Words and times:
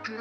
What's 0.00 0.12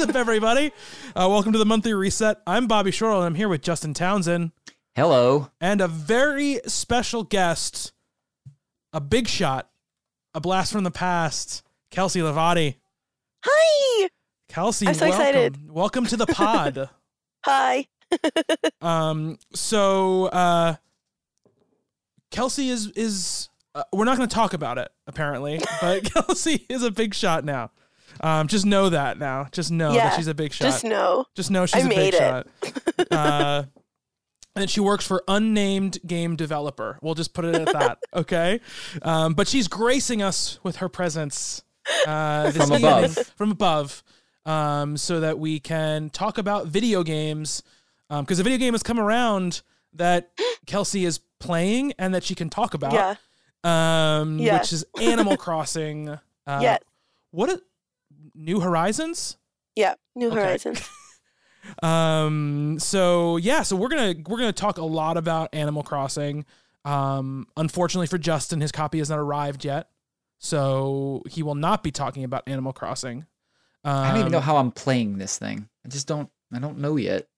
up, 0.00 0.16
everybody? 0.16 0.72
Uh, 1.14 1.28
welcome 1.30 1.52
to 1.52 1.58
the 1.58 1.64
monthly 1.64 1.94
reset. 1.94 2.38
I'm 2.44 2.66
Bobby 2.66 2.90
Shortle, 2.90 3.18
and 3.18 3.26
I'm 3.26 3.34
here 3.36 3.48
with 3.48 3.62
Justin 3.62 3.94
Townsend 3.94 4.50
Hello. 4.96 5.52
and 5.60 5.80
a 5.80 5.86
very 5.86 6.58
special 6.66 7.22
guest, 7.22 7.92
a 8.92 9.00
big 9.00 9.28
shot, 9.28 9.70
a 10.34 10.40
blast 10.40 10.72
from 10.72 10.82
the 10.82 10.90
past, 10.90 11.62
Kelsey 11.92 12.20
Levati. 12.20 12.76
Hi. 13.44 14.08
Kelsey, 14.48 14.88
I'm 14.88 14.94
so 14.94 15.06
welcome. 15.08 15.20
excited. 15.20 15.70
Welcome 15.70 16.06
to 16.06 16.16
the 16.16 16.26
pod. 16.26 16.88
Hi. 17.44 17.86
um, 18.80 19.38
so 19.54 20.26
uh, 20.26 20.76
Kelsey 22.30 22.70
is 22.70 22.88
is 22.96 23.50
uh, 23.74 23.82
we're 23.92 24.06
not 24.06 24.16
going 24.16 24.28
to 24.28 24.34
talk 24.34 24.54
about 24.54 24.78
it 24.78 24.90
apparently, 25.06 25.60
but 25.82 26.04
Kelsey 26.14 26.64
is 26.70 26.82
a 26.82 26.90
big 26.90 27.14
shot 27.14 27.44
now. 27.44 27.70
Um, 28.22 28.48
just 28.48 28.64
know 28.64 28.88
that 28.88 29.18
now. 29.18 29.48
Just 29.52 29.70
know 29.70 29.92
that 29.92 30.16
she's 30.16 30.28
a 30.28 30.34
big 30.34 30.54
shot. 30.54 30.64
Just 30.64 30.84
know. 30.84 31.26
Just 31.34 31.50
know 31.50 31.66
she's 31.66 31.84
I 31.84 31.86
a 31.86 31.88
big 31.90 32.14
it. 32.14 32.18
shot. 32.18 32.46
uh, 33.10 33.64
and 34.56 34.70
she 34.70 34.80
works 34.80 35.06
for 35.06 35.24
unnamed 35.28 35.98
game 36.06 36.36
developer. 36.36 36.98
We'll 37.02 37.14
just 37.14 37.34
put 37.34 37.44
it 37.44 37.54
at 37.54 37.72
that, 37.72 37.98
okay? 38.14 38.60
Um, 39.00 39.32
but 39.32 39.48
she's 39.48 39.66
gracing 39.66 40.22
us 40.22 40.58
with 40.62 40.76
her 40.76 40.90
presence 40.90 41.62
uh, 42.06 42.50
From 42.52 42.72
above. 42.72 43.16
from 43.36 43.50
above, 43.52 44.02
um, 44.46 44.96
so 44.96 45.20
that 45.20 45.38
we 45.38 45.60
can 45.60 46.10
talk 46.10 46.38
about 46.38 46.66
video 46.66 47.02
games. 47.02 47.62
Because 48.10 48.38
a 48.38 48.42
video 48.42 48.58
game 48.58 48.74
has 48.74 48.82
come 48.82 49.00
around 49.00 49.62
that 49.94 50.30
Kelsey 50.66 51.04
is 51.06 51.18
playing 51.40 51.92
and 51.98 52.14
that 52.14 52.22
she 52.24 52.34
can 52.34 52.50
talk 52.50 52.74
about. 52.74 52.92
Yeah. 52.92 53.14
Um, 53.64 54.38
Yeah. 54.38 54.58
Which 54.58 54.72
is 54.72 54.84
Animal 55.00 55.36
Crossing. 55.38 56.08
Uh, 56.10 56.18
yeah. 56.60 56.78
What 57.30 57.48
a, 57.50 57.62
New 58.34 58.60
Horizons? 58.60 59.36
Yeah. 59.76 59.94
New 60.14 60.28
Okay. 60.28 60.36
Horizons. 60.36 60.88
Um. 61.82 62.78
So 62.80 63.36
yeah. 63.36 63.62
So 63.62 63.76
we're 63.76 63.88
gonna 63.88 64.14
we're 64.26 64.38
gonna 64.38 64.52
talk 64.52 64.78
a 64.78 64.84
lot 64.84 65.16
about 65.16 65.48
Animal 65.54 65.84
Crossing. 65.84 66.44
Um. 66.84 67.46
Unfortunately 67.56 68.08
for 68.08 68.18
Justin, 68.18 68.60
his 68.60 68.72
copy 68.72 68.98
has 68.98 69.08
not 69.10 69.20
arrived 69.20 69.64
yet, 69.64 69.88
so 70.42 71.22
he 71.30 71.42
will 71.42 71.54
not 71.54 71.82
be 71.82 71.92
talking 71.92 72.24
about 72.24 72.42
Animal 72.48 72.72
Crossing. 72.72 73.26
Um, 73.84 73.96
I 73.96 74.08
don't 74.10 74.20
even 74.20 74.32
know 74.32 74.40
how 74.40 74.56
I'm 74.56 74.72
playing 74.72 75.18
this 75.18 75.38
thing. 75.38 75.68
I 75.86 75.88
just 75.88 76.06
don't. 76.06 76.28
I 76.52 76.58
don't 76.58 76.78
know 76.78 76.96
yet. 76.96 77.28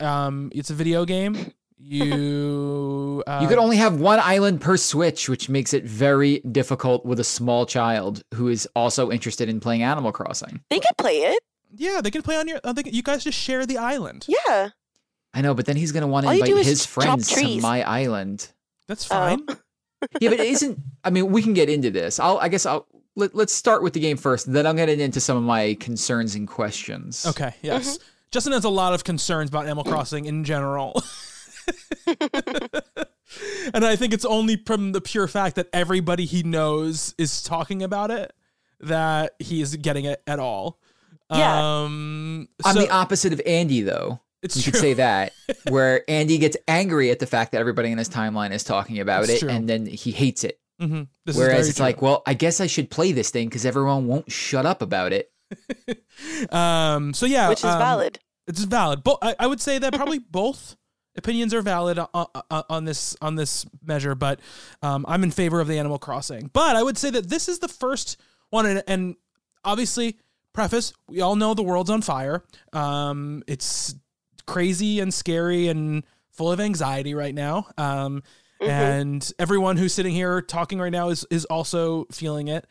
Um. 0.00 0.50
It's 0.54 0.70
a 0.70 0.74
video 0.74 1.04
game. 1.04 1.52
You. 1.78 3.22
Uh, 3.26 3.38
you 3.42 3.48
could 3.48 3.58
only 3.58 3.76
have 3.76 4.00
one 4.00 4.18
island 4.18 4.60
per 4.60 4.76
Switch, 4.76 5.28
which 5.28 5.48
makes 5.48 5.72
it 5.72 5.84
very 5.84 6.40
difficult 6.40 7.06
with 7.06 7.20
a 7.20 7.24
small 7.24 7.66
child 7.66 8.22
who 8.34 8.48
is 8.48 8.68
also 8.74 9.10
interested 9.10 9.48
in 9.48 9.60
playing 9.60 9.82
Animal 9.82 10.12
Crossing. 10.12 10.60
They 10.70 10.80
could 10.80 10.96
play 10.98 11.18
it. 11.18 11.42
Yeah, 11.74 12.00
they 12.00 12.10
can 12.10 12.22
play 12.22 12.36
on 12.36 12.48
your. 12.48 12.60
Uh, 12.64 12.72
they 12.72 12.82
you 12.90 13.02
guys 13.02 13.22
just 13.22 13.38
share 13.38 13.64
the 13.64 13.78
island. 13.78 14.26
Yeah. 14.28 14.70
I 15.32 15.42
know, 15.42 15.54
but 15.54 15.66
then 15.66 15.76
he's 15.76 15.92
gonna 15.92 16.06
want 16.06 16.24
to 16.24 16.28
All 16.30 16.34
you 16.34 16.44
do 16.44 16.52
invite 16.52 16.66
his 16.66 16.86
friends 16.86 17.28
to 17.28 17.60
my 17.60 17.82
island. 17.82 18.50
That's 18.88 19.04
fine. 19.04 19.46
Yeah, 20.20 20.30
but 20.30 20.40
it 20.40 20.46
isn't. 20.46 20.78
I 21.04 21.10
mean, 21.10 21.32
we 21.32 21.42
can 21.42 21.54
get 21.54 21.68
into 21.68 21.90
this. 21.90 22.20
I'll. 22.20 22.38
I 22.38 22.48
guess 22.48 22.66
I'll. 22.66 22.86
Let, 23.18 23.34
let's 23.34 23.52
start 23.52 23.82
with 23.82 23.94
the 23.94 24.00
game 24.00 24.18
first. 24.18 24.52
Then 24.52 24.66
I'll 24.66 24.74
get 24.74 24.90
into 24.90 25.20
some 25.20 25.38
of 25.38 25.42
my 25.42 25.74
concerns 25.80 26.34
and 26.34 26.46
questions. 26.46 27.24
Okay. 27.26 27.54
Yes. 27.62 27.96
Mm-hmm. 27.96 28.04
Justin 28.30 28.52
has 28.52 28.64
a 28.64 28.68
lot 28.68 28.92
of 28.92 29.04
concerns 29.04 29.48
about 29.48 29.64
Animal 29.64 29.84
Crossing 29.84 30.26
in 30.26 30.44
general. 30.44 31.02
and 32.06 33.84
I 33.84 33.96
think 33.96 34.12
it's 34.12 34.24
only 34.24 34.56
from 34.56 34.92
the 34.92 35.00
pure 35.00 35.28
fact 35.28 35.56
that 35.56 35.68
everybody 35.72 36.26
he 36.26 36.42
knows 36.42 37.14
is 37.16 37.42
talking 37.42 37.82
about 37.82 38.10
it 38.10 38.34
that 38.80 39.34
he 39.38 39.60
is 39.60 39.74
getting 39.76 40.04
it 40.04 40.22
at 40.26 40.38
all. 40.38 40.78
Yeah. 41.30 41.82
Um, 41.82 42.48
I'm 42.64 42.76
the 42.76 42.90
opposite 42.90 43.32
of 43.32 43.40
Andy, 43.46 43.80
though. 43.82 44.20
It's 44.46 44.56
you 44.56 44.62
true. 44.64 44.72
could 44.72 44.80
say 44.80 44.94
that, 44.94 45.32
where 45.68 46.02
Andy 46.08 46.38
gets 46.38 46.56
angry 46.66 47.10
at 47.10 47.18
the 47.18 47.26
fact 47.26 47.52
that 47.52 47.58
everybody 47.58 47.90
in 47.92 47.98
his 47.98 48.08
timeline 48.08 48.52
is 48.52 48.64
talking 48.64 48.98
about 49.00 49.24
It's 49.24 49.34
it, 49.34 49.40
true. 49.40 49.48
and 49.50 49.68
then 49.68 49.86
he 49.86 50.10
hates 50.10 50.42
it. 50.44 50.58
Mhm. 50.80 51.08
This 51.24 51.36
Whereas 51.36 51.52
very 51.52 51.68
it's 51.68 51.76
true. 51.76 51.84
like, 51.86 52.02
well, 52.02 52.22
I 52.26 52.34
guess 52.34 52.60
I 52.60 52.66
should 52.66 52.90
play 52.90 53.12
this 53.12 53.30
thing 53.30 53.48
because 53.48 53.64
everyone 53.64 54.06
won't 54.06 54.30
shut 54.30 54.66
up 54.66 54.82
about 54.82 55.12
it. 55.12 55.30
um, 56.52 57.14
so 57.14 57.26
yeah, 57.26 57.48
Which 57.48 57.60
is 57.60 57.64
um, 57.64 57.78
valid. 57.78 58.18
It's 58.46 58.62
valid. 58.64 59.02
But 59.02 59.18
I, 59.22 59.34
I 59.40 59.46
would 59.46 59.60
say 59.60 59.78
that 59.78 59.92
probably 59.94 60.18
both 60.30 60.76
opinions 61.16 61.54
are 61.54 61.62
valid 61.62 61.98
on, 61.98 62.08
on, 62.14 62.26
on 62.68 62.84
this 62.84 63.16
on 63.22 63.36
this 63.36 63.64
measure. 63.82 64.14
But 64.14 64.40
um, 64.82 65.04
I'm 65.08 65.22
in 65.22 65.30
favor 65.30 65.60
of 65.60 65.68
the 65.68 65.78
Animal 65.78 65.98
Crossing. 65.98 66.50
But 66.52 66.76
I 66.76 66.82
would 66.82 66.98
say 66.98 67.10
that 67.10 67.28
this 67.28 67.48
is 67.48 67.58
the 67.60 67.68
first 67.68 68.20
one, 68.50 68.66
and, 68.66 68.82
and 68.86 69.16
obviously, 69.64 70.18
preface: 70.52 70.92
we 71.08 71.20
all 71.20 71.36
know 71.36 71.54
the 71.54 71.62
world's 71.62 71.90
on 71.90 72.02
fire. 72.02 72.44
Um, 72.72 73.42
it's 73.46 73.94
crazy 74.46 75.00
and 75.00 75.12
scary 75.12 75.68
and 75.68 76.04
full 76.30 76.50
of 76.52 76.60
anxiety 76.60 77.14
right 77.14 77.34
now. 77.34 77.66
Um, 77.78 78.22
Mhm. 78.60 78.68
and 78.68 79.32
everyone 79.38 79.76
who's 79.76 79.92
sitting 79.92 80.14
here 80.14 80.40
talking 80.40 80.78
right 80.78 80.92
now 80.92 81.10
is 81.10 81.26
is 81.30 81.44
also 81.46 82.06
feeling 82.10 82.48
it. 82.48 82.66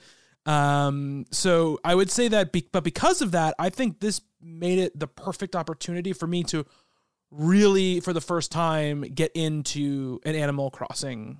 Um, 0.47 1.25
so 1.31 1.80
I 1.84 1.96
would 1.96 2.09
say 2.12 2.28
that, 2.28 2.52
be, 2.52 2.68
but 2.72 2.84
because 2.84 3.22
of 3.22 3.31
that, 3.31 3.56
I 3.59 3.69
think 3.69 4.00
this 4.00 4.22
made 4.41 4.78
it 4.80 5.00
the 5.00 5.08
perfect 5.08 5.56
opportunity 5.56 6.14
for 6.14 6.28
me 6.28 6.44
to 6.46 6.66
really, 7.31 8.00
for 8.00 8.14
the 8.14 8.22
first 8.22 8.52
time, 8.52 9.02
get 9.02 9.31
into 9.34 10.19
an 10.24 10.35
Animal 10.35 10.69
Crossing 10.69 11.40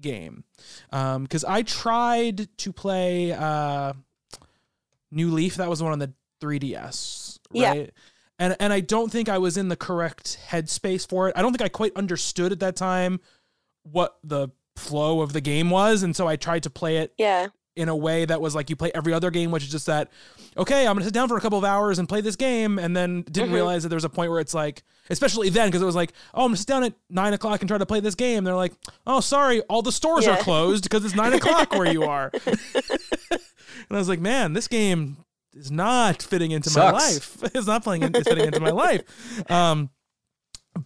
game. 0.00 0.44
Um, 0.92 1.24
because 1.24 1.44
I 1.44 1.62
tried 1.62 2.48
to 2.58 2.72
play 2.72 3.32
uh, 3.32 3.92
New 5.10 5.30
Leaf. 5.32 5.56
That 5.56 5.68
was 5.68 5.78
the 5.80 5.84
one 5.84 5.92
on 5.92 5.98
the 5.98 6.12
3DS, 6.40 7.38
Yeah. 7.52 7.86
And 8.44 8.56
and 8.60 8.72
I 8.74 8.80
don't 8.80 9.10
think 9.10 9.30
I 9.30 9.38
was 9.38 9.56
in 9.56 9.68
the 9.70 9.76
correct 9.76 10.38
headspace 10.50 11.08
for 11.08 11.28
it. 11.28 11.34
I 11.36 11.40
don't 11.40 11.50
think 11.52 11.62
I 11.62 11.68
quite 11.70 11.96
understood 11.96 12.52
at 12.52 12.60
that 12.60 12.76
time 12.76 13.20
what 13.84 14.18
the 14.22 14.48
flow 14.76 15.22
of 15.22 15.32
the 15.32 15.40
game 15.40 15.70
was, 15.70 16.02
and 16.02 16.14
so 16.14 16.26
I 16.28 16.36
tried 16.36 16.64
to 16.64 16.70
play 16.70 16.98
it 16.98 17.14
Yeah. 17.16 17.46
in 17.74 17.88
a 17.88 17.96
way 17.96 18.24
that 18.26 18.40
was 18.42 18.54
like 18.54 18.68
you 18.68 18.76
play 18.76 18.90
every 18.94 19.12
other 19.14 19.30
game, 19.30 19.50
which 19.50 19.62
is 19.62 19.70
just 19.70 19.86
that, 19.86 20.10
okay, 20.58 20.86
I'm 20.86 20.94
gonna 20.94 21.04
sit 21.06 21.14
down 21.14 21.28
for 21.28 21.36
a 21.38 21.40
couple 21.40 21.58
of 21.58 21.64
hours 21.64 21.98
and 21.98 22.06
play 22.08 22.20
this 22.20 22.36
game, 22.36 22.78
and 22.78 22.94
then 22.94 23.22
didn't 23.22 23.50
Mhm. 23.50 23.54
realize 23.54 23.82
that 23.82 23.88
there 23.88 23.96
was 23.96 24.04
a 24.04 24.08
point 24.10 24.30
where 24.30 24.40
it's 24.40 24.52
like, 24.54 24.82
especially 25.10 25.48
then, 25.48 25.68
because 25.68 25.80
it 25.80 25.86
was 25.86 25.94
like, 25.96 26.12
oh, 26.34 26.42
I'm 26.42 26.48
gonna 26.48 26.56
sit 26.58 26.66
down 26.66 26.84
at 26.84 26.92
nine 27.08 27.32
o'clock 27.32 27.62
and 27.62 27.68
try 27.68 27.78
to 27.78 27.86
play 27.86 28.00
this 28.00 28.14
game. 28.14 28.44
They're 28.44 28.54
like, 28.54 28.74
oh, 29.06 29.20
sorry, 29.20 29.62
all 29.62 29.80
the 29.80 29.90
stores 29.92 30.26
are 30.26 30.36
closed 30.38 30.82
because 30.84 31.04
it's 31.04 31.14
nine 31.14 31.32
o'clock 31.32 31.72
where 31.72 31.90
you 31.90 32.02
are. 32.16 32.30
and 33.30 33.90
I 33.90 33.96
was 33.96 34.08
like, 34.08 34.20
man, 34.20 34.52
this 34.52 34.68
game 34.68 35.16
is 35.54 35.70
not 35.70 36.22
fitting 36.22 36.50
into 36.50 36.70
my 36.76 36.90
life. 36.90 37.38
It's 37.54 37.66
not 37.66 37.82
playing. 37.84 38.02
It's 38.02 38.28
fitting 38.28 38.44
into 38.46 38.60
my 38.60 38.70
life. 38.84 39.02
Um, 39.50 39.90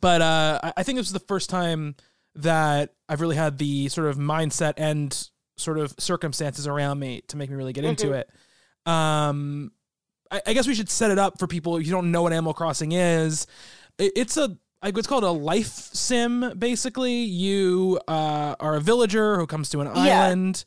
but 0.01 0.21
uh, 0.23 0.73
I- 0.77 0.83
think 0.83 0.97
this 0.99 1.06
was 1.06 1.12
the 1.12 1.21
first 1.27 1.49
time 1.51 1.97
that 2.34 2.95
I've 3.09 3.21
really 3.21 3.37
had 3.37 3.59
the 3.59 3.89
sort 3.89 4.09
of 4.09 4.17
mindset 4.17 4.75
and 4.77 5.29
sort 5.56 5.79
of 5.79 5.95
circumstances 5.99 6.67
around 6.67 6.99
me 6.99 7.23
to 7.29 7.37
make 7.37 7.51
me 7.51 7.56
really 7.56 7.73
get 7.73 7.84
into 7.84 8.09
Mhm. 8.09 8.21
it. 8.21 8.31
Um, 8.91 9.73
I, 10.31 10.43
I 10.47 10.53
guess 10.53 10.67
we 10.69 10.75
should 10.75 10.91
set 10.91 11.11
it 11.11 11.19
up 11.19 11.39
for 11.39 11.47
people 11.47 11.77
if 11.77 11.87
you 11.87 11.91
don't 11.93 12.11
know 12.12 12.23
what 12.23 12.33
Animal 12.33 12.55
Crossing 12.55 12.93
is. 12.93 13.47
It, 13.99 14.12
it's 14.17 14.37
a 14.37 14.56
like 14.83 14.95
what's 14.95 15.09
called 15.09 15.25
a 15.25 15.31
life 15.31 15.67
sim. 15.67 16.53
Basically, 16.56 17.23
you 17.25 17.99
uh, 18.06 18.55
are 18.61 18.77
a 18.77 18.81
villager 18.81 19.37
who 19.39 19.47
comes 19.47 19.69
to 19.71 19.81
an 19.81 19.89
Yeah. 19.89 20.27
island, 20.27 20.65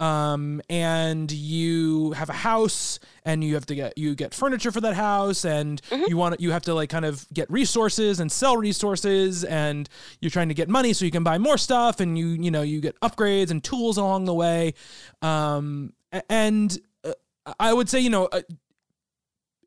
um, 0.00 0.60
and 0.68 1.30
you 1.32 2.12
have 2.12 2.28
a 2.28 2.34
house, 2.34 2.98
and 3.24 3.42
you 3.42 3.54
have 3.54 3.66
to 3.66 3.74
get 3.74 3.96
you 3.96 4.14
get 4.14 4.34
furniture 4.34 4.70
for 4.70 4.80
that 4.82 4.94
house, 4.94 5.44
and 5.44 5.80
Mhm. 5.90 6.08
you 6.08 6.16
want 6.16 6.40
you 6.40 6.50
have 6.52 6.62
to 6.64 6.74
like 6.74 6.90
kind 6.90 7.04
of 7.04 7.26
get 7.32 7.50
resources 7.50 8.20
and 8.20 8.30
sell 8.30 8.56
resources, 8.56 9.44
and 9.44 9.88
you're 10.20 10.30
trying 10.30 10.48
to 10.48 10.54
get 10.54 10.68
money 10.68 10.92
so 10.92 11.04
you 11.04 11.10
can 11.10 11.24
buy 11.24 11.38
more 11.38 11.56
stuff, 11.58 12.00
and 12.00 12.18
you 12.18 12.26
you 12.28 12.50
know 12.50 12.62
you 12.62 12.80
get 12.80 12.98
upgrades 13.00 13.50
and 13.50 13.64
tools 13.64 13.96
along 13.96 14.26
the 14.26 14.34
way, 14.34 14.74
um, 15.22 15.92
and 16.28 16.78
uh, 17.04 17.12
I 17.58 17.72
would 17.72 17.88
say 17.88 18.00
you 18.00 18.10
know. 18.10 18.26
Uh, 18.26 18.42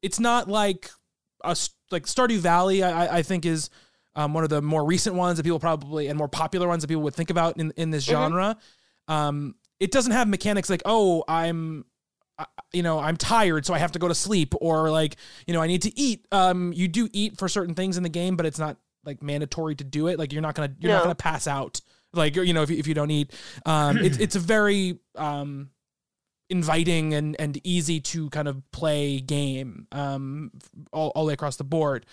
it's 0.02 0.20
not 0.20 0.48
like 0.48 0.90
a 1.44 1.56
like 1.92 2.06
Stardew 2.06 2.38
Valley. 2.38 2.84
I, 2.84 3.18
I- 3.18 3.22
think 3.24 3.46
is 3.46 3.70
um, 4.16 4.34
one 4.34 4.44
of 4.46 4.50
the 4.50 4.62
more 4.62 4.86
recent 4.86 5.16
ones 5.16 5.38
that 5.38 5.44
people 5.44 5.60
probably 5.60 6.08
and 6.08 6.18
more 6.18 6.28
popular 6.30 6.68
ones 6.68 6.84
that 6.84 6.88
people 6.88 7.04
would 7.04 7.16
think 7.16 7.30
about 7.30 7.58
in 7.58 7.72
in 7.76 7.92
this 7.92 8.06
Mhm. 8.06 8.12
genre. 8.12 8.58
Um, 9.10 9.56
it 9.80 9.92
doesn't 9.92 10.12
have 10.12 10.28
mechanics 10.28 10.70
like 10.70 10.82
oh 10.86 11.24
I'm 11.28 11.86
you 12.72 12.84
know 12.84 13.00
i'm 13.00 13.18
tired 13.18 13.66
so 13.66 13.74
i 13.74 13.78
have 13.78 13.92
to 13.92 14.00
go 14.00 14.08
to 14.08 14.16
sleep 14.16 14.54
or 14.62 14.90
like 14.90 15.18
you 15.46 15.54
know 15.54 15.62
i 15.62 15.68
need 15.68 15.82
to 15.82 16.00
eat. 16.00 16.26
Um 16.32 16.72
you 16.72 16.88
do 16.88 17.10
eat 17.12 17.38
for 17.38 17.50
certain 17.50 17.76
things 17.76 17.98
in 17.98 18.04
the 18.04 18.10
game 18.10 18.38
but 18.38 18.46
it's 18.46 18.60
not 18.60 18.78
like 19.06 19.24
mandatory 19.24 19.76
to 19.76 19.84
do 19.84 20.08
it. 20.08 20.20
Like 20.20 20.34
you're 20.34 20.42
not 20.42 20.56
gonna 20.56 20.74
you're 20.80 20.92
not 20.92 21.04
gonna 21.04 21.16
pass 21.16 21.48
out 21.48 21.82
like 22.14 22.36
you 22.36 22.54
know 22.54 22.62
if 22.62 22.70
you, 22.70 22.78
if 22.78 22.88
you 22.88 22.94
don't 22.94 23.12
eat. 23.12 23.34
Um 23.66 23.98
it's 23.98 24.18
it's 24.18 24.36
a 24.36 24.40
very 24.40 25.00
um 25.16 25.70
inviting 26.50 27.14
and 27.14 27.36
and 27.40 27.60
easy 27.64 28.00
to 28.00 28.30
kind 28.30 28.48
of 28.48 28.62
play 28.72 29.20
game 29.20 29.88
um 29.92 30.52
all, 30.92 31.10
all 31.16 31.24
the 31.24 31.28
way 31.30 31.34
across 31.34 31.58
the 31.58 31.64
board. 31.64 32.06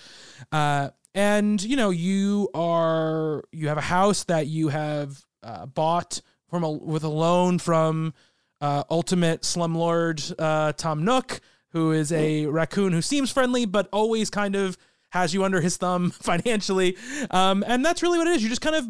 Uh 0.53 0.91
and 1.15 1.62
you 1.62 1.77
know 1.77 1.91
you 1.91 2.49
are 2.55 3.45
you 3.53 3.69
have 3.69 3.79
a 3.79 3.83
house 3.83 4.25
that 4.25 4.47
you 4.47 4.69
have 4.69 5.25
uh, 5.43 5.67
bought 5.67 6.21
from 6.49 6.63
a 6.65 6.71
with 6.71 7.05
a 7.05 7.09
loan 7.09 7.59
from 7.59 8.15
uh, 8.61 8.85
ultimate 8.91 9.43
slumlord 9.43 10.33
uh, 10.39 10.73
Tom 10.73 11.05
Nook, 11.05 11.41
who 11.71 11.93
is 11.93 12.13
a 12.13 12.47
raccoon 12.47 12.93
who 12.93 13.03
seems 13.03 13.31
friendly 13.31 13.65
but 13.67 13.89
always 13.93 14.31
kind 14.31 14.55
of 14.57 14.77
has 15.11 15.33
you 15.35 15.45
under 15.45 15.61
his 15.61 15.77
thumb 15.77 16.11
financially. 16.23 16.97
Um, 17.31 17.65
and 17.67 17.85
that's 17.85 18.03
really 18.03 18.19
what 18.19 18.27
it 18.27 18.37
is. 18.37 18.43
You're 18.43 18.51
just 18.51 18.61
kind 18.63 18.77
of 18.77 18.87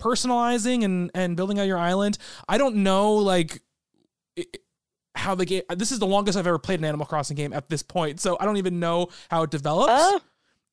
personalizing 0.00 0.84
and 0.84 1.10
and 1.14 1.36
building 1.36 1.58
out 1.58 1.66
your 1.66 1.78
island. 1.78 2.18
I 2.48 2.58
don't 2.58 2.76
know 2.76 3.14
like 3.14 3.62
it- 4.36 4.58
how 5.16 5.34
the 5.36 5.44
game. 5.46 5.62
This 5.76 5.92
is 5.92 5.98
the 6.00 6.06
longest 6.06 6.36
I've 6.36 6.46
ever 6.46 6.58
played 6.58 6.80
an 6.80 6.84
Animal 6.84 7.06
Crossing 7.06 7.36
game 7.36 7.52
at 7.52 7.68
this 7.68 7.82
point, 7.82 8.20
so 8.20 8.36
I 8.40 8.44
don't 8.44 8.56
even 8.56 8.80
know 8.80 9.08
how 9.30 9.44
it 9.44 9.50
develops. 9.50 9.92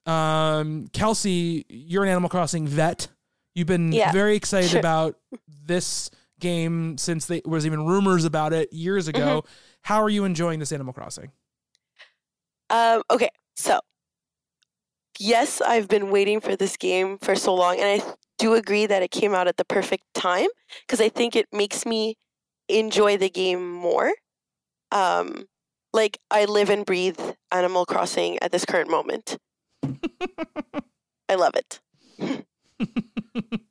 Oh, 0.08 0.12
Um, 0.12 0.88
Kelsey, 0.94 1.64
you're 1.70 2.04
an 2.04 2.10
Animal 2.10 2.28
Crossing 2.30 2.66
vet. 2.68 3.08
You've 3.54 3.68
been 3.68 3.92
Yeah, 3.92 4.12
very 4.12 4.36
excited 4.36 4.76
about 4.80 5.18
this 5.66 6.10
game 6.40 6.98
since 6.98 7.26
there 7.28 7.42
was 7.46 7.66
even 7.66 7.86
rumors 7.86 8.26
about 8.26 8.54
it 8.54 8.72
years 8.74 9.08
ago. 9.08 9.42
Mm-hmm. 9.42 9.52
How 9.84 10.02
are 10.02 10.10
you 10.10 10.24
enjoying 10.26 10.60
this 10.60 10.72
Animal 10.72 10.94
Crossing? 10.94 11.32
um, 12.70 13.04
okay. 13.12 13.30
So, 13.56 13.80
yes, 15.20 15.62
I've 15.62 15.88
been 15.88 16.10
waiting 16.12 16.40
for 16.40 16.56
this 16.56 16.78
game 16.78 17.18
for 17.20 17.36
so 17.36 17.54
long, 17.54 17.80
and 17.80 18.02
I 18.02 18.14
do 18.38 18.54
agree 18.56 18.86
that 18.86 19.04
it 19.04 19.12
came 19.12 19.34
out 19.36 19.48
at 19.48 19.58
the 19.58 19.66
perfect 19.66 20.04
time 20.14 20.48
because 20.86 21.02
I 21.02 21.10
think 21.10 21.36
it 21.36 21.48
makes 21.52 21.86
me 21.86 22.16
enjoy 22.70 23.18
the 23.18 23.30
game 23.30 23.72
more. 23.72 24.14
Um, 24.92 25.46
like 25.94 26.18
I 26.32 26.46
live 26.46 26.70
and 26.70 26.86
breathe 26.86 27.20
Animal 27.52 27.86
Crossing 27.86 28.40
at 28.42 28.52
this 28.52 28.66
current 28.66 28.90
moment. 28.90 29.38
I 31.30 31.36
love 31.36 31.56
it. 31.56 31.80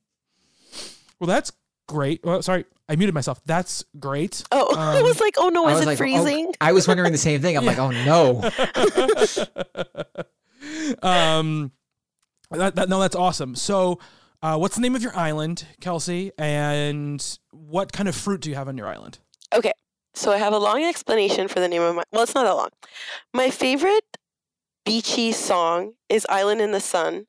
Well, 1.19 1.27
that's 1.29 1.53
great. 1.87 2.25
Well, 2.25 2.41
sorry, 2.41 2.65
I 2.89 2.97
muted 2.97 3.15
myself. 3.15 3.43
That's 3.45 3.85
great. 3.99 4.43
Oh, 4.53 4.75
I 4.79 4.97
Um, 5.01 5.05
was 5.05 5.21
like, 5.21 5.35
oh 5.37 5.51
no, 5.51 5.69
is 5.69 5.81
it 5.83 5.87
like, 5.87 5.97
oh, 5.97 5.99
freezing? 5.99 6.55
I 6.63 6.73
was 6.73 6.89
wondering 6.89 7.13
the 7.13 7.19
same 7.19 7.43
thing. 7.43 7.59
I'm 7.59 7.67
like, 7.67 7.79
oh 7.79 7.91
no. 7.91 8.41
um, 11.03 11.73
that, 12.51 12.75
that, 12.77 12.89
no, 12.89 13.01
that's 13.01 13.15
awesome. 13.17 13.55
So, 13.55 13.99
uh, 14.43 14.57
what's 14.57 14.77
the 14.77 14.81
name 14.81 14.97
of 14.97 15.03
your 15.03 15.15
island, 15.17 15.67
Kelsey? 15.83 16.33
And 16.39 17.23
what 17.51 17.93
kind 17.93 18.09
of 18.09 18.15
fruit 18.15 18.41
do 18.41 18.49
you 18.49 18.57
have 18.57 18.69
on 18.69 18.79
your 18.79 18.87
island? 18.89 19.19
Okay, 19.55 19.73
so 20.15 20.33
I 20.33 20.39
have 20.39 20.55
a 20.55 20.59
long 20.59 20.83
explanation 20.85 21.49
for 21.49 21.61
the 21.61 21.69
name 21.69 21.83
of 21.83 21.95
my. 21.97 22.03
Well, 22.13 22.23
it's 22.23 22.35
not 22.35 22.45
that 22.45 22.55
long. 22.57 22.71
My 23.35 23.51
favorite 23.51 24.17
beachy 24.87 25.33
song 25.33 25.93
is 26.09 26.27
"Island 26.31 26.63
in 26.63 26.71
the 26.73 26.81
Sun" 26.81 27.27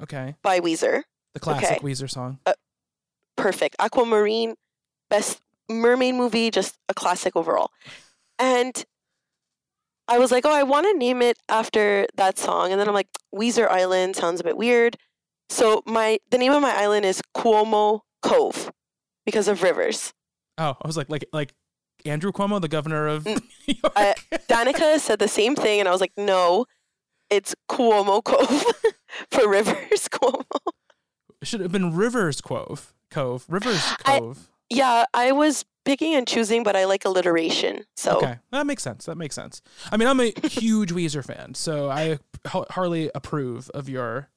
Okay, 0.00 0.36
by 0.42 0.60
Weezer. 0.60 1.02
The 1.34 1.40
classic 1.40 1.78
Okay. 1.78 1.80
Weezer 1.86 2.10
song. 2.10 2.38
Perfect. 3.36 3.76
Aquamarine, 3.78 4.54
best 5.10 5.40
mermaid 5.68 6.14
movie, 6.14 6.50
just 6.50 6.76
a 6.88 6.94
classic 6.94 7.34
overall. 7.36 7.70
And 8.38 8.84
I 10.08 10.18
was 10.18 10.30
like, 10.30 10.44
oh, 10.44 10.52
I 10.54 10.62
want 10.64 10.86
to 10.86 10.98
name 10.98 11.22
it 11.22 11.38
after 11.48 12.06
that 12.16 12.38
song, 12.38 12.70
and 12.72 12.80
then 12.80 12.88
I'm 12.88 12.94
like, 12.94 13.08
Weezer 13.34 13.68
Island 13.68 14.16
sounds 14.16 14.40
a 14.40 14.44
bit 14.44 14.56
weird. 14.56 14.96
So 15.48 15.82
my 15.86 16.18
the 16.30 16.38
name 16.38 16.52
of 16.52 16.60
my 16.62 16.74
island 16.74 17.04
is 17.06 17.22
Cuomo 17.36 18.00
Cove 18.20 18.70
because 19.24 19.48
of 19.48 19.62
rivers. 19.62 20.12
Oh, 20.58 20.76
I 20.82 20.86
was 20.86 20.96
like, 20.96 21.08
like, 21.08 21.24
like 21.32 21.54
Andrew 22.04 22.32
Cuomo, 22.32 22.60
the 22.60 22.68
governor 22.68 23.06
of 23.06 23.24
Mm, 23.24 23.40
New 23.68 23.74
York. 23.82 23.92
I- 23.96 24.14
Danica 24.48 24.98
said 24.98 25.18
the 25.18 25.28
same 25.28 25.54
thing, 25.54 25.80
and 25.80 25.88
I 25.88 25.92
was 25.92 26.00
like, 26.00 26.12
no, 26.16 26.66
it's 27.30 27.54
Cuomo 27.70 28.22
Cove 28.22 28.64
for 29.30 29.48
rivers. 29.48 30.08
Cuomo. 30.12 30.44
It 31.42 31.48
should 31.48 31.60
have 31.60 31.72
been 31.72 31.94
Rivers 31.94 32.40
Cove. 32.40 32.94
Cove. 33.10 33.44
Rivers 33.48 33.82
I- 34.06 34.20
Cove. 34.20 34.48
Yeah, 34.70 35.04
I 35.12 35.32
was 35.32 35.66
picking 35.84 36.14
and 36.14 36.26
choosing, 36.26 36.62
but 36.62 36.76
I 36.76 36.86
like 36.86 37.04
alliteration. 37.04 37.84
So 37.94 38.16
Okay, 38.16 38.38
that 38.52 38.64
makes 38.64 38.82
sense. 38.82 39.04
That 39.04 39.16
makes 39.18 39.34
sense. 39.34 39.60
I 39.90 39.98
mean, 39.98 40.08
I'm 40.08 40.18
a 40.20 40.32
huge 40.46 40.92
Weezer 40.92 41.22
fan, 41.22 41.54
so 41.54 41.90
I 41.90 42.18
hardly 42.46 43.10
approve 43.14 43.68
of 43.70 43.90
your 43.90 44.30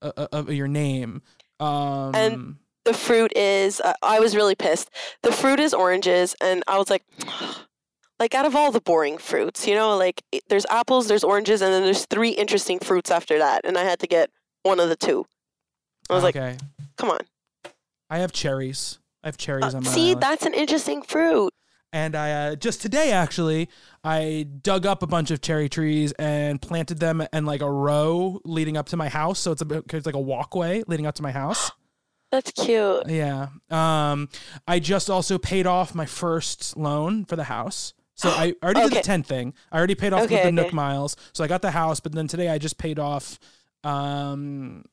uh, 0.00 0.12
uh, 0.16 0.28
of 0.30 0.52
your 0.52 0.68
name. 0.68 1.22
Um, 1.58 2.58
the 2.84 2.94
fruit 2.94 3.32
is. 3.36 3.80
Uh, 3.80 3.94
I 4.00 4.20
was 4.20 4.36
really 4.36 4.54
pissed. 4.54 4.90
The 5.22 5.32
fruit 5.32 5.58
is 5.58 5.74
oranges, 5.74 6.36
and 6.40 6.62
I 6.68 6.78
was 6.78 6.88
like, 6.88 7.02
like 8.20 8.34
out 8.34 8.46
of 8.46 8.54
all 8.54 8.70
the 8.70 8.80
boring 8.80 9.18
fruits, 9.18 9.66
you 9.66 9.74
know, 9.74 9.96
like 9.96 10.22
there's 10.48 10.66
apples, 10.70 11.08
there's 11.08 11.24
oranges, 11.24 11.62
and 11.62 11.72
then 11.72 11.82
there's 11.82 12.06
three 12.06 12.30
interesting 12.30 12.78
fruits 12.78 13.10
after 13.10 13.38
that, 13.38 13.62
and 13.64 13.76
I 13.76 13.82
had 13.82 13.98
to 14.00 14.06
get 14.06 14.30
one 14.62 14.78
of 14.78 14.88
the 14.88 14.96
two. 14.96 15.26
I 16.10 16.14
was 16.14 16.22
like, 16.22 16.36
okay, 16.36 16.56
come 16.96 17.10
on. 17.10 17.18
I 18.10 18.18
have 18.18 18.32
cherries. 18.32 18.98
I 19.22 19.28
have 19.28 19.36
cherries 19.36 19.74
Uh, 19.74 19.78
on 19.78 19.84
my 19.84 19.90
see, 19.90 20.08
island. 20.10 20.22
that's 20.22 20.46
an 20.46 20.54
interesting 20.54 21.02
fruit. 21.02 21.52
and 21.92 22.14
I 22.14 22.30
uh, 22.32 22.54
just 22.56 22.80
today 22.82 23.12
actually 23.12 23.68
I 24.04 24.46
dug 24.62 24.86
up 24.86 25.02
a 25.02 25.06
bunch 25.06 25.30
of 25.30 25.40
cherry 25.40 25.68
trees 25.68 26.12
and 26.12 26.60
planted 26.62 26.98
them 27.00 27.26
in 27.32 27.44
like 27.46 27.60
a 27.62 27.70
row 27.70 28.40
leading 28.44 28.76
up 28.76 28.86
to 28.90 28.96
my 28.96 29.08
house. 29.08 29.38
So 29.40 29.52
it's 29.52 29.62
a 29.62 29.82
it's 29.92 30.06
like 30.06 30.14
a 30.14 30.20
walkway 30.20 30.82
leading 30.86 31.06
up 31.06 31.14
to 31.16 31.22
my 31.22 31.32
house. 31.32 31.70
That's 32.30 32.50
cute. 32.52 33.08
Yeah. 33.08 33.48
Um, 33.70 34.28
I 34.66 34.80
just 34.80 35.08
also 35.08 35.38
paid 35.38 35.66
off 35.66 35.94
my 35.94 36.04
first 36.06 36.76
loan 36.76 37.24
for 37.24 37.36
the 37.36 37.44
house. 37.44 37.94
So 38.16 38.28
I 38.28 38.54
already 38.62 38.80
did 38.82 38.90
the 38.92 38.96
Okay. 38.96 39.02
10 39.02 39.22
thing. 39.22 39.54
I 39.72 39.78
already 39.78 39.94
paid 39.94 40.12
off 40.12 40.22
Okay, 40.24 40.34
with 40.34 40.42
the 40.42 40.48
okay. 40.48 40.54
Nook 40.54 40.72
miles. 40.74 41.16
So 41.32 41.42
I 41.42 41.46
got 41.48 41.62
the 41.62 41.70
house, 41.70 42.00
but 42.00 42.12
then 42.12 42.28
today 42.28 42.48
I 42.50 42.58
just 42.58 42.76
paid 42.78 42.98
off 42.98 43.38
um 43.82 44.84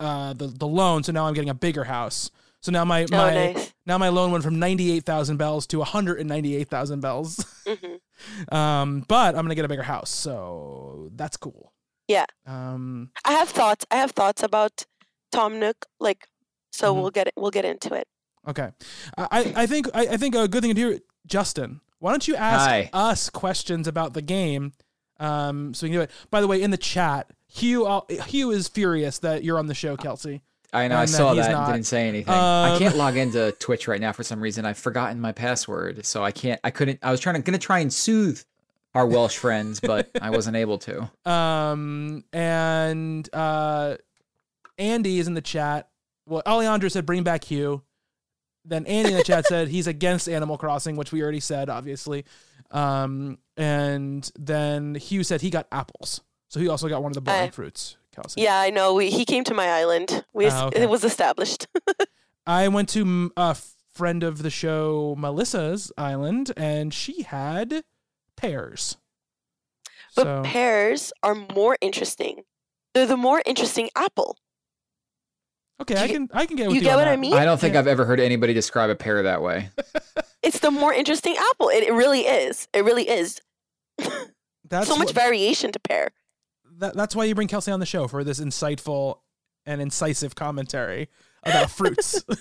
uh 0.00 0.32
the 0.34 0.46
the 0.48 0.66
loan. 0.66 1.02
So 1.02 1.12
now 1.12 1.26
I'm 1.26 1.34
getting 1.34 1.50
a 1.50 1.54
bigger 1.54 1.84
house. 1.84 2.30
So 2.62 2.72
now 2.72 2.84
my 2.84 3.04
Oh, 3.04 3.16
my 3.16 3.34
nice. 3.34 3.72
now 3.86 3.98
my 3.98 4.08
loan 4.08 4.32
went 4.32 4.42
from 4.42 4.58
98,000 4.58 5.36
bells 5.36 5.66
to 5.68 5.78
198,000 5.78 7.00
bells. 7.00 7.44
hmm 7.66 7.74
um 8.54 9.04
but 9.08 9.28
I'm 9.34 9.42
going 9.42 9.50
to 9.50 9.54
get 9.54 9.64
a 9.64 9.68
bigger 9.68 9.82
house. 9.82 10.10
So 10.10 11.10
that's 11.14 11.36
cool. 11.36 11.72
Yeah. 12.08 12.24
Um 12.46 13.10
I 13.24 13.32
have 13.32 13.48
thoughts. 13.50 13.84
I 13.90 13.96
have 13.96 14.12
thoughts 14.12 14.42
about 14.42 14.84
Tom 15.32 15.58
Nook. 15.60 15.86
Like, 16.00 16.26
so 16.72 16.94
Mhm. 16.94 17.00
we'll 17.02 17.10
get 17.10 17.26
it. 17.28 17.34
We'll 17.36 17.50
get 17.50 17.64
into 17.64 17.94
it. 17.94 18.08
Okay, 18.48 18.70
I 19.18 19.26
I- 19.30 19.52
I 19.62 19.66
think 19.66 19.88
I, 19.94 20.02
I 20.12 20.16
think 20.16 20.34
a 20.34 20.46
good 20.48 20.62
thing 20.62 20.74
to 20.74 20.80
do, 20.80 21.00
Justin. 21.26 21.80
Why 21.98 22.10
don't 22.12 22.28
you 22.28 22.36
ask 22.36 22.68
Hi. 22.68 22.90
us 22.92 23.28
questions 23.30 23.88
about 23.88 24.12
the 24.14 24.22
game, 24.22 24.72
um, 25.18 25.74
so 25.74 25.84
we 25.86 25.90
can 25.90 25.98
do 25.98 26.02
it. 26.02 26.10
By 26.30 26.40
the 26.40 26.46
way, 26.46 26.60
in 26.62 26.70
the 26.70 26.76
chat, 26.76 27.30
Hugh 27.56 27.86
I'll, 27.86 28.06
Hugh 28.26 28.50
is 28.50 28.68
furious 28.68 29.18
that 29.20 29.42
you're 29.44 29.58
on 29.58 29.66
the 29.66 29.74
show, 29.74 29.96
Kelsey. 29.96 30.42
I 30.72 30.88
know. 30.88 30.96
I 30.96 31.06
that 31.06 31.08
saw 31.08 31.32
that 31.34 31.50
and 31.54 31.72
didn't 31.72 31.86
say 31.86 32.08
anything. 32.08 32.34
I 32.34 32.72
Um, 32.72 32.78
can't 32.78 32.96
log 32.96 33.16
into 33.16 33.52
Twitch 33.60 33.88
right 33.88 34.00
now 34.00 34.12
for 34.12 34.22
some 34.24 34.40
reason. 34.40 34.66
I've 34.66 34.76
forgotten 34.78 35.20
my 35.20 35.32
password, 35.32 36.04
so 36.04 36.22
I 36.22 36.32
can't. 36.32 36.60
I 36.64 36.70
couldn't. 36.70 36.98
I 37.02 37.10
was 37.10 37.20
trying 37.20 37.36
to 37.36 37.42
gonna 37.42 37.58
try 37.58 37.78
and 37.78 37.92
soothe 37.92 38.40
our 38.94 39.06
Welsh 39.06 39.36
friends, 39.36 39.80
but 39.80 40.10
I 40.20 40.30
wasn't 40.30 40.56
able 40.56 40.78
to. 40.78 41.10
Um, 41.26 42.24
and 42.32 43.28
uh, 43.32 43.96
Andy 44.78 45.18
is 45.18 45.26
in 45.26 45.34
the 45.34 45.40
chat. 45.40 45.88
Well, 46.26 46.42
Alejandro 46.46 46.88
said 46.88 47.06
bring 47.06 47.22
back 47.22 47.44
Hugh. 47.44 47.82
Then 48.64 48.84
Andy 48.86 49.12
in 49.12 49.16
the 49.16 49.22
chat 49.24 49.46
said 49.46 49.68
he's 49.68 49.86
against 49.86 50.28
Animal 50.28 50.58
Crossing, 50.58 50.96
which 50.96 51.12
we 51.12 51.22
already 51.22 51.40
said, 51.40 51.68
obviously. 51.68 52.24
Um, 52.72 53.38
and 53.56 54.28
then 54.38 54.96
Hugh 54.96 55.22
said 55.22 55.40
he 55.40 55.50
got 55.50 55.68
apples, 55.70 56.20
so 56.48 56.60
he 56.60 56.68
also 56.68 56.88
got 56.88 57.02
one 57.02 57.10
of 57.10 57.14
the 57.14 57.20
boring 57.20 57.48
Uh, 57.48 57.52
fruits. 57.52 57.96
Kelsey. 58.14 58.40
Yeah, 58.42 58.58
I 58.58 58.70
know. 58.70 58.94
We, 58.94 59.10
he 59.10 59.24
came 59.26 59.44
to 59.44 59.52
my 59.54 59.68
island. 59.68 60.24
We 60.32 60.46
Ah, 60.48 60.66
okay. 60.66 60.82
it 60.82 60.88
was 60.88 61.04
established. 61.04 61.66
I 62.46 62.68
went 62.68 62.88
to 62.90 63.30
a 63.36 63.56
friend 63.92 64.22
of 64.22 64.42
the 64.42 64.48
show, 64.50 65.14
Melissa's 65.18 65.92
island, 65.98 66.52
and 66.56 66.94
she 66.94 67.22
had 67.22 67.82
pears. 68.36 68.96
But 70.14 70.24
so 70.24 70.42
pears 70.44 71.12
are 71.22 71.34
more 71.34 71.76
interesting. 71.82 72.44
They're 72.94 73.04
the 73.06 73.18
more 73.18 73.42
interesting 73.44 73.90
apple. 73.94 74.38
okay, 75.82 75.96
I 76.02 76.08
can 76.08 76.30
I 76.32 76.46
can 76.46 76.56
get 76.56 76.68
with 76.68 76.76
you 76.76 76.80
you. 76.80 76.84
get 76.86 76.92
on 76.92 76.98
what 77.00 77.08
I 77.08 77.16
that. 77.16 77.18
mean? 77.20 77.34
I 77.34 77.44
don't 77.44 77.60
think 77.60 77.74
Yeah. 77.74 77.80
I've 77.80 77.86
ever 77.86 78.06
heard 78.06 78.18
anybody 78.20 78.54
describe 78.54 78.88
a 78.88 78.94
pear 78.94 79.22
that 79.24 79.42
way. 79.42 79.68
It's 80.42 80.60
the 80.60 80.70
more 80.70 80.94
interesting 80.94 81.34
apple. 81.50 81.70
It, 81.70 81.82
it 81.82 81.92
really 81.92 82.20
is. 82.20 82.68
It 82.72 82.84
really 82.84 83.08
is. 83.08 83.40
That's 84.68 84.86
so 84.86 84.94
much 84.96 85.06
what- 85.08 85.14
variation 85.16 85.72
to 85.72 85.80
pear. 85.80 86.12
That, 86.78 86.94
that's 86.94 87.16
why 87.16 87.24
you 87.24 87.34
bring 87.34 87.48
Kelsey 87.48 87.72
on 87.72 87.80
the 87.80 87.86
show 87.86 88.08
for 88.08 88.24
this 88.24 88.40
insightful 88.40 89.20
and 89.64 89.80
incisive 89.80 90.34
commentary 90.34 91.08
about 91.44 91.70
fruits. 91.70 92.24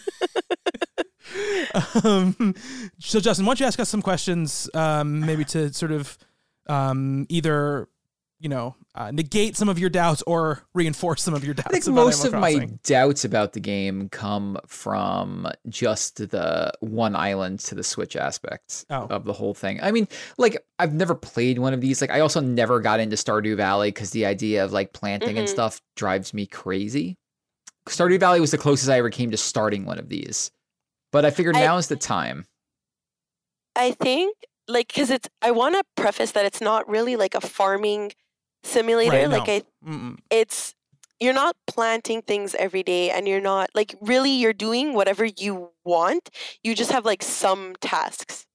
um, 2.03 2.55
so, 2.99 3.19
Justin, 3.19 3.45
why 3.45 3.51
don't 3.51 3.59
you 3.59 3.65
ask 3.65 3.79
us 3.79 3.89
some 3.89 4.01
questions, 4.01 4.69
um, 4.73 5.21
maybe 5.21 5.43
to 5.45 5.73
sort 5.73 5.91
of 5.91 6.17
um, 6.67 7.25
either, 7.29 7.87
you 8.45 8.49
know, 8.49 8.75
uh, 8.93 9.09
negate 9.09 9.57
some 9.57 9.69
of 9.69 9.79
your 9.79 9.89
doubts 9.89 10.21
or 10.27 10.61
reinforce 10.75 11.23
some 11.23 11.33
of 11.33 11.43
your 11.43 11.55
doubts. 11.55 11.65
I 11.69 11.71
think 11.71 11.87
about 11.87 11.95
most 11.95 12.25
of 12.25 12.35
Animal 12.35 12.41
my 12.67 12.77
doubts 12.83 13.25
about 13.25 13.53
the 13.53 13.59
game 13.59 14.07
come 14.09 14.59
from 14.67 15.47
just 15.67 16.17
the 16.29 16.71
one 16.79 17.15
island 17.15 17.59
to 17.61 17.73
the 17.73 17.83
Switch 17.83 18.15
aspects 18.15 18.85
Oh. 18.91 19.07
of 19.09 19.23
the 19.23 19.33
whole 19.33 19.55
thing. 19.55 19.79
I 19.81 19.91
mean, 19.91 20.07
like 20.37 20.63
I've 20.77 20.93
never 20.93 21.15
played 21.15 21.57
one 21.57 21.73
of 21.73 21.81
these. 21.81 22.01
Like 22.01 22.11
I 22.11 22.19
also 22.19 22.39
never 22.39 22.79
got 22.81 22.99
into 22.99 23.15
Stardew 23.15 23.57
Valley 23.57 23.87
because 23.89 24.11
the 24.11 24.27
idea 24.27 24.63
of 24.63 24.71
like 24.71 24.93
planting 24.93 25.39
and 25.39 25.47
Mhm. 25.47 25.51
stuff 25.51 25.81
drives 25.95 26.31
me 26.31 26.45
crazy. 26.45 27.17
Stardew 27.89 28.19
Valley 28.19 28.39
was 28.39 28.51
the 28.51 28.59
closest 28.59 28.91
I 28.91 28.99
ever 28.99 29.09
came 29.09 29.31
to 29.31 29.37
starting 29.37 29.85
one 29.85 29.97
of 29.97 30.07
these, 30.09 30.51
but 31.11 31.25
I 31.25 31.31
figured 31.31 31.55
I- 31.55 31.61
now 31.61 31.77
is 31.77 31.87
the 31.87 31.95
time. 31.95 32.45
I 33.75 33.89
think 33.89 34.37
like 34.67 34.89
because 34.89 35.09
it's 35.09 35.27
I 35.41 35.49
want 35.49 35.73
to 35.73 35.83
preface 35.99 36.33
that 36.33 36.45
it's 36.45 36.61
not 36.61 36.87
really 36.87 37.15
like 37.15 37.33
a 37.33 37.41
farming 37.41 38.11
simulator. 38.65 39.11
Right, 39.11 39.29
like 39.29 39.47
no. 39.47 39.53
I, 39.53 39.63
Mm-mm. 39.87 40.17
it's 40.29 40.73
you're 41.19 41.33
not 41.33 41.55
planting 41.67 42.21
things 42.21 42.55
every 42.55 42.83
day, 42.83 43.09
and 43.09 43.27
you're 43.27 43.41
not 43.41 43.69
like 43.73 43.95
really 44.01 44.31
you're 44.31 44.53
doing 44.53 44.93
whatever 44.93 45.25
you 45.25 45.71
want. 45.83 46.29
You 46.63 46.75
just 46.75 46.91
have 46.91 47.05
like 47.05 47.23
some 47.23 47.75
tasks. 47.79 48.45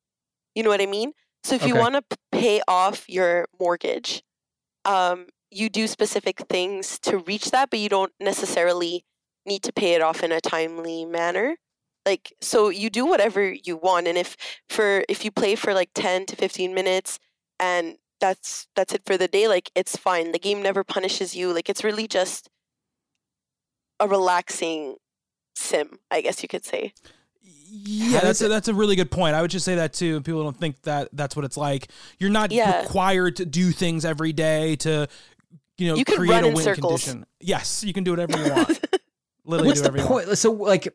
You 0.55 0.63
know 0.63 0.71
what 0.71 0.81
I 0.81 0.87
mean? 0.87 1.13
So 1.43 1.55
if 1.55 1.67
you 1.67 1.75
want 1.75 1.95
to 1.95 2.19
pay 2.33 2.61
off 2.69 3.09
your 3.09 3.47
mortgage, 3.59 4.23
um, 4.85 5.29
you 5.51 5.71
do 5.71 5.87
specific 5.87 6.41
things 6.51 6.99
to 7.01 7.19
reach 7.19 7.51
that, 7.53 7.71
but 7.71 7.79
you 7.79 7.89
don't 7.89 8.13
necessarily 8.21 9.05
need 9.47 9.63
to 9.63 9.73
pay 9.73 9.95
it 9.95 10.03
off 10.03 10.23
in 10.23 10.33
a 10.33 10.41
timely 10.41 11.07
manner 11.07 11.57
like 12.07 12.33
so 12.41 12.69
you 12.69 12.91
do 12.91 13.05
whatever 13.05 13.53
you 13.65 13.77
want 13.77 14.07
and 14.07 14.17
if 14.17 14.37
for 14.69 15.05
if 15.09 15.25
you 15.25 15.31
play 15.31 15.55
for 15.55 15.75
like 15.75 15.91
10 15.95 16.27
to 16.27 16.37
15 16.37 16.75
minutes 16.75 17.19
and 17.59 17.97
that's 18.21 18.69
that's 18.77 18.93
it 18.93 19.03
for 19.07 19.17
the 19.17 19.29
day 19.29 19.49
like 19.49 19.71
it's 19.75 19.97
fine 19.97 20.33
the 20.33 20.39
game 20.39 20.63
never 20.63 20.85
punishes 20.85 21.35
you 21.35 21.53
like 21.53 21.69
it's 21.69 21.83
really 21.83 22.07
just 22.07 22.49
a 23.99 24.07
relaxing 24.07 24.97
sim 25.55 25.99
i 26.11 26.21
guess 26.21 26.43
you 26.43 26.49
could 26.49 26.65
say 26.65 26.93
Yeah, 27.43 28.19
How 28.19 28.25
that's 28.25 28.41
a, 28.43 28.49
that's 28.49 28.69
a 28.69 28.75
really 28.75 28.97
good 28.97 29.11
point. 29.11 29.35
I 29.35 29.41
would 29.43 29.51
just 29.51 29.65
say 29.65 29.77
that 29.77 29.93
too. 29.93 30.21
People 30.21 30.43
don't 30.43 30.57
think 30.57 30.83
that 30.83 31.09
that's 31.13 31.35
what 31.37 31.45
it's 31.45 31.57
like. 31.57 31.89
You're 32.19 32.31
not 32.31 32.51
Yeah. 32.53 32.83
required 32.83 33.37
to 33.37 33.47
do 33.47 33.71
things 33.73 34.05
every 34.05 34.33
day 34.33 34.77
to, 34.77 35.09
you 35.79 35.89
know, 35.89 35.95
You 35.97 36.05
can 36.05 36.17
create 36.17 36.31
run 36.43 36.45
a 36.45 36.49
win 36.49 36.65
circles. 36.65 37.05
condition. 37.05 37.27
Yes, 37.41 37.83
you 37.85 37.93
can 37.93 38.05
do 38.05 38.11
whatever 38.13 38.37
you 38.37 38.45
want. 38.55 38.81
Literally 39.45 39.69
What's 39.69 39.81
do 39.81 39.89
the 39.89 39.93
whatever 39.93 39.99
you 39.99 40.15
want. 40.15 40.27
point? 40.27 40.39
So 40.39 40.53
like, 40.53 40.89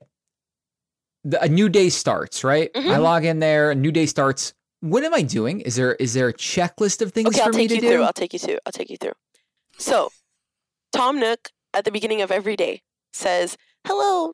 the, 1.23 1.41
a 1.41 1.47
new 1.49 1.69
day 1.69 1.89
starts, 1.89 2.43
right? 2.43 2.69
I 2.75 2.79
Mhm. 2.79 3.01
log 3.01 3.25
in 3.25 3.39
there, 3.39 3.71
a 3.71 3.75
new 3.75 3.91
day 3.91 4.05
starts. 4.05 4.53
What 4.85 5.03
am 5.03 5.15
I 5.15 5.23
doing? 5.23 5.61
Is 5.61 5.77
there 5.77 5.95
is 5.95 6.13
there 6.13 6.27
a 6.27 6.33
checklist 6.33 7.01
of 7.01 7.11
things 7.11 7.29
okay 7.29 7.39
for 7.39 7.45
i'll 7.45 7.57
me 7.57 7.67
take 7.67 7.69
to 7.69 7.75
you 7.75 7.81
do? 7.81 7.89
through 7.89 8.03
i'll 8.03 8.13
take 8.13 8.33
you 8.33 8.39
through 8.39 8.59
i'll 8.67 8.71
take 8.71 8.91
you 8.91 8.97
through 8.97 9.17
so 9.79 10.11
tom 10.93 11.19
nook 11.19 11.49
at 11.73 11.85
the 11.85 11.91
beginning 11.91 12.21
of 12.21 12.29
every 12.29 12.55
day 12.55 12.81
says 13.11 13.57
hello 13.87 14.33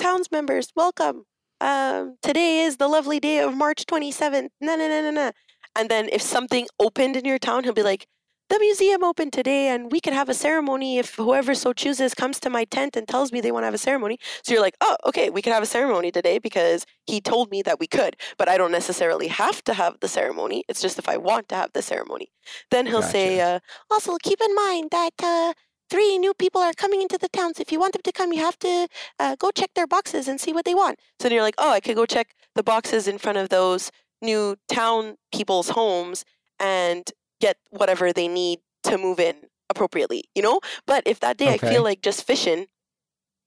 towns 0.00 0.28
members 0.32 0.72
welcome 0.74 1.22
um, 1.60 2.16
today 2.20 2.62
is 2.62 2.78
the 2.78 2.88
lovely 2.88 3.20
day 3.20 3.38
of 3.38 3.54
march 3.54 3.86
27th 3.86 4.48
na 4.60 4.74
na 4.74 4.88
na 4.88 5.02
na 5.02 5.10
na 5.12 5.30
and 5.76 5.88
then 5.88 6.08
if 6.10 6.20
something 6.20 6.66
opened 6.80 7.14
in 7.16 7.24
your 7.24 7.38
town 7.38 7.62
he'll 7.62 7.72
be 7.72 7.84
like 7.84 8.08
the 8.52 8.58
museum 8.58 9.02
opened 9.02 9.32
today 9.32 9.68
and 9.68 9.90
we 9.90 9.98
could 9.98 10.12
have 10.12 10.28
a 10.28 10.34
ceremony 10.34 10.98
if 10.98 11.14
whoever 11.14 11.54
so 11.54 11.72
chooses 11.72 12.12
comes 12.12 12.38
to 12.38 12.50
my 12.50 12.64
tent 12.64 12.96
and 12.96 13.08
tells 13.08 13.32
me 13.32 13.40
they 13.40 13.50
want 13.50 13.62
to 13.62 13.64
have 13.64 13.72
a 13.72 13.78
ceremony. 13.78 14.18
So 14.42 14.52
you're 14.52 14.60
like 14.60 14.76
oh 14.82 14.94
okay 15.06 15.30
we 15.30 15.40
could 15.40 15.54
have 15.54 15.62
a 15.62 15.72
ceremony 15.78 16.10
today 16.10 16.38
because 16.38 16.84
he 17.06 17.18
told 17.18 17.50
me 17.50 17.62
that 17.62 17.80
we 17.80 17.86
could 17.86 18.14
but 18.36 18.50
i 18.50 18.58
don't 18.58 18.70
necessarily 18.70 19.28
have 19.28 19.64
to 19.64 19.72
have 19.72 19.96
the 20.00 20.08
ceremony. 20.08 20.64
It's 20.68 20.82
just 20.82 20.98
if 20.98 21.08
i 21.08 21.16
want 21.16 21.48
to 21.48 21.54
have 21.54 21.72
the 21.72 21.80
ceremony. 21.80 22.28
Then 22.70 22.84
he'll 22.84 23.00
say 23.00 23.40
uh, 23.40 23.60
also 23.90 24.18
keep 24.22 24.42
in 24.42 24.54
mind 24.54 24.90
that 24.90 25.14
uh, 25.22 25.54
three 25.88 26.18
new 26.18 26.34
people 26.34 26.60
are 26.60 26.74
coming 26.74 27.00
into 27.00 27.16
the 27.16 27.30
town 27.30 27.54
so 27.54 27.62
if 27.62 27.72
you 27.72 27.80
want 27.80 27.94
them 27.94 28.02
to 28.02 28.12
come 28.12 28.34
you 28.34 28.40
have 28.40 28.58
to 28.58 28.86
uh, 29.18 29.34
go 29.36 29.50
check 29.50 29.70
their 29.74 29.86
boxes 29.86 30.28
and 30.28 30.38
see 30.38 30.52
what 30.52 30.66
they 30.66 30.74
want. 30.74 30.98
So 31.20 31.28
then 31.28 31.36
you're 31.36 31.48
like 31.50 31.56
oh 31.56 31.72
i 31.72 31.80
could 31.80 31.96
go 31.96 32.04
check 32.04 32.34
the 32.54 32.62
boxes 32.62 33.08
in 33.08 33.16
front 33.16 33.38
of 33.38 33.48
those 33.48 33.90
new 34.20 34.56
town 34.68 35.16
people's 35.32 35.70
homes 35.70 36.26
and 36.60 37.10
get 37.44 37.56
whatever 37.80 38.06
they 38.18 38.28
need 38.40 38.58
to 38.88 38.94
move 39.06 39.18
in 39.28 39.36
appropriately 39.72 40.20
you 40.36 40.42
know 40.46 40.56
but 40.90 41.00
if 41.12 41.18
that 41.24 41.36
day 41.42 41.48
i 41.54 41.58
feel 41.70 41.82
like 41.88 42.00
just 42.08 42.20
fishing 42.30 42.60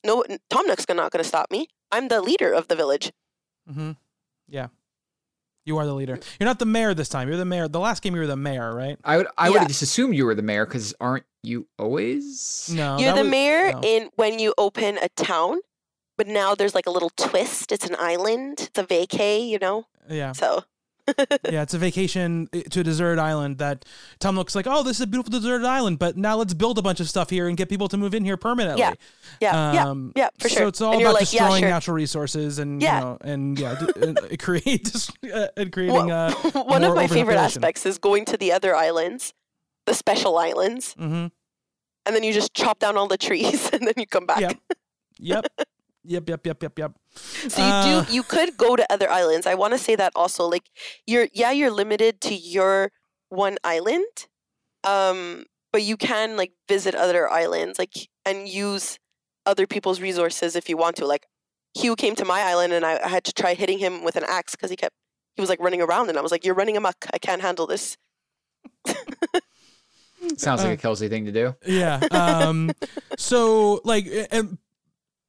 no 0.09 0.23
tom 0.53 0.65
nook's 0.69 0.85
not 0.89 1.11
going 1.13 1.23
to 1.23 1.31
stop 1.33 1.47
me 1.55 1.61
i'm 1.95 2.07
the 2.13 2.21
leader 2.29 2.51
of 2.59 2.67
the 2.69 2.75
village 2.83 3.11
Mm-hmm. 3.69 3.91
Yeah, 4.47 4.67
you 5.65 5.77
are 5.79 5.85
the 5.87 5.95
leader. 6.01 6.19
You're 6.39 6.45
not 6.51 6.59
the 6.59 6.67
mayor 6.67 6.93
this 6.93 7.09
time. 7.09 7.27
You're 7.27 7.41
the 7.45 7.45
mayor. 7.53 7.67
The 7.67 7.79
last 7.79 8.03
game 8.03 8.13
you 8.13 8.21
were 8.21 8.27
the 8.27 8.35
mayor, 8.49 8.69
right? 8.75 8.97
I 9.03 9.17
would 9.17 9.27
I 9.43 9.49
would 9.49 9.55
Yeah. 9.55 9.59
have 9.61 9.67
just 9.73 9.81
assumed 9.81 10.13
you 10.15 10.25
were 10.27 10.35
the 10.35 10.43
mayor 10.51 10.67
because 10.67 10.93
aren't 11.01 11.25
you 11.41 11.65
always? 11.79 12.69
No, 12.71 12.99
You're 12.99 13.15
the 13.15 13.21
was- 13.25 13.31
mayor 13.37 13.71
no. 13.73 13.81
in 13.81 14.01
when 14.21 14.37
you 14.37 14.53
open 14.59 14.99
a 15.01 15.09
town, 15.17 15.61
but 16.15 16.27
now 16.27 16.53
there's 16.53 16.75
like 16.75 16.85
a 16.85 16.91
little 16.91 17.09
twist. 17.17 17.71
It's 17.71 17.87
an 17.87 17.95
island. 17.97 18.69
It's 18.69 18.77
a 18.77 18.83
vacay, 18.85 19.47
you 19.49 19.57
know. 19.57 19.87
Yeah, 20.07 20.33
So 20.33 20.63
yeah. 21.50 21.62
It's 21.62 21.74
a 21.74 21.77
vacation 21.77 22.50
uh, 22.53 22.62
to 22.71 22.79
a 22.79 22.83
deserted 22.83 23.19
island 23.19 23.57
that 23.59 23.85
Tom 24.19 24.35
Nook's 24.35 24.55
like. 24.55 24.65
Oh, 24.67 24.83
this 24.83 24.97
is 24.97 25.01
a 25.01 25.07
beautiful 25.07 25.31
deserted 25.31 25.65
island, 25.65 26.00
but 26.00 26.17
now 26.17 26.35
let's 26.38 26.53
build 26.53 26.77
a 26.77 26.81
bunch 26.81 27.00
of 27.00 27.07
stuff 27.09 27.29
here 27.29 27.47
and 27.47 27.55
get 27.57 27.69
people 27.69 27.88
to 27.89 27.97
move 27.97 28.13
in 28.15 28.25
here 28.25 28.38
permanently. 28.38 28.79
Yeah, 28.81 28.93
yeah, 29.39 29.74
yeah, 29.74 29.88
Um, 29.89 30.13
yeah, 30.15 30.29
for 30.39 30.50
So 30.50 30.67
it's 30.67 30.81
all 30.81 31.00
about 31.00 31.13
like, 31.13 31.31
yeah, 31.33 31.39
destroying 31.41 31.62
sure. 31.62 31.69
natural 31.69 31.95
resources 31.95 32.59
and 32.59 32.81
Yeah. 32.81 33.00
you 33.00 33.05
know, 33.05 33.17
and 33.21 33.59
yeah, 33.59 33.75
d- 33.79 34.01
and 34.07 34.19
it 34.31 34.39
create 34.41 34.91
uh, 35.33 35.47
and 35.57 35.71
creating. 35.71 35.95
Well, 36.07 36.31
Uh, 36.31 36.33
one 36.63 36.83
of 36.83 36.95
my 36.95 37.07
favorite 37.07 37.38
aspects 37.38 37.85
is 37.85 37.97
going 37.97 38.25
to 38.25 38.38
the 38.38 38.51
other 38.51 38.75
islands, 38.75 39.33
the 39.85 39.93
special 39.93 40.38
islands, 40.38 40.93
hmm 40.97 41.27
and 42.07 42.15
then 42.15 42.24
you 42.24 42.31
just 42.33 42.53
chop 42.53 42.77
down 42.77 42.97
all 42.97 43.07
the 43.07 43.17
trees 43.17 43.67
and 43.74 43.81
then 43.88 43.93
you 43.97 44.05
come 44.05 44.27
back. 44.27 44.39
Yep. 44.39 44.57
Yep. 45.17 45.45
Yep. 46.07 46.29
Yep. 46.29 46.45
Yep. 46.47 46.63
Yep. 46.63 46.79
Yep. 46.79 46.91
So 47.50 47.62
you 47.62 47.67
Uh, 47.74 48.03
do 48.05 48.13
you 48.13 48.24
could 48.24 48.57
go 48.57 48.75
to 48.75 48.85
other 48.91 49.09
islands. 49.09 49.45
I 49.47 49.55
want 49.55 49.74
to 49.74 49.79
say 49.79 49.95
that 49.95 50.12
also. 50.15 50.45
Like 50.47 50.69
you're 51.05 51.27
yeah, 51.33 51.51
you're 51.51 51.71
limited 51.71 52.21
to 52.21 52.33
your 52.35 52.91
one 53.29 53.57
island. 53.63 54.27
Um 54.83 55.45
but 55.71 55.81
you 55.83 55.97
can 55.97 56.38
like 56.38 56.53
visit 56.69 56.95
other 56.95 57.29
islands 57.29 57.77
like 57.79 57.93
and 58.25 58.47
use 58.47 58.97
other 59.45 59.67
people's 59.67 60.00
resources 60.01 60.55
if 60.55 60.69
you 60.69 60.77
want 60.77 60.95
to. 60.97 61.05
Like 61.05 61.27
Hugh 61.77 61.95
came 61.95 62.15
to 62.15 62.25
my 62.25 62.41
island 62.41 62.71
and 62.74 62.85
I, 62.85 63.00
I 63.03 63.07
had 63.09 63.24
to 63.25 63.33
try 63.33 63.53
hitting 63.53 63.79
him 63.79 64.03
with 64.03 64.15
an 64.15 64.24
axe 64.27 64.53
because 64.55 64.69
he 64.69 64.75
kept 64.75 64.95
he 65.35 65.41
was 65.41 65.50
like 65.50 65.59
running 65.59 65.81
around 65.81 66.09
and 66.09 66.17
I 66.17 66.21
was 66.21 66.31
like, 66.31 66.45
You're 66.45 66.55
running 66.55 66.77
amok. 66.77 67.05
I 67.13 67.17
can't 67.17 67.41
handle 67.41 67.67
this. 67.67 67.97
Sounds 70.38 70.62
like 70.63 70.69
Uh, 70.71 70.74
a 70.74 70.77
Kelsey 70.77 71.07
thing 71.07 71.25
to 71.25 71.31
do. 71.31 71.55
Yeah. 71.67 72.00
Um. 72.12 72.71
so 73.17 73.81
like, 73.83 74.07
and 74.31 74.57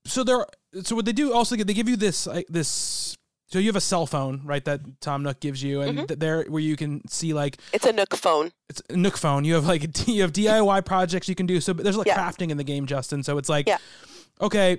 so 0.06 0.24
there. 0.24 0.46
So 0.82 0.94
what 0.96 1.04
they 1.04 1.12
do 1.12 1.32
also 1.32 1.56
they 1.56 1.74
give 1.74 1.88
you 1.88 1.96
this 1.96 2.26
like 2.26 2.46
this. 2.48 3.16
So 3.48 3.60
you 3.60 3.66
have 3.68 3.76
a 3.76 3.80
cell 3.80 4.06
phone, 4.06 4.40
right? 4.44 4.64
That 4.64 4.80
Tom 5.00 5.22
Nook 5.22 5.38
gives 5.38 5.62
you, 5.62 5.80
and 5.80 5.98
Mhm. 6.00 6.08
th- 6.08 6.18
there 6.18 6.42
where 6.48 6.60
you 6.62 6.74
can 6.76 7.06
see 7.08 7.32
like 7.32 7.58
It's 7.72 7.86
a 7.86 7.92
Nook 7.92 8.16
phone. 8.16 8.50
it's 8.68 8.82
a 8.90 8.96
Nook 8.96 9.16
phone. 9.16 9.44
You 9.44 9.54
have 9.54 9.66
like 9.66 9.82
you 10.08 10.22
have 10.22 10.32
DIY 10.32 10.84
projects 10.84 11.28
you 11.28 11.34
can 11.36 11.46
do. 11.46 11.60
So 11.60 11.72
there's 11.72 11.96
like 11.96 12.08
Yeah. 12.08 12.18
crafting 12.18 12.50
in 12.50 12.56
the 12.56 12.64
game, 12.64 12.86
Justin. 12.86 13.22
So 13.22 13.38
it's 13.38 13.48
like, 13.48 13.68
Yeah. 13.68 13.78
okay, 14.40 14.78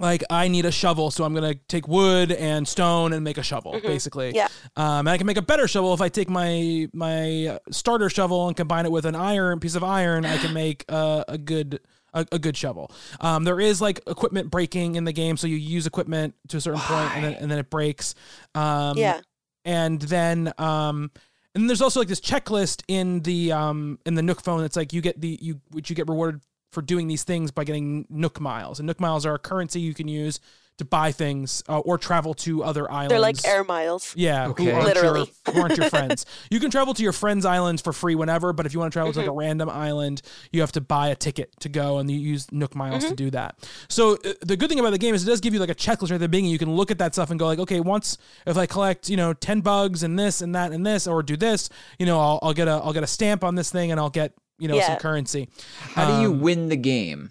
like 0.00 0.24
I 0.30 0.48
need 0.48 0.64
a 0.64 0.72
shovel, 0.72 1.10
so 1.10 1.24
I'm 1.24 1.34
gonna 1.34 1.54
take 1.68 1.86
wood 1.86 2.32
and 2.32 2.66
stone 2.66 3.12
and 3.12 3.22
make 3.22 3.36
a 3.38 3.42
shovel, 3.42 3.74
Mhm. 3.74 3.82
basically. 3.82 4.32
Yeah. 4.34 4.48
Um, 4.76 5.00
and 5.00 5.10
I 5.10 5.18
can 5.18 5.26
make 5.26 5.36
a 5.36 5.42
better 5.42 5.68
shovel 5.68 5.92
if 5.94 6.00
I 6.00 6.08
take 6.08 6.30
my 6.30 6.88
my 6.94 7.58
starter 7.70 8.08
shovel 8.08 8.48
and 8.48 8.56
combine 8.56 8.86
it 8.86 8.92
with 8.92 9.04
an 9.04 9.14
iron 9.14 9.60
piece 9.60 9.74
of 9.74 9.84
iron. 9.84 10.24
I 10.24 10.38
can 10.38 10.52
make 10.64 10.84
a, 10.88 11.24
a 11.28 11.36
good. 11.38 11.80
A, 12.14 12.24
a 12.32 12.38
good 12.38 12.56
shovel. 12.56 12.90
Um, 13.20 13.44
there 13.44 13.60
is 13.60 13.80
like 13.80 14.00
equipment 14.06 14.50
breaking 14.50 14.94
in 14.94 15.04
the 15.04 15.12
game, 15.12 15.36
so 15.36 15.46
you 15.46 15.56
use 15.56 15.86
equipment 15.86 16.34
to 16.48 16.56
a 16.56 16.60
certain 16.60 16.80
point, 16.80 17.10
and 17.16 17.24
then 17.24 17.34
and 17.34 17.50
then 17.50 17.58
it 17.58 17.68
breaks. 17.70 18.14
Um, 18.54 18.96
yeah. 18.96 19.20
and 19.64 20.00
then 20.00 20.52
um 20.58 21.10
and 21.54 21.68
there's 21.68 21.82
also 21.82 22.00
like 22.00 22.08
this 22.08 22.20
checklist 22.20 22.82
in 22.88 23.20
the 23.20 23.52
um 23.52 23.98
in 24.06 24.14
the 24.14 24.22
Nook 24.22 24.40
phone 24.40 24.60
that's 24.60 24.76
like 24.76 24.92
you 24.92 25.00
get 25.00 25.20
the 25.20 25.38
you 25.40 25.60
which 25.70 25.90
you 25.90 25.96
get 25.96 26.08
rewarded 26.08 26.40
for 26.72 26.82
doing 26.82 27.06
these 27.06 27.22
things 27.24 27.50
by 27.52 27.64
getting 27.64 28.06
Nook 28.08 28.40
miles. 28.40 28.80
And 28.80 28.86
Nook 28.86 29.00
miles 29.00 29.24
are 29.24 29.34
a 29.34 29.38
currency 29.38 29.80
you 29.80 29.94
can 29.94 30.08
use 30.08 30.40
to 30.78 30.84
buy 30.84 31.12
things 31.12 31.62
uh, 31.68 31.78
or 31.78 31.96
travel 31.98 32.34
to 32.34 32.64
other 32.64 32.90
islands. 32.90 33.10
They're 33.10 33.20
like 33.20 33.44
air 33.46 33.62
miles. 33.62 34.12
Yeah, 34.16 34.48
Okay. 34.48 34.64
who 34.64 34.70
aren't 34.72 34.86
Literally. 34.86 35.30
Your, 35.46 35.54
who 35.54 35.60
aren't 35.60 35.76
your 35.76 35.88
friends. 35.90 36.26
You 36.50 36.58
can 36.58 36.70
travel 36.70 36.94
to 36.94 37.02
your 37.02 37.12
friends' 37.12 37.44
islands 37.46 37.80
for 37.80 37.92
free 37.92 38.16
whenever, 38.16 38.52
but 38.52 38.66
if 38.66 38.74
you 38.74 38.80
want 38.80 38.92
to 38.92 38.96
travel 38.96 39.12
to 39.12 39.18
like 39.20 39.28
a 39.28 39.30
Mm-hmm. 39.30 39.38
random 39.38 39.70
island, 39.70 40.22
you 40.52 40.60
have 40.62 40.72
to 40.72 40.80
buy 40.80 41.08
a 41.08 41.14
ticket 41.14 41.52
to 41.60 41.68
go, 41.68 41.98
and 41.98 42.10
you 42.10 42.18
use 42.18 42.50
Nook 42.50 42.74
miles 42.74 43.04
Mm-hmm. 43.04 43.10
to 43.10 43.14
do 43.16 43.30
that. 43.30 43.56
So 43.88 44.14
uh, 44.24 44.32
the 44.40 44.56
good 44.56 44.68
thing 44.68 44.80
about 44.80 44.90
the 44.90 44.98
game 44.98 45.14
is 45.14 45.22
it 45.22 45.30
does 45.30 45.40
give 45.40 45.54
you 45.54 45.60
like 45.60 45.70
a 45.70 45.74
checklist 45.76 46.10
right 46.10 46.12
at 46.12 46.20
the 46.20 46.28
beginning. 46.28 46.50
You 46.50 46.58
can 46.58 46.74
look 46.74 46.90
at 46.90 46.98
that 46.98 47.12
stuff 47.14 47.30
and 47.30 47.38
go 47.38 47.46
like, 47.46 47.60
okay, 47.60 47.78
once 47.80 48.18
if 48.46 48.56
I 48.56 48.66
collect 48.66 49.08
you 49.08 49.16
know 49.16 49.32
ten 49.32 49.60
bugs 49.60 50.02
and 50.02 50.18
this 50.18 50.40
and 50.40 50.54
that 50.56 50.72
and 50.72 50.84
this, 50.84 51.06
or 51.06 51.22
do 51.22 51.36
this, 51.36 51.68
you 52.00 52.06
know, 52.06 52.18
I'll, 52.18 52.40
I'll 52.42 52.52
get 52.54 52.66
a 52.66 52.72
I'll 52.72 52.92
get 52.92 53.04
a 53.04 53.06
stamp 53.08 53.44
on 53.44 53.54
this 53.54 53.70
thing, 53.70 53.92
and 53.92 54.00
I'll 54.00 54.10
get 54.10 54.32
you 54.58 54.66
know 54.66 54.80
some 54.80 54.96
currency. 54.96 55.48
How 55.94 56.16
do 56.16 56.20
you 56.22 56.32
Um, 56.32 56.40
win 56.40 56.68
the 56.68 56.76
game? 56.76 57.30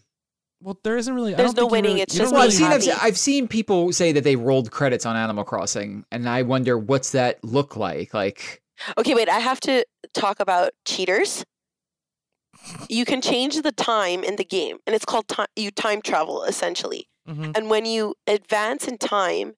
Well, 0.64 0.80
there 0.84 0.96
isn't 0.98 1.14
really. 1.14 1.34
I 1.34 1.38
There's 1.38 1.54
don't 1.54 1.66
no 1.66 1.72
winning, 1.72 1.92
really- 1.92 2.02
it's 2.04 2.16
just 2.16 2.32
Well, 2.32 2.42
I've 2.42 2.50
being 2.58 2.72
seen 2.82 2.92
I've. 2.94 3.04
I've 3.04 3.18
seen 3.18 3.48
people 3.48 3.92
say 3.92 4.12
that 4.14 4.24
they 4.24 4.36
rolled 4.38 4.72
credits 4.72 5.06
on 5.06 5.16
Animal 5.18 5.44
Crossing, 5.44 6.06
and 6.12 6.28
I 6.30 6.42
wonder 6.44 6.78
what's 6.78 7.12
that 7.12 7.44
look 7.44 7.76
like. 7.76 8.14
Like, 8.14 8.62
Okay, 8.98 9.14
wait, 9.14 9.28
I 9.30 9.40
have 9.40 9.60
to 9.62 9.86
talk 10.14 10.40
about 10.40 10.72
cheaters. 10.86 11.44
you 12.90 13.04
can 13.06 13.22
change 13.22 13.62
the 13.62 13.72
time 13.72 14.24
in 14.24 14.36
the 14.38 14.46
game, 14.46 14.78
and 14.88 14.96
it's 14.96 15.06
called 15.06 15.28
time. 15.28 15.48
You 15.56 15.70
time 15.72 16.02
travel 16.02 16.44
essentially, 16.44 17.08
hmm 17.28 17.52
and 17.56 17.70
when 17.70 17.86
you 17.86 18.16
advance 18.28 18.88
in 18.88 18.98
time, 18.98 19.56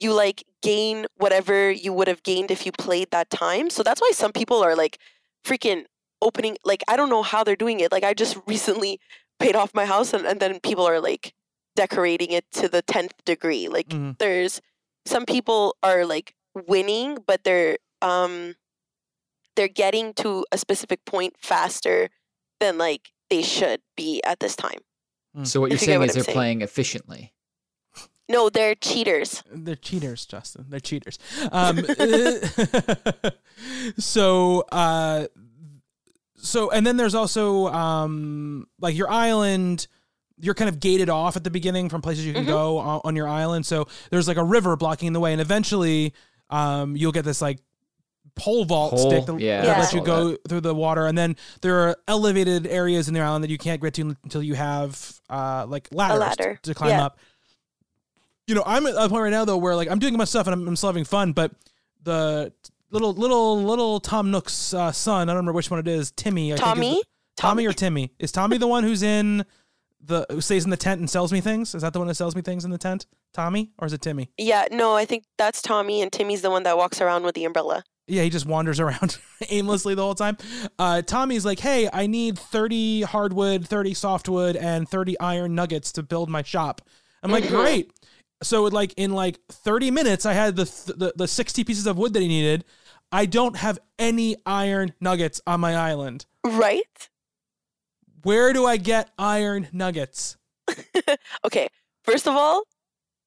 you 0.00 0.12
like 0.12 0.44
gain 0.62 1.06
whatever 1.16 1.70
you 1.70 1.92
would 1.92 2.08
have 2.08 2.22
gained 2.22 2.50
if 2.50 2.66
you 2.66 2.72
played 2.72 3.10
that 3.12 3.30
time. 3.30 3.70
So 3.70 3.82
that's 3.82 4.00
why 4.00 4.10
some 4.12 4.32
people 4.32 4.62
are 4.62 4.76
like 4.76 4.98
freaking 5.44 5.84
opening. 6.20 6.56
Like 6.64 6.82
I 6.88 6.96
don't 6.96 7.08
know 7.10 7.22
how 7.22 7.44
they're 7.44 7.56
doing 7.56 7.80
it. 7.80 7.90
Like 7.92 8.04
I 8.04 8.12
just 8.14 8.36
recently 8.46 9.00
paid 9.38 9.56
off 9.56 9.74
my 9.74 9.86
house, 9.86 10.12
and, 10.12 10.26
and 10.26 10.40
then 10.40 10.60
people 10.60 10.86
are 10.86 11.00
like 11.00 11.34
decorating 11.76 12.30
it 12.30 12.44
to 12.52 12.68
the 12.68 12.82
tenth 12.82 13.12
degree. 13.24 13.68
Like 13.68 13.92
hmm 13.92 14.12
there's 14.18 14.60
some 15.06 15.26
people 15.26 15.76
are 15.82 16.04
like 16.06 16.34
winning, 16.54 17.18
but 17.26 17.44
they're 17.44 17.78
um 18.02 18.54
they're 19.56 19.68
getting 19.68 20.12
to 20.14 20.44
a 20.52 20.58
specific 20.58 21.04
point 21.04 21.34
faster 21.40 22.10
than 22.60 22.78
like 22.78 23.10
they 23.30 23.42
should 23.42 23.80
be 23.96 24.22
at 24.24 24.40
this 24.40 24.56
time. 24.56 24.80
So 25.42 25.60
what 25.60 25.70
you're 25.70 25.76
If 25.76 25.82
you 25.82 25.86
get 25.86 25.88
saying 25.90 25.98
what 26.00 26.08
is 26.10 26.12
I'm 26.12 26.14
they're 26.18 26.24
saying. 26.24 26.36
playing 26.36 26.62
efficiently. 26.62 27.32
No, 28.28 28.48
they're 28.48 28.74
cheaters. 28.74 29.42
They're 29.52 29.74
cheaters, 29.76 30.24
Justin. 30.24 30.66
They're 30.70 30.80
cheaters. 30.80 31.18
Um, 31.52 31.84
so, 33.98 34.60
uh, 34.72 35.26
so, 36.44 36.70
and 36.70 36.86
then 36.86 36.96
there's 36.96 37.14
also 37.14 37.66
um, 37.68 38.68
like 38.80 38.96
your 38.96 39.10
island. 39.10 39.86
You're 40.38 40.54
kind 40.54 40.68
of 40.68 40.80
gated 40.80 41.08
off 41.08 41.36
at 41.36 41.44
the 41.44 41.50
beginning 41.50 41.88
from 41.88 42.02
places 42.02 42.26
you 42.26 42.32
can 42.32 42.44
Mhm. 42.44 42.48
go 42.48 42.78
on, 42.78 43.00
on 43.04 43.16
your 43.16 43.28
island. 43.28 43.66
So 43.66 43.86
there's 44.10 44.26
like 44.28 44.36
a 44.36 44.44
river 44.44 44.76
blocking 44.76 45.12
the 45.12 45.20
way, 45.20 45.32
and 45.32 45.40
eventually, 45.40 46.12
um, 46.50 46.96
you'll 46.96 47.12
get 47.12 47.24
this 47.24 47.40
like 47.40 47.60
pole 48.34 48.64
vault 48.64 48.94
Pole, 48.94 49.10
stick 49.10 49.26
that, 49.26 49.40
yeah, 49.40 49.62
that 49.62 49.76
I 49.76 49.80
lets 49.80 49.92
you 49.92 50.00
saw 50.00 50.04
go 50.04 50.36
through 50.48 50.62
the 50.62 50.74
water, 50.74 51.06
and 51.06 51.16
then 51.16 51.36
there 51.60 51.88
are 51.88 51.96
elevated 52.08 52.66
areas 52.66 53.06
in 53.06 53.14
the 53.14 53.20
island 53.20 53.44
that 53.44 53.50
you 53.50 53.58
can't 53.58 53.80
get 53.80 53.94
to 53.94 54.16
until 54.24 54.42
you 54.42 54.54
have 54.54 55.20
uh, 55.30 55.66
like 55.68 55.88
ladders 55.92 56.18
ladder, 56.20 56.58
to 56.62 56.74
climb 56.74 56.90
yeah. 56.90 57.06
up 57.06 57.18
you 58.46 58.54
know, 58.54 58.62
I'm 58.66 58.86
at 58.86 58.94
a 58.94 59.08
point 59.08 59.22
right 59.22 59.30
now 59.30 59.44
though 59.44 59.56
where 59.56 59.74
like 59.74 59.88
I'm 59.90 59.98
doing 59.98 60.16
my 60.16 60.24
stuff 60.24 60.46
and 60.46 60.54
I'm, 60.54 60.68
I'm 60.68 60.76
still 60.76 60.90
having 60.90 61.04
fun, 61.04 61.32
but 61.32 61.52
the 62.02 62.52
little 62.94 63.12
little 63.12 63.62
little 63.62 64.00
Tom 64.00 64.30
Nook's 64.30 64.72
uh, 64.72 64.92
son, 64.92 65.28
I 65.28 65.32
don't 65.32 65.38
remember 65.38 65.52
which 65.56 65.70
one 65.70 65.80
it 65.80 65.88
is, 65.88 66.10
Timmy. 66.12 66.52
I 66.52 66.56
think 66.56 66.66
is 66.66 66.72
Tommy? 66.72 67.02
Tommy 67.36 67.66
or 67.66 67.72
Timmy? 67.72 68.12
Is 68.18 68.32
Tommy 68.32 68.56
the 68.56 68.66
one 68.68 68.84
who's 68.84 69.02
in 69.02 69.44
the 70.00 70.24
who 70.30 70.40
stays 70.40 70.64
in 70.64 70.70
the 70.70 70.76
tent 70.76 71.00
and 71.00 71.10
sells 71.10 71.32
me 71.32 71.40
things? 71.40 71.74
Is 71.74 71.82
that 71.82 71.92
the 71.92 71.98
one 71.98 72.08
that 72.08 72.14
sells 72.14 72.36
me 72.36 72.42
things 72.42 72.64
in 72.64 72.70
the 72.70 72.78
tent? 72.78 73.06
Tommy 73.32 73.72
or 73.78 73.86
is 73.86 73.92
it 73.92 74.00
Timmy? 74.00 74.30
Yeah, 74.38 74.66
no, 74.70 74.94
I 74.94 75.04
think 75.04 75.24
that's 75.36 75.60
Tommy, 75.60 76.00
and 76.02 76.12
Timmy's 76.12 76.42
the 76.42 76.50
one 76.50 76.62
that 76.62 76.76
walks 76.76 77.00
around 77.00 77.24
with 77.24 77.34
the 77.34 77.44
umbrella. 77.44 77.82
Yeah, 78.06 78.22
he 78.22 78.30
just 78.30 78.46
wanders 78.46 78.78
around 78.80 79.18
aimlessly 79.48 79.94
the 79.94 80.02
whole 80.02 80.14
time. 80.14 80.36
Uh, 80.78 81.02
Tommy's 81.02 81.44
like, 81.44 81.58
"Hey, 81.58 81.88
I 81.92 82.06
need 82.06 82.38
30 82.38 83.02
hardwood, 83.02 83.66
30 83.66 83.94
softwood, 83.94 84.56
and 84.56 84.88
30 84.88 85.18
iron 85.18 85.54
nuggets 85.54 85.90
to 85.92 86.02
build 86.02 86.30
my 86.30 86.42
shop." 86.42 86.80
I'm 87.22 87.30
like, 87.32 87.44
Mhm. 87.44 87.48
"Great." 87.50 87.90
So 88.42 88.64
like 88.64 88.92
in 88.96 89.12
like 89.14 89.38
30 89.50 89.90
minutes, 89.90 90.26
I 90.26 90.34
had 90.34 90.54
the, 90.54 90.66
th- 90.66 90.98
the 90.98 91.12
the 91.16 91.26
60 91.26 91.64
pieces 91.64 91.86
of 91.86 91.96
wood 91.96 92.12
that 92.12 92.20
he 92.20 92.28
needed. 92.28 92.64
I 93.12 93.26
don't 93.26 93.56
have 93.56 93.78
any 93.98 94.36
iron 94.44 94.92
nuggets 95.00 95.40
on 95.46 95.60
my 95.60 95.74
island. 95.76 96.26
Right? 96.44 97.08
Where 98.22 98.52
do 98.52 98.66
I 98.66 98.76
get 98.76 99.10
iron 99.18 99.68
nuggets? 99.72 100.36
Okay, 101.44 101.68
first 102.02 102.26
of 102.26 102.34
all, 102.34 102.62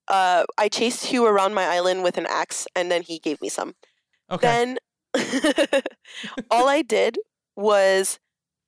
uh, 0.08 0.44
I 0.58 0.70
chased 0.70 1.06
Hugh 1.06 1.26
around 1.26 1.54
my 1.54 1.66
island 1.66 2.04
with 2.04 2.18
an 2.18 2.26
axe, 2.28 2.68
and 2.76 2.90
then 2.92 3.04
he 3.04 3.20
gave 3.20 3.40
me 3.42 3.50
some. 3.50 3.76
Okay. 4.32 4.48
Then 4.48 4.78
all 6.52 6.68
I 6.68 6.82
did 6.82 7.18
was 7.56 8.20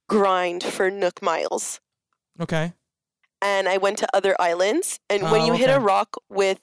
grind 0.07 0.63
for 0.63 0.89
Nook 0.91 1.21
miles. 1.21 1.79
okay. 2.39 2.73
and 3.41 3.67
I 3.69 3.77
went 3.77 3.97
to 3.99 4.07
other 4.15 4.35
islands. 4.39 4.99
And 5.09 5.23
when 5.23 5.41
Oh, 5.41 5.45
you 5.47 5.53
hit 5.53 5.69
a 5.69 5.79
rock 5.79 6.15
with 6.29 6.59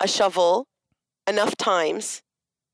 a 0.00 0.06
shovel 0.08 0.68
enough 1.26 1.56
times, 1.56 2.22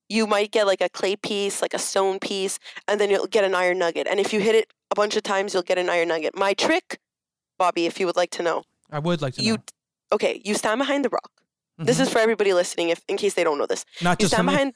you 0.09 0.27
might 0.27 0.51
get 0.53 0.67
like 0.67 0.81
a 0.81 0.89
clay 0.89 1.17
piece, 1.17 1.61
like 1.63 1.75
a 1.75 1.79
stone 1.79 2.19
piece, 2.19 2.59
and 2.89 3.01
then 3.01 3.11
you'll 3.11 3.27
get 3.27 3.45
an 3.45 3.55
iron 3.55 3.79
nugget. 3.79 4.07
And 4.07 4.21
if 4.21 4.33
you 4.33 4.41
hit 4.41 4.55
it 4.55 4.73
a 4.91 4.95
bunch 4.95 5.17
of 5.17 5.23
times, 5.23 5.53
you'll 5.53 5.63
get 5.65 5.79
an 5.79 5.89
iron 5.89 6.09
nugget. 6.09 6.37
My 6.37 6.55
trick, 6.55 6.99
Bobby, 7.59 7.87
if 7.87 7.99
you 7.99 8.07
would 8.07 8.17
like 8.17 8.31
to 8.31 8.43
know, 8.43 8.63
I 8.91 8.99
would 9.01 9.21
like 9.23 9.35
to 9.35 9.43
you 9.43 9.55
know. 9.55 9.63
okay, 10.13 10.41
you 10.45 10.55
stand 10.55 10.79
behind 10.79 11.05
the 11.05 11.09
rock. 11.11 11.31
This 11.79 11.99
Mhm. 11.99 12.03
is 12.03 12.09
for 12.11 12.19
everybody 12.21 12.53
listening, 12.55 12.89
if 12.91 13.03
in 13.09 13.17
case 13.17 13.35
they 13.35 13.45
don't 13.45 13.59
know 13.59 13.67
this. 13.67 13.85
not 14.01 14.19
You 14.21 14.25
just 14.25 14.35
stand 14.35 14.47
behind. 14.47 14.75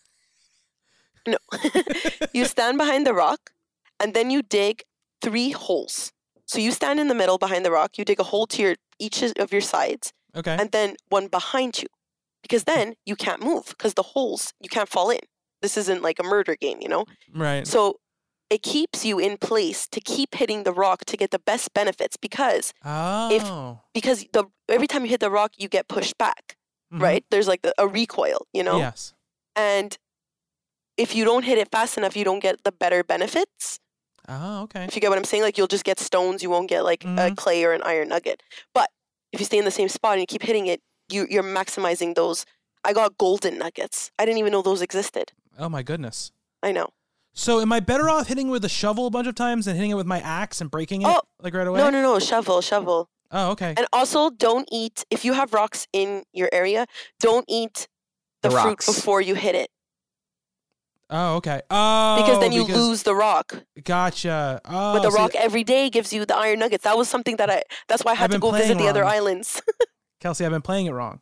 No, 1.26 1.38
you 2.32 2.44
stand 2.46 2.78
behind 2.78 3.06
the 3.06 3.14
rock, 3.14 3.52
and 4.00 4.14
then 4.14 4.30
you 4.30 4.42
dig 4.42 4.82
three 5.22 5.50
holes. 5.50 6.12
So 6.46 6.58
you 6.58 6.72
stand 6.72 6.98
in 6.98 7.08
the 7.08 7.14
middle 7.14 7.38
behind 7.38 7.64
the 7.64 7.70
rock. 7.70 7.98
You 7.98 8.04
dig 8.04 8.18
a 8.20 8.24
hole 8.24 8.46
to 8.48 8.62
your 8.62 8.76
each 8.98 9.22
of 9.22 9.52
your 9.52 9.60
sides, 9.60 10.12
okay. 10.34 10.56
and 10.58 10.72
then 10.72 10.96
one 11.08 11.28
behind 11.28 11.80
you, 11.82 11.88
because 12.42 12.64
then 12.64 12.94
you 13.06 13.16
can't 13.16 13.42
move 13.42 13.66
because 13.70 13.94
the 13.94 14.02
holes 14.02 14.52
you 14.60 14.68
can't 14.68 14.88
fall 14.88 15.10
in. 15.10 15.20
This 15.62 15.76
isn't 15.76 16.02
like 16.02 16.18
a 16.18 16.22
murder 16.24 16.56
game, 16.56 16.78
you 16.80 16.88
know. 16.88 17.04
right. 17.34 17.66
So 17.66 17.96
it 18.48 18.62
keeps 18.62 19.04
you 19.04 19.18
in 19.20 19.36
place 19.36 19.86
to 19.88 20.00
keep 20.00 20.34
hitting 20.34 20.64
the 20.64 20.72
rock 20.72 21.04
to 21.04 21.16
get 21.16 21.30
the 21.30 21.38
best 21.38 21.72
benefits 21.74 22.16
because 22.16 22.72
Oh. 22.84 23.28
if 23.30 23.44
because 23.94 24.24
the 24.32 24.44
every 24.68 24.86
time 24.86 25.04
you 25.04 25.10
hit 25.10 25.20
the 25.20 25.30
rock 25.30 25.52
you 25.58 25.68
get 25.68 25.86
pushed 25.88 26.16
back, 26.18 26.56
Mhm. 26.92 27.00
right? 27.02 27.24
There's 27.30 27.46
like 27.46 27.62
the, 27.62 27.72
a 27.78 27.86
recoil, 27.86 28.46
you 28.52 28.62
know. 28.64 28.78
Yes. 28.78 29.12
And 29.54 29.96
if 30.96 31.14
you 31.14 31.24
don't 31.24 31.44
hit 31.44 31.58
it 31.58 31.68
fast 31.70 31.96
enough, 31.96 32.16
you 32.16 32.24
don't 32.24 32.40
get 32.40 32.64
the 32.64 32.72
better 32.72 33.04
benefits. 33.04 33.78
Oh, 34.28 34.62
okay. 34.62 34.84
If 34.84 34.94
you 34.94 35.00
get 35.00 35.10
what 35.10 35.18
I'm 35.18 35.24
saying, 35.24 35.42
like 35.42 35.56
you'll 35.58 35.66
just 35.66 35.84
get 35.84 35.98
stones, 35.98 36.42
you 36.42 36.50
won't 36.50 36.68
get 36.68 36.82
like 36.84 37.04
a 37.04 37.06
Mhm. 37.30 37.36
clay 37.36 37.64
or 37.64 37.72
an 37.72 37.82
iron 37.82 38.08
nugget. 38.08 38.42
But 38.74 38.90
if 39.32 39.40
you 39.40 39.46
stay 39.46 39.58
in 39.58 39.64
the 39.64 39.70
same 39.70 39.88
spot 39.88 40.12
and 40.14 40.20
you 40.20 40.26
keep 40.26 40.42
hitting 40.42 40.66
it, 40.66 40.80
you 41.12 41.26
you're 41.30 41.42
maximizing 41.42 42.14
those. 42.14 42.46
I 42.84 42.92
got 42.92 43.18
golden 43.18 43.58
nuggets. 43.58 44.10
I 44.18 44.24
didn't 44.24 44.38
even 44.38 44.52
know 44.52 44.62
those 44.62 44.80
existed. 44.82 45.32
Oh 45.58 45.68
my 45.68 45.82
goodness. 45.82 46.32
I 46.62 46.72
know. 46.72 46.88
So 47.32 47.60
am 47.60 47.72
I 47.72 47.80
better 47.80 48.08
off 48.10 48.26
hitting 48.28 48.48
with 48.48 48.64
a 48.64 48.68
shovel 48.68 49.06
a 49.06 49.10
bunch 49.10 49.26
of 49.28 49.34
times 49.34 49.66
than 49.66 49.76
hitting 49.76 49.90
it 49.90 49.94
with 49.94 50.06
my 50.06 50.20
axe 50.20 50.60
and 50.60 50.70
breaking 50.70 51.02
it 51.02 51.08
Oh, 51.08 51.20
like 51.40 51.54
right 51.54 51.66
away? 51.66 51.78
No, 51.78 51.90
no, 51.90 52.02
no. 52.02 52.18
Shovel, 52.18 52.60
shovel. 52.60 53.08
Oh, 53.30 53.50
okay. 53.52 53.74
And 53.76 53.86
also, 53.92 54.30
don't 54.30 54.68
eat 54.72 55.04
if 55.10 55.24
you 55.24 55.34
have 55.34 55.52
rocks 55.52 55.86
in 55.92 56.24
your 56.32 56.48
area. 56.52 56.86
Don't 57.20 57.44
eat 57.48 57.86
the, 58.42 58.48
The 58.48 58.60
fruit 58.60 58.78
before 58.84 59.20
you 59.20 59.34
hit 59.36 59.54
it 59.54 59.70
Oh, 61.12 61.36
okay. 61.36 61.60
Oh, 61.70 62.16
because 62.22 62.38
then 62.40 62.52
you 62.52 62.64
because- 62.64 62.80
lose 62.88 63.02
the 63.02 63.14
rock. 63.14 63.64
Gotcha. 63.82 64.60
Oh, 64.64 64.94
but 64.94 65.02
the 65.02 65.10
see, 65.10 65.16
rock 65.16 65.34
every 65.34 65.64
day 65.64 65.90
gives 65.90 66.12
you 66.12 66.24
the 66.24 66.36
iron 66.36 66.60
nuggets. 66.60 66.84
That 66.84 66.96
was 66.96 67.08
something 67.08 67.36
that 67.36 67.50
I. 67.50 67.62
That's 67.88 68.04
why 68.04 68.12
I 68.12 68.14
I've 68.14 68.18
had 68.18 68.30
to 68.30 68.38
go 68.38 68.52
visit 68.52 68.66
playing 68.66 68.78
the 68.78 68.88
other 68.88 69.04
islands. 69.04 69.60
Kelsey, 70.20 70.44
I've 70.44 70.52
been 70.52 70.62
playing 70.62 70.86
it 70.86 70.92
wrong. 70.92 71.20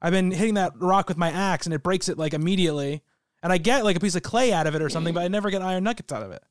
I've 0.00 0.12
been 0.12 0.30
hitting 0.32 0.54
that 0.54 0.72
rock 0.80 1.08
with 1.08 1.16
my 1.16 1.30
axe 1.30 1.66
and 1.66 1.74
it 1.74 1.82
breaks 1.82 2.08
it 2.08 2.18
like 2.18 2.34
immediately, 2.34 3.02
and 3.42 3.52
I 3.52 3.58
get 3.58 3.84
like 3.84 3.96
a 3.96 4.00
piece 4.00 4.14
of 4.16 4.22
clay 4.22 4.52
out 4.52 4.66
of 4.66 4.74
it 4.74 4.82
or 4.82 4.88
something, 4.88 5.14
but 5.14 5.22
I 5.22 5.28
never 5.28 5.50
get 5.50 5.62
iron 5.62 5.84
nuggets 5.84 6.12
out 6.12 6.22
of 6.22 6.32
it. 6.32 6.42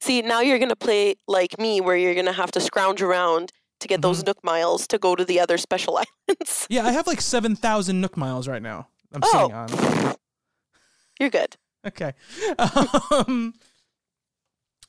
See, 0.00 0.22
now 0.22 0.40
you're 0.40 0.58
gonna 0.58 0.76
play 0.76 1.16
like 1.26 1.58
me, 1.58 1.80
where 1.80 1.96
you're 1.96 2.14
gonna 2.14 2.32
have 2.32 2.50
to 2.52 2.60
scrounge 2.60 3.02
around 3.02 3.52
to 3.80 3.88
get 3.88 3.96
Mm-hmm. 3.96 4.02
those 4.02 4.24
Nook 4.24 4.44
miles 4.44 4.86
to 4.88 4.98
go 4.98 5.16
to 5.16 5.24
the 5.24 5.40
other 5.40 5.56
special 5.58 5.96
islands. 6.28 6.66
Yeah, 6.70 6.86
I 6.86 6.92
have 6.92 7.06
like 7.06 7.20
seven 7.20 7.56
thousand 7.56 8.00
Nook 8.00 8.16
miles 8.16 8.46
right 8.46 8.62
now. 8.62 8.88
I'm 9.12 9.22
Oh. 9.24 9.48
sitting 9.68 10.06
on. 10.06 10.14
you're 11.18 11.30
good. 11.30 11.56
Okay. 11.86 12.12
Um, 13.10 13.54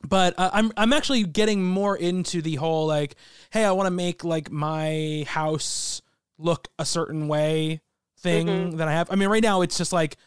but 0.07 0.33
uh, 0.37 0.49
I'm 0.53 0.71
I'm 0.77 0.93
actually 0.93 1.23
getting 1.23 1.63
more 1.63 1.95
into 1.95 2.41
the 2.41 2.55
whole 2.55 2.85
like, 2.87 3.15
hey, 3.51 3.63
I 3.65 3.71
want 3.71 3.87
to 3.87 3.91
make 3.91 4.23
like 4.23 4.51
my 4.51 5.23
house 5.27 6.01
look 6.41 6.67
a 6.80 6.86
certain 6.86 7.27
way 7.27 7.82
thing 8.19 8.47
Mhm. 8.47 8.77
that 8.77 8.88
I 8.88 8.91
have. 8.93 9.10
I 9.12 9.15
mean, 9.15 9.30
right 9.30 9.43
now 9.43 9.62
it's 9.62 9.77
just 9.77 9.91
like 9.93 10.17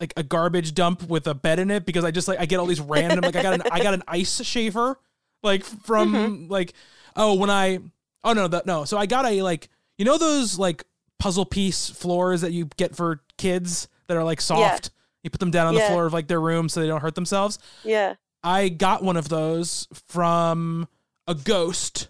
like 0.00 0.12
a 0.16 0.22
garbage 0.22 0.74
dump 0.74 1.02
with 1.08 1.26
a 1.26 1.34
bed 1.34 1.58
in 1.58 1.70
it 1.70 1.86
because 1.86 2.04
I 2.04 2.10
just 2.10 2.26
like 2.26 2.40
I 2.40 2.46
get 2.46 2.58
all 2.58 2.66
these 2.66 2.80
random 2.80 3.20
like 3.20 3.36
I 3.36 3.42
got 3.42 3.54
an 3.54 3.62
I 3.70 3.82
got 3.82 3.94
an 3.94 4.02
ice 4.08 4.42
shaver 4.44 4.98
like 5.42 5.64
from 5.64 6.12
Mm-hmm. 6.12 6.50
like 6.50 6.72
oh 7.16 7.34
when 7.34 7.50
I 7.50 7.78
oh 8.24 8.32
no 8.32 8.48
the, 8.48 8.62
no 8.66 8.84
so 8.84 8.98
I 8.98 9.06
got 9.06 9.26
a 9.26 9.42
like 9.42 9.68
you 9.98 10.04
know 10.04 10.18
those 10.18 10.58
like 10.58 10.84
puzzle 11.20 11.44
piece 11.44 11.88
floors 11.88 12.40
that 12.40 12.52
you 12.52 12.68
get 12.76 12.96
for 12.96 13.20
kids 13.38 13.86
that 14.08 14.16
are 14.16 14.24
like 14.24 14.40
soft 14.40 14.90
you 15.22 15.30
put 15.30 15.38
them 15.38 15.52
down 15.52 15.68
on 15.68 15.74
the 15.74 15.80
floor 15.82 16.06
of 16.06 16.12
like 16.12 16.26
their 16.26 16.40
room 16.40 16.68
so 16.68 16.80
they 16.80 16.88
don't 16.88 17.00
hurt 17.00 17.14
themselves 17.14 17.58
Yeah. 17.84 18.14
I 18.42 18.70
got 18.70 19.04
one 19.04 19.16
of 19.16 19.28
those 19.28 19.86
from 20.08 20.88
a 21.28 21.34
ghost 21.36 22.08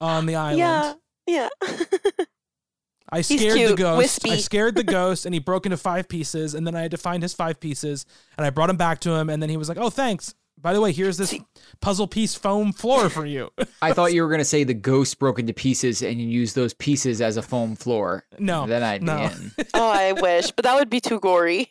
on 0.00 0.26
the 0.26 0.36
island 0.36 0.58
Yeah. 0.58 0.94
Yeah. 1.26 1.48
I 3.08 3.20
scared 3.20 3.52
the 3.52 3.66
cute, 3.66 3.78
ghost. 3.78 4.26
I 4.26 4.36
scared 4.38 4.74
the 4.74 4.82
ghost, 4.98 5.26
and 5.26 5.34
he 5.34 5.38
broke 5.38 5.64
into 5.64 5.76
five 5.76 6.08
pieces. 6.08 6.54
And 6.54 6.66
then 6.66 6.74
I 6.74 6.82
had 6.82 6.90
to 6.90 6.96
find 6.96 7.22
his 7.22 7.34
five 7.34 7.60
pieces, 7.60 8.04
and 8.36 8.44
I 8.44 8.50
brought 8.50 8.70
him 8.70 8.76
back 8.76 9.00
to 9.00 9.12
him. 9.12 9.30
And 9.30 9.40
then 9.40 9.48
he 9.48 9.56
was 9.56 9.68
like, 9.68 9.78
"Oh, 9.78 9.90
thanks. 9.90 10.34
By 10.60 10.72
the 10.72 10.80
way, 10.80 10.90
here's 10.90 11.16
this 11.16 11.34
puzzle 11.80 12.08
piece 12.08 12.34
foam 12.34 12.72
floor 12.72 13.08
for 13.08 13.24
you." 13.24 13.50
I 13.80 13.92
thought 13.92 14.12
you 14.12 14.22
were 14.22 14.30
gonna 14.30 14.44
say 14.44 14.64
the 14.64 14.74
ghost 14.74 15.18
broke 15.20 15.38
into 15.38 15.52
pieces 15.52 16.02
and 16.02 16.20
you 16.20 16.26
used 16.26 16.56
those 16.56 16.74
pieces 16.74 17.20
as 17.20 17.36
a 17.36 17.42
foam 17.42 17.76
floor. 17.76 18.24
no, 18.40 18.66
Then 18.66 18.82
I'd 18.82 19.02
no. 19.04 19.16
be 19.28 19.34
in. 19.34 19.52
oh, 19.74 19.90
I 19.90 20.12
wish, 20.12 20.50
but 20.50 20.64
that 20.64 20.74
would 20.74 20.90
be 20.90 21.00
too 21.00 21.20
gory. 21.20 21.68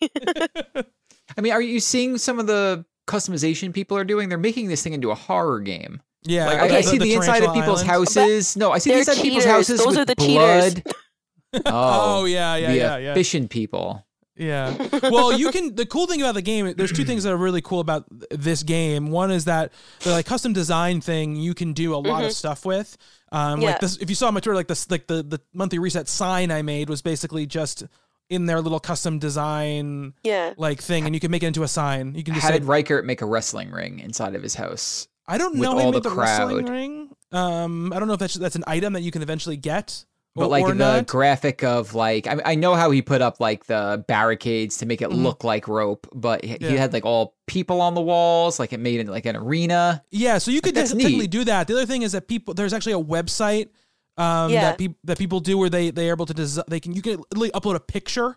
I 1.38 1.42
mean, 1.42 1.52
are 1.52 1.62
you 1.62 1.82
seeing 1.82 2.18
some 2.18 2.40
of 2.40 2.48
the 2.48 2.86
customization 3.08 3.74
people 3.74 3.98
are 3.98 4.04
doing. 4.04 4.30
They're 4.30 4.38
making 4.38 4.68
this 4.68 4.84
thing 4.84 4.94
into 4.94 5.12
a 5.12 5.16
horror 5.16 5.60
game. 5.60 6.02
Yeah, 6.26 6.46
Like, 6.48 6.72
I, 6.72 6.78
I 6.78 6.82
see 6.82 6.98
the, 6.98 7.14
inside 7.14 7.44
of 7.44 7.54
people's 7.54 7.84
islands. 7.88 8.16
houses. 8.16 8.58
No, 8.58 8.72
I 8.72 8.80
see 8.80 8.90
the 8.90 8.94
They're 8.94 9.00
inside 9.02 9.18
of 9.18 9.22
people's 9.24 9.46
houses 9.46 9.78
Those 9.80 9.88
with 9.88 9.98
are 10.00 10.06
the 10.06 10.16
cheaters. 10.16 10.74
blood. 10.76 10.84
Oh, 11.66 12.26
yeah, 12.26 12.56
yeah, 12.58 12.68
the 12.68 12.76
yeah, 12.78 12.98
yeah. 12.98 13.12
efficient 13.12 13.50
people. 13.50 14.06
Yeah. 14.36 14.76
Well, 15.04 15.32
you 15.38 15.52
can. 15.52 15.76
The 15.76 15.86
cool 15.86 16.08
thing 16.08 16.22
about 16.22 16.34
the 16.36 16.42
game, 16.42 16.74
there's 16.76 16.92
two 16.92 17.06
things 17.06 17.24
that 17.24 17.32
are 17.32 17.38
really 17.38 17.62
cool 17.62 17.80
about 17.80 18.06
this 18.32 18.64
game. 18.64 19.08
One 19.12 19.32
is 19.32 19.46
that 19.46 19.72
the 20.02 20.12
like 20.12 20.26
custom 20.26 20.52
design 20.52 21.00
thing 21.00 21.38
you 21.38 21.54
can 21.54 21.72
do 21.72 21.96
a 21.96 21.98
lot 21.98 22.26
of 22.26 22.34
stuff 22.34 22.66
with. 22.66 22.98
Um, 23.32 23.62
Yeah. 23.62 23.70
Like 23.72 23.80
this, 23.80 23.98
if 23.98 24.10
you 24.10 24.16
saw 24.16 24.32
my 24.32 24.42
Twitter, 24.42 24.56
like 24.56 24.68
this, 24.68 24.90
like 24.92 25.08
the 25.08 25.24
the 25.24 25.40
monthly 25.54 25.80
reset 25.80 26.10
sign 26.10 26.52
I 26.52 26.64
made 26.64 26.90
was 26.90 27.02
basically 27.02 27.46
just 27.46 27.86
in 28.30 28.46
their 28.48 28.60
little 28.60 28.80
custom 28.82 29.20
design 29.20 30.14
Yeah. 30.24 30.54
like 30.58 30.82
thing, 30.82 31.06
and 31.06 31.14
you 31.16 31.22
can 31.22 31.32
make 31.32 31.44
it 31.44 31.48
into 31.48 31.64
a 31.64 31.68
sign. 31.70 32.16
You 32.16 32.24
can 32.24 32.34
just 32.34 32.44
How 32.46 32.52
say, 32.52 32.60
did 32.60 32.68
Riker 32.68 33.02
make 33.04 33.22
a 33.22 33.26
wrestling 33.26 33.72
ring 33.72 34.00
inside 34.00 34.36
of 34.36 34.44
his 34.44 34.56
house? 34.56 35.08
I 35.28 35.38
don't 35.38 35.56
know 35.56 35.72
how 35.72 35.78
he 35.78 35.84
all 35.86 35.92
made 35.92 36.04
the 36.04 36.10
the, 36.10 36.16
wrestling 36.16 36.66
ring. 36.66 37.10
Um, 37.32 37.92
I 37.94 38.00
don't 38.00 38.08
know 38.08 38.14
if 38.14 38.20
that's 38.20 38.36
that's 38.36 38.56
an 38.56 38.64
item 38.68 38.94
that 38.94 39.02
you 39.02 39.12
can 39.12 39.22
eventually 39.22 39.58
get. 39.58 40.06
But 40.38 40.46
or, 40.46 40.48
like 40.48 40.64
or 40.66 40.70
the 40.74 40.96
not. 40.98 41.08
graphic 41.08 41.64
of 41.64 41.96
like, 41.96 42.28
I, 42.28 42.42
I 42.44 42.56
know 42.56 42.76
how 42.76 42.92
he 42.92 43.02
put 43.02 43.22
up 43.22 43.40
like 43.40 43.68
the 43.68 44.04
barricades 44.06 44.78
to 44.80 44.86
make 44.86 45.02
it 45.02 45.10
Mhm. 45.10 45.24
look 45.24 45.46
like 45.46 45.70
rope, 45.70 46.08
but 46.14 46.44
he, 46.44 46.58
he 46.60 46.74
Yeah. 46.74 46.82
had 46.82 46.92
like 46.92 47.06
all 47.06 47.36
people 47.48 47.80
on 47.80 47.96
the 47.96 48.02
walls, 48.02 48.60
like 48.60 48.74
it 48.74 48.82
made 48.82 49.00
it 49.00 49.08
like 49.08 49.26
an 49.26 49.38
arena. 49.38 50.04
Yeah, 50.12 50.38
so 50.40 50.52
you 50.52 50.60
could 50.60 50.76
That's 50.76 50.92
technically 50.92 51.28
do 51.28 51.46
that. 51.46 51.68
The 51.68 51.74
other 51.76 51.86
thing 51.86 52.02
is 52.02 52.12
that 52.12 52.28
people 52.28 52.54
there's 52.54 52.74
actually 52.74 52.94
a 52.94 53.04
website 53.04 53.70
um, 54.18 54.52
Yeah. 54.52 54.62
that 54.64 54.78
people 54.78 54.98
that 55.06 55.18
people 55.18 55.40
do 55.40 55.58
where 55.58 55.70
they 55.70 55.90
they 55.90 56.10
are 56.10 56.14
able 56.14 56.26
to 56.26 56.34
des- 56.34 56.64
they 56.68 56.82
can 56.82 56.94
you 56.94 57.02
can 57.02 57.18
upload 57.32 57.76
a 57.76 57.80
picture 57.80 58.36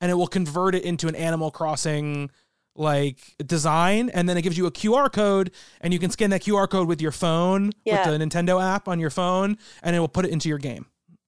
and 0.00 0.08
it 0.08 0.14
will 0.14 0.28
convert 0.28 0.76
it 0.76 0.84
into 0.84 1.08
an 1.08 1.16
Animal 1.16 1.50
Crossing 1.50 2.30
like 2.76 3.18
design 3.44 4.08
and 4.10 4.28
then 4.28 4.36
it 4.36 4.42
gives 4.42 4.56
you 4.56 4.66
a 4.66 4.70
QR 4.70 5.12
code 5.12 5.50
and 5.80 5.92
you 5.92 5.98
can 5.98 6.10
scan 6.10 6.30
that 6.30 6.42
QR 6.42 6.68
code 6.70 6.88
with 6.88 7.00
your 7.02 7.12
phone 7.12 7.72
Yeah. 7.84 8.08
with 8.08 8.18
the 8.18 8.24
Nintendo 8.24 8.62
app 8.62 8.88
on 8.88 8.98
your 9.00 9.10
phone 9.10 9.58
and 9.82 9.94
it 9.96 9.98
will 9.98 10.08
put 10.08 10.24
it 10.24 10.30
into 10.30 10.48
your 10.48 10.58
game 10.58 10.86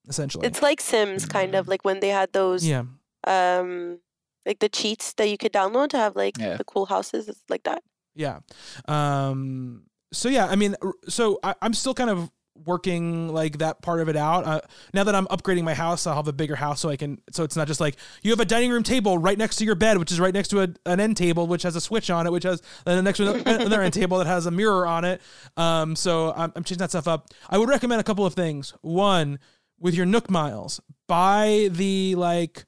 essentially. 0.09 0.47
It's 0.47 0.63
like 0.63 0.81
Sims, 0.81 1.27
kind 1.27 1.55
of 1.55 1.69
like 1.69 1.85
when 1.85 2.01
they 2.01 2.09
had 2.09 2.33
those, 2.33 2.67
yeah. 2.67 2.85
um, 3.27 3.99
like 4.47 4.59
the 4.61 4.69
cheats 4.69 5.13
that 5.15 5.29
you 5.29 5.37
could 5.39 5.53
download 5.53 5.89
to 5.91 5.97
have 5.97 6.17
like 6.17 6.39
Yeah. 6.39 6.57
the 6.57 6.65
cool 6.65 6.87
houses. 6.87 7.29
It's 7.29 7.43
like 7.49 7.65
that. 7.65 7.83
Yeah. 8.15 8.41
Um, 8.89 9.85
so 10.13 10.29
yeah, 10.29 10.47
I 10.47 10.57
mean, 10.57 10.77
so 11.09 11.39
I, 11.43 11.55
I'm 11.63 11.75
still 11.75 11.95
kind 11.95 12.11
of 12.11 12.31
working 12.65 13.29
like 13.29 13.59
that 13.59 13.83
part 13.83 14.01
of 14.01 14.09
it 14.09 14.17
out. 14.17 14.45
Uh, 14.45 14.61
now 14.93 15.05
that 15.05 15.15
I'm 15.15 15.27
upgrading 15.27 15.65
my 15.65 15.75
house, 15.75 16.07
I'll 16.07 16.17
have 16.17 16.29
a 16.29 16.33
bigger 16.33 16.57
house 16.57 16.81
so 16.81 16.89
I 16.89 16.97
can. 16.97 17.21
So 17.31 17.45
it's 17.45 17.57
not 17.57 17.67
just 17.67 17.81
like 17.81 17.97
you 18.23 18.31
have 18.31 18.41
a 18.41 18.45
dining 18.45 18.71
room 18.71 18.83
table 18.83 19.19
right 19.19 19.39
next 19.39 19.57
to 19.57 19.65
your 19.65 19.75
bed, 19.75 19.99
which 19.99 20.13
is 20.13 20.21
right 20.21 20.35
next 20.35 20.49
to 20.49 20.63
a, 20.63 20.69
an 20.87 21.01
end 21.01 21.17
table, 21.17 21.47
which 21.47 21.63
has 21.63 21.77
a 21.77 21.81
switch 21.81 22.11
on 22.11 22.27
it, 22.27 22.33
which 22.33 22.45
has 22.45 22.63
then 22.85 22.97
the 22.97 23.03
next 23.03 23.19
to 23.19 23.33
another, 23.47 23.83
end 23.83 23.95
table 23.95 24.19
that 24.19 24.27
has 24.27 24.47
a 24.47 24.51
mirror 24.51 24.87
on 24.87 25.05
it. 25.05 25.21
Um, 25.57 25.97
so 25.97 26.33
I'm, 26.37 26.53
I'm 26.57 26.65
changing 26.65 26.79
that 26.79 26.91
stuff 26.91 27.09
up. 27.09 27.29
I 27.49 27.59
would 27.59 27.69
recommend 27.69 28.01
a 28.01 28.05
couple 28.05 28.27
of 28.27 28.35
things. 28.35 28.75
One, 28.83 29.39
with 29.79 29.95
your 29.95 30.07
Nook 30.07 30.31
miles, 30.31 30.81
buy 31.09 31.69
the 31.71 32.15
like. 32.17 32.65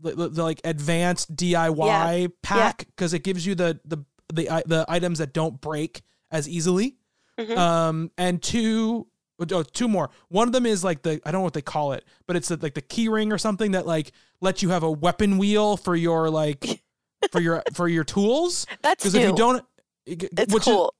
The, 0.00 0.10
the, 0.10 0.28
the, 0.28 0.42
like 0.42 0.60
advanced 0.64 1.34
DIY 1.34 2.32
pack 2.42 2.84
because 2.88 3.14
it 3.14 3.22
gives 3.22 3.46
you 3.46 3.54
the 3.54 3.80
the 3.86 4.04
the 4.34 4.62
the 4.66 4.84
items 4.86 5.18
that 5.18 5.32
don't 5.32 5.60
break 5.60 6.02
as 6.30 6.48
easily. 6.48 6.96
Mhm. 7.38 7.56
Um, 7.56 8.10
and 8.18 8.42
two, 8.42 9.06
oh, 9.52 9.62
two 9.62 9.88
more. 9.88 10.10
One 10.28 10.46
of 10.48 10.52
them 10.52 10.66
is 10.66 10.84
like 10.84 11.02
the 11.02 11.20
I 11.26 11.30
don't 11.30 11.40
know 11.40 11.44
what 11.44 11.54
they 11.54 11.62
call 11.62 11.92
it, 11.92 12.04
but 12.26 12.36
it's 12.36 12.50
like 12.50 12.74
the 12.74 12.80
key 12.82 13.08
ring 13.08 13.32
or 13.32 13.38
something 13.38 13.72
that 13.72 13.86
like 13.86 14.12
lets 14.40 14.62
you 14.62 14.68
have 14.70 14.82
a 14.82 14.90
weapon 14.90 15.38
wheel 15.38 15.76
for 15.76 15.96
your 15.96 16.30
like 16.30 16.82
for 17.32 17.40
your 17.40 17.62
for 17.72 17.88
your 17.88 18.04
tools. 18.04 18.66
That's 18.82 19.02
Because 19.04 19.14
if 19.14 19.22
you 19.22 19.34
don't, 19.34 19.64
it's 20.06 20.52
which 20.54 20.62
is- 20.66 20.72
cool. 20.72 20.94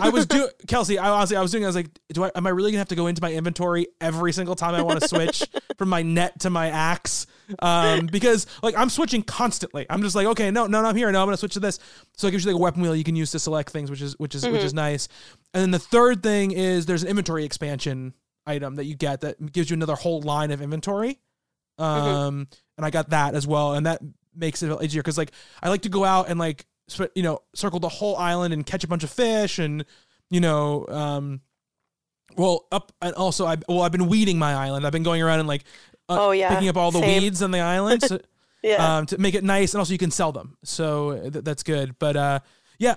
I 0.00 0.10
was 0.10 0.26
doing 0.26 0.48
Kelsey. 0.68 0.96
I 0.96 1.08
honestly, 1.10 1.36
I 1.36 1.42
was 1.42 1.50
doing. 1.50 1.64
I 1.64 1.66
was 1.66 1.74
like, 1.74 1.88
do 2.12 2.22
I? 2.22 2.30
Am 2.36 2.46
I 2.46 2.50
really 2.50 2.70
gonna 2.70 2.78
have 2.78 2.88
to 2.90 2.94
go 2.94 3.08
into 3.08 3.20
my 3.20 3.32
inventory 3.32 3.88
every 4.00 4.32
single 4.32 4.54
time 4.54 4.76
I 4.76 4.82
want 4.82 5.00
to 5.00 5.08
switch 5.08 5.42
from 5.76 5.88
my 5.88 6.02
net 6.02 6.38
to 6.42 6.50
my 6.50 6.68
axe? 6.68 7.26
Um, 7.58 8.06
because 8.06 8.46
like 8.62 8.76
I'm 8.78 8.88
switching 8.88 9.24
constantly. 9.24 9.84
I'm 9.90 10.00
just 10.02 10.14
like, 10.14 10.28
okay, 10.28 10.52
no, 10.52 10.68
no, 10.68 10.82
no, 10.82 10.88
I'm 10.88 10.94
here. 10.94 11.10
No, 11.10 11.20
I'm 11.20 11.26
gonna 11.26 11.36
switch 11.36 11.54
to 11.54 11.60
this. 11.60 11.80
So 12.16 12.28
it 12.28 12.30
gives 12.30 12.44
you 12.44 12.52
like 12.52 12.60
a 12.60 12.62
weapon 12.62 12.80
wheel 12.80 12.94
you 12.94 13.02
can 13.02 13.16
use 13.16 13.32
to 13.32 13.40
select 13.40 13.70
things, 13.72 13.90
which 13.90 14.02
is 14.02 14.16
which 14.20 14.36
is 14.36 14.46
which 14.46 14.62
is 14.62 14.72
nice. 14.72 15.08
And 15.54 15.60
then 15.62 15.70
the 15.70 15.78
third 15.78 16.22
thing 16.22 16.50
is 16.52 16.86
there's 16.86 17.02
an 17.02 17.08
inventory 17.08 17.44
expansion 17.44 18.14
item 18.46 18.76
that 18.76 18.84
you 18.86 18.94
get 18.96 19.20
that 19.20 19.52
gives 19.52 19.70
you 19.70 19.74
another 19.74 19.94
whole 19.94 20.20
line 20.22 20.50
of 20.50 20.62
inventory. 20.62 21.20
Um, 21.78 22.48
and 22.76 22.86
I 22.86 22.90
got 22.90 23.10
that 23.10 23.34
as 23.34 23.46
well, 23.46 23.74
and 23.74 23.86
that 23.86 24.00
makes 24.34 24.62
it 24.62 24.82
easier 24.82 25.02
because 25.02 25.18
like 25.18 25.32
I 25.62 25.68
like 25.68 25.82
to 25.82 25.88
go 25.88 26.04
out 26.04 26.28
and 26.28 26.38
like 26.38 26.64
sp- 26.88 27.12
you 27.14 27.22
know 27.22 27.40
circle 27.54 27.80
the 27.80 27.88
whole 27.88 28.16
island 28.16 28.54
and 28.54 28.64
catch 28.64 28.82
a 28.84 28.88
bunch 28.88 29.04
of 29.04 29.10
fish 29.10 29.58
and 29.58 29.84
you 30.30 30.40
know 30.40 30.86
um 30.88 31.40
well 32.36 32.66
up 32.72 32.92
and 33.02 33.14
also 33.14 33.46
I 33.46 33.56
well 33.68 33.82
I've 33.82 33.92
been 33.92 34.08
weeding 34.08 34.38
my 34.38 34.54
island. 34.54 34.86
I've 34.86 34.92
been 34.92 35.02
going 35.02 35.22
around 35.22 35.40
and 35.40 35.48
like 35.48 35.64
uh, 36.08 36.16
Oh, 36.28 36.30
yeah. 36.30 36.48
picking 36.54 36.68
up 36.68 36.76
all 36.76 36.90
the 36.90 37.00
Same. 37.00 37.22
weeds 37.22 37.42
on 37.42 37.50
the 37.50 37.60
island 37.60 38.02
so, 38.08 38.20
Yeah. 38.62 38.98
um 38.98 39.06
to 39.06 39.18
make 39.18 39.34
it 39.34 39.44
nice 39.44 39.74
and 39.74 39.78
also 39.80 39.92
you 39.92 39.98
can 39.98 40.10
sell 40.10 40.32
them. 40.32 40.56
So 40.64 41.10
uh, 41.10 41.30
th- 41.30 41.44
that's 41.44 41.62
good. 41.62 41.98
But 41.98 42.16
uh 42.16 42.40
yeah, 42.78 42.96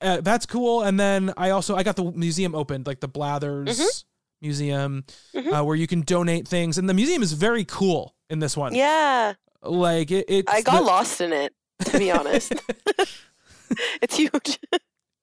uh, 0.00 0.20
that's 0.20 0.46
cool 0.46 0.82
and 0.82 0.98
then 0.98 1.32
I 1.36 1.50
also 1.50 1.76
I 1.76 1.82
got 1.82 1.96
the 1.96 2.04
museum 2.12 2.54
opened 2.54 2.86
like 2.86 3.00
the 3.00 3.08
Blathers 3.08 3.78
Mm-hmm. 3.78 3.86
museum 4.40 5.04
Mhm. 5.34 5.52
uh, 5.60 5.64
where 5.64 5.76
you 5.76 5.86
can 5.86 6.02
donate 6.02 6.46
things 6.46 6.78
and 6.78 6.88
the 6.88 6.94
museum 6.94 7.22
is 7.22 7.32
very 7.32 7.64
cool 7.64 8.14
in 8.30 8.38
this 8.38 8.56
one. 8.56 8.74
yeah. 8.74 9.34
Like 9.62 10.10
it, 10.12 10.26
it's 10.28 10.52
I 10.52 10.62
got 10.62 10.78
the- 10.80 10.82
lost 10.86 11.20
in 11.20 11.32
it, 11.32 11.52
to 11.86 11.98
be 11.98 12.12
honest. 12.12 12.52
it's 14.02 14.16
huge. 14.16 14.58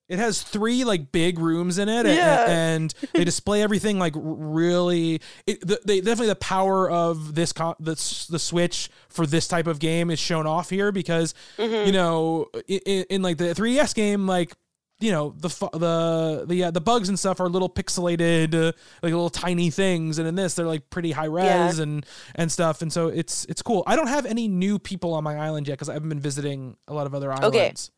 It 0.07 0.19
has 0.19 0.43
three 0.43 0.83
like 0.83 1.11
big 1.11 1.39
rooms 1.39 1.79
in 1.79 1.89
it, 1.89 2.05
Yeah. 2.05 2.45
and 2.47 2.93
they 3.13 3.23
display 3.31 3.63
everything 3.63 3.97
like 3.97 4.13
really. 4.15 5.19
It, 5.47 5.65
the, 5.65 5.79
they 5.83 5.99
definitely 5.99 6.27
the 6.27 6.35
power 6.35 6.87
of 6.91 7.33
this 7.33 7.51
co- 7.53 7.75
the 7.79 7.95
the 8.29 8.37
Switch 8.37 8.89
for 9.09 9.25
this 9.25 9.47
type 9.47 9.65
of 9.65 9.79
game 9.79 10.11
is 10.11 10.19
shown 10.19 10.45
off 10.45 10.69
here 10.69 10.91
because 10.91 11.33
Mm-hmm. 11.57 11.87
you 11.87 11.91
know 11.93 12.47
in, 12.67 13.05
in 13.09 13.21
like 13.23 13.37
the 13.37 13.45
3DS 13.55 13.95
game 13.95 14.27
like 14.27 14.53
you 14.99 15.11
know 15.11 15.33
the 15.37 15.49
the 15.73 16.45
the 16.47 16.63
uh, 16.63 16.71
the 16.71 16.79
bugs 16.81 17.09
and 17.09 17.19
stuff 17.19 17.39
are 17.41 17.49
little 17.49 17.69
pixelated 17.69 18.53
uh, 18.55 18.71
like 19.03 19.11
little 19.11 19.29
tiny 19.29 19.69
things 19.69 20.17
and 20.17 20.27
in 20.27 20.35
this 20.35 20.53
they're 20.53 20.65
like 20.65 20.89
pretty 20.89 21.11
high 21.11 21.25
res 21.25 21.43
Yeah. 21.77 21.83
and 21.83 22.05
and 22.35 22.51
stuff 22.51 22.81
and 22.81 22.91
so 22.93 23.07
it's 23.07 23.45
it's 23.45 23.61
cool. 23.61 23.83
I 23.87 23.95
don't 23.97 24.07
have 24.07 24.25
any 24.25 24.47
new 24.47 24.79
people 24.79 25.13
on 25.13 25.23
my 25.23 25.35
island 25.37 25.67
yet 25.67 25.73
because 25.73 25.89
I 25.89 25.93
haven't 25.93 26.09
been 26.09 26.19
visiting 26.21 26.77
a 26.87 26.93
lot 26.93 27.07
of 27.07 27.13
other 27.13 27.31
islands. 27.31 27.91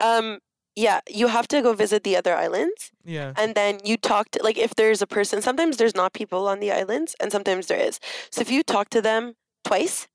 Um, 0.00 0.38
yeah, 0.76 1.00
you 1.08 1.28
have 1.28 1.48
to 1.48 1.60
go 1.62 1.72
visit 1.72 2.04
the 2.04 2.16
other 2.16 2.36
islands, 2.36 2.92
Yeah. 3.04 3.32
and 3.36 3.54
then 3.54 3.80
you 3.84 3.96
talk 3.96 4.30
to 4.32 4.42
like 4.42 4.56
if 4.58 4.74
there's 4.76 5.02
a 5.02 5.06
person. 5.06 5.42
Sometimes 5.42 5.76
there's 5.76 5.94
not 5.96 6.12
people 6.12 6.46
on 6.46 6.60
the 6.60 6.70
islands, 6.70 7.16
and 7.20 7.32
sometimes 7.32 7.66
there 7.66 7.80
is. 7.80 7.98
So 8.30 8.40
if 8.42 8.50
you 8.50 8.62
talk 8.62 8.90
to 8.90 9.00
them 9.02 9.34
twice, 9.64 10.06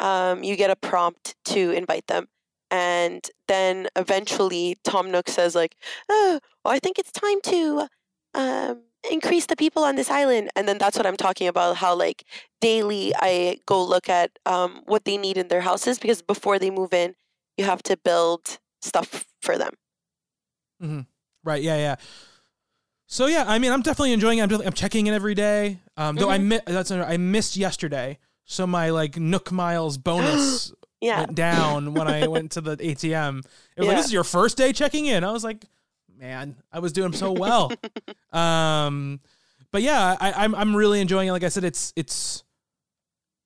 um, 0.00 0.42
you 0.42 0.56
get 0.56 0.70
a 0.70 0.76
prompt 0.76 1.36
to 1.46 1.70
invite 1.70 2.06
them, 2.08 2.26
and 2.70 3.28
then 3.46 3.88
eventually 3.96 4.76
Tom 4.84 5.10
Nook 5.10 5.28
says 5.28 5.54
like, 5.54 5.76
"Oh, 6.08 6.40
well, 6.64 6.74
I 6.74 6.78
think 6.78 6.98
it's 6.98 7.12
time 7.12 7.40
to." 7.42 7.88
Um, 8.34 8.82
increase 9.10 9.46
the 9.46 9.56
people 9.56 9.84
on 9.84 9.94
this 9.94 10.10
island 10.10 10.50
and 10.56 10.66
then 10.66 10.76
that's 10.76 10.96
what 10.96 11.06
i'm 11.06 11.16
talking 11.16 11.46
about 11.46 11.76
how 11.76 11.94
like 11.94 12.24
daily 12.60 13.12
i 13.20 13.56
go 13.64 13.82
look 13.82 14.08
at 14.08 14.32
um, 14.44 14.82
what 14.86 15.04
they 15.04 15.16
need 15.16 15.38
in 15.38 15.46
their 15.46 15.60
houses 15.60 16.00
because 16.00 16.20
before 16.20 16.58
they 16.58 16.68
move 16.68 16.92
in 16.92 17.14
you 17.56 17.64
have 17.64 17.80
to 17.80 17.96
build 17.96 18.58
stuff 18.82 19.24
for 19.40 19.56
them 19.56 19.72
Mm-hmm. 20.82 21.00
Right. 21.44 21.62
Yeah. 21.62 21.76
Yeah. 21.76 21.96
So 23.06 23.26
yeah, 23.26 23.44
I 23.46 23.58
mean, 23.58 23.72
I'm 23.72 23.80
definitely 23.80 24.12
enjoying 24.12 24.38
it. 24.38 24.42
I'm, 24.42 24.48
definitely, 24.48 24.66
I'm 24.66 24.72
checking 24.74 25.06
it 25.06 25.12
every 25.12 25.34
day. 25.34 25.80
Um, 25.96 26.16
though 26.16 26.28
I 26.28 26.38
mi- 26.38 26.60
that's 26.66 26.90
I 26.90 27.16
missed 27.16 27.56
yesterday, 27.56 28.18
so 28.44 28.66
my 28.66 28.90
like 28.90 29.16
Nook 29.16 29.50
Miles 29.50 29.96
bonus 29.98 30.72
yeah 31.00 31.20
went 31.20 31.34
down 31.34 31.94
when 31.94 32.08
I 32.08 32.26
went 32.28 32.52
to 32.52 32.60
the 32.60 32.76
ATM. 32.76 33.38
It 33.38 33.80
was 33.80 33.86
like, 33.86 33.92
Yeah. 33.92 33.96
"This 33.96 34.06
is 34.06 34.12
your 34.12 34.24
first 34.24 34.56
day 34.56 34.72
checking 34.72 35.06
in." 35.06 35.24
I 35.24 35.30
was 35.32 35.44
like, 35.44 35.64
"Man, 36.16 36.56
I 36.72 36.78
was 36.80 36.92
doing 36.92 37.12
so 37.12 37.32
well." 37.32 37.72
um, 38.32 39.20
but 39.70 39.82
yeah, 39.82 40.16
I, 40.20 40.32
I'm 40.44 40.54
I'm 40.54 40.74
really 40.74 41.00
enjoying 41.00 41.28
it. 41.28 41.32
Like 41.32 41.44
I 41.44 41.48
said, 41.48 41.64
it's 41.64 41.92
it's 41.96 42.44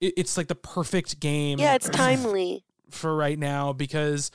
it's 0.01 0.37
like 0.37 0.49
the 0.49 0.55
perfect 0.57 1.21
game. 1.21 1.59
yeah 1.61 1.75
it's 1.75 1.89
timely 1.89 2.65
for 2.91 3.15
right 3.15 3.39
now 3.39 3.73
because 3.73 4.31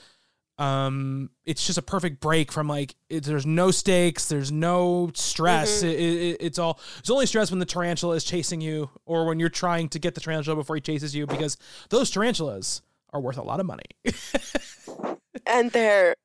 um 0.59 1.29
it's 1.45 1.67
just 1.67 1.77
a 1.77 1.81
perfect 1.81 2.19
break 2.19 2.51
from 2.51 2.67
like 2.67 2.95
it, 3.09 3.23
there's 3.25 3.45
no 3.45 3.69
stakes 3.69 4.27
there's 4.27 4.51
no 4.51 5.11
stress 5.13 5.79
Mm-hmm. 5.83 5.87
it, 5.89 5.99
it, 5.99 6.37
it's 6.39 6.57
all 6.57 6.79
it's 6.97 7.09
only 7.11 7.25
stress 7.27 7.51
when 7.51 7.59
the 7.59 7.65
tarantula 7.65 8.15
is 8.15 8.23
chasing 8.23 8.61
you 8.61 8.89
or 9.05 9.25
when 9.25 9.39
you're 9.39 9.49
trying 9.49 9.87
to 9.89 9.99
get 9.99 10.15
the 10.15 10.21
tarantula 10.21 10.55
before 10.55 10.75
he 10.75 10.81
chases 10.81 11.13
you 11.15 11.27
because 11.27 11.57
those 11.89 12.09
tarantulas 12.09 12.81
are 13.13 13.21
worth 13.21 13.37
a 13.37 13.43
lot 13.43 13.59
of 13.59 13.65
money 13.65 13.85
and 15.47 15.71
they're 15.71 16.15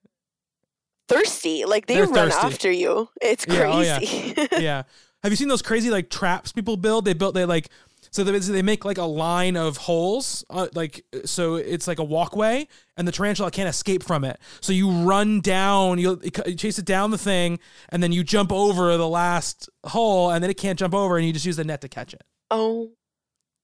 thirsty 1.09 1.65
like 1.65 1.87
they 1.87 1.95
They're 1.95 2.05
run 2.07 2.31
thirsty. 2.31 2.47
after 2.47 2.71
you 2.71 3.09
it's 3.21 3.47
Yeah, 3.47 3.73
oh, 3.73 3.81
yeah. 3.81 3.99
crazy 3.99 4.35
yeah 4.63 4.83
have 5.23 5.31
you 5.33 5.37
seen 5.37 5.49
those 5.49 5.63
crazy 5.63 5.91
like 5.91 6.11
traps 6.11 6.53
people 6.53 6.77
build 6.77 7.05
they 7.05 7.13
built 7.15 7.35
they 7.35 7.45
like 7.45 7.69
So 8.11 8.25
they, 8.25 8.39
they 8.39 8.61
make 8.63 8.85
like 8.85 8.99
a 8.99 9.05
line 9.09 9.57
of 9.57 9.79
holes, 9.79 10.45
uh, 10.51 10.67
like 10.75 11.03
so 11.25 11.55
it's 11.55 11.87
like 11.89 11.99
a 11.99 12.05
walkway, 12.05 12.69
and 12.99 13.09
the 13.09 13.13
tarantula 13.13 13.51
can't 13.51 13.71
escape 13.71 14.03
from 14.03 14.23
it. 14.25 14.39
So 14.61 14.75
you 14.75 14.91
run 14.91 15.41
down, 15.41 15.99
you 15.99 16.19
chase 16.59 16.79
it 16.79 16.85
down 16.85 17.11
the 17.11 17.17
thing, 17.17 17.59
and 17.89 18.03
then 18.03 18.13
you 18.13 18.23
jump 18.23 18.53
over 18.53 18.99
the 18.99 19.09
last 19.09 19.71
hole, 19.87 20.31
and 20.31 20.45
then 20.45 20.51
it 20.51 20.59
can't 20.59 20.79
jump 20.79 20.93
over, 20.95 21.17
and 21.17 21.27
you 21.27 21.33
just 21.33 21.47
use 21.47 21.57
the 21.57 21.65
net 21.65 21.81
to 21.81 21.89
catch 21.89 22.13
it. 22.13 22.23
Oh, 22.51 22.91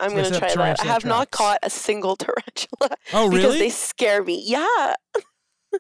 I'm 0.01 0.11
gonna 0.11 0.25
set 0.27 0.53
try 0.53 0.69
that. 0.73 0.81
I 0.81 0.85
have 0.87 1.05
not 1.05 1.31
caught 1.31 1.59
a 1.63 1.71
single 1.71 2.17
tarantula 2.17 2.97
Oh, 3.13 3.29
really? 3.29 3.37
because 3.41 3.59
they 3.59 3.71
scare 3.71 4.23
me. 4.23 4.43
Yeah. 4.47 4.95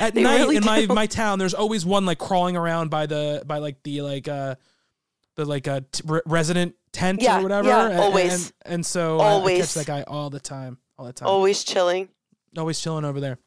At 0.00 0.14
they 0.14 0.22
night 0.22 0.38
really 0.38 0.56
in 0.56 0.64
my 0.64 0.86
do. 0.86 0.94
my 0.94 1.06
town, 1.06 1.38
there's 1.38 1.54
always 1.54 1.84
one 1.86 2.06
like 2.06 2.18
crawling 2.18 2.56
around 2.56 2.90
by 2.90 3.06
the 3.06 3.42
by 3.46 3.58
like 3.58 3.82
the 3.84 4.00
like 4.02 4.26
uh 4.26 4.56
the 5.36 5.44
like 5.44 5.68
uh 5.68 5.82
t- 5.92 6.02
re- 6.06 6.22
resident 6.26 6.74
tent 6.92 7.20
Yeah, 7.22 7.38
or 7.38 7.42
whatever. 7.42 7.68
yeah, 7.68 7.90
and, 7.90 7.98
always. 8.00 8.52
And, 8.64 8.74
and 8.74 8.86
so 8.86 9.20
I- 9.20 9.42
I, 9.44 9.56
catch 9.58 9.74
that 9.74 9.86
guy 9.86 10.02
all 10.02 10.30
the 10.30 10.40
time, 10.40 10.78
all 10.98 11.04
the 11.04 11.12
time. 11.12 11.28
Always 11.28 11.62
chilling. 11.62 12.08
always 12.56 12.80
chilling 12.80 13.04
over 13.04 13.20
there. 13.20 13.38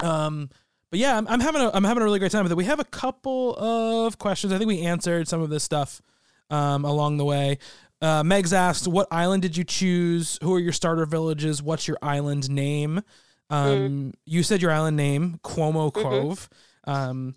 Um, 0.00 0.48
but 0.90 0.98
yeah, 0.98 1.16
I'm, 1.18 1.28
I'm 1.28 1.40
having 1.40 1.60
a 1.60 1.70
I'm 1.74 1.84
having 1.84 2.00
a 2.00 2.04
really 2.04 2.18
great 2.18 2.32
time 2.32 2.42
with 2.42 2.52
it. 2.52 2.56
We 2.56 2.64
have 2.64 2.80
a 2.80 2.84
couple 2.84 3.54
of 3.56 4.18
questions. 4.18 4.52
I 4.52 4.58
think 4.58 4.66
we 4.68 4.80
answered 4.80 5.28
some 5.28 5.42
of 5.42 5.50
this 5.50 5.62
stuff 5.62 6.00
um, 6.48 6.84
along 6.86 7.18
the 7.18 7.24
way. 7.24 7.58
Uh, 8.02 8.22
Meg's 8.24 8.52
asked, 8.52 8.88
"What 8.88 9.06
island 9.10 9.42
did 9.42 9.56
you 9.56 9.64
choose? 9.64 10.38
Who 10.42 10.54
are 10.54 10.58
your 10.60 10.72
starter 10.72 11.04
villages? 11.06 11.62
What's 11.62 11.86
your 11.88 11.98
island 12.02 12.48
name?" 12.50 13.02
Um, 13.50 14.14
You 14.26 14.42
said 14.42 14.62
your 14.62 14.70
island 14.70 14.96
name, 14.96 15.40
Cuomo 15.44 15.92
Cove. 15.92 16.48
Um, 16.84 17.34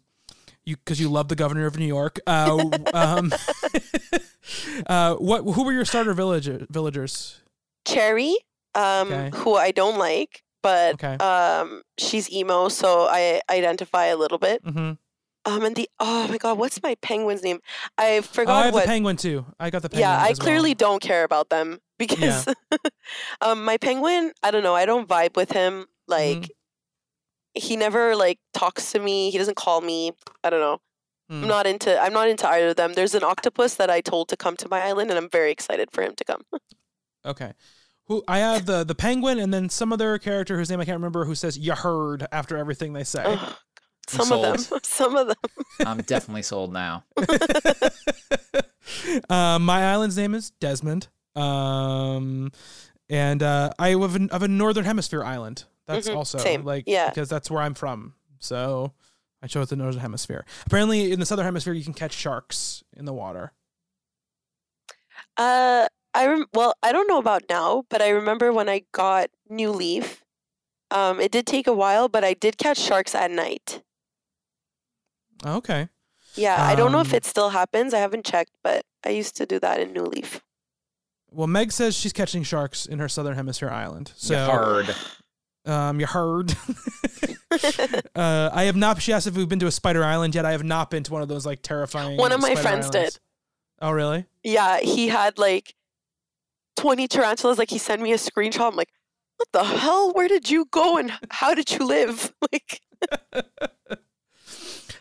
you 0.63 0.77
because 0.77 0.99
you 0.99 1.09
love 1.09 1.27
the 1.27 1.35
governor 1.35 1.65
of 1.65 1.77
New 1.77 1.85
York. 1.87 2.19
Uh, 2.25 2.69
um, 2.93 3.33
uh, 4.87 5.15
what? 5.15 5.41
Who 5.43 5.63
were 5.65 5.73
your 5.73 5.85
starter 5.85 6.13
villager, 6.13 6.65
villagers? 6.69 7.41
Cherry, 7.85 8.35
um, 8.75 9.11
Okay. 9.11 9.31
who 9.37 9.55
I 9.55 9.71
don't 9.71 9.97
like, 9.97 10.43
but 10.61 10.93
Okay. 10.93 11.15
um, 11.17 11.81
she's 11.97 12.31
emo, 12.31 12.69
so 12.69 13.07
I 13.09 13.41
identify 13.49 14.05
a 14.05 14.15
little 14.15 14.37
bit. 14.37 14.63
Mm-hmm. 14.63 14.91
Um, 15.45 15.63
and 15.65 15.75
the 15.75 15.89
oh 15.99 16.27
my 16.29 16.37
god, 16.37 16.57
what's 16.57 16.81
my 16.81 16.95
penguin's 17.01 17.43
name? 17.43 17.59
I 17.97 18.21
forgot. 18.21 18.51
Oh, 18.51 18.55
I 18.55 18.65
have 18.65 18.73
what. 18.73 18.83
the 18.83 18.87
penguin 18.87 19.17
too. 19.17 19.45
I 19.59 19.69
got 19.69 19.81
the 19.81 19.89
penguin. 19.89 20.09
yeah, 20.09 20.17
I 20.21 20.29
as 20.29 20.39
well. 20.39 20.45
clearly 20.45 20.73
don't 20.73 21.01
care 21.01 21.23
about 21.25 21.49
them 21.49 21.79
because 21.99 22.47
um, 23.41 23.65
my 23.65 23.77
penguin. 23.77 24.31
I 24.41 24.51
don't 24.51 24.63
know. 24.63 24.75
I 24.75 24.85
don't 24.85 25.07
vibe 25.07 25.35
with 25.35 25.51
him. 25.51 25.85
Like 26.07 26.37
Mm-hmm. 26.37 27.61
he 27.67 27.75
never 27.75 28.15
like 28.15 28.39
talks 28.53 28.91
to 28.93 28.99
me. 28.99 29.29
He 29.31 29.37
doesn't 29.37 29.57
call 29.57 29.81
me. 29.81 30.11
I 30.43 30.49
don't 30.49 30.59
know. 30.61 30.79
Mm. 31.31 31.43
I'm 31.43 31.47
not 31.47 31.67
into. 31.67 31.97
I'm 32.01 32.13
not 32.13 32.27
into 32.29 32.47
either 32.47 32.69
of 32.69 32.75
them. 32.75 32.93
There's 32.93 33.13
an 33.15 33.23
octopus 33.23 33.75
that 33.75 33.89
I 33.89 34.01
told 34.01 34.29
to 34.29 34.37
come 34.37 34.55
to 34.57 34.69
my 34.69 34.81
island, 34.81 35.09
and 35.11 35.17
I'm 35.17 35.29
very 35.29 35.51
excited 35.51 35.89
for 35.91 36.01
him 36.03 36.13
to 36.15 36.23
come. 36.23 36.41
Okay. 37.25 37.53
Who 38.07 38.21
I 38.27 38.39
have 38.39 38.65
the 38.65 38.83
the 38.83 38.95
penguin 38.95 39.39
and 39.39 39.53
then 39.53 39.69
some 39.69 39.93
other 39.93 40.17
character 40.17 40.57
whose 40.57 40.69
name 40.69 40.81
I 40.81 40.85
can't 40.85 40.97
remember 40.97 41.23
who 41.23 41.35
says 41.35 41.57
you 41.57 41.71
heard 41.73 42.27
after 42.33 42.57
everything 42.57 42.91
they 42.91 43.05
say. 43.05 43.39
Ugh, 44.13 44.25
some 44.25 44.31
of 44.31 44.41
them. 44.41 44.79
Some 44.83 45.15
of 45.15 45.27
them. 45.27 45.37
I'm 45.85 45.97
definitely 45.99 46.41
sold 46.43 46.73
now. 46.73 47.03
uh, 49.29 49.59
my 49.59 49.91
island's 49.91 50.17
name 50.17 50.33
is 50.35 50.51
Desmond. 50.51 51.07
Um, 51.35 52.51
and 53.09 53.41
uh, 53.41 53.71
I 53.79 53.89
have 53.89 54.15
a, 54.15 54.27
of 54.33 54.43
a 54.43 54.47
northern 54.47 54.85
hemisphere 54.85 55.23
island. 55.23 55.65
That's 55.87 56.07
Mhm, 56.07 56.15
also 56.15 56.37
same, 56.37 56.63
like 56.63 56.85
yeah. 56.87 57.09
because 57.09 57.27
that's 57.29 57.49
where 57.51 57.61
I'm 57.61 57.73
from. 57.73 58.13
So 58.39 58.93
I 59.41 59.47
chose 59.47 59.69
the 59.69 59.75
northern 59.75 60.01
hemisphere. 60.01 60.45
Apparently, 60.65 61.11
in 61.11 61.19
the 61.19 61.25
southern 61.25 61.45
hemisphere, 61.45 61.73
you 61.73 61.83
can 61.83 61.93
catch 61.93 62.13
sharks 62.13 62.83
in 62.95 63.05
the 63.05 63.13
water. 63.13 63.51
Uh, 65.37 65.87
I 66.13 66.27
rem- 66.27 66.45
well, 66.53 66.75
I 66.83 66.91
don't 66.91 67.07
know 67.07 67.17
about 67.17 67.43
now, 67.49 67.83
but 67.89 68.01
I 68.01 68.09
remember 68.09 68.53
when 68.53 68.69
I 68.69 68.83
got 68.91 69.29
New 69.49 69.71
Leaf. 69.71 70.23
Um, 70.91 71.19
it 71.19 71.31
did 71.31 71.47
take 71.47 71.65
a 71.67 71.73
while, 71.73 72.07
but 72.07 72.23
I 72.23 72.33
did 72.35 72.57
catch 72.57 72.77
sharks 72.77 73.15
at 73.15 73.31
night. 73.31 73.81
Okay. 75.45 75.89
Yeah, 76.35 76.63
I 76.63 76.73
don't 76.75 76.91
know 76.91 76.99
if 77.01 77.11
Um, 77.11 77.17
it 77.17 77.25
still 77.25 77.49
happens. 77.49 77.93
I 77.93 77.99
haven't 77.99 78.25
checked, 78.25 78.51
but 78.63 78.85
I 79.05 79.09
used 79.09 79.35
to 79.37 79.45
do 79.45 79.59
that 79.59 79.79
in 79.79 79.93
New 79.93 80.03
Leaf. 80.03 80.41
Well, 81.29 81.47
Meg 81.47 81.71
says 81.71 81.95
she's 81.95 82.13
catching 82.13 82.43
sharks 82.43 82.85
in 82.85 82.99
her 82.99 83.09
southern 83.09 83.35
hemisphere 83.35 83.69
island. 83.69 84.11
So 84.15 84.33
So 84.35 84.45
hard. 84.45 84.95
Um, 85.65 85.99
you 85.99 86.05
heard. 86.05 86.55
uh, 88.15 88.49
I 88.51 88.63
have 88.63 88.75
not. 88.75 89.01
She 89.01 89.13
asked 89.13 89.27
if 89.27 89.35
we've 89.35 89.47
been 89.49 89.59
to 89.59 89.67
a 89.67 89.71
spider 89.71 90.03
island 90.03 90.33
yet. 90.35 90.45
I 90.45 90.51
have 90.51 90.63
not 90.63 90.89
been 90.89 91.03
to 91.03 91.11
one 91.13 91.21
of 91.21 91.27
those 91.27 91.45
like 91.45 91.61
terrifying. 91.61 92.17
One 92.17 92.31
of 92.31 92.41
my 92.41 92.55
friends 92.55 92.87
islands. 92.87 93.13
did. 93.15 93.19
Oh, 93.81 93.91
really? 93.91 94.25
Yeah, 94.43 94.79
he 94.79 95.07
had 95.09 95.37
like 95.37 95.75
20 96.77 97.07
tarantulas. 97.07 97.57
Like 97.57 97.69
he 97.69 97.77
sent 97.77 98.01
me 98.01 98.11
a 98.11 98.17
screenshot. 98.17 98.69
I'm 98.71 98.75
like, 98.75 98.89
what 99.37 99.47
the 99.51 99.63
hell? 99.63 100.11
Where 100.13 100.27
did 100.27 100.49
you 100.49 100.65
go 100.71 100.97
and 100.97 101.11
how 101.31 101.53
did 101.53 101.71
you 101.71 101.85
live? 101.85 102.33
Like, 102.51 102.81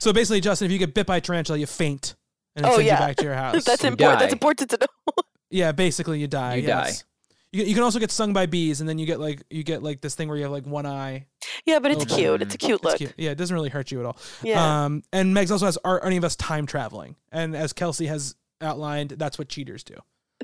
So 0.02 0.12
basically, 0.12 0.40
Justin, 0.40 0.66
if 0.66 0.72
you 0.72 0.78
get 0.78 0.94
bit 0.94 1.06
by 1.06 1.18
a 1.18 1.20
tarantula, 1.20 1.58
you 1.60 1.66
faint, 1.66 2.16
and 2.56 2.66
it 2.66 2.68
Oh, 2.68 2.72
sends 2.72 2.86
yeah. 2.88 2.94
you 3.00 3.06
back 3.06 3.16
to 3.18 3.22
your 3.24 3.34
house. 3.44 3.62
that's 3.64 3.84
You 3.84 3.90
important. 3.90 4.18
That's 4.18 4.32
important 4.32 4.70
to 4.70 4.78
know. 4.80 5.12
yeah, 5.50 5.70
basically 5.70 6.18
you 6.18 6.26
die. 6.26 6.56
You 6.56 6.66
yes. 6.66 7.04
You, 7.52 7.62
you 7.62 7.74
can 7.74 7.84
also 7.84 8.00
get 8.00 8.10
stung 8.10 8.32
by 8.32 8.46
bees, 8.46 8.80
and 8.80 8.88
then 8.88 8.98
you 8.98 9.06
get 9.06 9.20
like 9.20 9.44
you 9.48 9.62
get 9.62 9.80
like 9.80 10.00
this 10.00 10.16
thing 10.16 10.26
where 10.26 10.36
you 10.36 10.42
have 10.42 10.50
like 10.50 10.66
one 10.66 10.86
eye. 10.86 11.26
yeah, 11.66 11.78
but 11.78 11.92
it's 11.92 12.02
Okay. 12.02 12.16
cute. 12.16 12.42
It's 12.42 12.54
a 12.54 12.58
cute 12.58 12.76
It's 12.76 12.84
look. 12.84 12.96
cute. 12.96 13.14
Yeah, 13.16 13.30
it 13.30 13.36
doesn't 13.38 13.54
really 13.54 13.68
hurt 13.68 13.92
you 13.92 14.00
at 14.00 14.06
all. 14.06 14.16
Yeah. 14.42 14.84
Um, 14.86 15.04
and 15.12 15.36
Megs 15.36 15.52
also 15.52 15.66
has 15.66 15.78
are 15.84 16.04
any 16.04 16.16
of 16.16 16.24
us 16.24 16.34
time 16.34 16.66
traveling, 16.66 17.14
and 17.30 17.54
as 17.54 17.72
Kelsey 17.72 18.06
has 18.06 18.34
outlined, 18.60 19.10
that's 19.10 19.38
what 19.38 19.48
cheaters 19.48 19.84
do. 19.84 19.94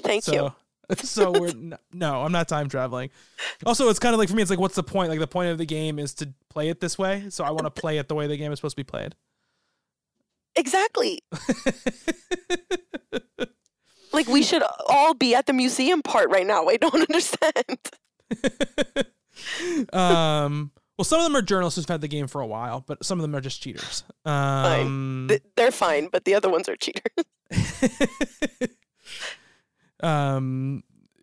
Thank 0.02 0.22
so, 0.22 0.32
you. 0.32 0.52
So 1.02 1.32
we're 1.32 1.52
no, 1.92 2.22
I'm 2.22 2.30
not 2.32 2.46
time 2.48 2.68
traveling. 2.68 3.10
Also, 3.66 3.88
it's 3.88 3.98
kind 3.98 4.14
of 4.14 4.18
like 4.20 4.28
for 4.28 4.36
me, 4.36 4.40
it's 4.42 4.50
like, 4.50 4.60
what's 4.60 4.76
the 4.76 4.82
point? 4.84 5.10
Like 5.10 5.18
the 5.18 5.26
point 5.26 5.50
of 5.50 5.58
the 5.58 5.66
game 5.66 5.98
is 5.98 6.14
to 6.14 6.32
play 6.48 6.68
it 6.68 6.80
this 6.80 6.96
way. 6.96 7.24
So 7.28 7.42
I 7.44 7.50
want 7.50 7.64
to 7.64 7.70
play 7.70 7.98
it 7.98 8.06
the 8.08 8.14
way 8.14 8.26
the 8.28 8.36
game 8.36 8.52
is 8.52 8.58
supposed 8.60 8.74
to 8.76 8.80
be 8.80 8.84
played. 8.84 9.14
Exactly. 10.56 11.20
Like 14.10 14.26
we 14.26 14.42
should 14.42 14.62
all 14.88 15.12
be 15.12 15.34
at 15.34 15.44
the 15.46 15.52
museum 15.52 16.00
part 16.02 16.30
right 16.30 16.46
now. 16.46 16.66
I 16.66 16.78
don't 16.78 16.94
understand. 17.08 17.78
um. 19.92 20.72
Well, 20.96 21.04
some 21.04 21.20
of 21.20 21.24
them 21.26 21.36
are 21.36 21.42
journalists 21.42 21.76
who've 21.76 21.86
had 21.88 22.00
the 22.00 22.08
game 22.08 22.26
for 22.26 22.40
a 22.40 22.46
while, 22.46 22.82
but 22.84 23.04
some 23.04 23.18
of 23.18 23.22
them 23.22 23.36
are 23.36 23.40
just 23.40 23.62
cheaters. 23.62 24.02
Um, 24.24 25.26
Th- 25.28 25.42
They're 25.56 25.70
fine, 25.70 26.08
but 26.10 26.24
the 26.24 26.34
other 26.34 26.48
ones 26.48 26.68
are 26.70 26.74
cheaters. 26.74 27.04
um, 30.02 30.82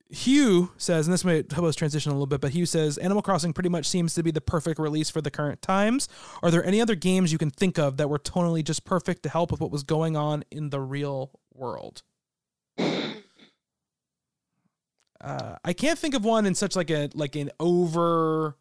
Hugh 0.09 0.71
says, 0.77 1.07
and 1.07 1.13
this 1.13 1.25
might 1.25 1.51
help 1.51 1.65
us 1.65 1.75
transition 1.75 2.11
a 2.11 2.15
little 2.15 2.27
bit, 2.27 2.39
but 2.39 2.51
Hugh 2.51 2.65
says 2.65 2.97
Animal 2.99 3.23
Crossing 3.23 3.53
pretty 3.53 3.69
much 3.69 3.87
seems 3.87 4.13
to 4.13 4.23
be 4.23 4.31
the 4.31 4.41
perfect 4.41 4.79
release 4.79 5.09
for 5.09 5.21
the 5.21 5.31
current 5.31 5.61
times. 5.61 6.07
Are 6.43 6.51
there 6.51 6.63
any 6.63 6.79
other 6.79 6.95
games 6.95 7.31
you 7.31 7.37
can 7.37 7.49
think 7.49 7.79
of 7.79 7.97
that 7.97 8.09
were 8.09 8.19
tonally 8.19 8.63
just 8.63 8.85
perfect 8.85 9.23
to 9.23 9.29
help 9.29 9.51
with 9.51 9.59
what 9.59 9.71
was 9.71 9.83
going 9.83 10.15
on 10.15 10.43
in 10.51 10.69
the 10.69 10.79
real 10.79 11.31
world? 11.53 12.03
Uh, 15.25 15.55
I 15.65 15.73
can't 15.73 15.97
think 15.97 16.13
of 16.13 16.23
one 16.23 16.45
in 16.45 16.53
such 16.53 16.75
like 16.75 16.91
a 16.91 17.09
like 17.15 17.35
an 17.35 17.49
over 17.59 18.55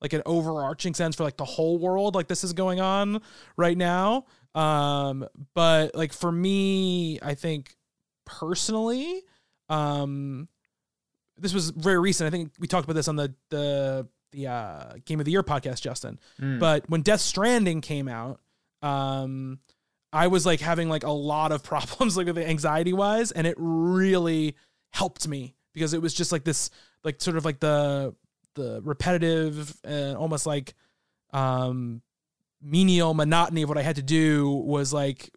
like 0.00 0.14
an 0.14 0.22
overarching 0.24 0.94
sense 0.94 1.16
for 1.16 1.24
like 1.24 1.36
the 1.36 1.44
whole 1.44 1.78
world 1.78 2.14
like 2.14 2.26
this 2.28 2.42
is 2.42 2.54
going 2.54 2.80
on 2.80 3.20
right 3.56 3.76
now. 3.76 4.24
Um, 4.54 5.26
but 5.54 5.94
like 5.94 6.14
for 6.14 6.32
me, 6.32 7.18
I 7.20 7.34
think 7.34 7.76
personally, 8.24 9.22
um, 9.68 10.48
this 11.38 11.54
was 11.54 11.70
very 11.70 11.98
recent. 11.98 12.26
I 12.26 12.30
think 12.30 12.52
we 12.58 12.66
talked 12.66 12.84
about 12.84 12.94
this 12.94 13.08
on 13.08 13.16
the 13.16 13.34
the 13.50 14.06
the 14.32 14.46
uh, 14.48 14.92
Game 15.04 15.20
of 15.20 15.24
the 15.24 15.32
Year 15.32 15.42
podcast, 15.42 15.80
Justin. 15.80 16.18
Mm. 16.40 16.58
But 16.58 16.88
when 16.90 17.02
Death 17.02 17.20
Stranding 17.20 17.80
came 17.80 18.08
out, 18.08 18.40
um, 18.82 19.60
I 20.12 20.28
was 20.28 20.46
like 20.46 20.60
having 20.60 20.88
like 20.88 21.04
a 21.04 21.10
lot 21.10 21.52
of 21.52 21.62
problems 21.64 22.16
like 22.16 22.26
with 22.26 22.38
anxiety 22.38 22.92
wise, 22.92 23.32
and 23.32 23.46
it 23.46 23.54
really 23.58 24.56
helped 24.92 25.28
me 25.28 25.54
because 25.74 25.92
it 25.92 26.00
was 26.00 26.14
just 26.14 26.32
like 26.32 26.44
this 26.44 26.70
like 27.04 27.20
sort 27.20 27.36
of 27.36 27.44
like 27.44 27.60
the 27.60 28.14
the 28.54 28.80
repetitive 28.82 29.76
and 29.84 30.16
almost 30.16 30.46
like 30.46 30.74
um 31.32 32.00
menial 32.62 33.12
monotony 33.12 33.62
of 33.62 33.68
what 33.68 33.76
I 33.76 33.82
had 33.82 33.96
to 33.96 34.02
do 34.02 34.50
was 34.50 34.92
like 34.92 35.30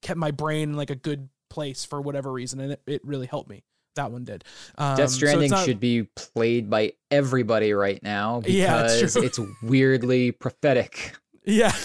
kept 0.00 0.18
my 0.18 0.30
brain 0.30 0.70
in 0.70 0.76
like 0.76 0.90
a 0.90 0.94
good 0.94 1.28
place 1.50 1.84
for 1.84 2.00
whatever 2.00 2.32
reason, 2.32 2.60
and 2.60 2.72
it, 2.72 2.82
it 2.86 3.04
really 3.04 3.26
helped 3.26 3.50
me. 3.50 3.64
That 3.96 4.10
one 4.12 4.24
did. 4.24 4.44
Um, 4.76 4.96
Death 4.96 5.10
Stranding 5.10 5.50
not- 5.50 5.64
should 5.64 5.80
be 5.80 6.04
played 6.14 6.70
by 6.70 6.92
everybody 7.10 7.72
right 7.72 8.00
now 8.02 8.40
because 8.44 9.16
Yeah, 9.16 9.22
it's 9.22 9.40
weirdly 9.62 10.32
prophetic. 10.32 11.14
Yeah. 11.44 11.72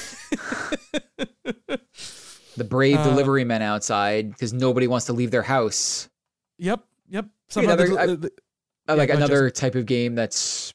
The 2.55 2.63
brave 2.63 2.97
Uh, 2.99 3.03
delivery 3.09 3.43
men 3.45 3.63
outside 3.63 4.29
because 4.29 4.53
nobody 4.53 4.85
wants 4.85 5.07
to 5.07 5.13
leave 5.13 5.31
their 5.31 5.41
house. 5.41 6.07
yep. 6.59 6.81
Yep. 7.09 7.25
Somehow 7.49 7.73
another- 7.73 7.87
the- 7.87 8.07
the- 8.07 8.15
the- 8.17 8.27
Uh, 8.87 8.93
Yeah, 8.93 8.93
like 8.93 9.09
another 9.09 9.49
type 9.49 9.73
of 9.75 9.85
game 9.87 10.13
that's 10.13 10.71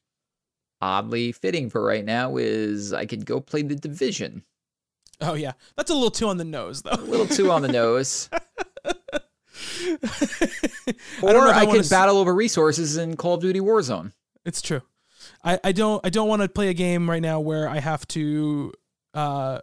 oddly 0.81 1.31
fitting 1.31 1.71
for 1.71 1.83
right 1.83 2.05
now 2.05 2.37
is 2.37 2.93
I 2.93 3.07
could 3.07 3.25
go 3.27 3.41
play 3.41 3.63
the 3.63 3.75
Division. 3.77 4.43
oh 5.21 5.35
yeah, 5.35 5.53
that's 5.77 5.91
a 5.91 5.95
little 5.95 6.11
too 6.11 6.27
on 6.29 6.37
the 6.39 6.45
nose 6.45 6.83
though. 6.83 6.91
A 6.93 7.01
little 7.01 7.27
too 7.27 7.51
on 7.53 7.63
the 7.63 7.69
nose. 7.83 8.29
Or 11.23 11.33
know 11.33 11.49
if 11.49 11.55
I, 11.57 11.61
I 11.61 11.65
wanna 11.65 11.73
could 11.73 11.81
s- 11.81 11.89
battle 11.91 12.17
over 12.19 12.35
resources 12.35 12.97
in 12.97 13.17
Call 13.17 13.35
of 13.35 13.41
Duty 13.41 13.61
Warzone. 13.61 14.13
It's 14.45 14.63
true. 14.63 14.83
I, 15.45 15.59
I 15.63 15.73
don't 15.73 16.05
I 16.05 16.11
don't 16.11 16.29
want 16.29 16.43
to 16.43 16.49
play 16.49 16.69
a 16.69 16.75
game 16.75 17.09
right 17.09 17.23
now 17.23 17.41
where 17.41 17.69
I 17.69 17.79
have 17.81 18.07
to 18.09 18.73
uh, 19.15 19.61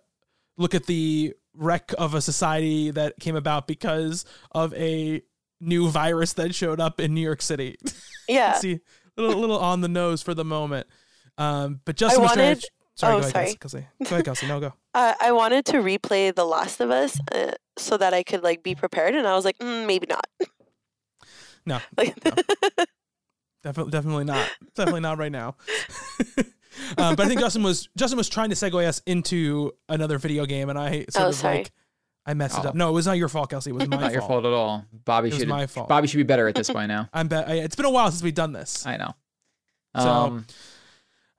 look 0.57 0.75
at 0.75 0.85
the 0.85 1.33
wreck 1.55 1.93
of 1.97 2.13
a 2.13 2.21
society 2.21 2.91
that 2.91 3.19
came 3.19 3.35
about 3.35 3.67
because 3.67 4.25
of 4.51 4.73
a 4.73 5.21
new 5.61 5.89
virus 5.89 6.33
that 6.33 6.53
showed 6.53 6.79
up 6.81 6.99
in 6.99 7.13
New 7.13 7.21
York 7.21 7.41
City. 7.41 7.77
Yeah. 8.27 8.53
See, 8.53 8.79
a 9.17 9.21
little, 9.21 9.39
little 9.39 9.59
on 9.59 9.81
the 9.81 9.87
nose 9.87 10.23
for 10.23 10.33
the 10.33 10.43
moment. 10.43 10.87
Um, 11.37 11.79
but 11.85 11.95
Justin 11.95 12.23
was 12.23 12.31
trying 12.33 12.45
wanted- 12.47 12.61
to, 12.61 12.69
sorry, 12.95 13.13
oh, 13.13 13.15
go 13.17 13.21
ahead, 13.21 13.31
sorry. 13.33 13.55
Kelsey. 13.55 13.87
Go 14.03 14.15
ahead, 14.15 14.25
Kelsey. 14.25 14.47
No, 14.47 14.59
go. 14.59 14.73
Uh, 14.95 15.13
I 15.21 15.31
wanted 15.33 15.65
to 15.65 15.73
replay 15.77 16.33
The 16.33 16.43
Last 16.45 16.79
of 16.81 16.89
Us 16.89 17.19
uh, 17.31 17.51
so 17.77 17.97
that 17.97 18.13
I 18.13 18.23
could 18.23 18.43
like 18.43 18.63
be 18.63 18.75
prepared, 18.75 19.15
and 19.15 19.27
I 19.27 19.35
was 19.35 19.45
like, 19.45 19.57
mm, 19.59 19.85
maybe 19.85 20.07
not. 20.07 20.25
No, 21.65 21.79
Like, 21.97 22.15
Definitely, 23.63 23.91
definitely 23.91 24.23
not. 24.25 24.47
Definitely 24.75 25.01
not 25.01 25.17
right 25.17 25.31
now. 25.31 25.55
um, 26.99 27.15
but 27.15 27.21
I 27.21 27.27
think 27.27 27.39
Justin 27.39 27.63
was 27.63 27.89
Justin 27.97 28.17
was 28.17 28.29
trying 28.29 28.49
to 28.49 28.55
segue 28.55 28.85
us 28.85 29.01
into 29.07 29.71
another 29.89 30.19
video 30.19 30.45
game, 30.45 30.69
and 30.69 30.77
I 30.77 31.05
sort 31.09 31.15
Oh, 31.25 31.27
of 31.29 31.35
sorry. 31.35 31.57
like 31.59 31.71
I 32.27 32.35
messed 32.35 32.59
it 32.59 32.65
Oh. 32.65 32.69
up. 32.69 32.75
No, 32.75 32.89
it 32.89 32.93
was 32.93 33.07
not 33.07 33.17
your 33.17 33.27
fault, 33.27 33.49
Kelsey. 33.49 33.71
It 33.71 33.73
was 33.73 33.87
my 33.89 33.97
Not 33.97 34.11
your 34.11 34.21
fault. 34.21 34.43
fault 34.43 34.45
at 34.45 34.53
all. 34.53 34.85
Bobby 35.05 35.29
It 35.29 35.35
should 35.35 35.47
my 35.47 35.65
fault. 35.65 35.89
Bobby 35.89 36.07
should 36.07 36.17
be 36.17 36.23
better 36.23 36.47
at 36.47 36.53
this 36.53 36.69
by 36.69 36.85
now. 36.85 37.09
I'm 37.11 37.27
bet. 37.27 37.47
I- 37.47 37.53
It's 37.55 37.75
been 37.75 37.85
a 37.85 37.89
while 37.91 38.11
since 38.11 38.21
we've 38.21 38.35
done 38.35 38.51
this. 38.51 38.85
I 38.85 38.97
know. 38.97 39.15
So- 39.99 40.09
Um, 40.09 40.45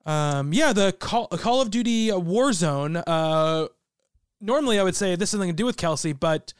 Um, 0.05 0.53
yeah, 0.53 0.71
the 0.73 0.91
Call, 0.93 1.27
Call 1.27 1.61
of 1.61 1.69
Duty 1.69 2.11
uh, 2.11 2.17
Warzone. 2.17 3.01
Uh, 3.07 3.67
normally, 4.41 4.79
I 4.79 4.83
would 4.83 4.95
say 4.95 5.15
this 5.15 5.31
has 5.31 5.39
nothing 5.39 5.53
to 5.53 5.55
do 5.55 5.65
with 5.65 5.77
Kelsey, 5.77 6.13
but 6.13 6.53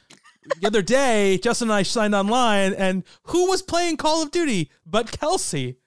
the 0.61 0.67
other 0.67 0.81
day, 0.81 1.37
Justin 1.43 1.69
and 1.69 1.75
I 1.75 1.83
signed 1.83 2.15
online, 2.15 2.73
and 2.73 3.03
who 3.23 3.49
was 3.49 3.61
playing 3.61 3.97
Call 3.97 4.21
of 4.23 4.31
Duty 4.31 4.69
but 4.85 5.11
Kelsey? 5.11 5.77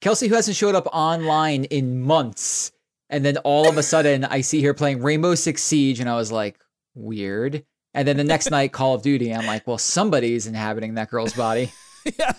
Kelsey, 0.00 0.28
who 0.28 0.34
hasn't 0.34 0.56
showed 0.56 0.74
up 0.74 0.86
online 0.92 1.64
in 1.64 2.00
months, 2.00 2.72
and 3.10 3.24
then 3.24 3.36
all 3.38 3.68
of 3.68 3.76
a 3.76 3.82
sudden 3.82 4.24
I 4.24 4.40
see 4.40 4.62
her 4.62 4.72
playing 4.72 5.02
Rainbow 5.02 5.34
Six 5.34 5.62
Siege, 5.62 6.00
and 6.00 6.08
I 6.08 6.16
was 6.16 6.32
like, 6.32 6.58
weird. 6.94 7.64
And 7.92 8.06
then 8.08 8.16
the 8.16 8.24
next 8.24 8.50
night, 8.50 8.72
Call 8.72 8.94
of 8.94 9.02
Duty, 9.02 9.34
I'm 9.34 9.46
like, 9.46 9.66
well, 9.66 9.78
somebody's 9.78 10.46
inhabiting 10.46 10.94
that 10.94 11.10
girl's 11.10 11.34
body. 11.34 11.72
yeah, 12.18 12.32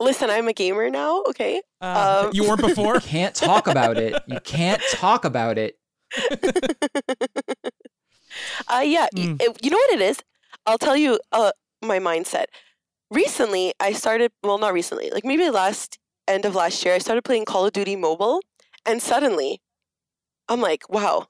listen, 0.00 0.30
I'm 0.30 0.48
a 0.48 0.52
gamer 0.52 0.90
now. 0.90 1.22
Okay. 1.28 1.62
uh, 1.80 2.24
Um, 2.26 2.30
you 2.34 2.48
weren't 2.48 2.60
before. 2.60 2.98
Can't 3.00 3.34
talk 3.34 3.68
about 3.68 3.96
it. 3.96 4.20
You 4.26 4.40
can't 4.40 4.82
talk 4.90 5.24
about 5.24 5.58
it. 5.58 5.78
Uh, 8.68 8.80
yeah. 8.84 9.06
Mm. 9.14 9.40
it- 9.40 9.64
you 9.64 9.70
know 9.70 9.76
what 9.76 9.92
it 9.92 10.00
is? 10.00 10.18
I'll 10.66 10.78
tell 10.78 10.96
you 10.96 11.20
uh, 11.32 11.52
my 11.82 11.98
mindset. 11.98 12.46
Recently, 13.10 13.74
I 13.78 13.92
started, 13.92 14.32
well, 14.42 14.58
not 14.58 14.72
recently, 14.72 15.10
like 15.10 15.24
maybe 15.24 15.48
last 15.50 15.98
end 16.26 16.44
of 16.44 16.54
last 16.54 16.84
year, 16.84 16.94
I 16.94 16.98
started 16.98 17.22
playing 17.22 17.44
Call 17.44 17.66
of 17.66 17.72
Duty 17.72 17.94
Mobile. 17.96 18.40
And 18.86 19.00
suddenly, 19.00 19.60
I'm 20.48 20.60
like, 20.60 20.88
wow, 20.88 21.26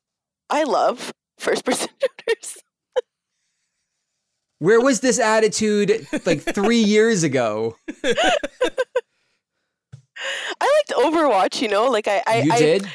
I 0.49 0.63
love 0.65 1.13
first 1.39 1.65
person 1.65 1.89
shooters. 2.01 2.57
Where 4.61 4.81
was 4.81 5.01
this 5.01 5.19
attitude 5.19 6.07
like 6.25 6.41
three 6.41 6.79
years 6.95 7.23
ago? 7.23 7.77
I 10.61 10.83
liked 10.89 10.93
Overwatch, 10.93 11.61
you 11.61 11.69
know, 11.69 11.91
like 11.91 12.09
I, 12.09 12.23
I, 12.27 12.41
you 12.43 12.53
I 12.53 12.59
did? 12.59 12.89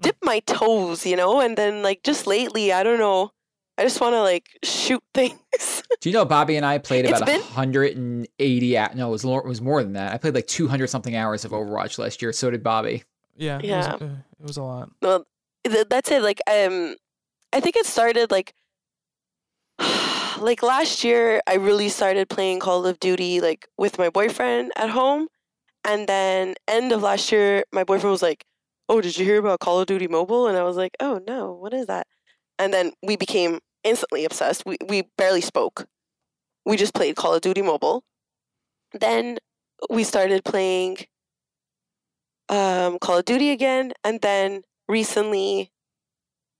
Dip 0.00 0.16
my 0.22 0.40
toes, 0.40 1.04
you 1.06 1.16
know, 1.16 1.40
and 1.40 1.56
then 1.56 1.82
like 1.82 2.02
just 2.02 2.26
lately, 2.26 2.72
I 2.72 2.82
don't 2.82 2.98
know, 2.98 3.30
I 3.78 3.82
just 3.82 4.00
want 4.00 4.14
to 4.14 4.22
like 4.22 4.46
shoot 4.62 5.02
things. 5.14 5.82
Do 6.00 6.08
you 6.08 6.12
know 6.14 6.24
Bobby 6.24 6.56
and 6.56 6.64
I 6.66 6.78
played 6.78 7.06
about 7.06 7.26
been- 7.26 7.40
180? 7.40 8.74
hou- 8.76 8.88
No, 8.94 9.08
it 9.08 9.10
was, 9.10 9.24
lo- 9.24 9.38
it 9.38 9.46
was 9.46 9.60
more 9.60 9.82
than 9.82 9.92
that. 9.94 10.12
I 10.12 10.18
played 10.18 10.34
like 10.34 10.46
200 10.46 10.88
something 10.88 11.14
hours 11.14 11.44
of 11.44 11.50
Overwatch 11.52 11.98
last 11.98 12.22
year. 12.22 12.32
So 12.32 12.50
did 12.50 12.62
Bobby. 12.62 13.04
Yeah, 13.36 13.58
It, 13.58 13.64
Yeah. 13.66 13.92
was, 13.94 14.02
uh, 14.02 14.16
it 14.40 14.46
was 14.46 14.56
a 14.56 14.62
lot. 14.62 14.90
well, 15.02 15.26
th- 15.64 15.86
that's 15.88 16.10
it. 16.10 16.22
Like, 16.22 16.40
um, 16.50 16.96
I 17.52 17.60
think 17.60 17.76
it 17.76 17.86
started 17.86 18.30
like, 18.30 18.54
like 20.38 20.62
last 20.62 21.04
year. 21.04 21.40
I 21.46 21.54
really 21.54 21.88
started 21.88 22.28
playing 22.28 22.60
Call 22.60 22.86
of 22.86 23.00
Duty 23.00 23.40
like 23.40 23.66
with 23.78 23.98
my 23.98 24.10
boyfriend 24.10 24.72
at 24.76 24.90
home, 24.90 25.28
and 25.84 26.06
then 26.06 26.54
end 26.68 26.92
of 26.92 27.02
last 27.02 27.32
year, 27.32 27.64
my 27.72 27.84
boyfriend 27.84 28.12
was 28.12 28.22
like, 28.22 28.44
"Oh, 28.90 29.00
did 29.00 29.16
you 29.16 29.24
hear 29.24 29.38
about 29.38 29.60
Call 29.60 29.80
of 29.80 29.86
Duty 29.86 30.08
Mobile?" 30.08 30.46
And 30.48 30.58
I 30.58 30.64
was 30.64 30.76
like, 30.76 30.96
"Oh 31.00 31.20
no, 31.26 31.52
what 31.52 31.72
is 31.72 31.86
that?" 31.86 32.06
And 32.58 32.74
then 32.74 32.92
we 33.02 33.16
became 33.16 33.60
instantly 33.84 34.24
obsessed. 34.26 34.66
We 34.66 34.76
we 34.86 35.04
barely 35.16 35.40
spoke. 35.40 35.86
We 36.66 36.76
just 36.76 36.94
played 36.94 37.16
Call 37.16 37.34
of 37.34 37.40
Duty 37.40 37.62
Mobile. 37.62 38.04
Then 38.92 39.38
we 39.88 40.04
started 40.04 40.44
playing 40.44 40.98
um, 42.48 42.98
Call 42.98 43.18
of 43.18 43.24
Duty 43.24 43.50
again, 43.50 43.92
and 44.04 44.20
then 44.20 44.62
recently, 44.88 45.70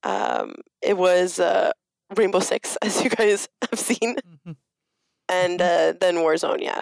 um, 0.03 0.55
it 0.81 0.97
was 0.97 1.39
uh, 1.39 1.71
Rainbow 2.15 2.39
Six, 2.39 2.77
as 2.81 3.03
you 3.03 3.09
guys 3.09 3.47
have 3.69 3.79
seen, 3.79 4.15
Mhm. 4.47 4.55
and 5.29 5.61
uh, 5.61 5.93
then 5.99 6.15
Warzone. 6.23 6.61
Yeah, 6.63 6.81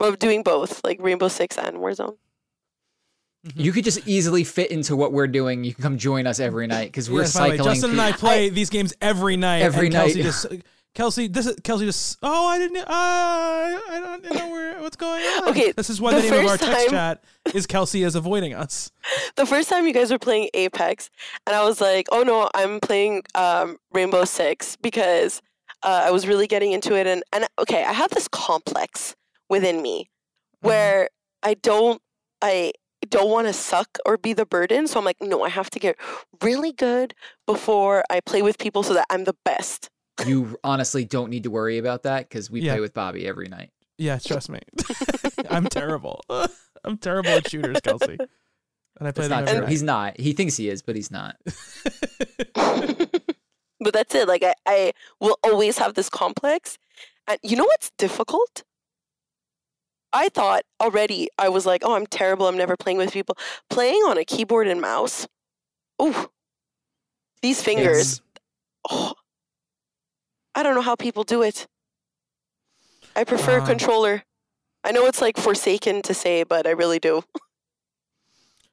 we're 0.00 0.16
doing 0.16 0.42
both, 0.42 0.82
like 0.84 0.98
Rainbow 1.02 1.28
Six 1.28 1.58
and 1.58 1.78
Warzone. 1.78 2.16
Mhm. 3.46 3.64
You 3.64 3.72
could 3.72 3.84
just 3.84 4.06
easily 4.06 4.42
fit 4.44 4.70
into 4.70 4.96
what 4.96 5.12
we're 5.12 5.28
doing. 5.28 5.62
You 5.64 5.72
can 5.74 5.82
come 5.82 5.98
join 5.98 6.26
us 6.26 6.40
every 6.40 6.66
night 6.66 6.86
because 6.86 7.08
we're 7.08 7.20
Yes, 7.22 7.34
by 7.34 7.44
the 7.44 7.50
way, 7.50 7.56
cycling. 7.56 7.72
Justin 7.74 7.90
through- 7.90 8.00
and 8.00 8.14
I 8.14 8.16
play 8.16 8.48
these 8.48 8.68
games 8.70 8.94
every 9.00 9.36
night. 9.36 9.62
Every 9.62 9.86
and 9.86 9.94
Kelsey 9.94 10.14
night. 10.16 10.22
just 10.24 10.46
Kelsey 10.94 11.28
this 11.28 11.46
is 11.46 11.56
Kelsey 11.62 11.84
just 11.84 12.18
oh 12.22 12.46
I 12.48 12.58
didn't 12.58 12.78
uh, 12.78 12.84
I 12.88 14.00
don't 14.02 14.34
know 14.34 14.50
where 14.50 14.80
what's 14.80 14.96
going 14.96 15.22
on. 15.22 15.50
Okay, 15.50 15.70
this 15.72 15.88
is 15.90 16.00
why 16.00 16.14
the 16.14 16.20
the, 16.22 16.30
name 16.30 16.44
of 16.44 16.50
our 16.50 16.56
text 16.56 16.88
time- 16.88 16.90
chat 16.90 17.24
is 17.54 17.66
Kelsey 17.66 18.02
is 18.02 18.16
avoiding 18.16 18.54
us. 18.54 18.90
The 19.36 19.46
first 19.46 19.68
time 19.68 19.86
you 19.86 19.92
guys 19.92 20.10
were 20.10 20.18
playing 20.18 20.48
Apex, 20.54 21.08
and 21.46 21.54
I 21.54 21.62
was 21.64 21.80
like, 21.80 22.06
"Oh 22.10 22.24
no, 22.24 22.50
I'm 22.54 22.80
playing 22.80 23.22
um, 23.36 23.76
Rainbow 23.92 24.24
Six 24.24 24.74
because 24.76 25.40
uh, 25.84 26.02
I 26.06 26.10
was 26.10 26.26
really 26.26 26.48
getting 26.48 26.72
into 26.72 26.96
it." 26.96 27.06
And 27.06 27.22
and 27.32 27.46
okay, 27.60 27.84
I 27.84 27.92
have 27.92 28.10
this 28.10 28.26
complex 28.26 29.14
within 29.48 29.80
me 29.82 30.10
where 30.62 31.08
I 31.44 31.54
don't 31.54 32.02
I 32.42 32.72
don't 33.08 33.30
want 33.30 33.46
to 33.46 33.52
suck 33.52 33.98
or 34.06 34.16
be 34.18 34.32
the 34.32 34.46
burden. 34.46 34.86
So 34.86 34.98
I'm 34.98 35.04
like, 35.04 35.20
no, 35.20 35.42
I 35.42 35.48
have 35.48 35.70
to 35.70 35.78
get 35.78 35.96
really 36.42 36.72
good 36.72 37.14
before 37.46 38.04
I 38.10 38.20
play 38.20 38.42
with 38.42 38.58
people 38.58 38.82
so 38.82 38.94
that 38.94 39.06
I'm 39.10 39.24
the 39.24 39.36
best. 39.44 39.88
you 40.26 40.58
honestly 40.64 41.04
don't 41.04 41.30
need 41.30 41.44
to 41.44 41.50
worry 41.50 41.78
about 41.78 42.02
that 42.02 42.28
because 42.28 42.50
we 42.50 42.60
Yeah. 42.60 42.72
play 42.74 42.80
with 42.80 42.92
Bobby 42.94 43.26
every 43.26 43.48
night. 43.48 43.70
Yeah, 43.98 44.18
trust 44.18 44.48
me. 44.48 44.60
I'm 45.50 45.66
terrible. 45.66 46.20
I'm 46.84 46.98
terrible 46.98 47.36
at 47.36 47.48
shooters, 47.48 47.80
Kelsey. 47.80 48.16
And 48.98 49.06
I 49.08 49.12
play 49.12 49.24
It's 49.24 49.28
them 49.28 49.44
not 49.44 49.48
every 49.48 49.60
true. 49.62 49.66
He's 49.70 49.82
not. 49.82 50.18
He 50.20 50.32
thinks 50.32 50.56
he 50.56 50.68
is, 50.68 50.82
but 50.82 50.96
he's 50.96 51.10
not. 51.10 51.36
but 52.54 53.92
that's 53.92 54.14
it. 54.14 54.28
Like 54.28 54.42
I, 54.42 54.54
I 54.66 54.92
will 55.20 55.38
always 55.44 55.78
have 55.78 55.94
this 55.94 56.08
complex. 56.08 56.78
And 57.26 57.38
you 57.42 57.56
know 57.56 57.64
what's 57.64 57.90
difficult? 57.98 58.62
I 60.12 60.28
thought 60.30 60.62
already 60.80 61.28
I 61.38 61.48
was 61.48 61.66
like, 61.66 61.82
oh, 61.84 61.94
I'm 61.94 62.06
terrible. 62.06 62.46
I'm 62.48 62.56
never 62.56 62.76
playing 62.76 62.98
with 62.98 63.12
people. 63.12 63.36
Playing 63.70 64.02
on 64.08 64.16
a 64.18 64.24
keyboard 64.24 64.66
and 64.68 64.80
mouse. 64.80 65.26
Ooh. 66.00 66.30
These 67.42 67.62
fingers. 67.62 68.20
Oh, 68.90 69.14
I 70.54 70.62
don't 70.62 70.74
know 70.74 70.80
how 70.82 70.96
people 70.96 71.24
do 71.24 71.42
it. 71.42 71.66
I 73.14 73.24
prefer 73.24 73.60
Uh, 73.60 73.66
controller. 73.66 74.22
I 74.84 74.92
know 74.92 75.06
it's 75.06 75.20
like 75.20 75.36
forsaken 75.36 76.02
to 76.02 76.14
say, 76.14 76.42
but 76.44 76.66
I 76.66 76.70
really 76.70 76.98
do. 76.98 77.22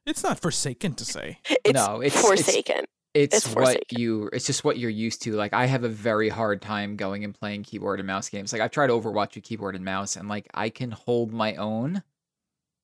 It's 0.06 0.22
not 0.22 0.38
forsaken 0.40 0.94
to 0.94 1.04
say. 1.04 1.38
It's 1.64 1.72
No, 1.74 2.00
it's- 2.02 2.20
forsaken. 2.20 2.84
It's, 3.16 3.36
It's 3.36 3.46
what 3.48 3.64
Forsaken. 3.64 3.98
you. 4.00 4.30
It's 4.32 4.46
just 4.46 4.62
what 4.64 4.78
you're 4.78 4.90
used 4.90 5.22
to. 5.22 5.32
Like 5.32 5.52
I 5.54 5.66
have 5.66 5.84
a 5.84 5.88
very 5.88 6.28
hard 6.28 6.60
time 6.60 6.96
going 6.96 7.24
and 7.24 7.34
playing 7.34 7.62
keyboard 7.62 7.98
and 7.98 8.06
mouse 8.06 8.28
games. 8.28 8.52
Like 8.52 8.60
I've 8.62 8.70
tried 8.70 8.90
Overwatch 8.90 9.34
with 9.34 9.44
keyboard 9.44 9.74
and 9.74 9.84
mouse, 9.84 10.16
and 10.16 10.28
like 10.28 10.48
I 10.54 10.68
can 10.68 10.90
hold 10.90 11.32
my 11.32 11.54
own, 11.56 12.02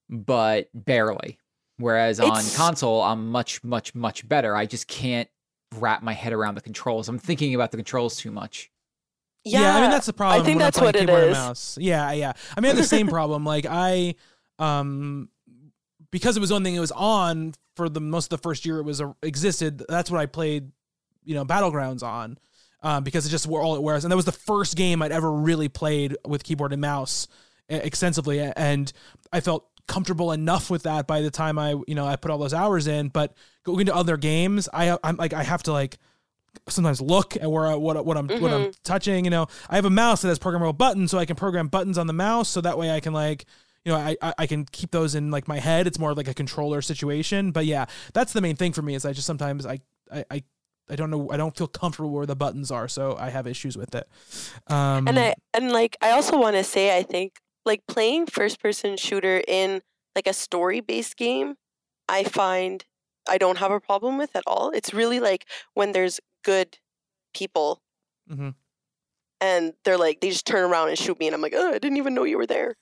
but 0.09 0.69
barely. 0.75 1.39
Whereas 1.79 2.21
on 2.21 2.27
It's- 2.29 2.57
console, 2.57 3.03
I'm 3.03 3.31
much, 3.31 3.63
much, 3.65 3.95
much 3.95 4.29
better. 4.29 4.55
I 4.57 4.67
just 4.67 4.87
can't 4.87 5.29
wrap 5.77 6.03
my 6.03 6.13
head 6.13 6.33
around 6.33 6.55
the 6.55 6.61
controls. 6.61 7.09
I'm 7.09 7.19
thinking 7.19 7.55
about 7.55 7.71
the 7.71 7.77
controls 7.79 8.17
too 8.17 8.31
much. 8.31 8.71
Yeah, 9.45 9.75
I 9.77 9.81
mean 9.81 9.91
that's 9.91 10.07
the 10.07 10.13
problem. 10.13 10.45
think 10.45 10.57
when 10.59 10.63
I'm 10.63 10.67
that's 10.69 10.81
what 10.81 10.95
it 10.95 11.01
keyboard 11.01 11.23
and 11.25 11.31
is. 11.33 11.37
Mouse. 11.37 11.79
Yeah, 11.81 12.13
yeah. 12.13 12.33
I 12.57 12.61
mean, 12.61 12.67
I 12.67 12.69
have 12.69 12.77
the 12.77 12.85
same 12.85 13.09
problem. 13.19 13.45
Like 13.45 13.67
I, 13.69 14.15
um, 14.61 15.29
because 16.13 16.37
it 16.37 16.41
was 16.41 16.51
the 16.51 16.55
only 16.55 16.69
thing 16.69 16.77
it 16.77 16.81
was 16.81 16.93
on 16.93 17.55
for 17.75 17.89
the 17.89 18.01
most 18.01 18.33
of 18.33 18.39
the 18.39 18.43
first 18.43 18.65
year 18.65 18.79
it 18.79 18.85
was 18.85 19.01
uh, 19.01 19.13
existed. 19.23 19.83
That's 19.89 20.11
what 20.11 20.21
I 20.21 20.27
played, 20.27 20.71
you 21.25 21.35
know, 21.35 21.45
battlegrounds 21.45 22.05
on, 22.05 22.39
um, 22.83 23.03
because 23.03 23.27
it 23.27 23.31
just 23.31 23.49
were 23.49 23.61
all 23.61 23.75
it 23.75 23.83
wears, 23.83 24.05
and 24.05 24.13
that 24.13 24.17
was 24.17 24.27
the 24.27 24.31
first 24.31 24.77
game 24.77 25.03
I'd 25.03 25.11
ever 25.11 25.33
really 25.33 25.69
played 25.69 26.17
with 26.25 26.45
keyboard 26.45 26.73
and 26.73 26.81
mouse 26.81 27.27
extensively, 27.69 28.39
and 28.41 28.93
I 29.33 29.41
felt 29.41 29.67
comfortable 29.89 30.33
enough 30.33 30.71
with 30.71 30.85
that 30.85 31.07
by 31.07 31.23
the 31.23 31.31
time 31.31 31.59
I, 31.59 31.71
you 31.87 31.95
know, 31.95 32.07
I 32.07 32.17
put 32.17 32.31
all 32.31 32.39
those 32.39 32.55
hours 32.55 32.87
in. 32.87 33.09
But 33.09 33.35
going 33.65 33.87
to 33.87 33.95
other 33.95 34.17
games, 34.17 34.69
I, 34.73 34.97
I'm 35.03 35.17
like, 35.17 35.33
I 35.33 35.43
have 35.43 35.63
to 35.65 35.73
like 35.73 35.99
sometimes 36.69 37.01
look 37.01 37.37
at 37.37 37.51
where 37.51 37.67
I, 37.67 37.75
what 37.75 38.05
what 38.05 38.17
I'm 38.17 38.29
what 38.29 38.53
I'm 38.53 38.73
touching. 38.85 39.25
You 39.25 39.31
know, 39.31 39.47
I 39.69 39.77
have 39.77 39.85
a 39.85 39.91
mouse 39.91 40.23
that 40.23 40.29
has 40.29 40.39
programmable 40.39 40.77
buttons, 40.77 41.11
so 41.11 41.19
I 41.19 41.25
can 41.25 41.37
program 41.37 41.69
buttons 41.69 41.99
on 41.99 42.07
the 42.07 42.13
mouse, 42.13 42.49
so 42.49 42.61
that 42.61 42.79
way 42.79 42.91
I 42.91 43.01
can 43.01 43.13
like 43.13 43.45
you 43.85 43.93
know 43.93 43.99
I 43.99 44.17
I, 44.23 44.35
I 44.39 44.47
can 44.47 44.65
keep 44.67 44.91
those 44.91 45.15
in 45.15 45.31
like 45.31 45.49
my 45.49 45.59
head. 45.59 45.87
It's 45.87 45.99
more 45.99 46.15
like 46.15 46.29
a 46.29 46.35
controller 46.35 46.83
situation. 46.83 47.51
But 47.53 47.67
yeah, 47.67 47.87
that's 48.15 48.33
the 48.33 48.41
main 48.41 48.57
thing 48.57 48.73
for 48.73 48.83
me 48.83 48.95
is 48.95 49.05
I 49.05 49.13
just 49.13 49.27
sometimes 49.27 49.67
I 49.67 49.81
I. 50.13 50.25
I 50.31 50.43
I 50.91 50.97
don't 50.97 51.11
know. 51.11 51.31
I 51.31 51.37
don't 51.37 51.57
feel 51.57 51.69
comfortable 51.69 52.11
where 52.11 52.27
the 52.27 52.37
buttons 52.37 52.71
are, 52.71 52.89
so 52.89 53.17
I 53.17 53.31
have 53.31 53.47
issues 53.47 53.79
with 53.79 53.95
it. 53.95 54.07
Um, 54.67 55.07
and 55.09 55.19
I 55.19 55.35
and 55.55 55.71
like 55.71 55.97
I 56.03 56.11
also 56.11 56.39
want 56.39 56.57
to 56.57 56.65
say 56.65 56.95
I 56.95 57.03
think 57.03 57.41
like 57.65 57.87
playing 57.87 58.27
first 58.27 58.61
person 58.61 58.97
shooter 58.97 59.43
in 59.47 59.81
like 60.15 60.27
a 60.27 60.33
story 60.33 60.81
based 60.81 61.17
game, 61.17 61.55
I 62.09 62.25
find 62.25 62.85
I 63.29 63.39
don't 63.39 63.59
have 63.59 63.71
a 63.71 63.81
problem 63.81 64.19
with 64.19 64.35
at 64.37 64.43
all. 64.47 64.71
It's 64.71 64.93
really 64.93 65.21
like 65.21 65.47
when 65.75 65.93
there's 65.93 66.21
good 66.45 66.79
people 67.33 67.81
mhm. 68.31 68.55
and 69.41 69.75
they're 69.85 69.97
like 69.97 70.21
they 70.21 70.31
just 70.31 70.47
turn 70.47 70.69
around 70.71 70.89
and 70.89 70.99
shoot 70.99 71.19
me 71.19 71.27
and 71.27 71.35
I'm 71.35 71.41
like, 71.41 71.55
oh, 71.57 71.71
I 71.71 71.79
didn't 71.79 71.97
even 71.97 72.15
know 72.15 72.25
you 72.25 72.37
were 72.37 72.47
there. 72.47 72.75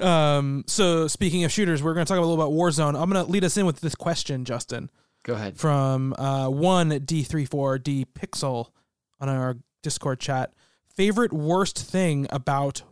Um, 0.00 0.64
so 0.66 1.06
speaking 1.08 1.44
of 1.44 1.52
shooters, 1.52 1.82
we're 1.82 1.94
going 1.94 2.06
to 2.06 2.08
talk 2.12 2.18
a 2.18 2.20
little 2.20 2.34
about 2.40 2.52
Warzone. 2.52 3.00
I'm 3.00 3.10
going 3.10 3.24
to 3.24 3.30
lead 3.30 3.44
us 3.44 3.56
in 3.56 3.66
with 3.66 3.80
this 3.80 3.94
question, 3.94 4.44
Justin, 4.44 4.90
Go 5.24 5.34
ahead. 5.34 5.56
from 5.56 6.14
uh, 6.14 6.48
one 6.48 6.90
D34D 6.90 8.06
Pixel 8.14 8.68
on 9.20 9.28
our 9.28 9.56
Discord 9.82 10.20
chat. 10.20 10.52
Favorite 10.94 11.32
worst 11.32 11.78
thing 11.78 12.26
about 12.30 12.82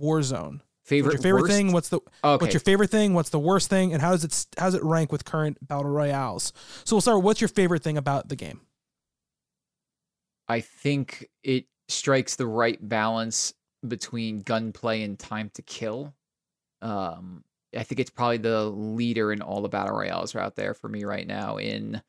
Warzone? 0.00 0.60
Favorite, 0.84 1.12
What's 1.12 1.14
your 1.14 1.22
favorite 1.22 1.42
worst? 1.42 1.52
thing? 1.52 1.72
What's 1.72 1.88
the 1.88 2.00
Okay. 2.24 2.42
what's 2.44 2.54
your 2.54 2.60
favorite 2.60 2.90
thing? 2.90 3.14
What's 3.14 3.30
the 3.30 3.38
worst 3.38 3.70
thing? 3.70 3.92
And 3.92 4.02
how 4.02 4.10
does 4.10 4.24
it 4.24 4.46
how 4.58 4.64
does 4.66 4.74
it 4.74 4.82
rank 4.82 5.12
with 5.12 5.24
current 5.24 5.56
battle 5.66 5.84
royales? 5.90 6.52
So 6.84 6.96
we'll 6.96 7.00
start. 7.00 7.18
with 7.18 7.24
What's 7.26 7.40
your 7.40 7.48
favorite 7.48 7.82
thing 7.84 7.96
about 7.96 8.28
the 8.28 8.34
game? 8.34 8.60
I 10.48 10.60
think 10.60 11.28
it 11.44 11.66
strikes 11.90 12.36
the 12.36 12.46
right 12.46 12.78
balance 12.86 13.54
between 13.86 14.42
gunplay 14.42 15.02
and 15.02 15.18
time 15.18 15.50
to 15.54 15.62
kill. 15.62 16.14
Um, 16.82 17.44
I 17.76 17.82
think 17.82 18.00
it's 18.00 18.10
probably 18.10 18.38
the 18.38 18.64
leader 18.64 19.32
in 19.32 19.42
all 19.42 19.62
the 19.62 19.68
battle 19.68 19.96
royales 19.96 20.34
out 20.34 20.56
there 20.56 20.74
for 20.74 20.88
me 20.88 21.04
right 21.04 21.26
now. 21.26 21.56
In 21.56 22.02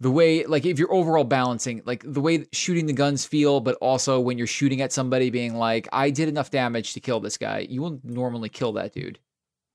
the 0.00 0.10
way, 0.10 0.44
like, 0.44 0.64
if 0.64 0.78
you're 0.78 0.92
overall 0.92 1.24
balancing, 1.24 1.82
like 1.84 2.04
the 2.06 2.20
way 2.20 2.46
shooting 2.52 2.86
the 2.86 2.92
guns 2.92 3.24
feel, 3.24 3.60
but 3.60 3.76
also 3.76 4.20
when 4.20 4.38
you're 4.38 4.46
shooting 4.46 4.80
at 4.80 4.92
somebody, 4.92 5.30
being 5.30 5.56
like, 5.56 5.88
"I 5.92 6.10
did 6.10 6.28
enough 6.28 6.50
damage 6.50 6.94
to 6.94 7.00
kill 7.00 7.20
this 7.20 7.36
guy," 7.36 7.66
you 7.68 7.82
will 7.82 8.00
normally 8.04 8.48
kill 8.48 8.72
that 8.74 8.92
dude. 8.92 9.18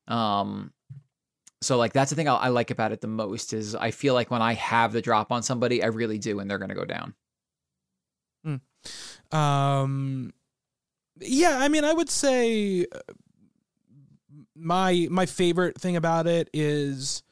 Um, 0.07 0.71
so 1.61 1.77
like 1.77 1.93
that's 1.93 2.09
the 2.09 2.15
thing 2.15 2.27
I, 2.27 2.35
I 2.35 2.47
like 2.49 2.71
about 2.71 2.91
it 2.91 3.01
the 3.01 3.07
most 3.07 3.53
is 3.53 3.75
I 3.75 3.91
feel 3.91 4.13
like 4.13 4.31
when 4.31 4.41
I 4.41 4.53
have 4.53 4.93
the 4.93 5.01
drop 5.01 5.31
on 5.31 5.43
somebody, 5.43 5.83
I 5.83 5.87
really 5.87 6.19
do, 6.19 6.39
and 6.39 6.49
they're 6.49 6.59
gonna 6.59 6.75
go 6.75 6.85
down. 6.85 7.15
Um, 9.33 10.33
yeah, 11.19 11.57
I 11.59 11.67
mean, 11.67 11.83
I 11.83 11.93
would 11.93 12.09
say 12.09 12.85
uh, 12.91 12.99
my 14.55 15.07
my 15.09 15.25
favorite 15.25 15.79
thing 15.79 15.95
about 15.95 16.27
it 16.27 16.49
is 16.53 17.23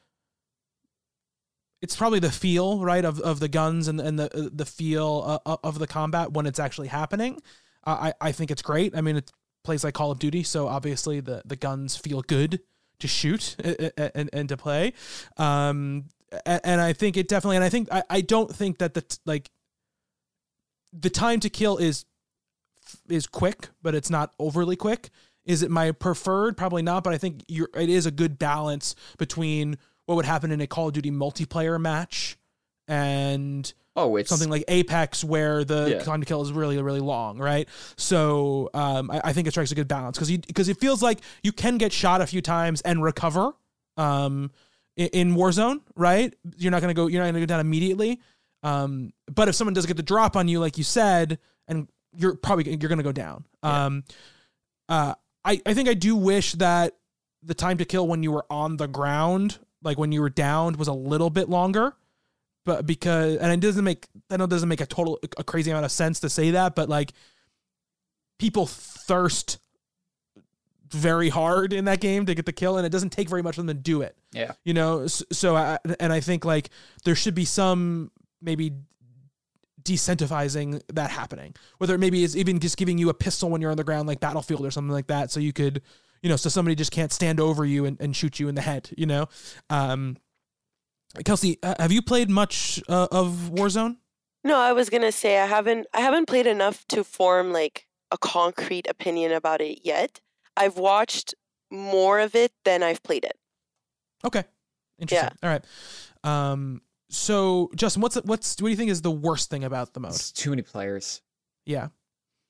it's 1.80 1.96
probably 1.96 2.20
the 2.20 2.30
feel 2.30 2.84
right 2.84 3.04
of, 3.04 3.20
of 3.20 3.40
the 3.40 3.48
guns 3.48 3.88
and 3.88 4.00
and 4.00 4.18
the 4.18 4.50
the 4.52 4.66
feel 4.66 5.40
uh, 5.46 5.56
of 5.62 5.78
the 5.78 5.86
combat 5.86 6.32
when 6.32 6.46
it's 6.46 6.58
actually 6.58 6.88
happening. 6.88 7.40
Uh, 7.84 8.12
I 8.12 8.28
I 8.28 8.32
think 8.32 8.50
it's 8.50 8.62
great. 8.62 8.96
I 8.96 9.00
mean, 9.00 9.16
it 9.16 9.30
plays 9.64 9.84
like 9.84 9.94
Call 9.94 10.10
of 10.10 10.18
Duty, 10.18 10.42
so 10.42 10.68
obviously 10.68 11.20
the 11.20 11.42
the 11.44 11.56
guns 11.56 11.96
feel 11.96 12.22
good 12.22 12.60
to 12.98 13.08
shoot 13.08 13.56
and 13.64 13.92
and, 14.14 14.30
and 14.32 14.48
to 14.48 14.56
play. 14.56 14.92
Um, 15.36 16.04
and, 16.46 16.60
and 16.64 16.80
I 16.80 16.92
think 16.94 17.16
it 17.16 17.28
definitely, 17.28 17.56
and 17.56 17.64
I 17.64 17.68
think 17.68 17.88
I, 17.92 18.02
I 18.08 18.20
don't 18.22 18.54
think 18.54 18.78
that 18.78 18.94
the 18.94 19.18
like 19.26 19.50
the 20.92 21.10
time 21.10 21.40
to 21.40 21.50
kill 21.50 21.76
is 21.78 22.04
is 23.08 23.26
quick, 23.26 23.68
but 23.82 23.94
it's 23.94 24.10
not 24.10 24.32
overly 24.38 24.76
quick. 24.76 25.10
Is 25.44 25.62
it 25.62 25.70
my 25.70 25.92
preferred? 25.92 26.56
Probably 26.56 26.82
not, 26.82 27.02
but 27.02 27.12
I 27.14 27.18
think 27.18 27.44
you're, 27.48 27.68
it 27.74 27.88
is 27.88 28.06
a 28.06 28.10
good 28.10 28.38
balance 28.38 28.94
between 29.18 29.76
what 30.06 30.14
would 30.16 30.24
happen 30.24 30.52
in 30.52 30.60
a 30.60 30.66
Call 30.66 30.88
of 30.88 30.94
Duty 30.94 31.10
multiplayer 31.10 31.80
match 31.80 32.36
and 32.88 33.72
Oh, 33.94 34.16
it's 34.16 34.30
something 34.30 34.48
like 34.48 34.64
Apex 34.68 35.22
where 35.22 35.64
the 35.64 35.90
Yeah. 35.90 35.98
time 36.02 36.20
to 36.20 36.26
kill 36.26 36.40
is 36.42 36.50
really 36.52 36.80
really 36.80 37.00
long, 37.00 37.38
right? 37.38 37.68
So 37.96 38.70
um, 38.72 39.10
I, 39.10 39.20
I 39.24 39.32
think 39.32 39.46
it 39.46 39.50
strikes 39.50 39.70
a 39.70 39.74
good 39.74 39.88
balance 39.88 40.16
because 40.18 40.30
because 40.46 40.68
it 40.68 40.78
feels 40.78 41.02
like 41.02 41.20
you 41.42 41.52
can 41.52 41.76
get 41.78 41.92
shot 41.92 42.20
a 42.20 42.26
few 42.26 42.40
times 42.40 42.80
and 42.82 43.02
recover 43.02 43.52
um, 43.98 44.50
in, 44.96 45.08
in 45.08 45.34
Warzone, 45.34 45.80
right? 45.94 46.34
You're 46.56 46.70
not 46.70 46.80
gonna 46.80 46.94
go 46.94 47.06
you're 47.06 47.20
not 47.22 47.28
gonna 47.28 47.40
go 47.40 47.46
down 47.46 47.60
immediately. 47.60 48.20
Um, 48.62 49.12
but 49.32 49.48
if 49.48 49.54
someone 49.54 49.74
does 49.74 49.86
get 49.86 49.96
the 49.96 50.02
drop 50.02 50.36
on 50.36 50.48
you, 50.48 50.60
like 50.60 50.78
you 50.78 50.84
said, 50.84 51.38
and 51.68 51.88
you're 52.16 52.36
probably 52.36 52.68
you're 52.68 52.88
gonna 52.88 53.02
go 53.02 53.12
down. 53.12 53.44
Yeah. 53.64 53.84
Um, 53.86 54.04
uh, 54.88 55.14
I 55.44 55.60
I 55.66 55.74
think 55.74 55.88
I 55.88 55.94
do 55.94 56.14
wish 56.16 56.52
that 56.54 56.96
the 57.42 57.54
time 57.54 57.78
to 57.78 57.84
kill 57.84 58.06
when 58.06 58.22
you 58.22 58.30
were 58.32 58.46
on 58.50 58.76
the 58.76 58.86
ground, 58.86 59.58
like 59.82 59.98
when 59.98 60.12
you 60.12 60.20
were 60.20 60.30
downed, 60.30 60.76
was 60.76 60.88
a 60.88 60.92
little 60.92 61.30
bit 61.30 61.48
longer 61.48 61.94
but 62.64 62.86
because 62.86 63.38
and 63.38 63.50
it 63.52 63.58
doesn't 63.58 63.82
make 63.82 64.06
I 64.30 64.36
know 64.36 64.44
it 64.44 64.50
doesn't 64.50 64.68
make 64.68 64.80
a 64.80 64.86
total 64.86 65.18
a 65.36 65.42
crazy 65.42 65.72
amount 65.72 65.84
of 65.84 65.90
sense 65.90 66.20
to 66.20 66.30
say 66.30 66.52
that, 66.52 66.76
but 66.76 66.88
like 66.88 67.12
people 68.38 68.66
thirst 68.66 69.58
very 70.90 71.28
hard 71.28 71.72
in 71.72 71.86
that 71.86 72.00
game 72.00 72.26
to 72.26 72.34
get 72.34 72.46
the 72.46 72.52
kill, 72.52 72.76
and 72.76 72.86
it 72.86 72.90
doesn't 72.90 73.10
take 73.10 73.28
very 73.28 73.42
much 73.42 73.54
for 73.56 73.62
them 73.62 73.68
to 73.68 73.74
do 73.74 74.02
it. 74.02 74.16
Yeah. 74.32 74.52
you 74.64 74.74
know. 74.74 75.00
s- 75.00 75.22
So 75.32 75.56
I, 75.56 75.78
and 75.98 76.12
I 76.12 76.20
think 76.20 76.44
like 76.44 76.70
there 77.04 77.14
should 77.16 77.34
be 77.34 77.44
some 77.46 78.10
maybe 78.42 78.72
decentivizing 79.82 80.80
that 80.92 81.10
happening, 81.10 81.54
whether 81.78 81.94
it 81.94 81.98
maybe 81.98 82.22
is 82.22 82.36
even 82.36 82.60
just 82.60 82.76
giving 82.76 82.98
you 82.98 83.08
a 83.08 83.14
pistol 83.14 83.50
when 83.50 83.60
you're 83.60 83.70
on 83.70 83.76
the 83.76 83.84
ground, 83.84 84.06
like 84.06 84.20
Battlefield 84.20 84.64
or 84.64 84.70
something 84.70 84.92
like 84.92 85.08
that, 85.08 85.30
so 85.30 85.40
you 85.40 85.52
could. 85.52 85.82
You 86.22 86.28
know, 86.28 86.36
so 86.36 86.48
somebody 86.48 86.76
just 86.76 86.92
can't 86.92 87.10
stand 87.10 87.40
over 87.40 87.64
you 87.64 87.84
and, 87.84 88.00
and 88.00 88.14
shoot 88.14 88.38
you 88.38 88.46
in 88.46 88.54
the 88.54 88.60
head. 88.60 88.90
You 88.96 89.06
know, 89.06 89.26
um, 89.70 90.16
Kelsey, 91.24 91.58
uh, 91.64 91.74
have 91.80 91.90
you 91.90 92.00
played 92.00 92.30
much 92.30 92.80
uh, 92.88 93.08
of 93.10 93.50
Warzone? 93.52 93.96
No, 94.44 94.56
I 94.56 94.72
was 94.72 94.88
gonna 94.88 95.12
say 95.12 95.40
I 95.40 95.46
haven't 95.46 95.86
I 95.92 96.00
haven't 96.00 96.26
played 96.26 96.46
enough 96.46 96.86
to 96.88 97.04
form 97.04 97.52
like 97.52 97.86
a 98.10 98.18
concrete 98.18 98.86
opinion 98.88 99.32
about 99.32 99.60
it 99.60 99.80
yet. 99.84 100.20
I've 100.56 100.76
watched 100.76 101.34
more 101.70 102.20
of 102.20 102.34
it 102.34 102.52
than 102.64 102.82
I've 102.82 103.02
played 103.02 103.24
it. 103.24 103.36
Okay, 104.24 104.44
interesting. 104.98 105.36
All 105.42 105.50
right. 105.50 105.64
Um, 106.24 106.82
so 107.12 107.70
Justin, 107.76 108.02
what's 108.02 108.16
what's 108.16 108.60
what 108.60 108.66
do 108.68 108.70
you 108.70 108.76
think 108.76 108.90
is 108.90 109.02
the 109.02 109.10
worst 109.10 109.50
thing 109.50 109.64
about 109.64 109.92
the 109.92 110.00
mode? 110.00 110.12
it's 110.12 110.32
too 110.32 110.50
many 110.50 110.62
players. 110.62 111.20
Yeah, 111.66 111.88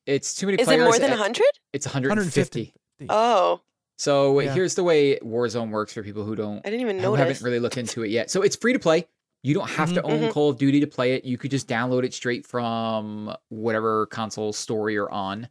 It's 0.06 0.34
too 0.34 0.46
many 0.46 0.56
Is 0.60 0.66
it 0.66 0.70
players. 0.70 0.84
more 0.84 0.98
than 0.98 1.10
and 1.12 1.20
hundred? 1.20 1.44
It's 1.72 1.86
150. 1.86 2.72
150. 2.98 3.06
Oh, 3.10 3.60
So 3.98 4.40
Yeah. 4.40 4.54
here's 4.54 4.74
the 4.74 4.82
way 4.84 5.18
Warzone 5.18 5.70
works 5.70 5.92
for 5.92 6.02
people 6.02 6.24
who 6.24 6.34
don't 6.34 6.58
I 6.66 6.70
didn't 6.70 6.80
even 6.80 6.96
know. 6.96 7.10
who 7.10 7.16
notice. 7.18 7.38
haven't 7.38 7.44
really 7.44 7.60
looked 7.60 7.76
into 7.76 8.02
it 8.02 8.10
yet. 8.10 8.30
So 8.30 8.40
it's 8.42 8.56
free 8.56 8.72
to 8.72 8.78
play. 8.78 9.06
You 9.42 9.54
don't 9.54 9.68
have 9.70 9.92
to 9.94 10.02
own 10.02 10.20
Mhm. 10.20 10.30
Call 10.32 10.50
of 10.50 10.56
Duty 10.58 10.80
to 10.80 10.86
play 10.86 11.14
it. 11.14 11.24
You 11.24 11.36
could 11.36 11.50
just 11.50 11.66
download 11.68 12.04
it 12.04 12.14
straight 12.14 12.46
from 12.46 13.34
whatever 13.48 14.06
console 14.06 14.52
store 14.52 14.88
you're 14.88 15.10
on. 15.10 15.48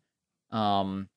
Um, 0.49 1.09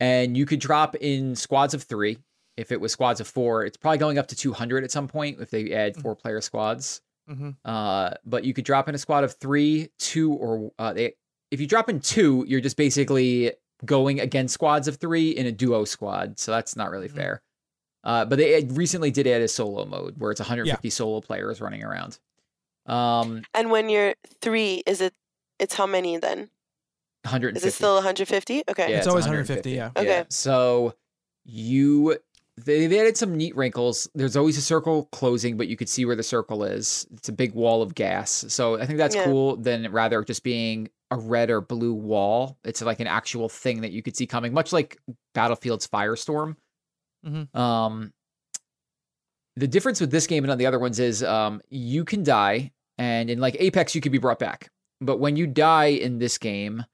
and 0.00 0.36
you 0.36 0.46
could 0.46 0.58
drop 0.60 0.96
in 0.96 1.36
squads 1.36 1.72
of 1.74 1.84
three. 1.84 2.18
If 2.56 2.70
it 2.70 2.80
was 2.80 2.92
squads 2.92 3.20
of 3.20 3.26
four, 3.26 3.64
it's 3.64 3.76
probably 3.76 3.98
going 3.98 4.18
up 4.18 4.28
to 4.28 4.36
200 4.36 4.84
at 4.84 4.90
some 4.90 5.08
point 5.08 5.40
if 5.40 5.50
they 5.50 5.72
add 5.72 5.96
Mhm. 5.96 6.02
four 6.02 6.14
player 6.16 6.40
squads. 6.40 7.00
hmm 7.26 7.50
Uh, 7.64 8.10
but 8.26 8.44
you 8.44 8.52
could 8.52 8.64
drop 8.66 8.88
in 8.88 8.94
a 8.94 8.98
squad 8.98 9.24
of 9.24 9.32
three, 9.34 9.88
two, 9.98 10.32
or 10.34 10.70
uh, 10.78 10.92
they, 10.92 11.14
if 11.50 11.58
you 11.60 11.66
drop 11.66 11.88
in 11.88 11.98
two, 12.00 12.44
you're 12.46 12.60
just 12.60 12.76
basically 12.76 13.52
going 13.84 14.20
against 14.20 14.54
squads 14.54 14.86
of 14.88 14.96
three 14.96 15.30
in 15.30 15.46
a 15.46 15.52
duo 15.52 15.84
squad. 15.84 16.38
So 16.38 16.50
that's 16.52 16.76
not 16.76 16.90
really 16.90 17.08
Mhm. 17.08 17.14
fair. 17.16 17.42
Uh, 18.04 18.24
but 18.26 18.36
they 18.36 18.52
had- 18.52 18.76
recently 18.76 19.10
did 19.10 19.26
add 19.26 19.40
a 19.40 19.48
solo 19.48 19.84
mode 19.86 20.16
where 20.18 20.30
it's 20.30 20.40
150 20.40 20.90
solo 20.90 21.20
players 21.22 21.60
running 21.60 21.82
around. 21.82 22.18
Um, 22.86 23.42
and 23.54 23.70
when 23.70 23.88
you're 23.88 24.14
three, 24.42 24.82
is 24.86 25.00
it? 25.00 25.14
It's 25.58 25.74
how 25.74 25.86
many 25.86 26.18
then? 26.18 26.50
150. 27.24 27.56
Is 27.66 27.72
it 27.72 27.74
still 27.76 27.94
150? 27.94 28.62
Okay. 28.68 28.90
Yeah, 28.90 28.98
It's 28.98 29.06
always 29.06 29.24
150, 29.24 29.70
yeah. 29.70 29.90
Okay. 29.96 30.24
So 30.28 30.94
you 31.44 32.18
they, 32.56 32.86
they 32.86 33.00
added 33.00 33.16
some 33.16 33.36
neat 33.36 33.56
wrinkles. 33.56 34.08
There's 34.14 34.36
always 34.36 34.56
a 34.56 34.62
circle 34.62 35.06
closing, 35.12 35.56
but 35.56 35.66
you 35.68 35.76
could 35.76 35.88
see 35.88 36.04
where 36.04 36.14
the 36.16 36.22
circle 36.22 36.62
is. 36.64 37.06
It's 37.14 37.28
a 37.28 37.32
big 37.32 37.54
wall 37.54 37.82
of 37.82 37.94
gas. 37.94 38.44
So 38.48 38.78
I 38.80 38.86
think 38.86 38.98
that's 38.98 39.14
Yeah. 39.16 39.24
cool 39.24 39.56
than 39.56 39.90
rather 39.90 40.22
just 40.22 40.42
being 40.44 40.88
a 41.10 41.16
red 41.16 41.50
or 41.50 41.60
blue 41.60 41.94
wall. 41.94 42.56
It's 42.64 42.80
like 42.80 43.00
an 43.00 43.06
actual 43.06 43.48
thing 43.48 43.80
that 43.80 43.90
you 43.92 44.02
could 44.02 44.16
see 44.16 44.26
coming, 44.26 44.52
much 44.52 44.72
like 44.72 44.98
Battlefield's 45.34 45.86
Firestorm. 45.88 46.56
Mhm. 47.26 47.54
Um, 47.56 48.12
the 49.56 49.66
difference 49.68 50.00
with 50.00 50.10
this 50.10 50.26
game 50.26 50.44
and 50.44 50.50
on 50.50 50.58
the 50.58 50.66
other 50.66 50.78
ones 50.78 50.98
is 50.98 51.22
um, 51.22 51.60
you 51.70 52.04
can 52.04 52.22
die, 52.22 52.72
and 52.98 53.30
in 53.30 53.38
like 53.40 53.56
Apex, 53.58 53.94
you 53.94 54.00
could 54.00 54.12
be 54.12 54.18
brought 54.18 54.38
back. 54.38 54.70
But 55.00 55.18
when 55.18 55.36
you 55.36 55.46
die 55.46 55.86
in 55.86 56.18
this 56.18 56.38
game, 56.38 56.84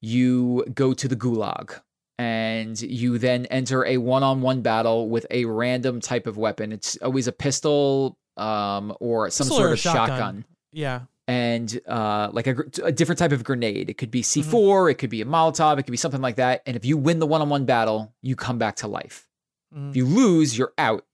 you 0.00 0.64
go 0.74 0.92
to 0.94 1.08
the 1.08 1.16
gulag. 1.16 1.80
And 2.18 2.80
you 2.80 3.18
then 3.18 3.46
enter 3.46 3.84
a 3.84 3.98
one-on-one 3.98 4.62
battle 4.62 5.08
with 5.08 5.26
a 5.30 5.44
random 5.44 6.00
type 6.00 6.26
of 6.26 6.36
weapon. 6.38 6.72
It's 6.72 6.96
always 6.98 7.26
a 7.26 7.32
pistol 7.32 8.16
um, 8.36 8.94
or 9.00 9.30
some 9.30 9.44
Pistol 9.46 9.56
sort 9.58 9.70
or 9.70 9.72
of 9.74 9.78
shotgun. 9.78 10.08
shotgun. 10.08 10.44
Yeah. 10.72 11.00
and 11.28 11.80
uh, 11.88 12.28
like 12.32 12.46
a, 12.46 12.54
a 12.84 12.92
different 12.92 13.18
type 13.18 13.32
of 13.32 13.44
grenade. 13.44 13.88
It 13.90 13.98
could 13.98 14.10
be 14.10 14.22
Mm-hmm. 14.22 14.50
C4, 14.54 14.90
it 14.90 14.94
could 14.94 15.10
be 15.10 15.22
a 15.22 15.24
Molotov, 15.24 15.78
it 15.78 15.82
could 15.84 15.90
be 15.90 15.96
something 15.96 16.20
like 16.20 16.36
that. 16.36 16.62
And 16.66 16.76
if 16.76 16.84
you 16.84 16.96
win 16.96 17.18
the 17.18 17.26
one-on-one 17.26 17.64
battle, 17.64 18.12
you 18.22 18.36
come 18.36 18.58
back 18.58 18.76
to 18.76 18.86
life. 18.88 19.26
Mhm. 19.74 19.90
If 19.90 19.96
you 19.96 20.04
lose, 20.06 20.56
you're 20.56 20.72
out, 20.78 21.04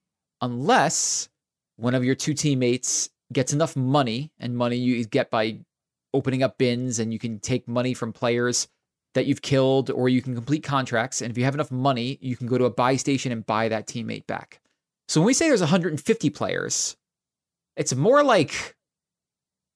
unless 0.41 1.29
one 1.77 1.95
of 1.95 2.03
your 2.03 2.15
two 2.15 2.33
teammates 2.33 3.09
gets 3.31 3.51
enough 3.53 3.75
money, 3.75 4.31
and 4.39 4.55
money 4.55 4.75
you 4.77 5.03
get 5.05 5.31
by 5.31 5.57
opening 6.13 6.43
up 6.43 6.57
bins, 6.57 6.99
and 6.99 7.11
you 7.11 7.17
can 7.19 7.39
take 7.39 7.67
money 7.67 7.93
from 7.93 8.13
players 8.13 8.67
that 9.13 9.25
you've 9.25 9.41
killed, 9.41 9.89
or 9.91 10.09
you 10.09 10.21
can 10.21 10.33
complete 10.35 10.63
contracts. 10.63 11.21
And 11.21 11.29
if 11.31 11.37
you 11.37 11.43
have 11.43 11.53
enough 11.53 11.71
money, 11.71 12.17
you 12.21 12.35
can 12.35 12.47
go 12.47 12.57
to 12.57 12.65
a 12.65 12.69
buy 12.71 12.95
station 12.95 13.31
and 13.31 13.45
buy 13.45 13.69
that 13.69 13.87
teammate 13.87 14.25
back. 14.27 14.59
So 15.07 15.21
when 15.21 15.27
we 15.27 15.33
say 15.33 15.47
there's 15.47 15.61
150 15.61 16.29
players, 16.31 16.95
it's 17.75 17.93
more 17.93 18.23
like 18.23 18.75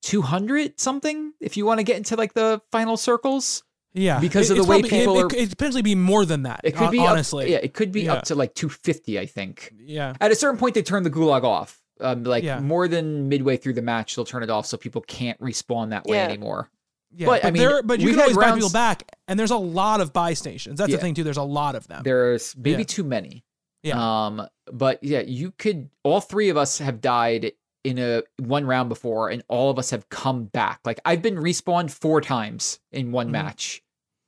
200 0.04 0.80
something 0.80 1.34
if 1.40 1.58
you 1.58 1.66
want 1.66 1.80
to 1.80 1.84
get 1.84 1.98
into 1.98 2.16
like 2.16 2.34
the 2.34 2.62
final 2.72 2.98
circles. 2.98 3.64
Yeah. 3.94 4.20
Because 4.20 4.50
of 4.52 4.58
the 4.58 4.64
way 4.64 4.82
probably- 4.82 4.90
people 4.90 5.18
it, 5.18 5.24
are- 5.24 5.26
It 5.26 5.30
could 5.30 5.50
potentially 5.58 5.82
be 5.82 5.96
more 5.96 6.24
than 6.26 6.44
that. 6.44 6.62
It 6.64 6.76
could 6.76 6.92
be 6.92 7.00
honestly. 7.00 7.46
Up, 7.46 7.50
yeah, 7.50 7.58
it 7.58 7.74
could 7.74 7.92
be 7.92 8.04
Yeah. 8.04 8.14
up 8.14 8.26
to 8.26 8.36
like 8.36 8.54
250, 8.54 9.18
I 9.20 9.26
think. 9.26 9.74
Yeah. 9.80 10.14
At 10.22 10.32
a 10.32 10.36
certain 10.36 10.60
point, 10.60 10.76
they 10.76 10.84
turn 10.84 11.04
the 11.04 11.10
gulag 11.10 11.44
off. 11.44 11.82
Um, 12.00 12.24
like 12.24 12.44
Yeah. 12.44 12.60
more 12.60 12.88
than 12.88 13.28
midway 13.28 13.58
through 13.58 13.74
the 13.74 13.82
match, 13.82 14.16
they'll 14.16 14.26
turn 14.26 14.44
it 14.44 14.52
off 14.52 14.68
so 14.68 14.78
people 14.78 15.02
can't 15.02 15.40
respawn 15.42 15.90
that 15.90 16.06
way 16.06 16.18
Yeah. 16.18 16.26
anymore. 16.26 16.70
Yeah, 17.18 17.26
But, 17.26 17.44
I 17.44 17.50
mean, 17.52 17.64
there, 17.64 17.82
but 17.82 18.00
you 18.00 18.10
can 18.10 18.16
had 18.20 18.22
always 18.24 18.38
buy 18.38 18.52
people 18.52 18.70
back, 18.70 19.04
and 19.28 19.40
there's 19.40 19.50
a 19.52 19.58
lot 19.58 20.02
of 20.02 20.14
buy 20.14 20.34
stations. 20.34 20.78
That's 20.78 20.92
Yeah. 20.92 20.98
the 20.98 21.02
thing 21.02 21.16
too. 21.16 21.24
There's 21.24 21.38
a 21.38 21.42
lot 21.44 21.74
of 21.76 21.88
them. 21.88 22.04
There's 22.04 22.56
maybe 22.56 22.84
Yeah. 22.84 22.88
too 22.88 23.04
many. 23.04 23.44
Yeah. 23.82 24.26
Um, 24.28 24.48
but 24.72 25.04
yeah, 25.04 25.22
you 25.22 25.52
could. 25.58 25.90
All 26.04 26.22
three 26.22 26.50
of 26.50 26.58
us 26.58 26.78
have 26.78 27.02
died 27.02 27.54
in 27.84 27.98
a 27.98 28.22
one 28.38 28.66
round 28.66 28.90
before, 28.90 29.30
and 29.30 29.42
all 29.48 29.72
of 29.72 29.80
us 29.80 29.90
have 29.90 30.10
come 30.10 30.46
back. 30.46 30.80
Like 30.86 31.00
I've 31.06 31.22
been 31.24 31.36
respawned 31.38 31.90
four 31.92 32.22
times 32.22 32.80
in 32.92 33.12
one 33.12 33.30
Mhm. 33.30 33.32
match. 33.32 33.84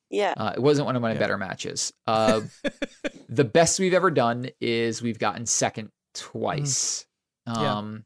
Yeah. 0.10 0.34
Uh, 0.36 0.54
it 0.56 0.62
wasn't 0.62 0.88
one 0.88 0.96
of 0.96 1.02
my 1.04 1.14
Yeah. 1.14 1.20
better 1.20 1.38
matches. 1.38 1.94
Uh, 2.08 2.42
the 3.30 3.44
best 3.44 3.80
we've 3.80 3.94
ever 3.94 4.10
done 4.10 4.50
is 4.60 5.02
we've 5.04 5.20
gotten 5.20 5.46
second 5.46 5.92
twice. 6.16 7.06
Mm-hmm. 7.48 7.62
Yeah. 7.62 7.76
Um, 7.78 8.06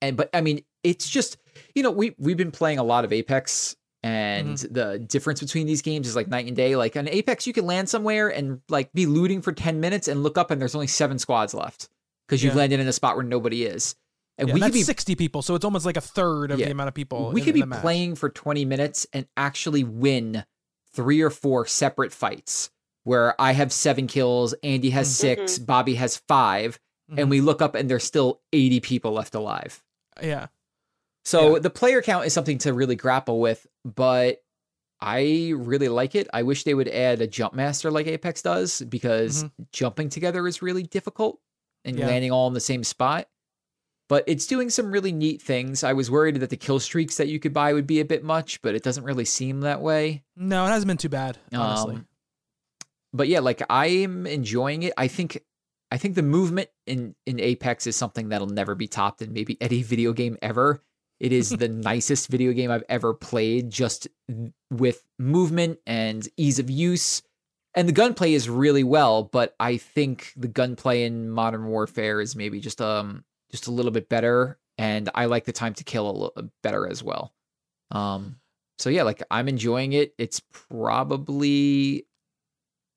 and 0.00 0.16
but 0.16 0.30
I 0.32 0.40
mean, 0.40 0.62
it's 0.84 1.08
just 1.08 1.36
you 1.74 1.82
know 1.82 1.90
we 1.90 2.14
we've 2.18 2.36
been 2.38 2.52
playing 2.52 2.78
a 2.78 2.82
lot 2.84 3.04
of 3.04 3.12
Apex, 3.12 3.76
and 4.02 4.56
Mm-hmm. 4.56 4.72
the 4.72 4.98
difference 4.98 5.40
between 5.40 5.66
these 5.66 5.82
games 5.82 6.08
is 6.08 6.16
like 6.16 6.28
night 6.28 6.46
and 6.46 6.56
day. 6.56 6.76
Like 6.76 6.96
on 6.96 7.08
Apex, 7.08 7.46
you 7.46 7.52
can 7.52 7.66
land 7.66 7.88
somewhere 7.88 8.28
and 8.28 8.60
like 8.68 8.92
be 8.92 9.06
looting 9.06 9.42
for 9.42 9.52
ten 9.52 9.80
minutes 9.80 10.08
and 10.08 10.22
look 10.22 10.38
up 10.38 10.50
and 10.50 10.60
there's 10.60 10.74
only 10.74 10.86
seven 10.86 11.18
squads 11.18 11.52
left 11.54 11.88
because 12.26 12.42
you've 12.42 12.54
Yeah. 12.54 12.58
landed 12.60 12.80
in 12.80 12.88
a 12.88 12.92
spot 12.92 13.16
where 13.16 13.24
nobody 13.24 13.64
is. 13.64 13.94
And 14.38 14.48
Yeah, 14.48 14.54
we 14.54 14.60
that's 14.60 14.68
could 14.70 14.78
be 14.78 14.82
60 14.84 15.16
people, 15.16 15.42
so 15.42 15.54
it's 15.54 15.66
almost 15.66 15.84
like 15.84 15.98
a 15.98 16.00
third 16.00 16.50
of 16.50 16.58
Yeah. 16.58 16.66
the 16.66 16.72
amount 16.72 16.88
of 16.88 16.94
people. 16.94 17.30
we 17.32 17.40
in- 17.40 17.44
could 17.44 17.50
in 17.50 17.54
be 17.56 17.60
the 17.60 17.66
match. 17.66 17.82
playing 17.82 18.14
for 18.14 18.30
20 18.30 18.64
minutes 18.64 19.06
and 19.12 19.26
actually 19.36 19.84
win 19.84 20.44
three 20.94 21.20
or 21.20 21.28
four 21.30 21.66
separate 21.66 22.12
fights 22.12 22.70
where 23.04 23.38
I 23.40 23.52
have 23.52 23.70
seven 23.72 24.06
kills, 24.06 24.54
Andy 24.62 24.90
has 24.90 25.08
Mhm. 25.08 25.12
six, 25.12 25.58
Bobby 25.58 25.96
has 25.96 26.16
5 26.16 26.80
Mhm. 27.12 27.18
and 27.18 27.30
we 27.30 27.40
look 27.42 27.60
up 27.60 27.74
and 27.74 27.90
there's 27.90 28.04
still 28.04 28.40
80 28.52 28.80
people 28.80 29.12
left 29.12 29.34
alive. 29.34 29.82
Yeah. 30.22 30.46
So 31.24 31.54
Yeah. 31.54 31.58
the 31.60 31.70
player 31.70 32.02
count 32.02 32.26
is 32.26 32.32
something 32.32 32.58
to 32.58 32.72
really 32.72 32.96
grapple 32.96 33.40
with, 33.40 33.66
but 33.84 34.42
I 35.00 35.52
really 35.56 35.88
like 35.88 36.14
it. 36.14 36.28
I 36.32 36.42
wish 36.42 36.64
they 36.64 36.74
would 36.74 36.88
add 36.88 37.20
a 37.22 37.26
jump 37.26 37.54
master 37.54 37.90
like 37.90 38.06
Apex 38.06 38.42
does 38.42 38.82
because 38.82 39.44
jumping 39.72 40.08
together 40.10 40.46
is 40.46 40.60
really 40.62 40.82
difficult 40.82 41.40
and 41.84 41.98
Yeah. 41.98 42.06
landing 42.06 42.32
all 42.32 42.46
in 42.48 42.54
the 42.54 42.60
same 42.60 42.84
spot. 42.84 43.28
But 44.08 44.24
it's 44.26 44.46
doing 44.46 44.70
some 44.70 44.90
really 44.90 45.12
neat 45.12 45.40
things. 45.40 45.84
I 45.84 45.92
was 45.92 46.10
worried 46.10 46.34
that 46.40 46.50
the 46.50 46.56
kill 46.56 46.80
streaks 46.80 47.16
that 47.18 47.28
you 47.28 47.38
could 47.38 47.52
buy 47.54 47.72
would 47.72 47.86
be 47.86 48.00
a 48.00 48.04
bit 48.04 48.24
much, 48.24 48.60
but 48.60 48.74
it 48.74 48.82
doesn't 48.82 49.04
really 49.04 49.24
seem 49.24 49.60
that 49.60 49.80
way. 49.80 50.24
No, 50.36 50.66
it 50.66 50.70
hasn't 50.70 50.88
been 50.88 50.96
too 50.96 51.08
bad, 51.08 51.38
honestly. 51.54 51.94
Um, 51.96 52.06
but 53.12 53.28
yeah, 53.28 53.38
like 53.40 53.62
I'm 53.70 54.26
enjoying 54.26 54.82
it. 54.82 54.92
I 54.96 55.06
think 55.08 55.42
I 55.92 55.96
think 55.96 56.14
the 56.14 56.22
movement 56.22 56.68
in 56.86 57.14
in 57.24 57.40
Apex 57.40 57.86
is 57.86 57.96
something 57.96 58.28
that'll 58.30 58.46
never 58.48 58.74
be 58.74 58.86
topped 58.88 59.22
in 59.22 59.32
maybe 59.32 59.56
any 59.60 59.82
video 59.84 60.12
game 60.12 60.36
ever. 60.42 60.82
It 61.20 61.32
is 61.32 61.50
the 61.50 61.68
nicest 61.68 62.28
video 62.28 62.52
game 62.52 62.70
I've 62.70 62.84
ever 62.88 63.12
played, 63.12 63.70
just 63.70 64.08
with 64.70 65.04
movement 65.18 65.78
and 65.86 66.26
ease 66.38 66.58
of 66.58 66.70
use. 66.70 67.22
And 67.74 67.86
the 67.86 67.92
gunplay 67.92 68.32
is 68.32 68.48
really 68.48 68.82
well, 68.82 69.24
but 69.24 69.54
I 69.60 69.76
think 69.76 70.32
the 70.36 70.48
gunplay 70.48 71.04
in 71.04 71.30
Modern 71.30 71.66
Warfare 71.66 72.20
is 72.20 72.34
maybe 72.34 72.58
just 72.58 72.80
um 72.80 73.24
just 73.50 73.66
a 73.66 73.72
little 73.72 73.92
bit 73.92 74.08
better, 74.08 74.58
and 74.78 75.10
I 75.14 75.26
like 75.26 75.44
the 75.44 75.52
time 75.52 75.74
to 75.74 75.84
kill 75.84 76.08
a 76.08 76.12
little 76.12 76.50
better 76.62 76.86
as 76.86 77.02
well. 77.02 77.34
Um, 77.90 78.40
so 78.78 78.88
yeah, 78.88 79.02
like 79.02 79.22
I'm 79.30 79.48
enjoying 79.48 79.92
it. 79.92 80.14
It's 80.18 80.40
probably 80.40 82.06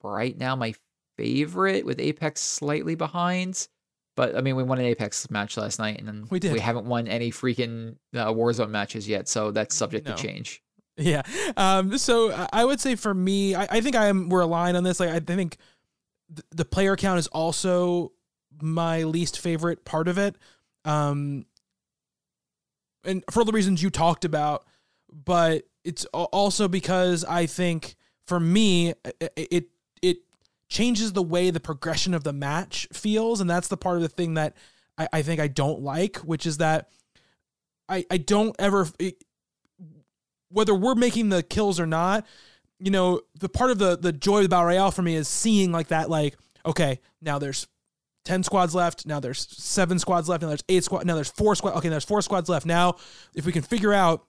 right 0.02 0.38
now 0.38 0.56
my 0.56 0.74
favorite 1.18 1.86
with 1.86 2.00
Apex 2.00 2.42
slightly 2.42 2.96
behind. 2.96 3.68
But 4.16 4.36
I 4.36 4.42
mean, 4.42 4.56
we 4.56 4.64
won 4.64 4.78
an 4.80 4.86
Apex 4.86 5.30
match 5.32 5.58
last 5.58 5.80
night, 5.80 5.98
and 6.00 6.08
then 6.08 6.28
We 6.30 6.40
did. 6.40 6.54
we 6.54 6.60
haven't 6.60 6.86
won 6.86 7.08
any 7.08 7.32
freaking 7.32 7.96
uh, 8.14 8.28
Warzone 8.28 8.70
matches 8.70 9.08
yet, 9.08 9.28
so 9.28 9.50
that's 9.52 9.74
subject 9.76 10.08
No. 10.08 10.16
to 10.16 10.22
change. 10.22 10.62
Yeah. 10.98 11.24
Um, 11.58 11.98
so 11.98 12.32
I- 12.54 12.64
would 12.66 12.80
say 12.80 12.94
for 12.96 13.14
me, 13.14 13.56
I, 13.56 13.64
I 13.70 13.82
think 13.82 13.96
I 13.96 14.06
am 14.08 14.30
we're 14.30 14.42
aligned 14.42 14.78
on 14.78 14.84
this. 14.84 15.00
Like 15.00 15.10
I 15.10 15.20
think 15.20 15.58
th- 16.36 16.46
the 16.52 16.66
player 16.66 16.96
count 16.96 17.18
is 17.18 17.26
also 17.28 18.12
my 18.62 19.02
least 19.04 19.40
favorite 19.40 19.84
part 19.86 20.08
of 20.08 20.20
it. 20.20 20.36
Um, 20.86 21.46
and 23.04 23.24
for 23.32 23.44
the 23.44 23.52
reasons 23.52 23.82
you 23.82 23.90
talked 23.90 24.24
about, 24.26 24.66
but 25.12 25.64
it's 25.84 26.06
also 26.14 26.68
because 26.68 27.26
I 27.26 27.48
think 27.48 27.96
for 28.28 28.40
me 28.40 28.94
it 29.36 29.66
changes 30.74 31.14
the 31.14 31.22
way 31.22 31.52
the 31.52 31.60
progression 31.60 32.16
of 32.16 32.24
the 32.24 32.34
match 32.34 32.88
feels, 32.92 33.40
and 33.40 33.50
that's 33.50 33.68
the 33.68 33.78
part 33.78 33.96
of 33.96 34.02
the 34.02 34.10
thing 34.10 34.34
that 34.34 34.58
I, 34.98 35.08
I 35.14 35.22
think 35.22 35.40
I 35.40 35.48
don't 35.48 35.82
like, 35.82 36.18
which 36.18 36.46
is 36.48 36.58
that 36.58 36.90
I 37.88 38.06
I 38.10 38.18
don't 38.18 38.56
ever 38.58 38.88
it, 39.00 39.24
whether 40.50 40.74
we're 40.74 40.96
making 40.96 41.30
the 41.30 41.44
kills 41.44 41.80
or 41.80 41.86
not, 41.86 42.26
you 42.80 42.92
know, 42.92 43.22
the 43.40 43.50
part 43.50 43.70
of 43.70 43.78
the 43.78 43.96
the 43.96 44.12
joy 44.12 44.38
of 44.38 44.44
the 44.44 44.50
battle 44.50 44.66
royale 44.66 44.92
for 44.92 45.04
me 45.04 45.16
is 45.16 45.28
seeing 45.28 45.72
like 45.72 45.90
that, 45.90 46.10
like, 46.10 46.36
okay, 46.66 47.00
now 47.22 47.38
there's 47.38 47.68
ten 48.26 48.42
squads 48.42 48.74
left, 48.74 49.06
now 49.06 49.20
there's 49.20 49.48
seven 49.56 50.00
squads 50.00 50.28
left, 50.28 50.42
now 50.42 50.48
there's 50.48 50.64
eight 50.70 50.84
squad, 50.84 51.06
now 51.06 51.16
there's 51.16 51.30
four 51.30 51.56
squad, 51.56 51.76
okay, 51.76 51.90
there's 51.90 52.06
four 52.06 52.22
squads 52.24 52.50
left. 52.50 52.66
Now, 52.66 52.96
if 53.36 53.46
we 53.46 53.52
can 53.52 53.62
figure 53.62 53.94
out 53.94 54.26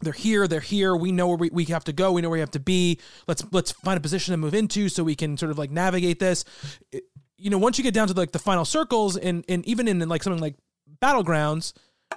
they're 0.00 0.12
here, 0.12 0.46
they're 0.46 0.60
here, 0.60 0.94
we 0.94 1.10
know 1.12 1.28
where 1.28 1.36
we, 1.36 1.50
we 1.50 1.64
have 1.66 1.84
to 1.84 1.92
go, 1.92 2.12
we 2.12 2.20
know 2.22 2.28
where 2.28 2.36
we 2.36 2.40
have 2.40 2.50
to 2.52 2.60
be. 2.60 2.98
Let's 3.26 3.44
let's 3.52 3.72
find 3.72 3.96
a 3.96 4.00
position 4.00 4.32
to 4.32 4.36
move 4.36 4.54
into 4.54 4.88
so 4.88 5.02
we 5.04 5.14
can 5.14 5.36
sort 5.36 5.50
of 5.50 5.58
like 5.58 5.70
navigate 5.70 6.18
this. 6.18 6.44
It- 6.92 7.04
you 7.38 7.50
know, 7.50 7.58
once 7.58 7.76
you 7.76 7.84
get 7.84 7.92
down 7.92 8.08
to 8.08 8.14
like 8.14 8.32
the 8.32 8.38
final 8.38 8.64
circles 8.64 9.18
and 9.18 9.44
and 9.46 9.62
even 9.66 9.88
in 9.88 9.98
like 10.08 10.22
something 10.22 10.40
like 10.40 10.54
battlegrounds, 11.02 11.74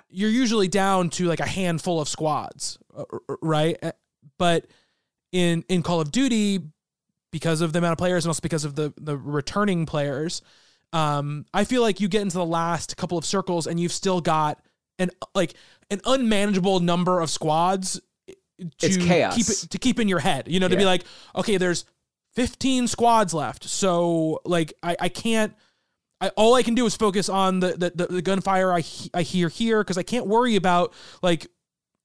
you're 0.09 0.29
usually 0.29 0.69
down 0.69 1.09
to 1.09 1.25
like 1.25 1.41
a 1.41 1.45
handful 1.45 1.99
of 1.99 2.07
squads, 2.07 2.77
uh, 2.97 3.03
right? 3.41 3.77
Uh, 3.83 3.91
But 4.37 4.67
in 5.33 5.65
in 5.67 5.83
Call 5.83 5.99
of 5.99 6.11
Duty, 6.11 6.59
because 7.31 7.59
of 7.59 7.73
the 7.73 7.79
amount 7.79 7.91
of 7.91 7.97
players 7.97 8.23
and 8.23 8.29
also 8.29 8.39
because 8.41 8.63
of 8.63 8.75
the 8.75 8.93
the 8.95 9.17
returning 9.17 9.85
players, 9.85 10.41
um, 10.93 11.45
I 11.53 11.65
feel 11.65 11.81
like 11.81 11.99
you 11.99 12.07
get 12.07 12.21
into 12.21 12.37
the 12.37 12.45
last 12.45 12.95
couple 12.95 13.17
of 13.17 13.25
circles 13.25 13.67
and 13.67 13.77
you've 13.77 13.91
still 13.91 14.21
got 14.21 14.61
an 14.99 15.09
like 15.35 15.53
an 15.89 16.01
unmanageable 16.05 16.79
number 16.79 17.19
of 17.19 17.29
squads 17.29 17.99
to 18.57 18.65
It's 18.85 18.97
chaos. 18.97 19.35
keep 19.35 19.47
it 19.49 19.71
to 19.71 19.77
keep 19.77 19.99
in 19.99 20.07
your 20.07 20.19
head. 20.19 20.47
You 20.47 20.59
know, 20.59 20.67
to 20.67 20.75
be 20.75 20.85
like, 20.85 21.03
okay, 21.35 21.57
there's 21.57 21.85
15 22.35 22.87
squads 22.87 23.33
left, 23.33 23.63
so 23.63 24.39
like 24.45 24.73
I 24.83 24.95
I 24.99 25.09
can't. 25.09 25.53
I, 26.21 26.29
all 26.35 26.53
I 26.55 26.63
can 26.63 26.75
do 26.75 26.85
is 26.85 26.95
focus 26.97 27.29
on 27.29 27.61
the 27.61 27.69
the, 27.77 27.91
the, 27.95 28.13
the 28.15 28.21
gunfire 28.21 28.73
I 28.73 28.81
he- 28.81 29.09
I 29.13 29.21
hear 29.21 29.47
here 29.47 29.81
because 29.81 29.97
I 29.97 30.03
can't 30.03 30.27
worry 30.27 30.57
about 30.57 30.93
like 31.23 31.47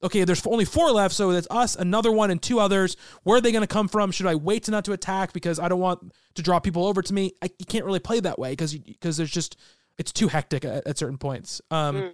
okay 0.04 0.22
there's 0.22 0.46
only 0.46 0.64
four 0.64 0.92
left 0.92 1.14
so 1.16 1.30
it's 1.30 1.48
us 1.50 1.74
another 1.74 2.12
one 2.12 2.30
and 2.30 2.40
two 2.40 2.60
others 2.60 2.96
where 3.24 3.38
are 3.38 3.40
they 3.40 3.50
going 3.50 3.62
to 3.62 3.66
come 3.66 3.88
from 3.88 4.12
should 4.12 4.26
I 4.26 4.36
wait 4.36 4.62
to 4.64 4.70
not 4.70 4.84
to 4.84 4.92
attack 4.92 5.32
because 5.32 5.58
I 5.58 5.66
don't 5.68 5.80
want 5.80 6.12
to 6.36 6.42
draw 6.42 6.60
people 6.60 6.86
over 6.86 7.02
to 7.02 7.12
me 7.12 7.32
I, 7.42 7.50
you 7.58 7.66
can't 7.66 7.84
really 7.84 7.98
play 7.98 8.20
that 8.20 8.38
way 8.38 8.50
because 8.52 8.72
because 8.76 9.16
there's 9.16 9.32
just 9.32 9.56
it's 9.98 10.12
too 10.12 10.28
hectic 10.28 10.64
at, 10.64 10.86
at 10.86 10.96
certain 10.96 11.18
points 11.18 11.60
um 11.72 11.96
Mm. 11.96 12.12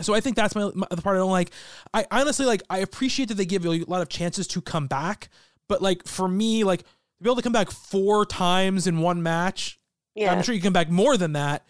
So 0.00 0.14
I 0.14 0.20
think 0.20 0.36
that's 0.36 0.54
my, 0.54 0.70
my 0.74 0.86
the 0.90 1.02
part 1.02 1.16
I 1.16 1.18
don't 1.18 1.30
like 1.30 1.50
I 1.94 2.06
honestly 2.10 2.46
like 2.46 2.62
I 2.68 2.78
appreciate 2.78 3.28
that 3.28 3.34
they 3.34 3.46
give 3.46 3.64
you 3.64 3.72
a 3.72 3.84
lot 3.88 4.02
of 4.02 4.08
chances 4.08 4.46
to 4.48 4.60
come 4.60 4.86
back 4.86 5.28
but 5.68 5.80
like 5.82 6.06
for 6.06 6.28
me 6.28 6.64
like 6.64 6.80
to 6.82 6.86
be 7.22 7.28
able 7.28 7.36
to 7.36 7.42
come 7.42 7.52
back 7.52 7.70
four 7.70 8.26
times 8.26 8.86
in 8.86 8.98
one 9.00 9.22
match 9.22 9.78
Yeah. 10.14 10.32
I'm 10.32 10.42
sure 10.42 10.54
you 10.54 10.60
can 10.60 10.68
come 10.68 10.72
back 10.72 10.90
more 10.90 11.16
than 11.16 11.32
that. 11.34 11.66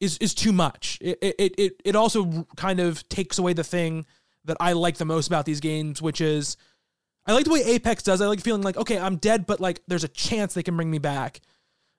Is 0.00 0.16
is 0.16 0.32
too 0.32 0.52
much. 0.52 0.96
It 1.02 1.18
it 1.20 1.54
it 1.58 1.82
it 1.84 1.94
also 1.94 2.46
kind 2.56 2.80
of 2.80 3.06
takes 3.10 3.36
away 3.36 3.52
the 3.52 3.62
thing 3.64 4.06
that 4.46 4.56
I 4.58 4.72
like 4.72 4.96
the 4.96 5.04
most 5.04 5.26
about 5.26 5.44
these 5.44 5.60
games, 5.60 6.00
which 6.00 6.22
is 6.22 6.56
I 7.26 7.34
like 7.34 7.44
the 7.44 7.50
way 7.50 7.62
Apex 7.62 8.02
does. 8.02 8.22
I 8.22 8.26
like 8.26 8.40
feeling 8.40 8.62
like 8.62 8.78
okay, 8.78 8.98
I'm 8.98 9.16
dead, 9.16 9.44
but 9.44 9.60
like 9.60 9.82
there's 9.88 10.02
a 10.04 10.08
chance 10.08 10.54
they 10.54 10.62
can 10.62 10.74
bring 10.74 10.90
me 10.90 10.98
back. 10.98 11.40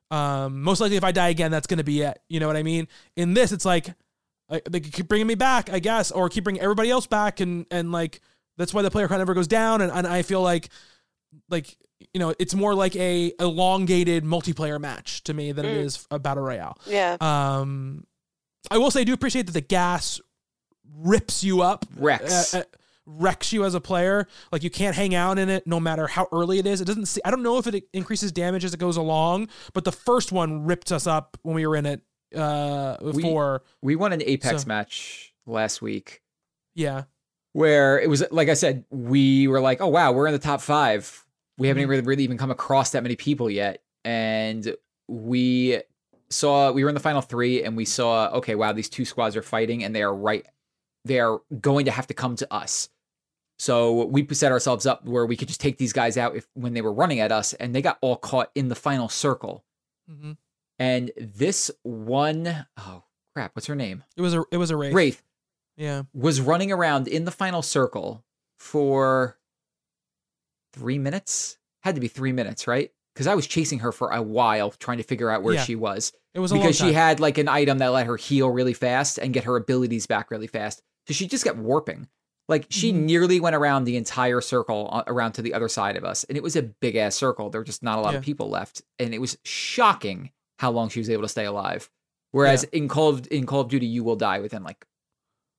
Um, 0.09 0.63
most 0.63 0.81
likely, 0.81 0.97
if 0.97 1.03
I 1.03 1.11
die 1.11 1.29
again, 1.29 1.51
that's 1.51 1.67
gonna 1.67 1.83
be 1.83 2.01
it. 2.01 2.19
You 2.27 2.39
know 2.39 2.47
what 2.47 2.57
I 2.57 2.63
mean? 2.63 2.87
In 3.15 3.35
this, 3.35 3.51
it's 3.51 3.65
like 3.65 3.93
like, 4.51 4.63
they 4.69 4.79
keep 4.81 5.07
bringing 5.07 5.25
me 5.27 5.35
back, 5.35 5.71
I 5.71 5.79
guess, 5.79 6.11
or 6.11 6.29
keep 6.29 6.43
bringing 6.43 6.61
everybody 6.61 6.91
else 6.91 7.07
back, 7.07 7.39
and 7.39 7.65
and 7.71 7.91
like 7.91 8.21
that's 8.57 8.73
why 8.73 8.81
the 8.83 8.91
player 8.91 9.07
count 9.07 9.19
never 9.19 9.33
goes 9.33 9.47
down. 9.47 9.81
And, 9.81 9.91
and 9.91 10.05
I 10.05 10.21
feel 10.21 10.41
like 10.43 10.69
like 11.49 11.75
you 12.13 12.19
know 12.19 12.33
it's 12.37 12.53
more 12.53 12.75
like 12.75 12.95
a 12.95 13.31
elongated 13.39 14.23
multiplayer 14.23 14.79
match 14.79 15.23
to 15.23 15.33
me 15.33 15.51
than 15.53 15.65
it 15.65 15.75
Mm. 15.77 15.83
is 15.85 16.05
a 16.11 16.19
battle 16.19 16.43
royale. 16.43 16.77
Yeah. 16.85 17.17
Um, 17.21 18.05
I 18.69 18.77
will 18.77 18.91
say 18.91 19.01
I 19.01 19.03
do 19.05 19.13
appreciate 19.13 19.47
that 19.47 19.53
the 19.53 19.61
gas 19.61 20.19
rips 20.97 21.43
you 21.43 21.61
up, 21.61 21.85
wrecks. 21.95 22.53
uh, 22.53 22.59
uh, 22.59 22.63
wrecks 23.05 23.51
you 23.53 23.63
as 23.65 23.73
a 23.73 23.81
player. 23.81 24.27
Like 24.51 24.63
you 24.63 24.69
can't 24.69 24.95
hang 24.95 25.15
out 25.15 25.39
in 25.39 25.49
it 25.49 25.65
no 25.65 25.79
matter 25.79 26.07
how 26.07 26.27
early 26.31 26.59
it 26.59 26.67
is. 26.67 26.81
It 26.81 26.85
doesn't. 26.85 27.05
See, 27.07 27.21
I 27.25 27.31
don't 27.31 27.43
know 27.43 27.57
if 27.57 27.67
it 27.67 27.85
increases 27.93 28.31
damage 28.31 28.63
as 28.65 28.73
it 28.73 28.79
goes 28.79 28.97
along, 28.97 29.47
but 29.73 29.83
the 29.85 29.91
first 29.91 30.31
one 30.31 30.65
ripped 30.65 30.91
us 30.91 31.07
up 31.07 31.37
when 31.43 31.55
we 31.55 31.65
were 31.65 31.75
in 31.75 31.85
it. 31.85 32.01
Uh, 32.35 32.97
We- 33.01 33.21
for 33.23 33.63
We 33.81 33.95
won 33.95 34.13
an 34.13 34.21
Apex 34.23 34.61
So- 34.63 34.67
match 34.67 35.33
last 35.45 35.81
week 35.81 36.21
yeah, 36.73 37.03
where 37.53 37.99
it 37.99 38.09
was 38.09 38.23
like 38.31 38.47
I 38.47 38.53
said, 38.53 38.85
we 38.89 39.47
were 39.47 39.59
like, 39.59 39.81
oh 39.81 39.87
wow, 39.87 40.11
we're 40.13 40.27
in 40.27 40.33
the 40.33 40.39
top 40.39 40.61
five. 40.61 41.25
We 41.57 41.67
haven't 41.67 41.83
Mhm. 41.83 41.89
really, 41.89 42.01
really 42.03 42.23
even 42.23 42.37
come 42.37 42.51
across 42.51 42.91
that 42.91 43.03
many 43.03 43.15
people 43.17 43.49
yet, 43.49 43.83
and 44.05 44.75
we 45.09 45.81
saw 46.29 46.71
we 46.71 46.83
were 46.83 46.89
in 46.89 46.95
the 46.95 47.01
final 47.01 47.21
three, 47.21 47.63
and 47.63 47.75
we 47.75 47.83
saw 47.85 48.29
okay, 48.35 48.55
wow, 48.55 48.71
these 48.71 48.87
two 48.89 49.03
squads 49.03 49.35
are 49.35 49.41
fighting, 49.41 49.83
and 49.83 49.93
they 49.93 50.01
are 50.01 50.15
right, 50.15 50.45
they 51.03 51.19
are 51.19 51.41
going 51.59 51.85
to 51.85 51.91
have 51.91 52.07
to 52.07 52.13
come 52.13 52.35
to 52.37 52.53
us. 52.53 52.87
So 53.59 54.05
we 54.05 54.25
set 54.33 54.51
ourselves 54.51 54.85
up 54.87 55.05
where 55.05 55.25
we 55.25 55.35
could 55.35 55.47
just 55.49 55.61
take 55.61 55.77
these 55.77 55.93
guys 55.93 56.17
out 56.17 56.35
if 56.35 56.47
when 56.53 56.73
they 56.73 56.81
were 56.81 56.93
running 56.93 57.19
at 57.19 57.31
us, 57.33 57.53
and 57.53 57.75
they 57.75 57.81
got 57.81 57.97
all 58.01 58.15
caught 58.15 58.49
in 58.55 58.69
the 58.69 58.75
final 58.75 59.09
circle. 59.09 59.65
hmm 60.07 60.31
And 60.81 61.11
this 61.15 61.69
one, 61.83 62.65
oh 62.79 63.03
crap, 63.35 63.55
what's 63.55 63.67
her 63.67 63.75
name? 63.75 64.03
it 64.17 64.21
was 64.21 64.33
a 64.33 64.43
it 64.51 64.57
was 64.57 64.71
a 64.71 64.75
race. 64.77 64.93
Wraith 64.93 65.21
Yeah, 65.77 66.03
was 66.13 66.41
running 66.41 66.71
around 66.71 67.07
in 67.07 67.25
the 67.25 67.31
final 67.31 67.61
circle 67.61 68.23
for 68.57 69.37
three 70.73 70.97
minutes. 70.97 71.57
Had 71.83 71.95
to 71.95 72.01
be 72.01 72.07
three 72.07 72.31
minutes, 72.31 72.67
right? 72.67 72.91
Because 73.13 73.27
I 73.27 73.35
was 73.35 73.45
chasing 73.47 73.79
her 73.79 73.91
for 73.91 74.09
a 74.11 74.21
while, 74.21 74.71
trying 74.71 74.97
to 74.97 75.03
figure 75.03 75.29
out 75.29 75.43
where 75.43 75.55
Yeah. 75.55 75.63
she 75.63 75.75
was. 75.75 76.13
it 76.33 76.39
was 76.39 76.51
a 76.51 76.55
Because 76.55 76.77
she 76.77 76.93
had 76.93 77.19
like 77.19 77.37
an 77.37 77.47
item 77.49 77.77
that 77.79 77.89
let 77.89 78.07
her 78.07 78.15
heal 78.15 78.49
really 78.49 78.73
fast 78.73 79.17
and 79.19 79.33
get 79.33 79.43
her 79.43 79.57
abilities 79.57 80.07
back 80.07 80.31
really 80.31 80.47
fast. 80.47 80.81
So 81.07 81.13
she 81.13 81.27
just 81.27 81.43
kept 81.43 81.57
warping. 81.57 82.07
Like 82.47 82.67
she 82.69 82.91
Mhm. 82.93 83.01
nearly 83.03 83.39
went 83.41 83.55
around 83.55 83.83
the 83.83 83.97
entire 83.97 84.39
circle 84.41 84.89
uh, 84.91 85.03
around 85.07 85.33
to 85.33 85.41
the 85.41 85.53
other 85.53 85.67
side 85.67 85.95
of 85.97 86.03
us, 86.05 86.23
and 86.23 86.37
it 86.37 86.43
was 86.43 86.55
a 86.55 86.61
big 86.63 86.95
ass 86.95 87.15
circle. 87.15 87.49
There 87.49 87.59
were 87.61 87.65
just 87.65 87.83
not 87.83 87.99
a 87.99 88.01
lot 88.01 88.13
Yeah. 88.13 88.19
of 88.19 88.23
people 88.23 88.49
left, 88.49 88.81
and 88.97 89.13
it 89.13 89.19
was 89.19 89.37
shocking 89.43 90.31
how 90.61 90.69
long 90.69 90.89
she 90.89 90.99
was 90.99 91.09
able 91.09 91.23
to 91.23 91.27
stay 91.27 91.45
alive. 91.45 91.89
Whereas 92.29 92.63
in 92.65 92.87
Call 92.87 93.09
of 93.09 93.27
in 93.31 93.47
Call 93.47 93.61
of 93.61 93.69
Duty, 93.69 93.87
you 93.87 94.03
will 94.03 94.15
die 94.15 94.39
within 94.39 94.63
like 94.63 94.85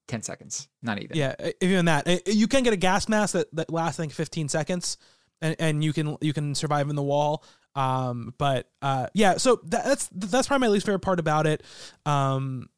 ten 0.07 0.21
seconds, 0.21 0.69
not 0.81 0.97
even. 0.97 1.17
Yeah, 1.17 1.35
even 1.59 1.85
that. 1.85 2.25
You 2.25 2.47
can 2.47 2.63
get 2.63 2.71
a 2.71 2.77
gas 2.77 3.09
mask 3.09 3.33
that, 3.33 3.53
that 3.53 3.69
lasts 3.69 3.99
I 3.99 4.03
think 4.03 4.13
15 4.13 4.47
seconds 4.47 4.97
and, 5.41 5.55
and 5.59 5.83
you 5.83 5.91
can 5.91 6.17
you 6.21 6.31
can 6.31 6.55
survive 6.55 6.89
in 6.89 6.95
the 6.95 7.03
wall. 7.03 7.43
Um 7.75 8.33
but 8.37 8.69
uh 8.81 9.07
yeah, 9.13 9.35
so 9.37 9.59
that, 9.65 9.83
that's 9.83 10.09
that's 10.13 10.47
probably 10.47 10.67
my 10.67 10.71
least 10.71 10.85
favorite 10.85 10.99
part 10.99 11.19
about 11.19 11.47
it. 11.47 11.63
Um 12.05 12.69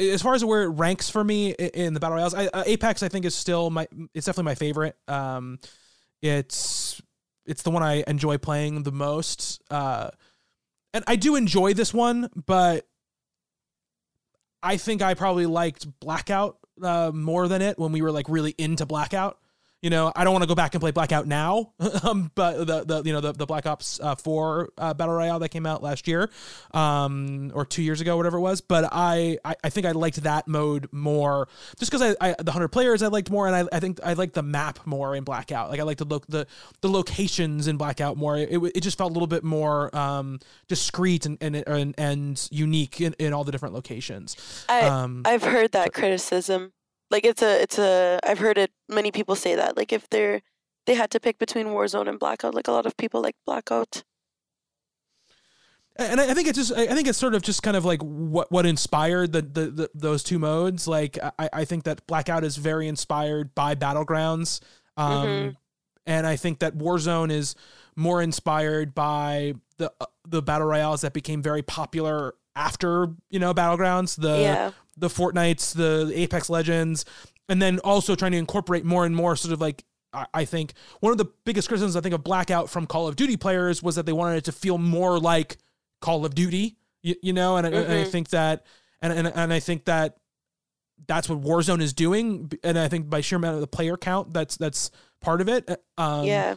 as 0.00 0.22
far 0.22 0.34
as 0.34 0.44
where 0.44 0.64
it 0.64 0.70
ranks 0.70 1.10
for 1.10 1.22
me 1.22 1.52
in 1.52 1.94
the 1.94 2.00
battle 2.00 2.16
royales, 2.16 2.34
I, 2.34 2.46
uh, 2.46 2.64
Apex 2.66 3.04
I 3.04 3.08
think 3.08 3.24
is 3.24 3.36
still 3.36 3.70
my 3.70 3.86
it's 4.14 4.26
definitely 4.26 4.50
my 4.50 4.56
favorite. 4.56 4.96
Um 5.06 5.60
it's 6.20 7.00
it's 7.46 7.62
the 7.62 7.70
one 7.70 7.84
I 7.84 8.02
enjoy 8.06 8.36
playing 8.36 8.82
the 8.82 8.92
most. 8.92 9.62
Uh 9.70 10.10
and 10.92 11.04
I 11.06 11.16
do 11.16 11.36
enjoy 11.36 11.74
this 11.74 11.94
one, 11.94 12.30
but 12.46 12.86
I 14.62 14.76
think 14.76 15.02
I 15.02 15.14
probably 15.14 15.46
liked 15.46 15.86
Blackout 16.00 16.58
uh, 16.82 17.10
more 17.14 17.48
than 17.48 17.62
it 17.62 17.78
when 17.78 17.92
we 17.92 18.02
were 18.02 18.12
like 18.12 18.28
really 18.28 18.54
into 18.58 18.86
Blackout. 18.86 19.38
You 19.82 19.88
know, 19.88 20.12
I 20.14 20.24
don't 20.24 20.34
want 20.34 20.42
to 20.42 20.46
go 20.48 20.54
back 20.54 20.74
and 20.74 20.80
play 20.80 20.90
Blackout 20.90 21.26
now, 21.26 21.72
um, 22.02 22.30
but 22.34 22.66
the 22.66 22.84
the 22.84 23.02
you 23.02 23.14
know 23.14 23.22
the 23.22 23.32
the 23.32 23.46
Black 23.46 23.64
Ops 23.64 23.98
uh, 23.98 24.14
Four 24.14 24.70
uh, 24.76 24.92
battle 24.92 25.14
royale 25.14 25.38
that 25.38 25.48
came 25.48 25.64
out 25.64 25.82
last 25.82 26.06
year, 26.06 26.28
um, 26.74 27.50
or 27.54 27.64
two 27.64 27.82
years 27.82 28.02
ago, 28.02 28.16
whatever 28.18 28.36
it 28.36 28.42
was. 28.42 28.60
But 28.60 28.90
I 28.92 29.38
I, 29.42 29.56
I 29.64 29.70
think 29.70 29.86
I 29.86 29.92
liked 29.92 30.22
that 30.24 30.46
mode 30.46 30.88
more, 30.92 31.48
just 31.78 31.90
because 31.90 32.14
I, 32.20 32.28
I 32.30 32.34
the 32.42 32.52
hundred 32.52 32.68
players 32.68 33.02
I 33.02 33.06
liked 33.06 33.30
more, 33.30 33.46
and 33.46 33.56
I, 33.56 33.76
I 33.76 33.80
think 33.80 34.00
I 34.04 34.12
liked 34.12 34.34
the 34.34 34.42
map 34.42 34.86
more 34.86 35.16
in 35.16 35.24
Blackout. 35.24 35.70
Like 35.70 35.80
I 35.80 35.84
liked 35.84 36.00
the 36.00 36.04
look 36.04 36.26
the 36.26 36.46
the 36.82 36.90
locations 36.90 37.66
in 37.66 37.78
Blackout 37.78 38.18
more. 38.18 38.36
It 38.36 38.52
it, 38.52 38.72
it 38.74 38.80
just 38.82 38.98
felt 38.98 39.10
a 39.10 39.14
little 39.14 39.26
bit 39.26 39.44
more 39.44 39.96
um, 39.96 40.40
discreet 40.68 41.24
and 41.24 41.38
and 41.40 41.56
and, 41.56 41.94
and 41.96 42.48
unique 42.50 43.00
in, 43.00 43.14
in 43.18 43.32
all 43.32 43.44
the 43.44 43.52
different 43.52 43.74
locations. 43.74 44.36
I 44.68 44.82
um, 44.82 45.22
I've 45.24 45.42
heard 45.42 45.72
that 45.72 45.94
criticism. 45.94 46.72
Like 47.10 47.24
it's 47.24 47.42
a 47.42 47.62
it's 47.62 47.78
a 47.78 48.20
I've 48.22 48.38
heard 48.38 48.58
it 48.58 48.70
many 48.88 49.10
people 49.10 49.34
say 49.36 49.54
that. 49.56 49.76
Like 49.76 49.92
if 49.92 50.08
they're 50.10 50.42
they 50.86 50.94
had 50.94 51.10
to 51.10 51.20
pick 51.20 51.38
between 51.38 51.66
Warzone 51.68 52.08
and 52.08 52.18
Blackout, 52.18 52.54
like 52.54 52.68
a 52.68 52.72
lot 52.72 52.86
of 52.86 52.96
people 52.96 53.20
like 53.20 53.34
Blackout. 53.46 54.02
and 55.96 56.20
I 56.20 56.32
think 56.34 56.48
it's 56.48 56.56
just 56.56 56.72
I 56.72 56.86
think 56.94 57.08
it's 57.08 57.18
sort 57.18 57.34
of 57.34 57.42
just 57.42 57.62
kind 57.62 57.76
of 57.76 57.84
like 57.84 58.00
what 58.02 58.50
what 58.50 58.64
inspired 58.66 59.32
the, 59.32 59.42
the, 59.42 59.70
the 59.70 59.90
those 59.94 60.22
two 60.22 60.38
modes. 60.38 60.86
Like 60.88 61.18
I, 61.38 61.48
I 61.52 61.64
think 61.64 61.84
that 61.84 62.06
Blackout 62.06 62.44
is 62.44 62.56
very 62.56 62.88
inspired 62.88 63.54
by 63.54 63.74
Battlegrounds, 63.74 64.60
um, 64.96 65.26
Mhm. 65.26 65.56
and 66.06 66.26
I 66.26 66.36
think 66.36 66.60
that 66.60 66.78
Warzone 66.78 67.30
is 67.30 67.54
more 67.96 68.22
inspired 68.22 68.94
by 68.94 69.54
the 69.78 69.92
uh, 70.00 70.06
the 70.26 70.40
battle 70.42 70.68
royales 70.68 71.00
that 71.02 71.12
became 71.12 71.42
very 71.42 71.62
popular 71.62 72.34
after 72.56 73.08
you 73.30 73.38
know 73.38 73.54
Battlegrounds. 73.54 74.20
The 74.20 74.38
yeah. 74.40 74.70
the 74.96 75.08
Fortnites, 75.08 75.74
the 75.74 76.12
Apex 76.14 76.50
Legends, 76.50 77.04
and 77.48 77.60
then 77.60 77.78
also 77.80 78.14
trying 78.14 78.32
to 78.32 78.38
incorporate 78.38 78.84
more 78.84 79.04
and 79.06 79.14
more 79.14 79.36
sort 79.36 79.52
of 79.52 79.60
like 79.60 79.84
I 80.34 80.44
think 80.44 80.72
one 80.98 81.12
of 81.12 81.18
the 81.18 81.26
biggest 81.44 81.68
criticisms 81.68 81.94
I 81.94 82.00
think 82.00 82.14
of 82.14 82.24
Blackout 82.24 82.68
from 82.68 82.86
Call 82.86 83.06
of 83.06 83.14
Duty 83.14 83.36
players 83.36 83.80
was 83.82 83.94
that 83.94 84.06
they 84.06 84.12
wanted 84.12 84.38
it 84.38 84.44
to 84.46 84.52
feel 84.52 84.76
more 84.76 85.20
like 85.20 85.56
Call 86.00 86.24
of 86.26 86.34
Duty, 86.34 86.76
you, 87.02 87.14
you 87.22 87.32
know, 87.32 87.56
and, 87.56 87.64
I- 87.66 87.70
and 87.70 87.92
I 87.92 88.04
Mhm. 88.04 88.08
think 88.08 88.30
that 88.30 88.66
and, 89.00 89.12
and 89.12 89.28
and 89.28 89.52
I 89.52 89.60
think 89.60 89.84
that 89.84 90.16
that's 91.06 91.28
what 91.28 91.40
Warzone 91.40 91.80
is 91.80 91.92
doing, 91.92 92.50
and 92.62 92.78
I 92.78 92.88
think 92.88 93.08
by 93.08 93.20
sheer 93.22 93.36
amount 93.36 93.54
of 93.54 93.60
the 93.62 93.66
player 93.66 93.96
count, 93.96 94.32
that's 94.34 94.56
that's 94.56 94.90
part 95.20 95.40
of 95.40 95.48
it. 95.48 95.68
Um, 95.96 96.24
yeah. 96.26 96.56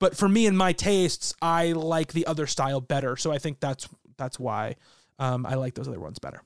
but 0.00 0.16
for 0.16 0.28
me 0.28 0.46
and 0.46 0.56
my 0.58 0.72
tastes, 0.72 1.34
I 1.40 1.72
like 1.72 2.12
the 2.12 2.26
other 2.26 2.46
style 2.46 2.80
better. 2.80 3.16
So 3.16 3.30
I 3.30 3.38
think 3.38 3.60
that's 3.60 3.88
that's 4.16 4.40
why 4.40 4.76
um, 5.18 5.46
I 5.46 5.54
like 5.54 5.74
those 5.74 5.88
other 5.88 6.00
ones 6.00 6.18
better. 6.18 6.42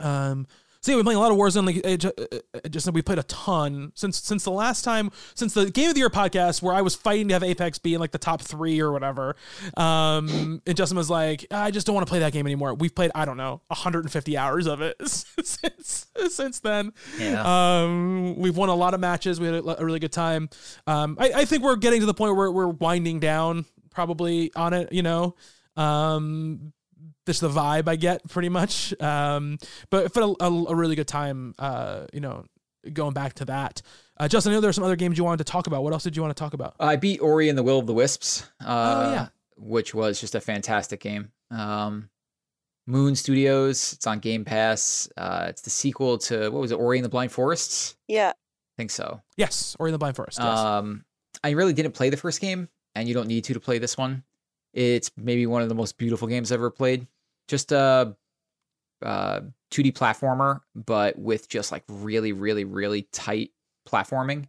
Um, 0.00 0.46
so 0.84 0.92
yeah, 0.92 0.96
we've 0.96 1.04
been 1.04 1.14
playing 1.14 1.16
a 1.16 1.20
lot 1.22 1.32
of 1.32 1.38
Warzone. 1.38 1.64
Like 1.64 1.76
it, 1.76 1.96
ju- 1.96 2.12
uh, 2.18 2.58
uh, 2.62 2.68
just 2.68 2.92
we 2.92 3.00
played 3.00 3.18
a 3.18 3.22
ton 3.22 3.92
since 3.94 4.20
since 4.20 4.44
the 4.44 4.50
last 4.50 4.82
time 4.82 5.10
since 5.34 5.54
the 5.54 5.70
Game 5.70 5.88
of 5.88 5.94
the 5.94 6.00
Year 6.00 6.10
podcast 6.10 6.60
where 6.60 6.74
I 6.74 6.82
was 6.82 6.94
fighting 6.94 7.28
to 7.28 7.34
have 7.34 7.42
Apex 7.42 7.78
be 7.78 7.94
in 7.94 8.00
like 8.00 8.10
the 8.10 8.18
top 8.18 8.42
three 8.42 8.80
or 8.80 8.92
whatever. 8.92 9.34
Um, 9.78 10.60
and 10.66 10.76
Justin 10.76 10.98
was 10.98 11.08
like, 11.08 11.46
I 11.50 11.70
just 11.70 11.86
don't 11.86 11.94
want 11.94 12.06
to 12.06 12.10
play 12.10 12.18
that 12.18 12.34
game 12.34 12.44
anymore. 12.46 12.74
We've 12.74 12.94
played 12.94 13.12
I 13.14 13.24
don't 13.24 13.38
know 13.38 13.62
150 13.68 14.36
hours 14.36 14.66
of 14.66 14.82
it 14.82 14.96
since 15.08 16.06
since 16.28 16.60
then. 16.60 16.92
Yeah. 17.18 17.84
Um, 17.84 18.36
we've 18.36 18.58
won 18.58 18.68
a 18.68 18.74
lot 18.74 18.92
of 18.92 19.00
matches. 19.00 19.40
We 19.40 19.46
had 19.46 19.54
a, 19.54 19.80
a 19.80 19.84
really 19.86 20.00
good 20.00 20.12
time. 20.12 20.50
Um, 20.86 21.16
I, 21.18 21.30
I 21.34 21.44
think 21.46 21.62
we're 21.62 21.76
getting 21.76 22.00
to 22.00 22.06
the 22.06 22.12
point 22.12 22.36
where 22.36 22.52
we're 22.52 22.68
winding 22.68 23.20
down 23.20 23.64
probably 23.90 24.52
on 24.54 24.74
it, 24.74 24.92
you 24.92 25.02
know. 25.02 25.34
Um, 25.76 26.73
this 27.26 27.36
is 27.36 27.40
the 27.40 27.48
vibe 27.60 27.88
I 27.88 27.96
get 27.96 28.28
pretty 28.28 28.48
much. 28.48 28.92
Um, 29.00 29.58
but 29.90 30.12
for 30.12 30.20
a, 30.22 30.44
a, 30.44 30.64
a 30.68 30.74
really 30.74 30.94
good 30.96 31.08
time, 31.08 31.54
uh, 31.58 32.06
you 32.12 32.20
know, 32.20 32.44
going 32.92 33.14
back 33.14 33.34
to 33.34 33.44
that. 33.46 33.80
Uh, 34.18 34.28
Justin, 34.28 34.52
I 34.52 34.54
know 34.56 34.60
there 34.60 34.70
are 34.70 34.74
some 34.74 34.84
other 34.84 34.96
games 34.96 35.18
you 35.18 35.24
wanted 35.24 35.38
to 35.38 35.50
talk 35.50 35.66
about. 35.66 35.82
What 35.82 35.92
else 35.92 36.04
did 36.04 36.16
you 36.16 36.22
want 36.22 36.36
to 36.36 36.40
talk 36.40 36.54
about? 36.54 36.76
I 36.78 36.96
beat 36.96 37.20
Ori 37.20 37.48
and 37.48 37.56
the 37.58 37.62
Will 37.62 37.78
of 37.78 37.86
the 37.86 37.94
Wisps. 37.94 38.48
Uh, 38.60 38.64
Oh, 39.06 39.12
yeah. 39.12 39.26
Which 39.56 39.94
was 39.94 40.20
just 40.20 40.34
a 40.34 40.40
fantastic 40.40 41.00
game. 41.00 41.30
Um, 41.50 42.10
Moon 42.86 43.14
Studios. 43.16 43.92
It's 43.94 44.06
on 44.06 44.18
Game 44.18 44.44
Pass. 44.44 45.08
Uh, 45.16 45.46
it's 45.48 45.62
the 45.62 45.70
sequel 45.70 46.18
to 46.18 46.50
what 46.50 46.60
was 46.60 46.70
it? 46.72 46.74
Ori 46.76 46.98
and 46.98 47.04
the 47.04 47.08
Blind 47.08 47.32
Forests. 47.32 47.96
Yeah. 48.08 48.30
I 48.30 48.76
think 48.76 48.90
so. 48.90 49.22
Yes, 49.36 49.76
Ori 49.78 49.90
and 49.90 49.94
the 49.94 49.98
Blind 49.98 50.16
Forest. 50.16 50.38
Yes. 50.40 50.58
Um, 50.58 51.04
I 51.42 51.50
really 51.50 51.72
didn't 51.72 51.92
play 51.92 52.10
the 52.10 52.16
first 52.16 52.40
game, 52.40 52.68
and 52.94 53.06
you 53.08 53.14
don't 53.14 53.28
need 53.28 53.44
to 53.44 53.54
to 53.54 53.60
play 53.60 53.78
this 53.78 53.96
one. 53.96 54.24
It's 54.72 55.10
maybe 55.16 55.46
one 55.46 55.62
of 55.62 55.68
the 55.68 55.74
most 55.76 55.96
beautiful 55.96 56.26
games 56.28 56.50
I've 56.50 56.58
ever 56.58 56.70
played. 56.70 57.06
Just 57.48 57.72
a 57.72 58.14
uh, 59.02 59.40
2D 59.70 59.92
platformer, 59.92 60.60
but 60.74 61.18
with 61.18 61.48
just 61.48 61.72
like 61.72 61.84
really, 61.88 62.32
really, 62.32 62.64
really 62.64 63.02
tight 63.12 63.50
platforming. 63.88 64.46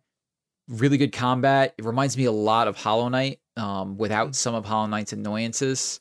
Really 0.68 0.98
good 0.98 1.12
combat. 1.12 1.76
It 1.78 1.86
reminds 1.86 2.18
me 2.18 2.26
a 2.26 2.32
lot 2.32 2.68
of 2.68 2.76
Hollow 2.76 3.10
Knight, 3.10 3.40
um, 3.58 3.98
without 3.98 4.36
some 4.36 4.56
of 4.56 4.66
Hollow 4.66 4.88
Knight's 4.88 5.14
annoyances. 5.14 6.00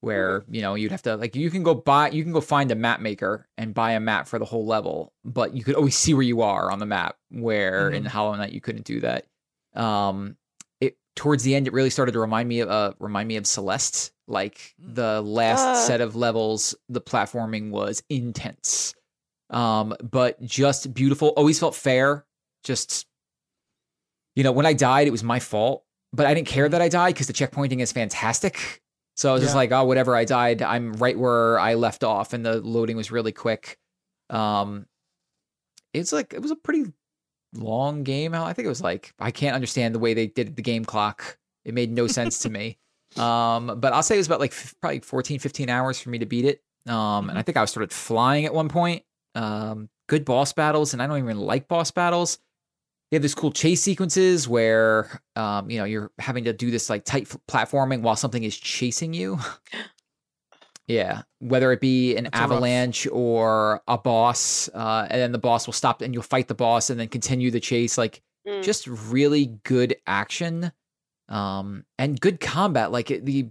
where 0.00 0.44
you 0.48 0.62
know 0.62 0.74
you'd 0.74 0.90
have 0.90 1.02
to 1.02 1.16
like 1.16 1.36
you 1.36 1.50
can 1.50 1.62
go 1.62 1.74
buy 1.74 2.08
you 2.08 2.22
can 2.22 2.32
go 2.32 2.40
find 2.40 2.70
a 2.72 2.74
map 2.74 3.00
maker 3.00 3.46
and 3.58 3.74
buy 3.74 3.92
a 3.92 4.00
map 4.00 4.26
for 4.26 4.38
the 4.38 4.44
whole 4.44 4.66
level, 4.66 5.12
but 5.24 5.54
you 5.54 5.62
could 5.62 5.74
always 5.74 5.96
see 5.96 6.14
where 6.14 6.22
you 6.22 6.40
are 6.40 6.70
on 6.70 6.78
the 6.78 6.86
map. 6.86 7.16
Where 7.30 7.90
in 7.90 8.04
Hollow 8.06 8.34
Knight 8.34 8.52
you 8.52 8.60
couldn't 8.60 8.84
do 8.84 9.00
that. 9.00 9.26
Um, 9.74 10.36
it 10.80 10.96
towards 11.16 11.42
the 11.44 11.54
end 11.54 11.66
it 11.66 11.72
really 11.72 11.90
started 11.90 12.12
to 12.12 12.20
remind 12.20 12.48
me 12.48 12.60
of 12.60 12.70
uh 12.70 12.92
remind 12.98 13.28
me 13.28 13.36
of 13.36 13.46
Celeste. 13.46 14.12
Like 14.30 14.74
Mm. 14.80 14.94
the 14.94 15.20
last 15.20 15.60
Ah. 15.60 15.74
set 15.74 16.00
of 16.00 16.14
levels, 16.16 16.74
the 16.88 17.00
platforming 17.00 17.70
was 17.70 18.02
intense, 18.08 18.94
um, 19.50 19.94
but 20.02 20.40
just 20.40 20.94
beautiful. 20.94 21.28
Always 21.36 21.58
felt 21.58 21.74
fair. 21.74 22.24
Just 22.64 23.06
you 24.36 24.44
know, 24.44 24.52
when 24.52 24.64
I 24.66 24.72
died, 24.72 25.08
it 25.08 25.10
was 25.10 25.24
my 25.24 25.40
fault, 25.40 25.84
but 26.12 26.24
I 26.24 26.32
didn't 26.34 26.46
care 26.46 26.68
that 26.68 26.80
I 26.80 26.88
died 26.88 27.14
because 27.14 27.26
the 27.26 27.32
checkpointing 27.32 27.80
is 27.80 27.90
fantastic. 27.92 28.80
So 29.16 29.28
I 29.28 29.32
was 29.34 29.42
just 29.42 29.56
like, 29.56 29.70
oh, 29.72 29.84
whatever. 29.84 30.14
I 30.16 30.24
died. 30.24 30.62
I'm 30.62 30.92
right 30.94 31.18
where 31.18 31.58
I 31.58 31.74
left 31.74 32.04
off, 32.04 32.32
and 32.32 32.46
the 32.46 32.60
loading 32.60 32.96
was 32.96 33.10
really 33.10 33.32
quick. 33.32 33.76
Um, 34.30 34.86
it's 35.92 36.12
like 36.12 36.32
it 36.32 36.40
was 36.40 36.52
a 36.52 36.56
pretty 36.56 36.84
long 37.52 38.04
game. 38.04 38.32
I 38.34 38.52
think 38.52 38.64
it 38.64 38.70
was 38.70 38.80
like 38.80 39.12
I 39.18 39.30
can't 39.32 39.54
understand 39.56 39.94
the 39.94 39.98
way 39.98 40.14
they 40.14 40.28
did 40.28 40.54
the 40.56 40.62
game 40.62 40.84
clock. 40.84 41.36
It 41.64 41.74
made 41.74 41.90
no 41.90 42.06
sense 42.06 42.38
to 42.40 42.48
me. 42.50 42.78
Um, 43.16 43.78
but 43.80 43.92
I'll 43.92 44.02
say 44.02 44.14
it 44.14 44.18
was 44.18 44.26
about 44.26 44.40
like 44.40 44.52
f- 44.52 44.74
probably 44.80 45.00
14, 45.00 45.38
15 45.38 45.68
hours 45.68 46.00
for 46.00 46.10
me 46.10 46.18
to 46.18 46.26
beat 46.26 46.44
it. 46.44 46.62
Um, 46.88 47.28
and 47.28 47.38
I 47.38 47.42
think 47.42 47.56
I 47.56 47.60
was 47.60 47.70
started 47.70 47.92
flying 47.92 48.44
at 48.46 48.54
one 48.54 48.68
point. 48.68 49.02
Um, 49.34 49.88
good 50.08 50.24
boss 50.24 50.52
battles, 50.52 50.92
and 50.92 51.02
I 51.02 51.06
don't 51.06 51.18
even 51.18 51.38
like 51.38 51.68
boss 51.68 51.90
battles. 51.90 52.38
You 53.10 53.16
have 53.16 53.22
this 53.22 53.34
cool 53.34 53.50
chase 53.50 53.82
sequences 53.82 54.46
where, 54.48 55.20
um, 55.34 55.68
you 55.68 55.78
know, 55.78 55.84
you're 55.84 56.10
having 56.20 56.44
to 56.44 56.52
do 56.52 56.70
this 56.70 56.88
like 56.88 57.04
tight 57.04 57.28
f- 57.30 57.36
platforming 57.48 58.02
while 58.02 58.14
something 58.16 58.42
is 58.44 58.56
chasing 58.56 59.12
you. 59.12 59.38
yeah, 60.86 61.22
whether 61.40 61.70
it 61.72 61.80
be 61.80 62.16
an 62.16 62.24
That's 62.24 62.36
a 62.36 62.40
rough- 62.42 62.50
avalanche 62.52 63.06
or 63.10 63.82
a 63.88 63.98
boss, 63.98 64.68
uh, 64.74 65.06
and 65.10 65.20
then 65.20 65.32
the 65.32 65.38
boss 65.38 65.66
will 65.66 65.72
stop 65.72 66.02
and 66.02 66.12
you'll 66.14 66.22
fight 66.22 66.48
the 66.48 66.54
boss 66.54 66.90
and 66.90 66.98
then 66.98 67.08
continue 67.08 67.50
the 67.50 67.60
chase. 67.60 67.98
Like 67.98 68.22
Mm. 68.48 68.62
just 68.62 68.86
really 68.86 69.58
good 69.64 69.96
action 70.06 70.72
um 71.30 71.84
and 71.98 72.20
good 72.20 72.40
combat 72.40 72.92
like 72.92 73.08
the 73.08 73.48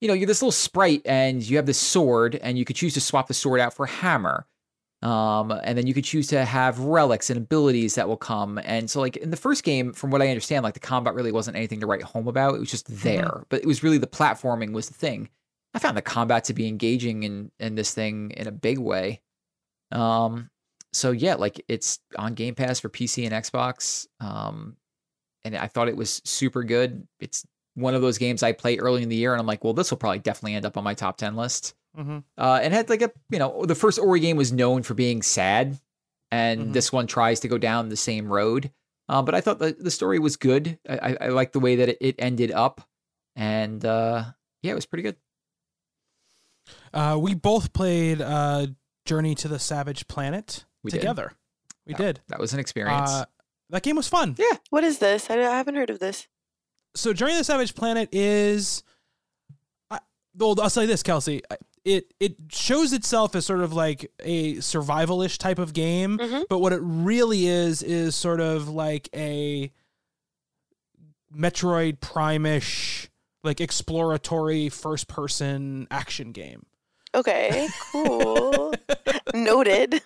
you 0.00 0.08
know 0.08 0.14
you're 0.14 0.26
this 0.26 0.42
little 0.42 0.52
sprite 0.52 1.02
and 1.04 1.42
you 1.42 1.56
have 1.56 1.66
this 1.66 1.78
sword 1.78 2.36
and 2.36 2.58
you 2.58 2.64
could 2.64 2.76
choose 2.76 2.94
to 2.94 3.00
swap 3.00 3.28
the 3.28 3.34
sword 3.34 3.60
out 3.60 3.74
for 3.74 3.84
a 3.84 3.90
hammer. 3.90 4.46
Um 5.02 5.50
and 5.50 5.76
then 5.78 5.86
you 5.86 5.94
could 5.94 6.04
choose 6.04 6.26
to 6.28 6.44
have 6.44 6.78
relics 6.78 7.30
and 7.30 7.38
abilities 7.38 7.94
that 7.94 8.06
will 8.06 8.16
come. 8.16 8.58
And 8.64 8.90
so 8.90 9.00
like 9.00 9.16
in 9.16 9.30
the 9.30 9.36
first 9.36 9.64
game 9.64 9.92
from 9.92 10.10
what 10.10 10.22
i 10.22 10.28
understand 10.28 10.62
like 10.62 10.74
the 10.74 10.80
combat 10.80 11.14
really 11.14 11.32
wasn't 11.32 11.56
anything 11.56 11.80
to 11.80 11.86
write 11.86 12.02
home 12.02 12.28
about. 12.28 12.54
It 12.54 12.60
was 12.60 12.70
just 12.70 12.86
there 13.02 13.44
but 13.48 13.60
it 13.60 13.66
was 13.66 13.82
really 13.82 13.98
the 13.98 14.06
platforming 14.06 14.72
was 14.72 14.88
the 14.88 14.94
thing. 14.94 15.28
I 15.72 15.78
found 15.78 15.96
the 15.96 16.02
combat 16.02 16.44
to 16.44 16.54
be 16.54 16.68
engaging 16.68 17.22
in 17.22 17.50
in 17.58 17.74
this 17.74 17.94
thing 17.94 18.32
in 18.32 18.46
a 18.46 18.52
big 18.52 18.78
way. 18.78 19.20
Um 19.92 20.50
so 20.92 21.12
yeah, 21.12 21.34
like 21.34 21.64
it's 21.68 22.00
on 22.18 22.34
Game 22.34 22.54
Pass 22.54 22.80
for 22.80 22.88
PC 22.88 23.24
and 23.24 23.32
Xbox. 23.32 24.06
Um, 24.18 24.76
and 25.44 25.56
I 25.56 25.66
thought 25.66 25.88
it 25.88 25.96
was 25.96 26.20
super 26.24 26.62
good. 26.64 27.06
It's 27.18 27.46
one 27.74 27.94
of 27.94 28.02
those 28.02 28.18
games 28.18 28.42
I 28.42 28.52
play 28.52 28.76
early 28.78 29.02
in 29.02 29.08
the 29.08 29.16
year, 29.16 29.32
and 29.32 29.40
I'm 29.40 29.46
like, 29.46 29.62
well, 29.64 29.72
this 29.72 29.90
will 29.90 29.98
probably 29.98 30.18
definitely 30.18 30.54
end 30.54 30.66
up 30.66 30.76
on 30.76 30.84
my 30.84 30.94
top 30.94 31.16
ten 31.16 31.36
list. 31.36 31.74
hmm 31.94 32.18
Uh, 32.38 32.60
and 32.62 32.72
it 32.72 32.76
had 32.76 32.90
like 32.90 33.02
a, 33.02 33.10
you 33.30 33.38
know, 33.38 33.64
the 33.66 33.74
first 33.74 33.98
Ori 33.98 34.20
game 34.20 34.36
was 34.36 34.52
known 34.52 34.82
for 34.82 34.94
being 34.94 35.22
sad, 35.22 35.78
and 36.30 36.68
Mhm. 36.68 36.72
this 36.72 36.92
one 36.92 37.06
tries 37.06 37.40
to 37.40 37.48
go 37.48 37.58
down 37.58 37.88
the 37.88 37.96
same 37.96 38.28
road. 38.32 38.70
Uh, 39.08 39.22
but 39.22 39.34
I 39.34 39.40
thought 39.40 39.58
the, 39.58 39.76
the 39.78 39.90
story 39.90 40.18
was 40.20 40.36
good. 40.36 40.78
I, 40.88 41.16
I, 41.20 41.28
like 41.28 41.50
the 41.52 41.58
way 41.60 41.76
that 41.76 41.88
it, 41.88 41.98
it 42.00 42.14
ended 42.18 42.52
up, 42.52 42.80
and 43.34 43.84
uh, 43.84 44.24
yeah, 44.62 44.72
it 44.72 44.74
was 44.76 44.86
pretty 44.86 45.02
good. 45.02 45.16
Uh, 46.92 47.18
we 47.20 47.34
both 47.34 47.72
played 47.72 48.20
uh, 48.20 48.66
Journey 49.04 49.34
to 49.36 49.48
the 49.48 49.58
Savage 49.58 50.06
Planet 50.08 50.64
We 50.82 50.90
did. 50.90 51.00
together. 51.00 51.32
We 51.86 51.92
Yeah. 51.92 51.98
did. 51.98 52.20
That 52.28 52.38
was 52.38 52.52
an 52.52 52.60
experience. 52.60 53.10
That 53.70 53.82
game 53.82 53.96
was 53.96 54.08
fun. 54.08 54.34
Yeah. 54.38 54.56
What 54.70 54.84
is 54.84 54.98
this? 54.98 55.30
I, 55.30 55.38
I 55.38 55.56
haven't 55.56 55.76
heard 55.76 55.90
of 55.90 55.98
this. 55.98 56.26
so 56.94 57.12
Journey 57.12 57.32
to 57.32 57.38
the 57.38 57.44
Savage 57.44 57.74
Planet 57.74 58.08
is, 58.12 58.82
I, 59.90 60.00
well, 60.36 60.60
I'll 60.60 60.68
say 60.70 60.86
this, 60.86 61.02
Kelsey. 61.02 61.42
It 61.84 62.12
it 62.20 62.36
shows 62.50 62.92
itself 62.92 63.34
as 63.34 63.46
sort 63.46 63.60
of 63.60 63.72
like 63.72 64.10
a 64.20 64.56
survivalish 64.56 65.38
type 65.38 65.58
of 65.58 65.72
game, 65.72 66.18
Mhm. 66.18 66.44
but 66.50 66.58
what 66.58 66.72
it 66.74 66.80
really 66.82 67.46
is 67.46 67.82
is 67.82 68.14
sort 68.14 68.40
of 68.40 68.68
like 68.68 69.08
a 69.14 69.72
Metroid 71.34 72.00
Prime-ish, 72.00 73.08
like 73.44 73.60
exploratory 73.60 74.68
first-person 74.68 75.86
action 75.90 76.32
game. 76.32 76.66
Okay, 77.14 77.68
cool. 77.92 78.72
Noted. 79.34 80.00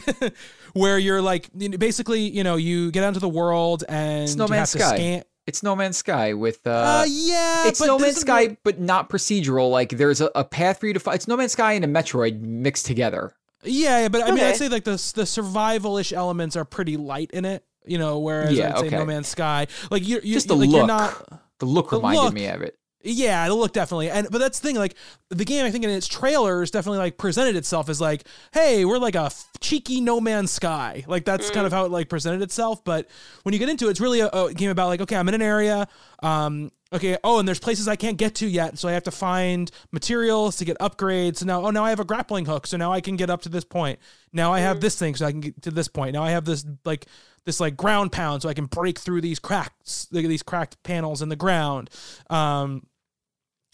where 0.72 0.98
you're 0.98 1.20
like 1.22 1.48
basically 1.78 2.20
you 2.20 2.42
know 2.44 2.56
you 2.56 2.90
get 2.90 3.04
out 3.04 3.08
into 3.08 3.20
the 3.20 3.28
world 3.28 3.84
and 3.88 4.24
It's 4.24 4.36
No 4.36 4.44
you 4.44 4.50
Man's 4.50 4.72
have 4.72 4.80
to 4.80 4.86
Sky. 4.86 4.96
scan 4.96 5.22
it's 5.46 5.62
No 5.62 5.74
Man's 5.76 5.96
Sky 5.96 6.34
with 6.34 6.66
uh, 6.66 6.70
uh, 6.70 7.04
yeah 7.08 7.66
it's 7.68 7.78
but 7.80 7.86
No 7.86 7.98
Man's 7.98 8.16
Sky, 8.20 8.46
more- 8.48 8.56
but 8.62 8.78
not 8.78 9.08
procedural. 9.10 9.70
Like 9.70 9.90
there's 9.90 10.20
a, 10.20 10.30
a 10.34 10.44
path 10.44 10.78
for 10.80 10.86
you 10.86 10.92
to 10.94 11.00
find. 11.00 11.16
It's 11.16 11.26
No 11.28 11.36
Man's 11.36 11.52
Sky 11.52 11.72
and 11.72 11.84
a 11.84 11.88
Metroid 11.88 12.40
mixed 12.40 12.86
together. 12.86 13.34
yeah, 13.64 14.00
yeah 14.02 14.08
but 14.08 14.22
I 14.22 14.30
mean 14.30 14.44
I'd 14.44 14.56
say 14.56 14.68
like 14.68 14.84
the 14.84 15.12
the 15.14 15.26
survival-ish 15.26 16.12
elements 16.12 16.56
are 16.56 16.64
pretty 16.64 16.96
light 16.96 17.30
in 17.32 17.44
it 17.44 17.64
you 17.84 17.98
know 17.98 18.18
whereas 18.18 18.52
Yeah, 18.52 18.70
I'd 18.74 18.78
say 18.80 18.86
okay. 18.86 18.96
No 18.98 19.04
Man's 19.06 19.28
Sky 19.28 19.66
like 19.90 20.06
you 20.06 20.20
you 20.22 20.34
Just 20.34 20.48
the 20.48 20.56
like 20.56 20.68
look. 20.68 20.76
you're 20.78 20.86
not 20.86 21.40
The 21.58 21.66
look 21.66 21.90
The 21.90 21.96
reminded 21.96 22.22
look. 22.22 22.34
me 22.34 22.46
of 22.46 22.62
it. 22.62 22.78
Yeah, 23.02 23.48
the 23.48 23.54
look 23.54 23.72
definitely. 23.72 24.10
And 24.10 24.28
but 24.30 24.38
that's 24.38 24.60
the 24.60 24.68
thing, 24.68 24.76
like 24.76 24.94
the 25.30 25.44
game 25.44 25.64
I 25.64 25.70
think 25.70 25.84
in 25.84 25.90
its 25.90 26.06
trailers 26.06 26.70
definitely 26.70 26.98
like 26.98 27.16
presented 27.16 27.56
itself 27.56 27.88
as 27.88 28.00
like, 28.00 28.26
hey, 28.52 28.84
we're 28.84 28.98
like 28.98 29.14
a 29.14 29.24
f- 29.24 29.48
cheeky 29.60 30.02
no 30.02 30.20
man's 30.20 30.50
sky. 30.50 31.04
Like 31.06 31.24
that's 31.24 31.50
kind 31.50 31.66
of 31.66 31.72
how 31.72 31.86
it 31.86 31.90
like 31.90 32.10
presented 32.10 32.42
itself. 32.42 32.84
But 32.84 33.08
when 33.42 33.54
you 33.54 33.58
get 33.58 33.70
into 33.70 33.86
it, 33.86 33.92
it's 33.92 34.00
really 34.00 34.20
a, 34.20 34.28
a 34.28 34.52
game 34.52 34.70
about 34.70 34.88
like, 34.88 35.00
okay, 35.00 35.16
I'm 35.16 35.28
in 35.28 35.34
an 35.34 35.42
area. 35.42 35.88
Um, 36.22 36.72
okay, 36.92 37.16
oh, 37.24 37.38
and 37.38 37.48
there's 37.48 37.58
places 37.58 37.88
I 37.88 37.96
can't 37.96 38.18
get 38.18 38.34
to 38.36 38.46
yet, 38.46 38.78
so 38.78 38.88
I 38.88 38.92
have 38.92 39.04
to 39.04 39.10
find 39.10 39.70
materials 39.92 40.56
to 40.56 40.64
get 40.64 40.78
upgrades. 40.78 41.38
So 41.38 41.46
now, 41.46 41.64
oh, 41.64 41.70
now 41.70 41.84
I 41.84 41.90
have 41.90 42.00
a 42.00 42.04
grappling 42.04 42.44
hook, 42.44 42.66
so 42.66 42.76
now 42.76 42.92
I 42.92 43.00
can 43.00 43.16
get 43.16 43.30
up 43.30 43.42
to 43.42 43.48
this 43.48 43.64
point. 43.64 43.98
Now 44.32 44.52
I 44.52 44.60
have 44.60 44.80
this 44.80 44.98
thing, 44.98 45.14
so 45.14 45.24
I 45.24 45.30
can 45.30 45.40
get 45.40 45.62
to 45.62 45.70
this 45.70 45.88
point. 45.88 46.12
Now 46.12 46.22
I 46.22 46.30
have 46.30 46.44
this 46.44 46.66
like 46.84 47.06
this 47.46 47.60
like 47.60 47.76
ground 47.76 48.12
pound, 48.12 48.42
so 48.42 48.48
I 48.48 48.54
can 48.54 48.66
break 48.66 48.98
through 48.98 49.22
these 49.22 49.38
cracks, 49.38 50.06
these 50.10 50.42
cracked 50.42 50.82
panels 50.82 51.22
in 51.22 51.30
the 51.30 51.36
ground. 51.36 51.88
Um, 52.28 52.86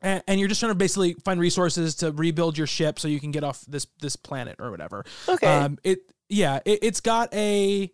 and, 0.03 0.23
and 0.27 0.39
you're 0.41 0.49
just 0.49 0.61
trying 0.61 0.71
to 0.71 0.77
basically 0.77 1.15
find 1.25 1.41
resources 1.41 1.95
to 1.97 2.13
rebuild 2.13 2.59
your 2.59 2.67
ship 2.67 2.99
so 2.99 3.09
you 3.09 3.21
can 3.21 3.31
get 3.31 3.45
off 3.45 3.65
this 3.67 3.87
this 4.01 4.17
planet 4.17 4.57
or 4.59 4.71
whatever. 4.71 5.05
Okay. 5.29 5.47
Um, 5.47 5.79
it 5.85 6.01
yeah, 6.29 6.61
it, 6.65 6.81
it's 6.83 7.01
got 7.01 7.33
a 7.35 7.91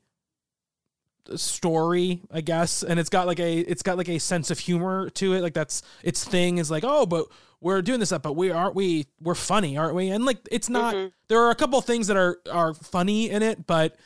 story, 1.36 2.22
I 2.32 2.40
guess, 2.40 2.82
and 2.82 2.98
it's 2.98 3.08
got 3.10 3.26
like 3.26 3.40
a 3.40 3.58
it's 3.60 3.82
got 3.82 3.96
like 3.96 4.08
a 4.08 4.18
sense 4.18 4.50
of 4.50 4.58
humor 4.58 5.10
to 5.10 5.34
it. 5.34 5.40
Like 5.40 5.54
that's 5.54 5.82
its 6.02 6.24
thing 6.24 6.58
is 6.58 6.70
like, 6.70 6.84
oh, 6.86 7.06
but 7.06 7.26
we're 7.60 7.82
doing 7.82 8.00
this 8.00 8.10
up, 8.12 8.22
but 8.22 8.34
we 8.34 8.50
aren't 8.50 8.74
we 8.74 9.06
we're 9.20 9.34
funny, 9.34 9.76
aren't 9.76 9.94
we? 9.94 10.08
And 10.08 10.24
like 10.24 10.38
it's 10.50 10.68
not. 10.68 10.94
Mhm. 10.94 11.12
There 11.28 11.40
are 11.40 11.50
a 11.50 11.54
couple 11.54 11.78
of 11.78 11.84
things 11.84 12.08
that 12.08 12.16
are 12.16 12.38
are 12.50 12.74
funny 12.74 13.30
in 13.30 13.42
it, 13.42 13.66
but 13.66 13.96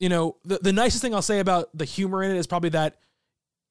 you 0.00 0.08
know 0.08 0.36
the 0.44 0.58
the 0.58 0.72
nicest 0.72 1.02
thing 1.02 1.14
I'll 1.14 1.22
say 1.22 1.38
about 1.38 1.68
the 1.74 1.84
humor 1.84 2.22
in 2.22 2.32
it 2.32 2.36
is 2.36 2.46
probably 2.46 2.70
that 2.70 2.96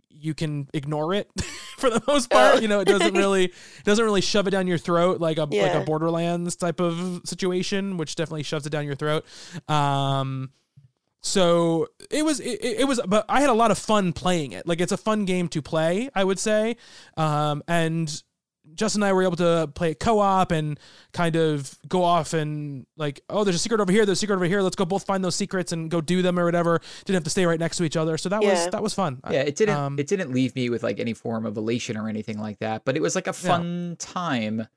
you 0.09 0.33
can 0.33 0.69
ignore 0.73 1.13
it 1.13 1.29
for 1.83 1.89
the 1.89 2.01
most 2.07 2.29
part. 2.29 2.55
Oh. 2.55 2.59
You 2.59 2.69
know, 2.69 2.79
it 2.79 2.85
doesn't 2.85 3.13
really 3.17 3.45
it 3.45 3.83
doesn't 3.83 4.03
really 4.03 4.21
shove 4.21 4.47
it 4.47 4.51
down 4.51 4.67
your 4.67 4.77
throat 4.77 5.19
like 5.19 5.37
a 5.37 5.43
like 5.43 5.73
a 5.73 5.81
Borderlands 5.81 6.55
type 6.55 6.79
of 6.79 7.21
situation, 7.25 7.97
which 7.97 8.15
definitely 8.15 8.43
shoves 8.43 8.65
it 8.65 8.69
down 8.69 8.85
your 8.85 8.95
throat. 8.95 9.25
Um, 9.67 10.51
so 11.21 11.87
it 12.09 12.23
was 12.23 12.39
it, 12.39 12.59
it 12.61 12.87
was, 12.87 13.01
but 13.05 13.25
I 13.27 13.41
had 13.41 13.49
a 13.49 13.53
lot 13.53 13.71
of 13.71 13.77
fun 13.77 14.13
playing 14.13 14.53
it. 14.53 14.65
Like 14.65 14.79
it's 14.79 14.91
a 14.91 14.97
fun 14.97 15.25
game 15.25 15.49
to 15.49 15.61
play, 15.61 16.09
I 16.15 16.23
would 16.23 16.39
say. 16.39 16.77
Um, 17.17 17.63
and 17.67 18.23
Justin 18.75 19.03
and 19.03 19.09
I 19.09 19.13
were 19.13 19.23
able 19.23 19.35
to 19.37 19.69
play 19.73 19.91
it 19.91 19.99
co-op 19.99 20.51
and 20.51 20.79
kind 21.11 21.35
of 21.35 21.77
go 21.87 22.03
off 22.03 22.33
and 22.33 22.85
like, 22.97 23.21
oh, 23.29 23.43
there's 23.43 23.55
a 23.55 23.59
secret 23.59 23.79
over 23.81 23.91
here, 23.91 24.05
there's 24.05 24.17
a 24.17 24.21
secret 24.21 24.35
over 24.35 24.45
here. 24.45 24.61
Let's 24.61 24.75
go 24.75 24.85
both 24.85 25.05
find 25.05 25.23
those 25.23 25.35
secrets 25.35 25.71
and 25.71 25.89
go 25.89 26.01
do 26.01 26.21
them 26.21 26.39
or 26.39 26.45
whatever. 26.45 26.81
Didn't 27.05 27.15
have 27.15 27.23
to 27.23 27.29
stay 27.29 27.45
right 27.45 27.59
next 27.59 27.77
to 27.77 27.83
each 27.83 27.97
other, 27.97 28.17
so 28.17 28.29
that 28.29 28.41
was 28.41 28.67
that 28.71 28.83
was 28.83 28.93
fun. 28.93 29.21
Yeah, 29.29 29.41
it 29.41 29.55
didn't. 29.55 29.75
Um, 29.75 29.99
it 29.99 30.07
didn't 30.07 30.31
leave 30.33 30.55
me 30.55 30.69
with 30.69 30.83
like 30.83 30.99
any 30.99 31.13
form 31.13 31.45
of 31.45 31.57
elation 31.57 31.97
or 31.97 32.09
anything 32.09 32.39
like 32.39 32.59
that. 32.59 32.85
But 32.85 32.95
it 32.95 33.01
was 33.01 33.15
like 33.15 33.27
a 33.27 33.33
fun 33.33 33.95
time. 33.99 34.67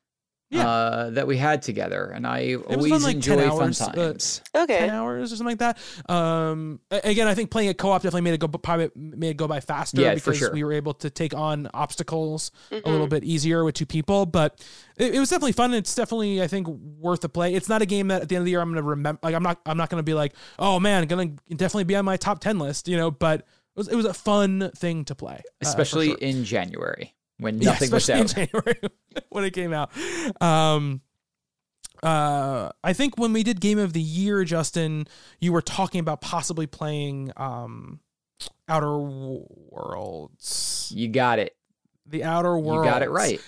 Yeah. 0.57 0.68
Uh, 0.68 1.11
that 1.11 1.26
we 1.26 1.36
had 1.36 1.62
together, 1.62 2.07
and 2.14 2.26
I 2.26 2.57
was 2.57 2.76
always 2.76 2.92
fun, 2.92 3.02
like, 3.02 3.20
10 3.20 3.38
enjoy 3.38 3.48
fun 3.50 3.62
hours, 3.62 3.80
uh, 3.80 3.92
times. 3.92 4.42
okay. 4.54 4.78
10 4.78 4.90
hours 4.90 5.32
or 5.32 5.36
something 5.36 5.59
like 5.59 5.76
that. 5.76 6.11
Um, 6.12 6.80
again, 6.90 7.28
I 7.28 7.34
think 7.34 7.50
playing 7.50 7.68
it 7.68 7.78
co-op 7.78 8.02
definitely 8.02 8.22
made 8.22 8.34
it 8.34 8.40
go 8.40 8.48
probably 8.48 8.90
made 8.96 9.30
it 9.30 9.36
go 9.36 9.46
by 9.48 9.61
faster 9.61 10.00
Yeah, 10.00 10.11
for 10.14 10.30
because 10.32 10.38
sure. 10.38 10.52
we 10.52 10.64
were 10.64 10.72
able 10.72 10.94
to 10.94 11.11
take 11.11 11.34
on 11.34 11.68
obstacles 11.74 12.50
a 12.70 12.74
Mm-hmm. 12.76 12.90
little 12.90 13.07
bit 13.07 13.24
easier 13.24 13.64
with 13.64 13.74
two 13.74 13.86
people. 13.86 14.26
But 14.26 14.64
it, 14.96 15.14
it 15.14 15.20
was 15.20 15.30
definitely 15.30 15.52
fun. 15.52 15.74
It's 15.74 15.94
definitely 15.94 16.42
I 16.42 16.46
think 16.46 16.66
worth 16.68 17.24
a 17.24 17.28
play. 17.28 17.54
It's 17.54 17.68
not 17.68 17.82
a 17.82 17.86
game 17.86 18.09
that 18.09 18.22
at 18.22 18.28
the 18.28 18.36
end 18.36 18.40
of 18.42 18.44
the 18.46 18.50
year 18.50 18.61
I'm 18.61 18.70
gonna 18.70 18.82
remember. 18.82 19.20
Like 19.22 19.34
I'm 19.34 19.42
not 19.42 19.61
I'm 19.66 19.76
not 19.76 19.90
gonna 19.90 20.02
be 20.02 20.14
like 20.14 20.32
oh 20.59 20.80
man, 20.80 21.07
gonna 21.07 21.26
definitely 21.50 21.84
be 21.84 21.96
on 21.96 22.04
my 22.04 22.16
top 22.16 22.40
ten 22.40 22.59
list. 22.59 22.88
You 22.88 22.96
know, 22.96 23.11
but 23.11 23.40
it 23.40 23.46
was 23.76 23.88
it 23.88 23.94
was 23.96 24.07
a 24.07 24.14
fun 24.14 24.70
thing 24.76 25.04
to 25.07 25.14
play, 25.14 25.34
uh, 25.36 25.42
especially 25.62 26.09
sure. 26.09 26.16
in 26.18 26.44
January. 26.44 27.14
when 27.38 27.61
Yeah, 27.61 27.70
nothing 27.70 27.90
was 27.90 28.09
especially 28.09 28.50
out. 28.54 28.92
when 29.37 29.45
it 29.45 29.53
came 29.53 29.72
out. 29.72 29.91
Um, 30.41 31.03
uh, 32.03 32.70
I 32.82 32.93
think 32.93 33.18
when 33.18 33.32
we 33.32 33.43
did 33.43 33.61
Game 33.61 33.78
of 33.78 33.93
the 33.93 34.01
Year, 34.01 34.43
Justin, 34.45 35.07
you 35.41 35.53
were 35.53 35.62
talking 35.62 36.01
about 36.01 36.20
possibly 36.20 36.66
playing 36.66 37.32
um, 37.37 38.01
Outer 38.68 38.99
Worlds. 38.99 40.91
You 40.95 41.09
got 41.09 41.39
it. 41.39 41.55
The 42.07 42.24
Outer 42.24 42.57
Worlds. 42.59 42.87
You 42.87 42.91
got 42.91 43.03
it 43.03 43.11
right. 43.11 43.41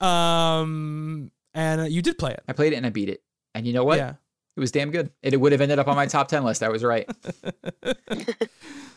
Um, 0.00 1.30
and 1.54 1.80
uh, 1.80 1.84
you 1.84 2.02
did 2.02 2.18
play 2.18 2.32
it. 2.32 2.42
I 2.46 2.52
played 2.52 2.72
it 2.72 2.76
and 2.76 2.86
I 2.86 2.90
beat 2.90 3.08
it. 3.08 3.22
And 3.54 3.66
you 3.66 3.72
know 3.72 3.84
what? 3.84 3.98
Yeah. 3.98 4.14
It 4.54 4.60
was 4.60 4.70
damn 4.70 4.90
good. 4.90 5.10
It, 5.22 5.32
it 5.32 5.38
would 5.38 5.52
have 5.52 5.62
ended 5.62 5.78
up 5.78 5.88
on 5.88 5.96
my 5.96 6.06
top 6.06 6.28
10 6.28 6.44
list. 6.44 6.62
I 6.62 6.68
was 6.68 6.84
right. 6.84 7.08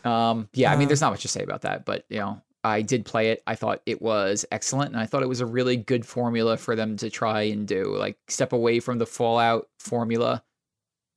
Um, 0.04 0.48
yeah, 0.52 0.70
I 0.70 0.76
mean, 0.76 0.86
Uh, 0.86 0.88
there's 0.90 1.00
not 1.00 1.10
much 1.10 1.22
to 1.22 1.28
say 1.28 1.42
about 1.42 1.62
that, 1.62 1.84
but 1.84 2.04
you 2.08 2.20
know, 2.20 2.40
I 2.66 2.82
did 2.82 3.04
play 3.04 3.30
it. 3.30 3.42
I 3.46 3.54
thought 3.54 3.80
it 3.86 4.02
was 4.02 4.44
excellent, 4.50 4.90
and 4.92 5.00
I 5.00 5.06
thought 5.06 5.22
it 5.22 5.28
was 5.28 5.40
a 5.40 5.46
really 5.46 5.76
good 5.76 6.04
formula 6.04 6.56
for 6.56 6.74
them 6.76 6.96
to 6.98 7.08
try 7.10 7.42
and 7.42 7.66
do, 7.66 7.94
like 7.96 8.18
step 8.28 8.52
away 8.52 8.80
from 8.80 8.98
the 8.98 9.06
Fallout 9.06 9.68
formula 9.78 10.42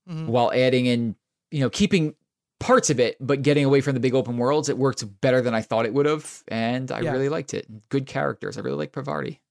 Mhm. 0.07 0.27
while 0.27 0.51
adding 0.53 0.85
in, 0.85 1.15
you 1.51 1.61
know, 1.61 1.69
keeping 1.69 2.15
parts 2.59 2.89
of 2.89 2.99
it, 2.99 3.15
but 3.19 3.41
getting 3.41 3.63
away 3.65 3.79
from 3.81 3.93
the 3.93 3.99
big 3.99 4.13
open 4.13 4.37
worlds. 4.37 4.67
It 4.69 4.77
worked 4.77 5.03
better 5.21 5.41
than 5.41 5.53
I 5.53 5.61
thought 5.61 5.85
it 5.85 5.93
would 5.93 6.05
have, 6.05 6.43
and 6.49 6.91
I 6.91 6.99
Yeah. 7.01 7.11
really 7.13 7.29
liked 7.29 7.53
it. 7.53 7.89
Good 7.89 8.05
characters. 8.05 8.57
I 8.57 8.61
really 8.61 8.77
like 8.77 8.91
Parvati. 8.91 9.41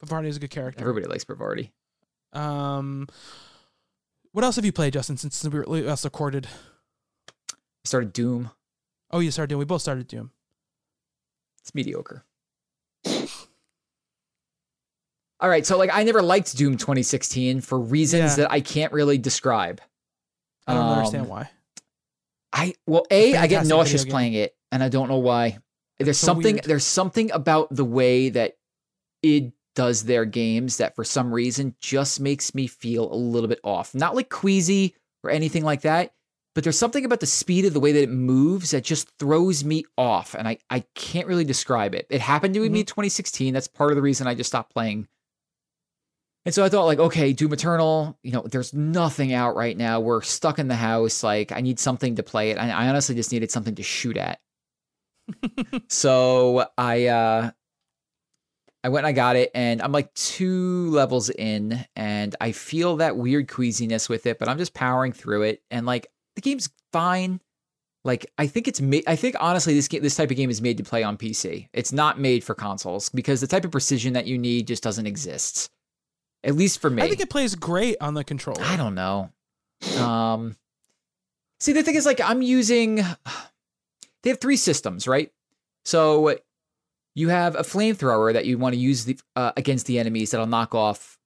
Parvati 0.00 0.28
is 0.28 0.36
a 0.36 0.40
good 0.40 0.50
character. 0.50 0.80
Everybody 0.80 1.06
likes 1.06 1.24
Parvati. 1.24 1.72
Um, 2.32 3.08
what 4.32 4.42
else 4.44 4.56
have 4.56 4.64
you 4.64 4.72
played, 4.72 4.92
Justin? 4.94 5.16
Since 5.16 5.42
we 5.44 5.50
were 5.58 5.66
last 5.66 6.04
recorded. 6.04 6.48
I 7.50 7.54
started 7.84 8.12
Doom. 8.12 8.50
Oh, 9.10 9.20
you 9.20 9.30
started 9.30 9.50
Doom. 9.50 9.58
We 9.58 9.64
both 9.64 9.82
started 9.82 10.08
Doom. 10.08 10.32
It's 11.66 11.74
mediocre. 11.74 12.24
All 15.40 15.48
right, 15.50 15.66
so 15.66 15.76
like 15.76 15.90
I 15.92 16.04
never 16.04 16.22
liked 16.22 16.56
Doom 16.56 16.76
2016 16.76 17.60
for 17.60 17.78
reasons 17.78 18.30
Yeah. 18.32 18.36
that 18.44 18.52
I 18.52 18.60
can't 18.60 18.92
really 18.92 19.18
describe. 19.18 19.80
I 20.68 20.74
don't 20.74 20.84
Um, 20.84 20.98
understand 20.98 21.28
why. 21.28 21.50
I 22.52 22.74
well, 22.86 23.04
a 23.10 23.36
I 23.36 23.48
get 23.48 23.66
nauseous 23.66 24.04
playing 24.04 24.34
it, 24.34 24.56
and 24.70 24.80
I 24.82 24.88
don't 24.88 25.08
know 25.08 25.18
why. 25.18 25.58
There's 25.98 26.18
so 26.18 26.26
something 26.26 26.54
weird. 26.54 26.64
there's 26.66 26.84
something 26.84 27.32
about 27.32 27.74
the 27.74 27.84
way 27.84 28.28
that 28.30 28.56
it 29.22 29.52
does 29.74 30.04
their 30.04 30.24
games 30.24 30.76
that 30.78 30.94
for 30.94 31.02
some 31.04 31.32
reason 31.34 31.74
just 31.80 32.20
makes 32.20 32.54
me 32.54 32.66
feel 32.68 33.12
a 33.12 33.16
little 33.16 33.48
bit 33.48 33.60
off. 33.64 33.92
Not 33.92 34.14
like 34.14 34.30
queasy 34.30 34.94
or 35.24 35.30
anything 35.30 35.64
like 35.64 35.80
that, 35.82 36.14
but 36.56 36.64
there's 36.64 36.78
something 36.78 37.04
about 37.04 37.20
the 37.20 37.26
speed 37.26 37.66
of 37.66 37.74
the 37.74 37.80
way 37.80 37.92
that 37.92 38.02
it 38.04 38.08
moves 38.08 38.70
that 38.70 38.82
just 38.82 39.10
throws 39.18 39.62
me 39.62 39.84
off, 39.98 40.34
and 40.34 40.48
I 40.48 40.56
I 40.70 40.80
can't 40.94 41.26
really 41.28 41.44
describe 41.44 41.94
it. 41.94 42.06
It 42.08 42.22
happened 42.22 42.54
to 42.54 42.60
me 42.60 42.68
Mm-hmm. 42.68 42.76
in 42.76 42.86
2016. 42.86 43.52
That's 43.52 43.68
part 43.68 43.90
of 43.90 43.96
the 43.96 44.00
reason 44.02 44.26
I 44.26 44.34
just 44.34 44.48
stopped 44.48 44.72
playing. 44.72 45.06
And 46.46 46.54
so 46.54 46.64
I 46.64 46.70
thought, 46.70 46.86
like, 46.86 46.98
okay, 46.98 47.34
Doom 47.34 47.52
Eternal, 47.52 48.18
you 48.22 48.32
know, 48.32 48.40
there's 48.40 48.72
nothing 48.72 49.34
out 49.34 49.54
right 49.54 49.76
now. 49.76 50.00
We're 50.00 50.22
stuck 50.22 50.58
in 50.58 50.68
the 50.68 50.76
house. 50.76 51.22
Like, 51.22 51.52
I 51.52 51.60
need 51.60 51.78
something 51.78 52.16
to 52.16 52.22
play 52.22 52.52
it. 52.52 52.56
I, 52.56 52.70
I 52.70 52.88
honestly 52.88 53.14
just 53.16 53.32
needed 53.32 53.50
something 53.50 53.74
to 53.74 53.82
shoot 53.82 54.16
at. 54.16 54.40
so 55.88 56.66
I 56.78 57.08
uh 57.08 57.50
I 58.82 58.88
went 58.88 59.04
and 59.04 59.08
I 59.08 59.12
got 59.12 59.36
it, 59.36 59.50
and 59.54 59.82
I'm 59.82 59.92
like 59.92 60.14
two 60.14 60.88
levels 60.90 61.28
in, 61.28 61.84
and 61.96 62.34
I 62.40 62.52
feel 62.52 62.96
that 62.96 63.18
weird 63.18 63.46
queasiness 63.46 64.08
with 64.08 64.24
it, 64.24 64.38
but 64.38 64.48
I'm 64.48 64.56
just 64.58 64.72
powering 64.72 65.12
through 65.12 65.42
it, 65.42 65.62
and 65.70 65.84
like 65.84 66.06
the 66.36 66.40
game's 66.40 66.70
fine. 66.92 67.40
Like 68.04 68.30
I 68.38 68.46
think 68.46 68.68
it's 68.68 68.80
made. 68.80 69.02
I 69.08 69.16
think 69.16 69.34
honestly, 69.40 69.74
this 69.74 69.88
game, 69.88 70.02
this 70.02 70.14
type 70.14 70.30
of 70.30 70.36
game 70.36 70.48
is 70.48 70.62
made 70.62 70.76
to 70.76 70.84
play 70.84 71.02
on 71.02 71.16
PC. 71.16 71.68
It's 71.72 71.92
not 71.92 72.20
made 72.20 72.44
for 72.44 72.54
consoles 72.54 73.08
because 73.08 73.40
the 73.40 73.48
type 73.48 73.64
of 73.64 73.72
precision 73.72 74.12
that 74.12 74.26
you 74.26 74.38
need 74.38 74.68
just 74.68 74.82
doesn't 74.82 75.06
exist. 75.06 75.70
At 76.44 76.54
least 76.54 76.80
for 76.80 76.88
me. 76.88 77.02
I 77.02 77.08
think 77.08 77.20
it 77.20 77.28
plays 77.30 77.56
great 77.56 77.96
on 78.00 78.14
the 78.14 78.22
controller. 78.22 78.62
I 78.62 78.76
don't 78.76 78.94
know. 78.94 79.30
Um, 79.98 80.56
see, 81.58 81.72
the 81.72 81.82
thing 81.82 81.96
is, 81.96 82.06
like, 82.06 82.20
I'm 82.20 82.42
using. 82.42 83.02
They 84.22 84.30
have 84.30 84.40
three 84.40 84.56
systems, 84.56 85.06
right? 85.06 85.30
So 85.84 86.36
you 87.14 87.28
have 87.28 87.54
a 87.54 87.60
flamethrower 87.60 88.32
that 88.32 88.44
you 88.44 88.58
want 88.58 88.74
to 88.74 88.80
use 88.80 89.04
the, 89.04 89.16
uh, 89.36 89.52
against 89.56 89.86
the 89.86 90.00
enemies 90.00 90.32
that'll 90.32 90.48
knock 90.48 90.74
off 90.74 91.16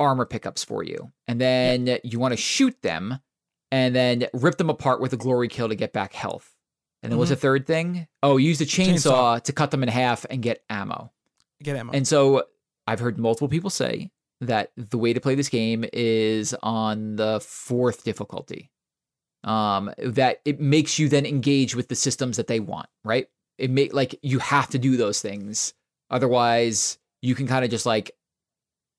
armor 0.00 0.24
pickups 0.24 0.64
for 0.64 0.82
you, 0.82 1.12
and 1.28 1.40
then 1.40 1.98
you 2.02 2.18
want 2.18 2.32
to 2.32 2.36
shoot 2.36 2.82
them, 2.82 3.20
and 3.70 3.94
then 3.94 4.26
rip 4.32 4.56
them 4.56 4.70
apart 4.70 5.00
with 5.00 5.12
a 5.12 5.16
glory 5.16 5.48
kill 5.48 5.68
to 5.68 5.74
get 5.74 5.92
back 5.92 6.12
health. 6.12 6.54
And 7.02 7.12
then 7.12 7.18
what's 7.18 7.30
the 7.30 7.36
third 7.36 7.66
thing? 7.66 8.08
Oh, 8.22 8.38
use 8.38 8.58
the 8.58 8.64
chainsaw, 8.64 9.36
Chainsaw. 9.38 9.42
to 9.44 9.52
cut 9.52 9.70
them 9.70 9.82
in 9.82 9.88
half 9.88 10.26
and 10.28 10.42
get 10.42 10.64
ammo. 10.68 11.12
Get 11.62 11.76
ammo. 11.76 11.92
And 11.92 12.06
so 12.06 12.44
I've 12.86 12.98
heard 13.00 13.18
multiple 13.18 13.48
people 13.48 13.70
say 13.70 14.10
that 14.40 14.72
the 14.76 14.98
way 14.98 15.12
to 15.12 15.20
play 15.20 15.34
this 15.34 15.48
game 15.48 15.84
is 15.92 16.54
on 16.62 17.16
the 17.16 17.40
fourth 17.40 18.04
difficulty. 18.04 18.70
Um, 19.44 19.92
that 19.98 20.40
it 20.44 20.60
makes 20.60 20.98
you 20.98 21.08
then 21.08 21.24
engage 21.24 21.76
with 21.76 21.88
the 21.88 21.94
systems 21.94 22.36
that 22.38 22.48
they 22.48 22.58
want, 22.58 22.88
right? 23.04 23.28
It 23.56 23.70
make 23.70 23.94
like 23.94 24.18
you 24.22 24.40
have 24.40 24.68
to 24.70 24.78
do 24.78 24.96
those 24.96 25.20
things. 25.20 25.74
Otherwise, 26.10 26.98
you 27.22 27.34
can 27.36 27.46
kind 27.46 27.64
of 27.64 27.70
just 27.70 27.86
like 27.86 28.10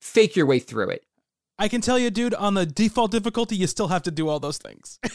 fake 0.02 0.36
your 0.38 0.46
way 0.46 0.60
through 0.60 0.92
it. 0.92 1.04
I 1.60 1.68
can 1.68 1.82
tell 1.82 2.00
you, 2.00 2.10
dude, 2.10 2.34
on 2.34 2.56
the 2.56 2.66
default 2.66 3.12
difficulty, 3.12 3.56
you 3.56 3.68
still 3.68 3.90
have 3.90 4.02
to 4.04 4.12
do 4.12 4.28
all 4.30 4.40
those 4.40 4.58
things. 4.58 4.98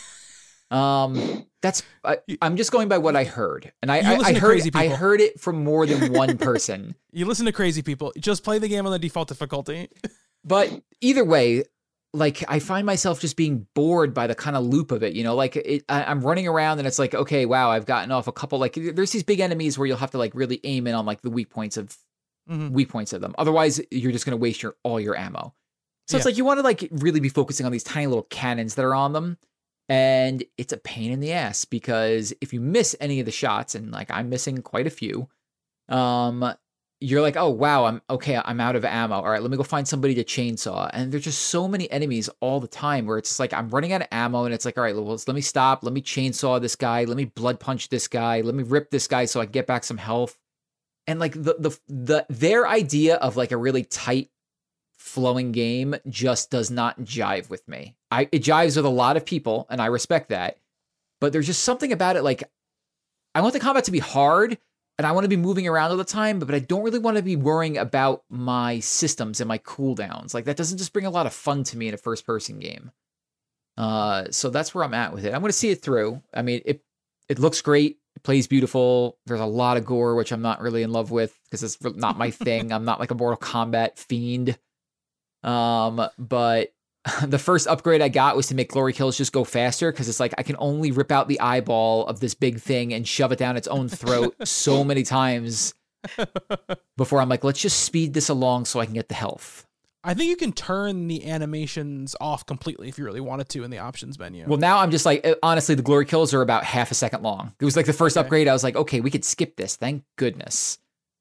Um, 0.70 1.46
that's 1.62 1.82
I, 2.02 2.18
I'm 2.42 2.56
just 2.56 2.72
going 2.72 2.88
by 2.88 2.98
what 2.98 3.14
I 3.14 3.24
heard, 3.24 3.72
and 3.82 3.92
I 3.92 3.98
I, 3.98 4.14
I 4.16 4.32
heard 4.32 4.40
crazy 4.42 4.70
I 4.74 4.88
heard 4.88 5.20
it 5.20 5.38
from 5.38 5.62
more 5.62 5.86
than 5.86 6.12
one 6.12 6.36
person. 6.50 6.96
you 7.12 7.26
listen 7.26 7.44
to 7.46 7.52
crazy 7.52 7.82
people. 7.82 8.12
Just 8.18 8.42
play 8.42 8.58
the 8.58 8.66
game 8.66 8.84
on 8.86 8.90
the 8.90 8.98
default 8.98 9.28
difficulty. 9.28 9.88
But 10.46 10.82
either 11.00 11.24
way, 11.24 11.64
like 12.12 12.44
I 12.48 12.58
find 12.58 12.84
myself 12.86 13.20
just 13.20 13.36
being 13.36 13.66
bored 13.74 14.12
by 14.12 14.26
the 14.26 14.34
kind 14.34 14.56
of 14.56 14.64
loop 14.64 14.90
of 14.90 15.02
it. 15.02 15.14
You 15.14 15.22
know, 15.24 15.34
like 15.34 15.56
it, 15.56 15.84
I, 15.88 16.04
I'm 16.04 16.20
running 16.22 16.48
around 16.48 16.78
and 16.78 16.88
it's 16.88 16.98
like, 16.98 17.14
okay, 17.14 17.46
wow, 17.46 17.70
I've 17.70 17.86
gotten 17.86 18.10
off 18.10 18.26
a 18.26 18.32
couple. 18.32 18.58
Like 18.58 18.74
there's 18.74 19.12
these 19.12 19.22
big 19.22 19.40
enemies 19.40 19.78
where 19.78 19.86
you'll 19.86 19.96
have 19.98 20.10
to 20.10 20.18
like 20.18 20.34
really 20.34 20.60
aim 20.64 20.86
in 20.86 20.94
on 20.94 21.06
like 21.06 21.20
the 21.22 21.30
weak 21.30 21.50
points 21.50 21.76
of 21.76 21.96
Mhm. 22.50 22.72
weak 22.72 22.90
points 22.90 23.12
of 23.14 23.20
them. 23.22 23.34
Otherwise, 23.38 23.80
you're 23.90 24.12
just 24.12 24.26
going 24.26 24.36
to 24.36 24.42
waste 24.42 24.62
your 24.62 24.76
all 24.82 24.98
your 25.00 25.16
ammo. 25.16 25.54
So 26.06 26.16
it's 26.16 26.26
like 26.26 26.36
you 26.36 26.44
want 26.44 26.58
to 26.58 26.62
like 26.62 26.88
really 26.90 27.20
be 27.20 27.28
focusing 27.28 27.64
on 27.64 27.72
these 27.72 27.82
tiny 27.82 28.06
little 28.06 28.24
cannons 28.24 28.74
that 28.74 28.84
are 28.84 28.94
on 28.94 29.12
them. 29.12 29.38
And 29.88 30.44
it's 30.56 30.72
a 30.72 30.78
pain 30.78 31.12
in 31.12 31.20
the 31.20 31.32
ass 31.32 31.64
because 31.64 32.32
if 32.40 32.52
you 32.52 32.60
miss 32.60 32.96
any 33.00 33.20
of 33.20 33.26
the 33.26 33.32
shots, 33.32 33.74
and 33.74 33.90
like 33.90 34.10
I'm 34.10 34.30
missing 34.30 34.62
quite 34.62 34.86
a 34.86 34.90
few, 34.90 35.28
um, 35.88 36.54
you're 37.00 37.20
like, 37.20 37.36
oh 37.36 37.50
wow, 37.50 37.84
I'm 37.84 38.00
okay, 38.08 38.40
I'm 38.42 38.60
out 38.60 38.76
of 38.76 38.84
ammo. 38.84 39.16
All 39.16 39.28
right, 39.28 39.42
let 39.42 39.50
me 39.50 39.58
go 39.58 39.62
find 39.62 39.86
somebody 39.86 40.14
to 40.14 40.24
chainsaw. 40.24 40.88
And 40.92 41.12
there's 41.12 41.24
just 41.24 41.42
so 41.42 41.68
many 41.68 41.90
enemies 41.90 42.30
all 42.40 42.60
the 42.60 42.68
time 42.68 43.06
where 43.06 43.18
it's 43.18 43.38
like 43.38 43.52
I'm 43.52 43.68
running 43.68 43.92
out 43.92 44.00
of 44.00 44.08
ammo, 44.10 44.44
and 44.44 44.54
it's 44.54 44.64
like, 44.64 44.78
all 44.78 44.84
right, 44.84 44.94
well, 44.94 45.04
let 45.04 45.28
me 45.34 45.42
stop, 45.42 45.84
let 45.84 45.92
me 45.92 46.00
chainsaw 46.00 46.60
this 46.60 46.76
guy, 46.76 47.04
let 47.04 47.18
me 47.18 47.26
blood 47.26 47.60
punch 47.60 47.90
this 47.90 48.08
guy, 48.08 48.40
let 48.40 48.54
me 48.54 48.62
rip 48.62 48.90
this 48.90 49.06
guy 49.06 49.26
so 49.26 49.40
I 49.40 49.44
can 49.44 49.52
get 49.52 49.66
back 49.66 49.84
some 49.84 49.98
health. 49.98 50.38
And 51.06 51.20
like 51.20 51.34
the 51.34 51.56
the 51.58 51.78
the 51.88 52.26
their 52.30 52.66
idea 52.66 53.16
of 53.16 53.36
like 53.36 53.52
a 53.52 53.58
really 53.58 53.84
tight 53.84 54.30
flowing 55.04 55.52
game 55.52 55.94
just 56.08 56.50
does 56.50 56.70
not 56.70 56.98
jive 57.02 57.50
with 57.50 57.68
me. 57.68 57.94
I 58.10 58.22
it 58.32 58.42
jives 58.42 58.76
with 58.76 58.86
a 58.86 58.88
lot 58.88 59.18
of 59.18 59.26
people 59.26 59.66
and 59.68 59.82
I 59.82 59.86
respect 59.86 60.30
that. 60.30 60.58
But 61.20 61.32
there's 61.32 61.46
just 61.46 61.62
something 61.62 61.92
about 61.92 62.16
it 62.16 62.22
like 62.22 62.42
I 63.34 63.42
want 63.42 63.52
the 63.52 63.60
combat 63.60 63.84
to 63.84 63.90
be 63.90 63.98
hard 63.98 64.56
and 64.96 65.06
I 65.06 65.12
want 65.12 65.24
to 65.24 65.28
be 65.28 65.36
moving 65.36 65.68
around 65.68 65.90
all 65.90 65.98
the 65.98 66.04
time, 66.04 66.38
but, 66.38 66.54
I 66.54 66.60
don't 66.60 66.84
really 66.84 67.00
want 67.00 67.16
to 67.16 67.22
be 67.22 67.36
worrying 67.36 67.76
about 67.76 68.22
my 68.30 68.78
systems 68.78 69.40
and 69.40 69.48
my 69.48 69.58
cooldowns. 69.58 70.32
Like 70.32 70.46
that 70.46 70.56
doesn't 70.56 70.78
just 70.78 70.92
bring 70.92 71.04
a 71.04 71.10
lot 71.10 71.26
of 71.26 71.34
fun 71.34 71.64
to 71.64 71.76
me 71.76 71.88
in 71.88 71.94
a 71.94 71.98
first 71.98 72.24
person 72.24 72.58
game. 72.58 72.90
Uh 73.76 74.30
so 74.30 74.48
that's 74.48 74.74
where 74.74 74.84
I'm 74.84 74.94
at 74.94 75.12
with 75.12 75.26
it. 75.26 75.34
I'm 75.34 75.40
going 75.40 75.50
to 75.50 75.52
see 75.52 75.70
it 75.70 75.82
through. 75.82 76.22
I 76.32 76.40
mean, 76.40 76.62
it 76.64 76.82
it 77.28 77.38
looks 77.38 77.60
great. 77.60 77.98
It 78.16 78.22
plays 78.22 78.46
beautiful. 78.46 79.18
There's 79.26 79.40
a 79.40 79.44
lot 79.44 79.76
of 79.76 79.84
gore, 79.84 80.14
which 80.14 80.32
I'm 80.32 80.42
not 80.42 80.62
really 80.62 80.82
in 80.82 80.92
love 80.92 81.10
with 81.10 81.38
because 81.44 81.62
it's 81.62 81.82
not 81.82 82.16
my 82.16 82.30
thing. 82.30 82.72
I'm 82.72 82.86
not 82.86 83.00
like 83.00 83.10
a 83.10 83.14
Mortal 83.14 83.36
Kombat 83.36 83.98
fiend. 83.98 84.56
Um, 85.44 86.08
but 86.18 86.72
the 87.22 87.38
first 87.38 87.66
upgrade 87.66 88.00
I 88.00 88.08
got 88.08 88.34
was 88.36 88.46
to 88.48 88.54
make 88.54 88.70
glory 88.70 88.92
kills 88.92 89.16
just 89.16 89.32
go 89.32 89.44
faster 89.44 89.92
because 89.92 90.08
it's 90.08 90.20
like 90.20 90.34
I 90.38 90.42
can 90.42 90.56
only 90.58 90.90
rip 90.90 91.12
out 91.12 91.28
the 91.28 91.38
eyeball 91.40 92.06
of 92.06 92.20
this 92.20 92.34
big 92.34 92.60
thing 92.60 92.94
and 92.94 93.06
shove 93.06 93.30
it 93.32 93.38
down 93.38 93.56
its 93.56 93.68
own 93.68 93.88
throat 93.88 94.34
so 94.44 94.82
many 94.90 95.02
times 95.02 95.74
before 96.96 97.20
I'm 97.20 97.28
like, 97.28 97.44
let's 97.44 97.60
just 97.60 97.80
speed 97.80 98.14
this 98.14 98.28
along 98.28 98.64
so 98.64 98.80
I 98.80 98.86
can 98.86 98.94
get 98.94 99.08
the 99.08 99.14
health. 99.14 99.66
I 100.06 100.12
think 100.12 100.28
you 100.28 100.36
can 100.36 100.52
turn 100.52 101.08
the 101.08 101.26
animations 101.30 102.14
off 102.20 102.44
completely 102.44 102.90
if 102.90 102.98
you 102.98 103.04
really 103.06 103.22
wanted 103.22 103.48
to 103.50 103.64
in 103.64 103.70
the 103.70 103.78
options 103.78 104.18
menu. 104.18 104.44
Well, 104.46 104.58
now 104.58 104.78
I'm 104.80 104.90
just 104.90 105.06
like, 105.06 105.26
uh, 105.26 105.34
honestly, 105.42 105.74
the 105.74 105.82
glory 105.82 106.04
kills 106.04 106.34
are 106.34 106.42
about 106.42 106.62
half 106.62 106.90
a 106.90 106.94
second 106.94 107.22
long. 107.22 107.54
It 107.58 107.64
was 107.64 107.74
like 107.74 107.86
the 107.86 107.94
first 107.94 108.16
Okay. 108.18 108.24
upgrade. 108.26 108.46
I 108.46 108.52
was 108.52 108.62
like, 108.62 108.76
okay, 108.76 109.00
we 109.00 109.10
could 109.10 109.24
skip 109.24 109.56
this. 109.56 109.76
Thank 109.76 110.04
goodness. 110.16 110.78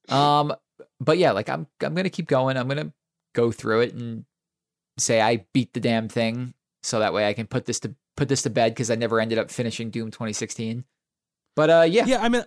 Um, 0.10 0.54
but 1.00 1.18
yeah, 1.18 1.32
like 1.32 1.48
I'm, 1.48 1.66
I'm 1.82 1.96
gonna 1.96 2.10
keep 2.10 2.28
going. 2.28 2.58
I'm 2.58 2.68
gonna 2.68 2.92
go 3.34 3.52
through 3.52 3.82
it 3.82 3.94
and 3.94 4.26
say 4.98 5.22
I 5.22 5.46
beat 5.54 5.74
the 5.74 5.80
damn 5.80 6.10
thing, 6.10 6.54
so 6.82 7.00
that 7.00 7.14
way 7.14 7.28
I 7.28 7.34
can 7.34 7.48
put 7.48 7.66
this 7.66 7.80
to 7.82 7.96
put 8.16 8.30
this 8.30 8.44
to 8.44 8.50
bed 8.50 8.74
because 8.74 8.92
I 8.92 8.96
never 8.96 9.20
ended 9.20 9.38
up 9.38 9.52
finishing 9.52 9.90
Doom 9.90 10.12
2016. 10.12 10.86
But 11.56 11.70
uh, 11.70 11.86
yeah, 11.88 12.06
yeah, 12.06 12.22
I 12.22 12.30
mean, 12.30 12.44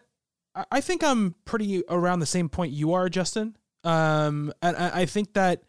I- 0.70 0.80
think 0.80 1.04
I'm 1.04 1.34
pretty 1.44 1.82
around 1.88 2.20
the 2.20 2.26
same 2.26 2.48
point 2.48 2.72
you 2.72 2.92
are, 2.94 3.08
Justin. 3.08 3.56
Um, 3.84 4.52
and 4.62 4.76
I, 4.76 5.06
think 5.06 5.34
that 5.34 5.62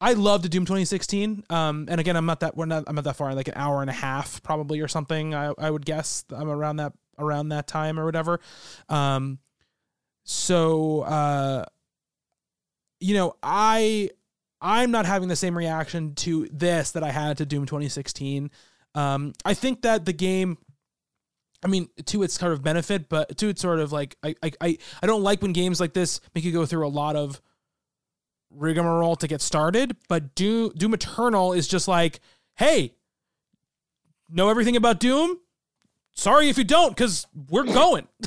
I 0.00 0.14
love 0.14 0.42
the 0.42 0.48
Doom 0.48 0.64
2016. 0.64 1.44
Um, 1.50 1.86
and 1.90 2.00
again, 2.00 2.16
I'm 2.16 2.24
not 2.24 2.40
that 2.40 2.56
we're 2.56 2.64
not 2.66 2.84
I'm 2.86 2.94
not 2.94 3.04
that 3.04 3.16
far, 3.16 3.34
like 3.34 3.48
an 3.48 3.54
hour 3.56 3.82
and 3.82 3.90
a 3.90 3.94
half 3.94 4.42
probably 4.42 4.80
or 4.80 4.88
something. 4.88 5.34
I 5.34 5.52
I 5.58 5.70
would 5.70 5.84
guess 5.84 6.24
I'm 6.34 6.48
around 6.48 6.76
that 6.76 6.94
around 7.18 7.50
that 7.50 7.66
time 7.66 8.00
or 8.00 8.06
whatever. 8.06 8.40
Um, 8.88 9.38
so 10.24 11.02
uh, 11.02 11.66
you 13.00 13.14
know, 13.14 13.36
I 13.42 14.10
I'm 14.62 14.90
not 14.90 15.04
having 15.04 15.28
the 15.28 15.36
same 15.36 15.58
reaction 15.58 16.14
to 16.16 16.48
this 16.52 16.92
that 16.92 17.02
I 17.02 17.10
had 17.10 17.38
to 17.38 17.46
Doom 17.46 17.66
2016. 17.66 18.50
Um, 18.94 19.32
I 19.44 19.54
think 19.54 19.82
that 19.82 20.04
the 20.04 20.12
game 20.12 20.58
I 21.64 21.68
mean, 21.68 21.88
to 22.06 22.22
its 22.22 22.34
sort 22.34 22.52
of 22.52 22.62
benefit, 22.62 23.08
but 23.08 23.36
to 23.38 23.48
its 23.48 23.62
sort 23.62 23.78
of 23.78 23.92
like, 23.92 24.16
I, 24.22 24.34
I, 24.42 24.52
I, 24.60 25.06
don't 25.06 25.22
like 25.22 25.42
when 25.42 25.52
games 25.52 25.78
like 25.78 25.92
this 25.92 26.20
make 26.34 26.42
you 26.42 26.50
go 26.50 26.66
through 26.66 26.84
a 26.84 26.88
lot 26.88 27.14
of 27.14 27.40
rigmarole 28.50 29.14
to 29.16 29.28
get 29.28 29.40
started. 29.40 29.96
But 30.08 30.34
Doom, 30.34 30.72
Doom 30.76 30.94
Eternal 30.94 31.52
is 31.52 31.68
just 31.68 31.86
like, 31.86 32.18
hey, 32.56 32.94
know 34.28 34.48
everything 34.48 34.76
about 34.76 34.98
Doom? 34.98 35.38
Sorry 36.14 36.48
if 36.48 36.58
you 36.58 36.64
don't, 36.64 36.90
because 36.90 37.26
we're 37.48 37.64
going. 37.64 38.08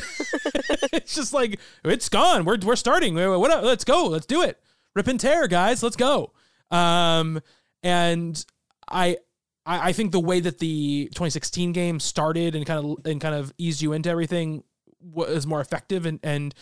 it's 0.93 1.13
just 1.13 1.33
like 1.33 1.59
it's 1.83 2.09
gone. 2.09 2.43
We're 2.45 2.57
we're 2.57 2.75
starting. 2.75 3.13
What? 3.15 3.63
Let's 3.63 3.83
go. 3.83 4.07
Let's 4.07 4.25
do 4.25 4.41
it. 4.41 4.59
Rip 4.95 5.07
and 5.07 5.19
tear, 5.19 5.47
guys. 5.47 5.83
Let's 5.83 5.95
go. 5.95 6.31
Um, 6.71 7.41
and 7.83 8.43
I 8.89 9.17
I, 9.65 9.89
I 9.89 9.91
think 9.93 10.11
the 10.11 10.19
way 10.19 10.39
that 10.39 10.59
the 10.59 11.05
2016 11.13 11.71
game 11.73 11.99
started 11.99 12.55
and 12.55 12.65
kind 12.65 12.85
of 12.85 13.05
and 13.05 13.19
kind 13.19 13.35
of 13.35 13.53
eased 13.57 13.81
you 13.81 13.93
into 13.93 14.09
everything 14.09 14.63
was 15.01 15.45
more 15.45 15.61
effective 15.61 16.05
and 16.05 16.19
and 16.23 16.55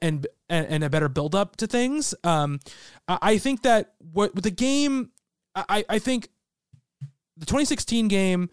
and 0.00 0.26
and 0.48 0.84
a 0.84 0.90
better 0.90 1.08
build 1.08 1.34
up 1.34 1.56
to 1.56 1.66
things. 1.66 2.14
Um, 2.24 2.60
I 3.08 3.38
think 3.38 3.62
that 3.62 3.94
what 3.98 4.34
the 4.34 4.50
game, 4.50 5.10
I 5.54 5.84
I 5.88 5.98
think 5.98 6.28
the 7.36 7.46
2016 7.46 8.08
game. 8.08 8.50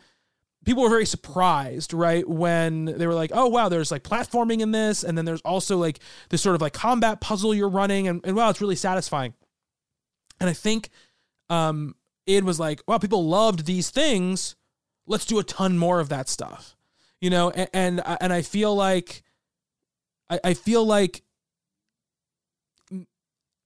People 0.69 0.83
were 0.83 0.89
very 0.89 1.07
surprised, 1.07 1.95
right? 1.95 2.29
When 2.29 2.85
they 2.85 3.07
were 3.07 3.15
like, 3.15 3.31
oh, 3.33 3.47
wow, 3.47 3.69
there's 3.69 3.89
like 3.89 4.03
platforming 4.03 4.59
in 4.59 4.69
this. 4.69 5.03
And 5.03 5.17
then 5.17 5.25
there's 5.25 5.41
also 5.41 5.77
like 5.77 5.97
this 6.29 6.43
sort 6.43 6.53
of 6.53 6.61
like 6.61 6.73
combat 6.73 7.19
puzzle 7.21 7.55
you're 7.55 7.67
running. 7.67 8.07
And, 8.07 8.21
and 8.23 8.35
wow, 8.35 8.51
it's 8.51 8.61
really 8.61 8.75
satisfying. 8.75 9.33
And 10.39 10.47
I 10.47 10.53
think 10.53 10.89
um, 11.49 11.95
it 12.27 12.43
was 12.43 12.59
like, 12.59 12.83
wow, 12.87 12.99
people 12.99 13.27
loved 13.27 13.65
these 13.65 13.89
things. 13.89 14.55
Let's 15.07 15.25
do 15.25 15.39
a 15.39 15.43
ton 15.43 15.75
more 15.75 15.99
of 15.99 16.09
that 16.09 16.29
stuff, 16.29 16.77
you 17.19 17.31
know. 17.31 17.49
And 17.49 17.69
and, 17.73 18.03
and 18.21 18.31
I 18.31 18.43
feel 18.43 18.75
like, 18.75 19.23
I, 20.29 20.39
I 20.43 20.53
feel 20.53 20.85
like 20.85 21.23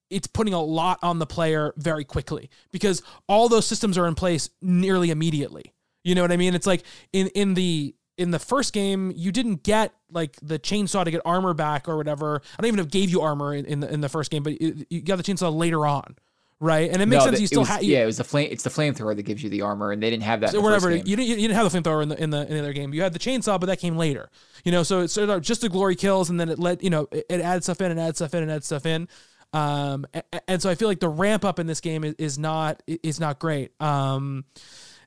it's 0.09 0.27
putting 0.27 0.53
a 0.53 0.61
lot 0.61 0.99
on 1.03 1.19
the 1.19 1.25
player 1.25 1.73
very 1.75 2.05
quickly 2.05 2.49
because 2.71 3.01
all 3.27 3.49
those 3.49 3.67
systems 3.67 3.97
are 3.97 4.07
in 4.07 4.15
place 4.15 4.49
nearly 4.61 5.11
immediately. 5.11 5.73
You 6.03 6.15
know 6.15 6.21
what 6.21 6.31
I 6.31 6.37
mean? 6.37 6.53
It's 6.55 6.67
like 6.67 6.83
in 7.11 7.27
in 7.29 7.53
the 7.53 7.95
in 8.17 8.31
the 8.31 8.39
first 8.39 8.73
game, 8.73 9.11
you 9.15 9.31
didn't 9.31 9.63
get 9.63 9.93
like 10.11 10.37
the 10.41 10.59
chainsaw 10.59 11.03
to 11.03 11.11
get 11.11 11.21
armor 11.25 11.53
back 11.53 11.87
or 11.89 11.97
whatever. 11.97 12.41
I 12.57 12.61
don't 12.61 12.67
even 12.67 12.77
know 12.77 12.83
if 12.83 12.91
gave 12.91 13.09
you 13.09 13.21
armor 13.21 13.53
in, 13.53 13.65
in 13.65 13.79
the 13.79 13.91
in 13.91 14.01
the 14.01 14.09
first 14.09 14.29
game, 14.31 14.43
but 14.43 14.61
you, 14.61 14.85
you 14.89 15.01
got 15.01 15.15
the 15.17 15.23
chainsaw 15.23 15.53
later 15.55 15.85
on 15.85 16.15
right? 16.59 16.89
And 16.91 17.01
it 17.01 17.07
makes 17.07 17.19
No, 17.19 17.25
sense. 17.25 17.37
the- 17.37 17.41
You 17.41 17.47
still 17.47 17.65
have 17.65 17.83
yeah, 17.83 18.03
it 18.03 18.05
was 18.05 18.15
the 18.17 18.23
flame. 18.23 18.47
It's 18.49 18.63
the 18.63 18.69
flamethrower 18.69 19.13
that 19.17 19.23
gives 19.23 19.43
you 19.43 19.49
the 19.49 19.63
armor, 19.63 19.91
and 19.91 20.01
they 20.01 20.09
didn't 20.09 20.23
have 20.23 20.39
that. 20.41 20.51
so 20.51 20.59
in 20.59 20.63
the 20.63 20.69
first 20.71 20.85
whatever. 20.85 21.09
You 21.09 21.15
didn't, 21.17 21.27
you 21.27 21.35
didn't 21.35 21.55
have 21.55 21.69
the 21.69 21.77
flamethrower 21.77 22.01
in 22.03 22.07
the 22.09 22.23
in 22.23 22.29
the 22.29 22.41
in 22.43 22.53
the 22.53 22.59
other 22.59 22.71
game. 22.71 22.93
You 22.93 23.01
had 23.01 23.11
the 23.11 23.19
chainsaw, 23.19 23.59
but 23.59 23.65
that 23.65 23.79
came 23.79 23.97
later. 23.97 24.29
You 24.63 24.71
know, 24.71 24.83
so 24.83 25.01
it 25.01 25.09
started 25.09 25.29
out 25.33 25.41
just 25.41 25.59
the 25.59 25.67
glory 25.67 25.95
kills, 25.97 26.29
and 26.29 26.39
then 26.39 26.47
it 26.47 26.59
let 26.59 26.81
you 26.81 26.89
know 26.89 27.09
it, 27.11 27.25
it 27.29 27.41
adds 27.41 27.65
stuff 27.65 27.81
in 27.81 27.91
and 27.91 27.99
adds 27.99 28.19
stuff 28.19 28.33
in 28.33 28.43
and 28.43 28.51
adds 28.51 28.65
stuff 28.65 28.85
in. 28.85 29.09
Um, 29.51 30.05
a- 30.13 30.23
a- 30.31 30.49
and, 30.51 30.61
so 30.61 30.69
I 30.69 30.75
feel 30.75 30.87
like 30.87 31.01
the 31.01 31.09
ramp 31.09 31.43
up 31.43 31.59
in 31.59 31.67
this 31.67 31.81
game 31.81 32.05
is, 32.05 32.13
is 32.17 32.39
not 32.39 32.81
is 32.87 33.19
not 33.19 33.39
great. 33.39 33.71
Um, 33.81 34.45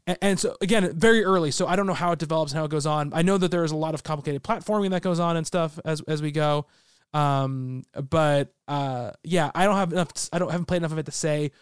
and, 0.06 0.18
and 0.22 0.40
so 0.40 0.56
again, 0.60 0.92
very 0.98 1.24
early, 1.24 1.50
so 1.50 1.66
I 1.66 1.76
don't 1.76 1.86
know 1.86 1.94
how 1.94 2.12
it 2.12 2.18
develops 2.18 2.52
and 2.52 2.58
how 2.58 2.64
it 2.64 2.70
goes 2.70 2.86
on. 2.86 3.12
I 3.14 3.22
know 3.22 3.38
that 3.38 3.50
there 3.50 3.64
is 3.64 3.72
a 3.72 3.76
lot 3.76 3.94
of 3.94 4.02
complicated 4.02 4.42
platforming 4.42 4.90
that 4.90 5.02
goes 5.02 5.20
on 5.20 5.36
and 5.36 5.46
stuff 5.46 5.78
as 5.84 6.00
as 6.02 6.22
we 6.22 6.30
go. 6.30 6.66
Um, 7.14 7.84
but 8.10 8.52
uh, 8.68 9.12
yeah, 9.22 9.50
I 9.54 9.64
don't 9.64 9.76
have 9.76 9.92
enough. 9.92 10.10
I 10.32 10.38
don't 10.38 10.50
haven't 10.50 10.66
played 10.66 10.78
enough 10.78 10.92
of 10.92 10.98
it 10.98 11.06
to 11.06 11.12
say 11.12 11.52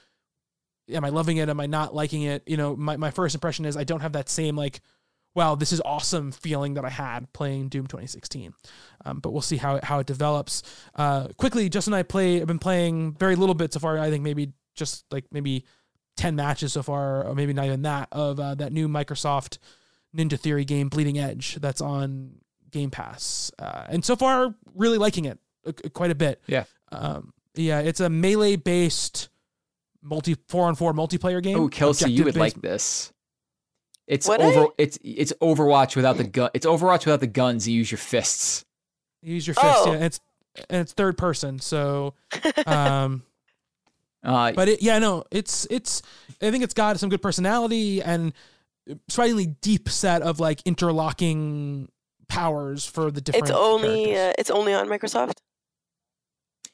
am 0.93 1.05
I 1.05 1.09
loving 1.09 1.39
it? 1.39 1.49
Am 1.49 1.61
I 1.61 1.67
not 1.67 1.95
liking 1.95 2.23
it? 2.23 2.43
You 2.47 2.57
know, 2.57 2.77
my, 2.77 2.97
my 2.97 3.11
first 3.11 3.35
impression 3.35 3.65
is 3.65 3.77
I 3.77 3.85
don't 3.85 4.01
have 4.01 4.13
that 4.13 4.29
same 4.29 4.57
like, 4.57 4.81
wow, 5.35 5.55
this 5.55 5.73
is 5.73 5.81
awesome 5.85 6.31
feeling 6.31 6.75
that 6.75 6.85
I 6.85 6.91
had 6.91 7.33
playing 7.33 7.69
Doom 7.69 7.87
2016. 7.87 8.55
Um, 9.05 9.21
but 9.21 9.33
we'll 9.33 9.43
see 9.43 9.57
how 9.57 9.77
it, 9.77 9.85
how 9.85 9.99
it 9.99 10.07
develops. 10.07 10.63
Uh, 10.95 11.29
quickly, 11.37 11.69
Justin 11.69 11.95
and 11.95 11.99
I 11.99 12.03
play. 12.03 12.41
I've 12.41 12.47
been 12.47 12.59
playing 12.59 13.15
very 13.15 13.37
little 13.37 13.55
bit 13.55 13.73
so 13.73 13.81
far. 13.81 13.99
I 13.99 14.11
think 14.11 14.23
maybe 14.23 14.53
just 14.75 15.05
like 15.11 15.25
maybe 15.33 15.65
10 16.17 16.37
matches 16.37 16.73
so 16.73 16.83
far, 16.83 17.25
or 17.25 17.35
maybe 17.35 17.53
not 17.53 17.67
even 17.67 17.83
that 17.83 18.09
of 18.13 18.39
uh, 18.39 18.55
that 18.55 18.73
new 18.73 18.89
Microsoft 18.89 19.59
Ninja 20.17 20.39
Theory 20.39 20.65
game, 20.65 20.89
Bleeding 20.89 21.19
Edge, 21.19 21.57
that's 21.57 21.81
on 21.81 22.37
Game 22.71 22.91
Pass. 22.91 23.51
Uh, 23.59 23.85
and 23.89 24.05
so 24.05 24.17
far, 24.17 24.55
really 24.75 24.99
liking 24.99 25.25
it 25.25 25.39
uh, 25.67 25.73
quite 25.93 26.11
a 26.11 26.15
bit. 26.15 26.41
Yeah. 26.47 26.65
Um, 26.93 27.33
yeah, 27.55 27.81
it's 27.81 28.01
a 28.01 28.09
melee 28.09 28.57
based 28.57 29.29
multi 30.03 30.37
four 30.49 30.67
on 30.67 30.75
four 30.75 30.93
multiplayer 30.93 31.43
game. 31.43 31.59
Oh, 31.59 31.69
Kelsey, 31.69 32.11
you 32.11 32.25
would 32.25 32.37
objective-based- 32.37 32.57
like 32.57 32.63
this. 32.63 33.13
It's 34.07 34.29
Would 34.29 34.43
over. 34.43 34.65
I? 34.65 34.69
It's 34.77 34.99
it's 35.03 35.33
Overwatch 35.41 35.97
without 35.97 36.19
the 36.19 36.25
gun. 36.25 36.51
It's 36.53 36.67
Overwatch 36.67 37.07
without 37.07 37.21
the 37.21 37.27
guns. 37.27 37.67
You 37.67 37.75
use 37.75 37.91
your 37.91 37.97
fists. 37.99 38.65
You 39.23 39.33
use 39.33 39.47
your 39.47 39.55
fists. 39.55 39.71
Oh. 39.77 39.87
Yeah, 39.87 39.95
and 39.95 40.05
it's 40.05 40.21
and 40.69 40.81
it's 40.83 40.93
third 40.93 41.17
person. 41.17 41.59
So, 41.59 42.13
um, 42.67 43.23
Uh, 44.25 44.53
but 44.53 44.69
it, 44.69 44.83
yeah, 44.83 44.99
no, 44.99 45.25
it's 45.31 45.67
it's. 45.71 46.03
I 46.41 46.51
think 46.51 46.65
it's 46.65 46.75
got 46.75 46.99
some 46.99 47.11
good 47.11 47.23
personality 47.23 48.03
and 48.03 48.33
surprisingly 49.09 49.47
deep 49.47 49.89
set 49.89 50.23
of 50.23 50.41
like 50.41 50.61
interlocking 50.65 51.89
powers 52.29 52.87
for 52.87 53.11
the 53.11 53.21
different. 53.21 53.49
it's 53.49 53.57
only 53.57 54.17
uh, 54.17 54.33
it's 54.39 54.51
only 54.51 54.73
on 54.75 54.89
Microsoft. 54.89 55.39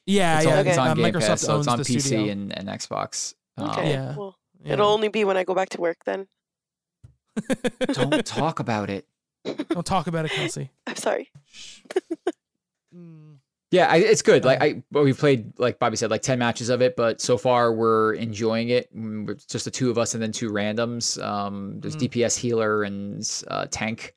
yeah, 0.05 0.37
it's, 0.37 0.45
yeah. 0.47 0.59
on, 0.59 0.67
it's 0.67 0.77
on 0.77 0.87
uh, 0.87 0.93
Game 0.93 1.05
Microsoft 1.13 1.27
Pass, 1.27 1.41
so 1.41 1.53
owns 1.55 1.67
it's 1.67 1.71
on 1.73 1.77
the 1.79 1.83
PC 1.83 2.01
studio. 2.01 2.31
and, 2.31 2.57
and 2.57 2.67
Xbox. 2.69 3.33
Um, 3.57 3.69
Okay, 3.71 3.91
yeah. 3.91 4.15
well, 4.15 4.37
Yeah. 4.63 4.73
it'll 4.73 4.89
only 4.89 5.09
be 5.09 5.23
when 5.25 5.35
I 5.37 5.43
go 5.43 5.53
back 5.53 5.69
to 5.69 5.81
work. 5.81 5.97
Then 6.05 6.27
don't 7.93 8.25
talk 8.25 8.59
about 8.59 8.89
it. 8.89 9.05
Don't 9.69 9.85
talk 9.85 10.07
about 10.07 10.25
it, 10.25 10.31
Kelsey. 10.31 10.69
I'm 10.87 10.95
sorry. 10.95 11.31
Mm. 12.93 13.37
Yeah, 13.71 13.87
I, 13.87 13.97
it's 13.97 14.21
good. 14.21 14.43
Like 14.43 14.61
Um, 14.61 14.83
I, 14.93 14.99
we've 14.99 15.17
played, 15.17 15.57
like 15.57 15.79
Bobby 15.79 15.95
said, 15.95 16.11
like 16.11 16.21
ten 16.21 16.37
matches 16.39 16.69
of 16.69 16.81
it, 16.81 16.95
but 16.97 17.21
so 17.21 17.37
far 17.37 17.71
we're 17.73 18.13
enjoying 18.15 18.69
it. 18.69 18.93
Mm, 18.95 19.29
It's 19.29 19.45
just 19.45 19.63
the 19.65 19.71
two 19.71 19.89
of 19.89 19.97
us 19.97 20.13
and 20.13 20.21
then 20.21 20.31
two 20.33 20.51
randoms. 20.51 21.21
Um, 21.23 21.79
there's 21.79 21.95
Mhm. 21.95 22.09
DPS 22.09 22.37
healer 22.37 22.83
and 22.83 23.23
uh, 23.47 23.67
tank, 23.71 24.13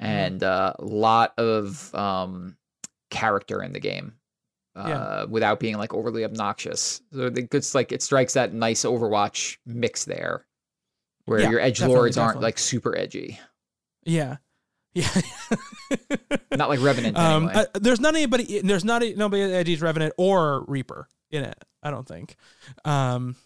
Mm-hmm. 0.00 0.06
and 0.08 0.42
uh, 0.42 0.72
a 0.78 0.84
lot 0.84 1.34
of 1.38 1.94
um, 1.94 2.56
character 3.10 3.62
in 3.62 3.72
the 3.72 3.80
game. 3.80 4.14
Uh, 4.76 4.84
Yeah. 4.88 5.24
without 5.24 5.58
being 5.60 5.76
like 5.76 5.92
overly 5.92 6.24
obnoxious. 6.24 7.02
So 7.12 7.30
it's 7.34 7.74
like 7.74 7.90
it 7.92 8.02
strikes 8.02 8.34
that 8.34 8.54
nice 8.54 8.84
Overwatch 8.84 9.58
mix 9.66 10.04
there, 10.04 10.46
where 11.26 11.40
Yeah, 11.40 11.50
your 11.50 11.60
edge 11.60 11.80
lords 11.82 12.16
aren't 12.16 12.28
definitely. 12.34 12.46
like 12.46 12.58
super 12.58 12.96
edgy, 12.96 13.38
Yeah, 14.04 14.36
yeah. 14.94 15.08
not 16.56 16.68
like 16.68 16.80
Revenant 16.80 17.16
Um, 17.16 17.48
anyway. 17.48 17.66
there's 17.74 18.00
not 18.00 18.14
anybody. 18.14 18.60
There's 18.60 18.84
not 18.84 19.02
a, 19.02 19.14
nobody 19.14 19.42
at 19.42 19.50
Edgy's 19.50 19.80
Revenant 19.82 20.14
or 20.16 20.64
Reaper 20.66 21.08
in 21.30 21.44
it. 21.44 21.64
I 21.82 21.90
don't 21.90 22.06
think. 22.06 22.36
Um, 22.84 23.36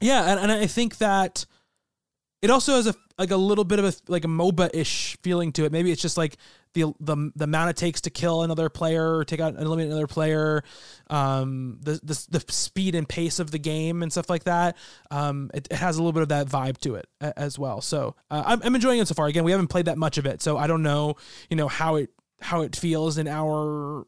yeah, 0.00 0.30
and, 0.32 0.40
and 0.40 0.52
I 0.52 0.66
think 0.66 0.98
that 0.98 1.46
it 2.42 2.50
also 2.50 2.74
has 2.74 2.86
a 2.86 2.94
like 3.18 3.30
a 3.30 3.36
little 3.36 3.64
bit 3.64 3.78
of 3.78 3.84
a 3.84 3.92
like 4.08 4.24
a 4.24 4.28
MOBA 4.28 4.70
ish 4.74 5.16
feeling 5.22 5.52
to 5.52 5.64
it. 5.64 5.72
Maybe 5.72 5.92
it's 5.92 6.02
just 6.02 6.16
like 6.16 6.36
the 6.74 6.92
the 7.00 7.30
the 7.36 7.44
amount 7.44 7.70
it 7.70 7.76
takes 7.76 8.00
to 8.02 8.10
kill 8.10 8.42
another 8.42 8.68
player 8.68 9.16
or 9.18 9.24
take 9.24 9.38
out 9.40 9.54
eliminate 9.56 9.90
another 9.90 10.06
player, 10.08 10.64
um, 11.08 11.78
the 11.82 12.00
the 12.02 12.26
the 12.40 12.52
speed 12.52 12.94
and 12.94 13.08
pace 13.08 13.38
of 13.38 13.50
the 13.52 13.58
game 13.58 14.02
and 14.02 14.10
stuff 14.10 14.28
like 14.28 14.44
that. 14.44 14.76
Um, 15.10 15.50
it, 15.54 15.68
it 15.70 15.76
has 15.76 15.96
a 15.96 16.00
little 16.02 16.12
bit 16.12 16.22
of 16.22 16.30
that 16.30 16.48
vibe 16.48 16.78
to 16.78 16.96
it 16.96 17.06
a- 17.20 17.38
as 17.38 17.58
well. 17.58 17.80
So 17.80 18.16
uh, 18.30 18.42
I'm 18.44 18.60
I'm 18.62 18.74
enjoying 18.74 18.98
it 19.00 19.06
so 19.08 19.14
far. 19.14 19.26
Again, 19.28 19.44
we 19.44 19.52
haven't 19.52 19.68
played 19.68 19.84
that 19.86 19.98
much 19.98 20.18
of 20.18 20.26
it, 20.26 20.42
so 20.42 20.56
I 20.56 20.66
don't 20.66 20.82
know 20.82 21.16
you 21.48 21.56
know 21.56 21.68
how 21.68 21.96
it 21.96 22.10
how 22.40 22.62
it 22.62 22.74
feels 22.74 23.18
in 23.18 23.28
our 23.28 24.04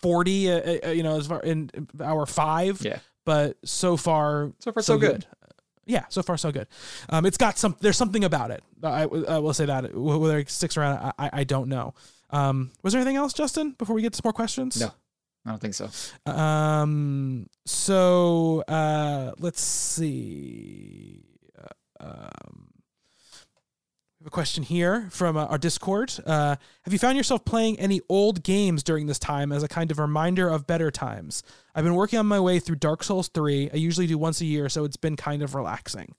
40 0.00 0.50
uh, 0.50 0.78
uh, 0.86 0.90
you 0.90 1.02
know 1.02 1.16
as 1.18 1.26
far 1.26 1.40
in 1.40 1.70
hour 2.02 2.26
5 2.26 2.82
Yeah. 2.82 2.98
but 3.24 3.56
so 3.64 3.96
far 3.96 4.52
so 4.58 4.72
far, 4.72 4.82
so, 4.82 4.98
good. 4.98 5.26
Yeah 5.86 6.04
so 6.08 6.22
far 6.22 6.36
so 6.36 6.50
good 6.52 6.66
um 7.10 7.26
it's 7.26 7.36
got 7.38 7.58
some 7.58 7.76
there's 7.80 7.96
something 7.96 8.24
about 8.24 8.50
it 8.50 8.62
i, 8.82 9.02
I 9.02 9.38
will 9.38 9.54
say 9.54 9.66
that 9.66 9.94
whether 9.94 10.38
it 10.38 10.50
sticks 10.50 10.76
around 10.76 11.12
I, 11.18 11.30
I 11.32 11.44
don't 11.44 11.68
know 11.68 11.94
um 12.30 12.70
was 12.82 12.92
there 12.92 13.00
anything 13.00 13.16
else 13.16 13.32
justin 13.32 13.72
before 13.78 13.94
we 13.94 14.02
get 14.02 14.12
to 14.12 14.16
some 14.16 14.22
more 14.24 14.32
questions 14.32 14.80
No. 14.80 14.90
I 15.46 15.50
don't 15.50 15.60
think 15.60 15.74
so. 15.74 15.90
um 16.30 17.46
so 17.66 18.62
uh 18.66 19.32
let's 19.38 19.60
see 19.60 21.24
Uh, 22.00 22.04
um 22.04 22.68
have 24.24 24.28
a 24.28 24.30
question 24.30 24.62
here 24.62 25.06
from 25.10 25.36
uh, 25.36 25.44
our 25.44 25.58
Discord. 25.58 26.10
Uh, 26.24 26.56
have 26.84 26.92
you 26.94 26.98
found 26.98 27.14
yourself 27.18 27.44
playing 27.44 27.78
any 27.78 28.00
old 28.08 28.42
games 28.42 28.82
during 28.82 29.04
this 29.04 29.18
time 29.18 29.52
as 29.52 29.62
a 29.62 29.68
kind 29.68 29.90
of 29.90 29.98
reminder 29.98 30.48
of 30.48 30.66
better 30.66 30.90
times? 30.90 31.42
I've 31.74 31.84
been 31.84 31.94
working 31.94 32.18
on 32.18 32.24
my 32.24 32.40
way 32.40 32.58
through 32.58 32.76
Dark 32.76 33.04
Souls 33.04 33.28
3. 33.28 33.72
I 33.74 33.76
usually 33.76 34.06
do 34.06 34.16
once 34.16 34.40
a 34.40 34.46
year, 34.46 34.70
so 34.70 34.84
it's 34.84 34.96
been 34.96 35.14
kind 35.14 35.42
of 35.42 35.54
relaxing. 35.54 36.14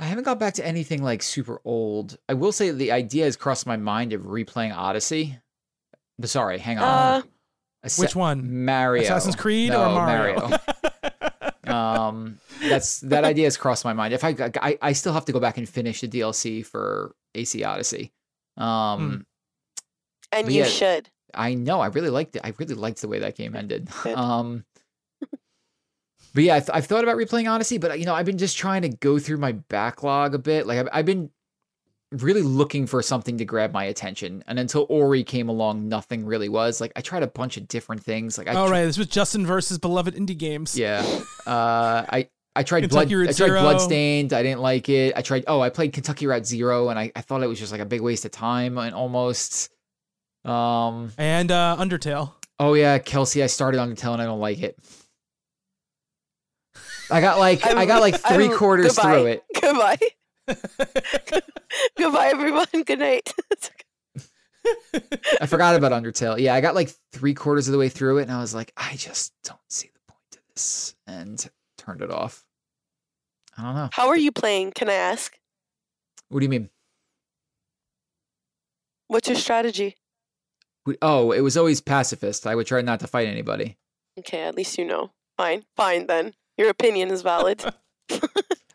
I 0.00 0.04
haven't 0.06 0.24
got 0.24 0.40
back 0.40 0.54
to 0.54 0.66
anything 0.66 1.04
like 1.04 1.22
super 1.22 1.60
old. 1.64 2.18
I 2.28 2.34
will 2.34 2.50
say 2.50 2.72
the 2.72 2.90
idea 2.90 3.26
has 3.26 3.36
crossed 3.36 3.64
my 3.64 3.76
mind 3.76 4.12
of 4.12 4.22
replaying 4.22 4.74
Odyssey. 4.74 5.38
But 6.18 6.28
sorry, 6.28 6.58
hang 6.58 6.78
on. 6.78 6.84
Uh, 6.84 7.22
Assa- 7.84 8.02
Which 8.02 8.16
one? 8.16 8.64
Mario. 8.64 9.04
Assassin's 9.04 9.36
Creed 9.36 9.70
No, 9.70 9.80
or 9.80 9.94
Mario? 9.94 10.50
um, 11.66 12.38
that's 12.60 13.00
that 13.00 13.24
idea 13.24 13.44
has 13.44 13.56
crossed 13.56 13.84
my 13.84 13.92
mind. 13.92 14.14
If 14.14 14.24
I, 14.24 14.34
I 14.60 14.78
I 14.82 14.92
still 14.92 15.12
have 15.12 15.24
to 15.26 15.32
go 15.32 15.40
back 15.40 15.58
and 15.58 15.68
finish 15.68 16.00
the 16.00 16.08
DLC 16.08 16.64
for 16.64 17.14
AC 17.34 17.62
Odyssey. 17.62 18.12
Um, 18.56 19.26
and 20.32 20.50
you 20.50 20.60
yeah. 20.60 20.66
should. 20.66 21.08
I 21.34 21.54
know. 21.54 21.80
I 21.80 21.86
really 21.86 22.10
liked 22.10 22.36
it. 22.36 22.42
I 22.44 22.52
really 22.58 22.74
liked 22.74 23.00
the 23.00 23.08
way 23.08 23.20
that 23.20 23.36
game 23.36 23.56
ended. 23.56 23.88
Um, 24.04 24.64
but 26.34 26.44
yeah, 26.44 26.54
I've, 26.54 26.70
I've 26.72 26.86
thought 26.86 27.04
about 27.04 27.16
replaying 27.16 27.50
Odyssey, 27.50 27.78
but 27.78 27.98
you 27.98 28.06
know, 28.06 28.14
I've 28.14 28.24
been 28.26 28.38
just 28.38 28.56
trying 28.56 28.82
to 28.82 28.88
go 28.88 29.18
through 29.18 29.36
my 29.36 29.52
backlog 29.52 30.34
a 30.34 30.38
bit. 30.38 30.66
Like 30.66 30.78
I've, 30.78 30.88
I've 30.92 31.06
been 31.06 31.30
really 32.12 32.42
looking 32.42 32.86
for 32.86 33.02
something 33.02 33.38
to 33.38 33.44
grab 33.44 33.72
my 33.72 33.84
attention, 33.84 34.44
and 34.46 34.58
until 34.58 34.86
Ori 34.88 35.24
came 35.24 35.48
along, 35.48 35.88
nothing 35.88 36.24
really 36.26 36.48
was. 36.48 36.80
Like 36.80 36.92
I 36.96 37.00
tried 37.00 37.22
a 37.22 37.26
bunch 37.26 37.56
of 37.56 37.68
different 37.68 38.02
things. 38.02 38.38
Like 38.38 38.48
I 38.48 38.54
All 38.54 38.66
tr- 38.66 38.72
right, 38.72 38.84
this 38.84 38.98
was 38.98 39.06
Justin 39.08 39.46
versus 39.46 39.78
beloved 39.78 40.14
indie 40.14 40.36
games. 40.36 40.78
yeah. 40.78 41.00
Uh, 41.46 42.04
I 42.08 42.28
I 42.54 42.62
tried 42.62 42.88
blood. 42.90 43.08
Kentucky 43.08 43.14
Route 43.14 43.28
I 43.30 43.32
tried 43.32 43.46
Zero. 43.48 43.60
Bloodstained. 43.62 44.32
I 44.32 44.42
didn't 44.42 44.60
like 44.60 44.88
it. 44.88 45.14
I 45.16 45.22
tried. 45.22 45.44
Oh, 45.46 45.60
I 45.60 45.70
played 45.70 45.92
Kentucky 45.92 46.26
Route 46.26 46.46
Zero, 46.46 46.88
and 46.90 46.98
I, 46.98 47.10
I 47.16 47.22
thought 47.22 47.42
it 47.42 47.46
was 47.48 47.58
just 47.58 47.72
like 47.72 47.80
a 47.80 47.86
big 47.86 48.00
waste 48.00 48.24
of 48.24 48.30
time 48.30 48.78
and 48.78 48.94
almost. 48.94 49.70
Um. 50.44 51.12
And 51.18 51.50
uh, 51.50 51.76
Undertale. 51.78 52.32
Oh 52.58 52.74
yeah, 52.74 52.98
Kelsey. 52.98 53.42
I 53.42 53.46
started 53.46 53.78
Undertale 53.78 54.12
and 54.12 54.22
I 54.22 54.24
don't 54.26 54.40
like 54.40 54.62
it. 54.62 54.78
I 57.10 57.20
got 57.20 57.38
like 57.38 57.66
i 57.76 57.86
got 57.86 58.00
like 58.00 58.20
3 58.28 58.48
quarters 58.50 58.94
goodbye. 58.94 59.02
through 59.12 59.26
it. 59.26 59.44
Goodbye. 59.60 59.98
Goodbye, 61.96 62.28
everyone. 62.28 62.66
Good 62.84 62.98
night. 62.98 63.32
I 65.40 65.46
forgot 65.46 65.74
about 65.74 65.92
Undertale. 65.92 66.38
Yeah, 66.38 66.54
I 66.54 66.60
got 66.60 66.74
like 66.74 66.90
three 67.12 67.34
quarters 67.34 67.68
of 67.68 67.72
the 67.72 67.78
way 67.78 67.88
through 67.88 68.18
it, 68.18 68.22
and 68.22 68.32
I 68.32 68.40
was 68.40 68.54
like, 68.54 68.72
I 68.76 68.94
just 68.96 69.32
don't 69.44 69.58
see 69.68 69.90
the 69.92 70.00
point 70.12 70.36
of 70.36 70.40
this, 70.54 70.94
and 71.06 71.50
turned 71.78 72.02
it 72.02 72.10
off. 72.10 72.44
I 73.58 73.62
don't 73.62 73.74
know. 73.74 73.88
How 73.92 74.08
are 74.08 74.16
you 74.16 74.32
playing? 74.32 74.72
Can 74.72 74.88
I 74.88 74.94
ask? 74.94 75.36
What 76.28 76.40
do 76.40 76.44
you 76.44 76.50
mean? 76.50 76.70
What's 79.08 79.28
your 79.28 79.36
strategy? 79.36 79.96
We- 80.86 80.96
Oh, 81.02 81.32
it 81.32 81.40
was 81.40 81.56
always 81.56 81.80
pacifist. 81.80 82.46
I 82.46 82.54
would 82.54 82.66
try 82.66 82.80
not 82.82 83.00
to 83.00 83.06
fight 83.06 83.28
anybody. 83.28 83.78
Okay, 84.18 84.42
at 84.42 84.54
least 84.56 84.78
you 84.78 84.84
know. 84.84 85.10
Fine, 85.36 85.64
fine 85.76 86.06
then. 86.06 86.34
Your 86.56 86.68
opinion 86.70 87.10
is 87.10 87.22
valid. 87.22 87.64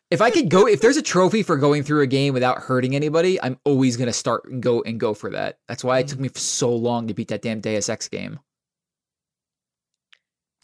If 0.09 0.21
I 0.21 0.31
could 0.31 0.49
go, 0.49 0.67
if 0.67 0.79
there's 0.79 0.95
a 0.95 1.01
trophy 1.01 1.43
for 1.43 1.57
going 1.57 1.83
through 1.83 2.01
a 2.01 2.07
game 2.07 2.33
without 2.33 2.59
hurting 2.59 2.95
anybody, 2.95 3.41
I'm 3.41 3.59
always 3.65 3.97
gonna 3.97 4.13
start 4.13 4.45
and 4.45 4.63
go 4.63 4.81
and 4.81 4.99
go 4.99 5.13
for 5.13 5.31
that. 5.31 5.59
That's 5.67 5.83
why 5.83 5.99
it 5.99 6.07
took 6.07 6.19
me 6.19 6.29
so 6.33 6.73
long 6.73 7.07
to 7.07 7.13
beat 7.13 7.27
that 7.27 7.41
damn 7.41 7.59
Deus 7.59 7.89
Ex 7.89 8.07
game. 8.07 8.39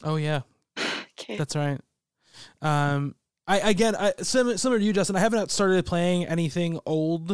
Oh 0.03 0.15
yeah, 0.15 0.41
Okay. 1.19 1.37
that's 1.37 1.55
right. 1.55 1.79
Um, 2.61 3.15
I 3.47 3.59
again, 3.59 3.95
I, 3.97 4.13
similar, 4.21 4.57
similar 4.57 4.79
to 4.79 4.85
you, 4.85 4.93
Justin. 4.93 5.15
I 5.15 5.19
haven't 5.19 5.51
started 5.51 5.85
playing 5.85 6.25
anything 6.25 6.79
old 6.85 7.31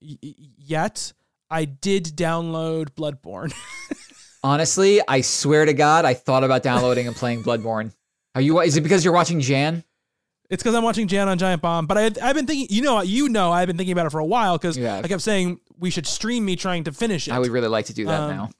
y- 0.00 0.18
y- 0.22 0.34
yet. 0.56 1.12
I 1.50 1.64
did 1.64 2.04
download 2.16 2.90
Bloodborne. 2.90 3.52
Honestly, 4.44 5.00
I 5.06 5.20
swear 5.20 5.64
to 5.64 5.74
God, 5.74 6.04
I 6.04 6.14
thought 6.14 6.44
about 6.44 6.62
downloading 6.62 7.08
and 7.08 7.16
playing 7.16 7.42
Bloodborne. 7.42 7.92
Are 8.36 8.40
you? 8.40 8.60
Is 8.60 8.76
it 8.76 8.82
because 8.82 9.04
you're 9.04 9.12
watching 9.12 9.40
Jan? 9.40 9.82
It's 10.50 10.62
because 10.62 10.74
I'm 10.74 10.82
watching 10.82 11.06
Jan 11.06 11.28
on 11.28 11.38
Giant 11.38 11.62
Bomb, 11.62 11.86
but 11.86 11.96
I, 11.96 12.04
I've 12.28 12.34
been 12.34 12.46
thinking, 12.46 12.66
you 12.70 12.82
know, 12.82 13.00
you 13.02 13.28
know, 13.28 13.52
I've 13.52 13.68
been 13.68 13.76
thinking 13.76 13.92
about 13.92 14.06
it 14.06 14.10
for 14.10 14.18
a 14.18 14.24
while 14.26 14.58
because 14.58 14.76
Yeah. 14.76 15.00
I 15.02 15.06
kept 15.08 15.22
saying 15.22 15.60
we 15.78 15.90
should 15.90 16.06
stream 16.06 16.44
me 16.44 16.56
trying 16.56 16.84
to 16.84 16.92
finish 16.92 17.28
it. 17.28 17.32
I 17.32 17.38
would 17.38 17.50
really 17.50 17.68
like 17.68 17.86
to 17.86 17.94
do 17.94 18.04
that 18.06 18.20
Um, 18.20 18.30
now. 18.30 18.50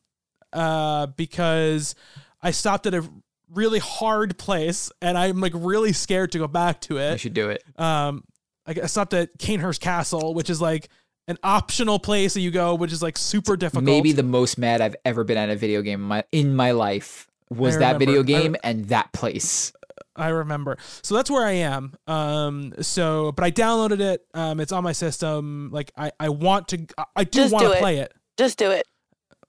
uh, 0.52 1.06
because 1.06 1.94
I 2.40 2.52
stopped 2.52 2.86
at 2.86 2.94
a 2.94 3.04
really 3.52 3.80
hard 3.80 4.38
place 4.38 4.92
and 5.02 5.18
I'm 5.18 5.40
like 5.40 5.52
really 5.54 5.92
scared 5.92 6.30
to 6.32 6.38
go 6.38 6.46
back 6.46 6.80
to 6.82 6.98
it. 6.98 7.14
it. 7.14 7.20
should 7.20 7.34
do 7.34 7.50
it. 7.50 7.62
Um, 7.76 8.22
I 8.66 8.86
stopped 8.86 9.12
at 9.14 9.36
Cainhurst 9.38 9.80
Castle, 9.80 10.32
which 10.34 10.48
is 10.48 10.60
like 10.60 10.88
an 11.26 11.38
optional 11.42 11.98
place 11.98 12.34
that 12.34 12.40
you 12.40 12.52
go, 12.52 12.76
which 12.76 12.92
is 12.92 13.02
like 13.02 13.18
super 13.18 13.56
difficult. 13.56 13.84
Maybe 13.84 14.12
the 14.12 14.22
most 14.22 14.58
mad 14.58 14.80
I've 14.80 14.94
ever 15.04 15.24
been 15.24 15.38
at 15.38 15.50
a 15.50 15.56
video 15.56 15.82
game 15.82 16.00
in 16.02 16.06
my, 16.06 16.24
in 16.30 16.54
my 16.54 16.70
life 16.70 17.26
was 17.48 17.78
that 17.78 17.98
video 17.98 18.22
remember. 18.22 18.38
I 18.38 18.42
game 18.42 18.56
and 18.62 18.84
that 18.86 19.12
place. 19.12 19.72
I 20.20 20.28
remember. 20.28 20.76
So 21.02 21.14
that's 21.14 21.30
where 21.30 21.46
I 21.46 21.52
am. 21.52 21.94
Um, 22.06 22.74
so, 22.80 23.32
but 23.32 23.44
I 23.44 23.50
downloaded 23.50 24.00
it. 24.00 24.24
Um, 24.34 24.60
it's 24.60 24.72
on 24.72 24.84
my 24.84 24.92
system. 24.92 25.70
Like 25.72 25.90
I, 25.96 26.12
I 26.20 26.28
want 26.28 26.68
to, 26.68 26.86
I- 26.98 27.04
I 27.16 27.24
do 27.24 27.38
Just 27.40 27.52
want 27.52 27.64
do 27.64 27.70
to 27.70 27.76
it. 27.76 27.80
play 27.80 27.98
it. 27.98 28.12
Just 28.36 28.58
do 28.58 28.70
it. 28.70 28.86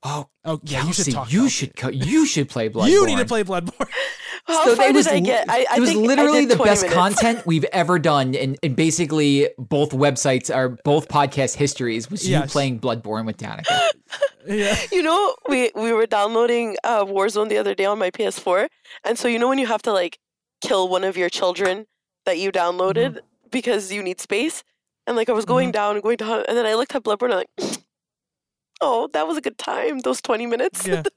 Oh, 0.04 0.28
Oh 0.44 0.58
yeah, 0.64 0.84
you 0.84 0.92
should 0.92 1.12
talk. 1.12 1.32
you 1.32 1.42
about 1.42 1.52
should 1.52 1.68
it. 1.68 1.76
co- 1.76 1.88
you 1.90 2.26
should 2.26 2.48
play 2.48 2.68
Bloodborne. 2.68 2.88
You 2.90 3.06
need 3.06 3.18
to 3.18 3.24
play 3.24 3.44
Bloodborne. 3.44 3.88
How 4.46 4.64
So 4.64 4.74
far 4.74 4.88
it 4.88 4.94
was 4.94 5.06
did 5.06 5.14
I 5.14 5.20
get? 5.20 5.48
I, 5.48 5.64
I 5.70 5.76
it 5.76 5.80
was 5.80 5.90
think 5.90 6.04
literally 6.04 6.46
did 6.46 6.58
the 6.58 6.64
best 6.64 6.82
minutes. 6.82 6.98
content 6.98 7.46
we've 7.46 7.62
ever 7.66 8.00
done 8.00 8.34
in, 8.34 8.56
in 8.60 8.74
basically 8.74 9.48
both 9.56 9.90
websites 9.92 10.52
or 10.52 10.70
both 10.84 11.06
podcast 11.06 11.54
histories 11.54 12.10
was 12.10 12.28
you 12.28 12.40
playing 12.48 12.80
Bloodborne 12.80 13.24
with 13.24 13.36
Danica. 13.36 13.88
yeah. 14.48 14.76
You 14.90 15.04
know, 15.04 15.36
we 15.48 15.70
we 15.76 15.92
were 15.92 16.06
downloading 16.06 16.76
uh, 16.82 17.04
Warzone 17.04 17.48
the 17.48 17.58
other 17.58 17.76
day 17.76 17.84
on 17.84 18.00
my 18.00 18.10
PS4, 18.10 18.66
and 19.04 19.16
so 19.16 19.28
you 19.28 19.38
know 19.38 19.48
when 19.48 19.58
you 19.58 19.68
have 19.68 19.82
to 19.82 19.92
like 19.92 20.18
kill 20.62 20.88
one 20.88 21.04
of 21.04 21.16
your 21.16 21.28
children 21.28 21.86
that 22.24 22.38
you 22.38 22.50
downloaded 22.52 23.16
Mm-hmm. 23.16 23.26
because 23.50 23.92
you 23.92 24.02
need 24.02 24.20
space, 24.20 24.62
and 25.06 25.16
like 25.16 25.28
I 25.28 25.32
was 25.32 25.44
going 25.44 25.72
down 25.72 25.96
and 25.96 26.02
going 26.02 26.16
down, 26.16 26.44
and 26.48 26.56
then 26.56 26.64
I 26.64 26.74
looked 26.74 26.94
at 26.94 27.02
Bloodborne, 27.02 27.32
and 27.32 27.34
I'm 27.34 27.44
like, 27.68 27.78
oh, 28.80 29.08
that 29.12 29.26
was 29.26 29.36
a 29.36 29.40
good 29.40 29.58
time. 29.58 29.98
Those 30.00 30.20
twenty 30.22 30.46
minutes. 30.46 30.86
Yeah. 30.86 31.02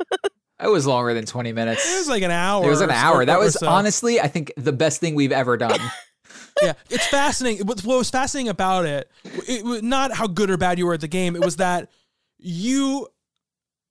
It 0.57 0.69
was 0.69 0.87
longer 0.87 1.13
than 1.13 1.25
20 1.25 1.51
minutes. 1.51 1.85
It 1.85 1.97
was 1.97 2.07
like 2.07 2.23
an 2.23 2.31
hour. 2.31 2.65
It 2.65 2.69
was 2.69 2.79
an 2.79 2.89
hour. 2.89 3.25
That 3.25 3.39
was 3.39 3.55
so. 3.55 3.67
honestly, 3.67 4.21
I 4.21 4.29
think, 4.29 4.53
the 4.55 4.71
best 4.71 5.01
thing 5.01 5.13
we've 5.13 5.33
ever 5.33 5.57
done. 5.57 5.77
yeah, 6.63 6.71
it's 6.89 7.05
fascinating. 7.07 7.67
What, 7.67 7.81
what 7.81 7.97
was 7.97 8.09
fascinating 8.09 8.47
about 8.47 8.85
it, 8.85 9.11
it 9.49 9.65
was 9.65 9.83
not 9.83 10.13
how 10.13 10.27
good 10.27 10.49
or 10.49 10.55
bad 10.55 10.79
you 10.79 10.85
were 10.85 10.93
at 10.93 11.01
the 11.01 11.09
game. 11.09 11.35
It 11.35 11.43
was 11.43 11.57
that 11.57 11.89
you 12.37 13.09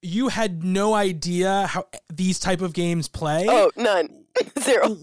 you 0.00 0.28
had 0.28 0.64
no 0.64 0.94
idea 0.94 1.66
how 1.66 1.86
these 2.10 2.38
type 2.38 2.62
of 2.62 2.72
games 2.72 3.08
play, 3.08 3.44
Oh, 3.46 3.70
none, 3.76 4.24
zero. 4.58 4.96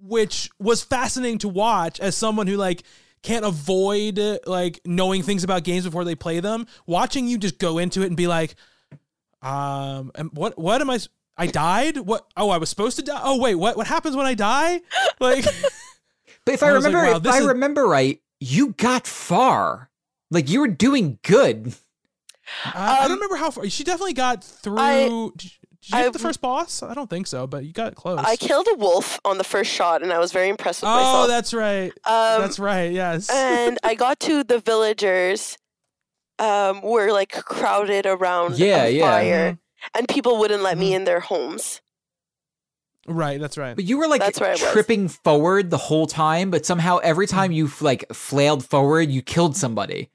Which 0.00 0.50
was 0.58 0.82
fascinating 0.82 1.38
to 1.38 1.48
watch 1.48 2.00
as 2.00 2.16
someone 2.16 2.46
who 2.46 2.56
like 2.56 2.82
can't 3.22 3.44
avoid 3.44 4.20
like 4.46 4.80
knowing 4.84 5.22
things 5.22 5.42
about 5.44 5.64
games 5.64 5.84
before 5.84 6.04
they 6.04 6.14
play 6.14 6.40
them. 6.40 6.66
Watching 6.86 7.26
you 7.28 7.38
just 7.38 7.58
go 7.58 7.78
into 7.78 8.02
it 8.02 8.06
and 8.06 8.16
be 8.16 8.26
like, 8.26 8.54
um, 9.42 10.12
and 10.14 10.30
what 10.32 10.58
what 10.58 10.80
am 10.80 10.90
I? 10.90 10.98
I 11.36 11.46
died. 11.46 11.98
What? 11.98 12.26
Oh, 12.36 12.48
I 12.50 12.56
was 12.56 12.70
supposed 12.70 12.96
to 12.96 13.02
die. 13.02 13.20
Oh, 13.22 13.38
wait. 13.38 13.56
What? 13.56 13.76
What 13.76 13.86
happens 13.86 14.16
when 14.16 14.26
I 14.26 14.34
die? 14.34 14.80
Like. 15.20 15.44
But 16.44 16.54
if 16.54 16.62
I, 16.62 16.68
I 16.68 16.72
was 16.74 16.84
like, 16.84 16.94
remember, 16.94 17.12
wow, 17.12 17.18
if 17.18 17.26
I 17.26 17.38
is- 17.40 17.46
remember 17.46 17.86
right, 17.88 18.20
you 18.38 18.68
got 18.74 19.04
far. 19.08 19.90
Like 20.30 20.48
you 20.48 20.60
were 20.60 20.68
doing 20.68 21.18
good. 21.24 21.74
I, 22.64 22.70
I 22.72 22.96
Um, 22.98 23.08
don't 23.08 23.14
remember 23.16 23.34
how 23.34 23.50
far. 23.50 23.68
She 23.68 23.82
definitely 23.82 24.12
got 24.12 24.44
through. 24.44 24.78
I- 24.78 25.30
did 25.86 25.92
you, 25.92 25.96
did 25.96 26.02
you 26.02 26.08
I- 26.08 26.10
the 26.10 26.18
first 26.18 26.40
boss? 26.40 26.82
I 26.82 26.94
don't 26.94 27.08
think 27.10 27.26
so, 27.26 27.46
but 27.46 27.64
you 27.64 27.72
got 27.72 27.94
close. 27.94 28.18
I 28.18 28.36
killed 28.36 28.66
a 28.72 28.76
wolf 28.76 29.18
on 29.24 29.38
the 29.38 29.44
first 29.44 29.70
shot, 29.70 30.02
and 30.02 30.12
I 30.12 30.18
was 30.18 30.32
very 30.32 30.48
impressed 30.48 30.82
with 30.82 30.88
oh, 30.90 30.94
myself. 30.96 31.24
Oh, 31.24 31.28
that's 31.28 31.54
right. 31.54 31.90
um, 32.04 32.40
that's 32.42 32.58
right. 32.58 32.92
Yes. 32.92 33.30
and 33.30 33.78
I 33.82 33.94
got 34.04 34.20
to 34.20 34.44
the 34.44 34.58
villagers 34.58 35.56
um 36.38 36.82
were 36.82 37.12
like 37.12 37.32
crowded 37.32 38.04
around 38.04 38.58
Yeah, 38.58 38.84
a 38.84 38.90
yeah. 38.90 39.00
fire 39.10 39.58
and 39.94 40.06
people 40.06 40.38
wouldn't 40.38 40.62
let 40.62 40.76
me 40.76 40.90
Mhm. 40.92 40.96
in 40.96 41.04
their 41.04 41.20
homes. 41.20 41.80
right. 43.08 43.40
That's 43.40 43.56
right. 43.56 43.74
But 43.76 43.84
you 43.84 43.96
were 43.98 44.06
like 44.08 44.20
That's 44.20 44.40
where 44.40 44.50
I 44.50 44.52
was. 44.52 44.60
tripping 44.60 45.08
forward 45.08 45.70
the 45.70 45.78
whole 45.78 46.06
time, 46.06 46.50
but 46.50 46.66
somehow 46.66 46.98
every 46.98 47.26
time 47.26 47.52
you 47.52 47.70
like 47.80 48.04
flailed 48.12 48.64
forward, 48.66 49.08
you 49.10 49.22
killed 49.22 49.56
somebody. 49.56 50.10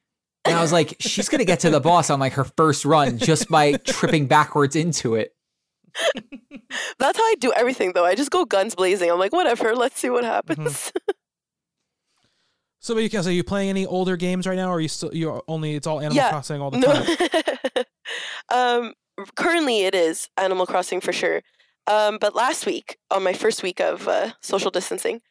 And 0.45 0.55
I 0.55 0.61
was 0.61 0.71
like, 0.71 0.95
she's 0.99 1.29
gonna 1.29 1.45
get 1.45 1.61
to 1.61 1.69
the 1.69 1.79
boss 1.89 2.09
on 2.09 2.19
like 2.19 2.33
her 2.33 2.43
first 2.43 2.83
run 2.85 3.17
just 3.17 3.47
by 3.49 3.73
tripping 3.73 4.27
backwards 4.27 4.75
into 4.75 5.15
it. 5.15 5.33
That's 6.99 7.18
how 7.18 7.23
I 7.23 7.35
do 7.39 7.51
everything 7.53 7.93
though. 7.93 8.05
I 8.05 8.15
just 8.15 8.31
go 8.31 8.45
guns 8.45 8.76
blazing. 8.76 9.09
I'm 9.11 9.19
like, 9.19 9.34
whatever, 9.34 9.76
let's 9.76 9.99
see 9.99 10.09
what 10.09 10.23
happens. 10.23 10.91
So, 12.84 12.95
but 12.95 13.03
you 13.03 13.09
guys, 13.09 13.27
are 13.27 13.31
you 13.31 13.43
playing 13.43 13.69
any 13.69 13.85
older 13.85 14.18
games 14.18 14.47
right 14.47 14.55
now, 14.55 14.69
or 14.69 14.77
are 14.77 14.80
you 14.81 14.88
still 14.88 15.13
You're 15.13 15.43
only 15.47 15.76
it's 15.76 15.85
all 15.85 15.99
Animal 15.99 16.15
Yeah. 16.15 16.30
Crossing 16.30 16.61
all 16.61 16.72
the 16.72 16.80
time? 16.81 17.85
um 18.53 18.93
currently 19.35 19.81
it 19.84 19.93
is 19.93 20.30
Animal 20.38 20.65
Crossing 20.65 20.99
for 21.01 21.13
sure. 21.13 21.41
Um 21.88 22.18
but 22.19 22.34
last 22.35 22.65
week, 22.65 22.97
on 23.11 23.23
my 23.23 23.34
first 23.34 23.61
week 23.63 23.80
of 23.80 24.07
uh, 24.07 24.31
social 24.41 24.72
distancing, 24.72 25.22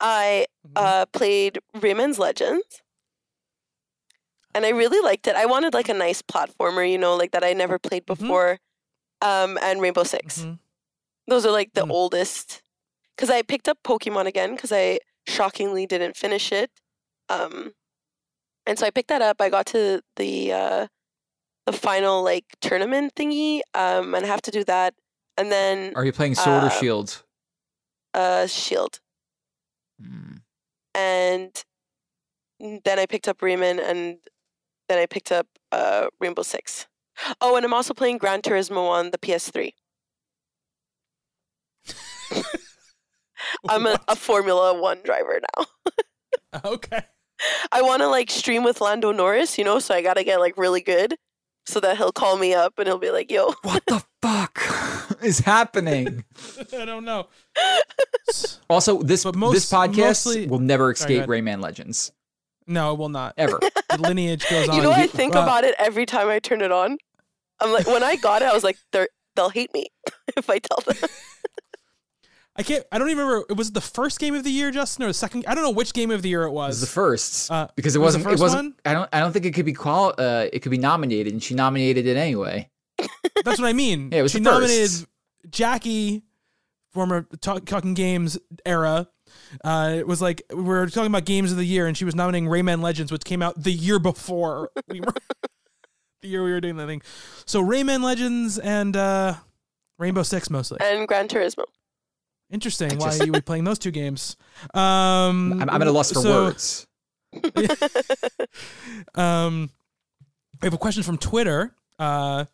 I 0.00 0.46
Mhm. 0.66 0.72
uh 0.76 1.06
played 1.12 1.58
Rayman's 1.76 2.18
Legends. 2.18 2.80
and 4.56 4.64
I 4.64 4.70
really 4.70 5.00
liked 5.00 5.26
it. 5.26 5.34
I 5.34 5.46
wanted 5.46 5.74
like 5.74 5.88
a 5.88 5.94
nice 5.94 6.22
platformer, 6.22 6.88
you 6.88 6.96
know, 6.96 7.16
like 7.16 7.32
that 7.32 7.42
I 7.44 7.52
never 7.54 7.76
played 7.78 8.04
Mhm. 8.06 8.18
before. 8.18 8.58
Um, 9.24 9.58
and 9.62 9.80
Rainbow 9.80 10.04
6 10.04 10.38
Mhm. 10.40 10.58
Those 11.26 11.46
are 11.46 11.50
like 11.52 11.72
the 11.72 11.86
Mm. 11.86 11.90
oldest. 11.90 12.62
Because 13.16 13.30
I 13.30 13.42
picked 13.42 13.68
up 13.68 13.78
Pokemon 13.82 14.26
again 14.26 14.54
because 14.54 14.70
I 14.72 14.98
shockingly 15.26 15.86
didn't 15.86 16.16
finish 16.16 16.52
it. 16.52 16.70
Um, 17.28 17.74
and 18.66 18.78
so 18.78 18.86
I 18.86 18.90
picked 18.90 19.08
that 19.08 19.22
up. 19.22 19.40
I 19.40 19.48
got 19.48 19.66
to 19.66 20.02
the 20.16 20.52
uh, 20.52 20.86
the 21.66 21.72
final 21.72 22.22
like 22.22 22.44
tournament 22.60 23.14
thingy, 23.14 23.60
um, 23.72 24.14
and 24.14 24.24
I 24.24 24.28
have 24.28 24.42
to 24.42 24.50
do 24.50 24.64
that. 24.64 24.94
And 25.38 25.50
then 25.50 25.94
Are 25.96 26.04
you 26.04 26.12
playing 26.12 26.34
Sword 26.34 26.62
or 26.62 26.66
Uh, 26.66 26.70
Shield? 26.80 27.24
uh, 28.12 28.46
Shield. 28.46 29.00
Mm. 30.00 30.42
and 30.94 31.64
then 32.84 32.98
I 32.98 33.06
picked 33.06 33.28
up 33.28 33.38
Rayman, 33.38 33.80
and 33.82 34.18
then 34.88 34.98
I 34.98 35.06
picked 35.06 35.32
up 35.32 35.46
uh, 35.72 36.08
Rainbow 36.20 36.42
Six. 36.42 36.86
Oh, 37.40 37.56
and 37.56 37.64
I'm 37.64 37.72
also 37.74 37.94
playing 37.94 38.18
Gran 38.18 38.42
Turismo 38.42 38.88
on 38.88 39.10
the 39.10 39.18
PS3. 39.18 39.72
I'm 43.68 43.86
a, 43.86 43.98
a 44.08 44.16
Formula 44.16 44.80
One 44.80 45.00
driver 45.04 45.40
now. 45.56 45.66
okay. 46.64 47.02
I 47.72 47.82
want 47.82 48.00
to 48.02 48.08
like 48.08 48.30
stream 48.30 48.64
with 48.64 48.80
Lando 48.80 49.12
Norris, 49.12 49.58
you 49.58 49.64
know, 49.64 49.78
so 49.78 49.94
I 49.94 50.02
gotta 50.02 50.24
get 50.24 50.40
like 50.40 50.56
really 50.56 50.80
good, 50.80 51.16
so 51.66 51.80
that 51.80 51.96
he'll 51.96 52.12
call 52.12 52.36
me 52.38 52.54
up 52.54 52.78
and 52.78 52.86
he'll 52.86 52.98
be 52.98 53.10
like, 53.10 53.30
"Yo, 53.30 53.52
What 53.62 53.82
the 53.86 54.02
fuck 54.22 54.60
is 55.22 55.40
happening? 55.40 56.24
I 56.72 56.84
don't 56.84 57.04
know. 57.04 57.28
Also, 58.70 59.02
this 59.02 59.24
But 59.24 59.34
most- 59.34 59.54
this 59.54 59.70
podcast 59.70 59.96
mostly- 59.98 60.46
will 60.46 60.58
never 60.60 60.94
Sorry, 60.94 61.14
escape 61.16 61.28
Rayman 61.28 61.60
Legends 61.60 62.12
No, 62.66 62.92
it 62.92 62.98
will 62.98 63.08
not. 63.10 63.34
ever. 63.36 63.58
The 63.90 63.98
lineage 63.98 64.48
goes 64.48 64.68
on. 64.70 64.76
you 64.76 64.82
know, 64.82 64.92
I 64.92 65.06
think 65.06 65.36
Uh, 65.36 65.40
about 65.40 65.64
it 65.64 65.74
every 65.78 66.06
time 66.06 66.28
I 66.28 66.38
turn 66.38 66.60
it 66.62 66.72
on. 66.72 66.96
I'm 67.60 67.72
like, 67.72 67.86
when 67.86 68.02
I 68.02 68.16
got 68.16 68.42
it, 68.42 68.46
I 68.48 68.52
was 68.54 68.64
like, 68.64 68.76
they're 68.92 69.08
they'll 69.36 69.50
hate 69.50 69.72
me 69.74 69.88
if 70.36 70.48
I 70.50 70.58
tell 70.58 70.78
them. 70.86 70.96
I 72.56 72.62
can't. 72.62 72.84
I 72.92 72.98
don't 72.98 73.10
even 73.10 73.26
remember. 73.26 73.46
It 73.50 73.56
was 73.56 73.72
the 73.72 73.80
first 73.80 74.20
game 74.20 74.34
of 74.34 74.44
the 74.44 74.50
year, 74.50 74.70
Justin, 74.70 75.04
or 75.04 75.08
the 75.08 75.14
second. 75.14 75.44
I 75.48 75.54
don't 75.56 75.64
know 75.64 75.70
which 75.72 75.92
game 75.92 76.12
of 76.12 76.22
the 76.22 76.28
year 76.28 76.44
it 76.44 76.48
It 76.48 76.52
was 76.52 76.68
was. 76.68 76.80
the 76.82 76.86
first 76.86 77.50
Uh, 77.50 77.66
because 77.74 77.96
it 77.96 77.98
it 77.98 78.02
was 78.02 78.14
the 78.14 78.18
wasn't. 78.20 78.26
It 78.26 78.30
first 78.34 78.42
wasn't. 78.42 78.62
one? 78.62 78.74
I 78.84 78.92
don't. 78.92 79.08
I 79.12 79.20
don't 79.20 79.32
think 79.32 79.44
it 79.44 79.54
could 79.54 79.64
be 79.66 79.72
qual. 79.72 80.14
Uh, 80.16 80.46
it 80.52 80.60
could 80.60 80.70
be 80.70 80.78
nominated, 80.78 81.32
and 81.32 81.42
she 81.42 81.54
nominated 81.54 82.06
it 82.06 82.16
anyway. 82.16 82.70
That's 83.44 83.58
what 83.60 83.66
I 83.68 83.72
mean. 83.72 84.08
Yeah, 84.12 84.20
it 84.20 84.22
was 84.22 84.32
she 84.32 84.38
the 84.38 84.44
first. 84.44 84.60
nominated 84.60 85.08
Jackie, 85.50 86.22
former 86.92 87.26
talk, 87.40 87.64
Talking 87.66 87.94
Games 87.94 88.38
era. 88.64 89.08
Uh, 89.64 89.94
it 89.98 90.06
was 90.06 90.20
like 90.22 90.42
we 90.50 90.62
were 90.62 90.86
talking 90.88 91.06
about 91.10 91.24
games 91.24 91.50
of 91.52 91.58
the 91.58 91.64
year, 91.64 91.86
and 91.86 91.96
she 91.96 92.04
was 92.04 92.14
nominating 92.14 92.48
Rayman 92.48 92.82
Legends, 92.82 93.10
which 93.12 93.24
came 93.24 93.42
out 93.42 93.62
the 93.62 93.72
year 93.72 93.98
before 93.98 94.70
we 94.88 95.00
were 95.00 95.12
the 96.22 96.28
year 96.28 96.42
we 96.44 96.52
were 96.52 96.60
doing 96.60 96.76
that 96.76 96.86
thing. 96.86 97.02
So 97.46 97.62
Rayman 97.62 98.02
Legends 98.02 98.58
and 98.58 98.96
uh, 98.96 99.34
Rainbow 99.98 100.22
Six 100.22 100.50
mostly. 100.50 100.78
and 100.80 101.06
Gran 101.08 101.28
Turismo. 101.28 101.64
Interesting. 102.50 102.88
Why 102.90 102.94
Interesting. 102.94 103.26
you 103.26 103.32
would 103.32 103.46
playing 103.46 103.64
those 103.64 103.78
two 103.78 103.90
games? 103.90 104.36
Um, 104.74 105.60
I'm, 105.60 105.70
I'm 105.70 105.82
at 105.82 105.88
a 105.88 105.92
loss 105.92 106.12
for 106.12 106.20
so- 106.20 106.44
words. 106.44 106.86
Um, 109.14 109.70
we 110.62 110.66
have 110.66 110.74
a 110.74 110.78
question 110.78 111.02
from 111.02 111.18
Twitter. 111.18 111.74
Uh, 111.98 112.44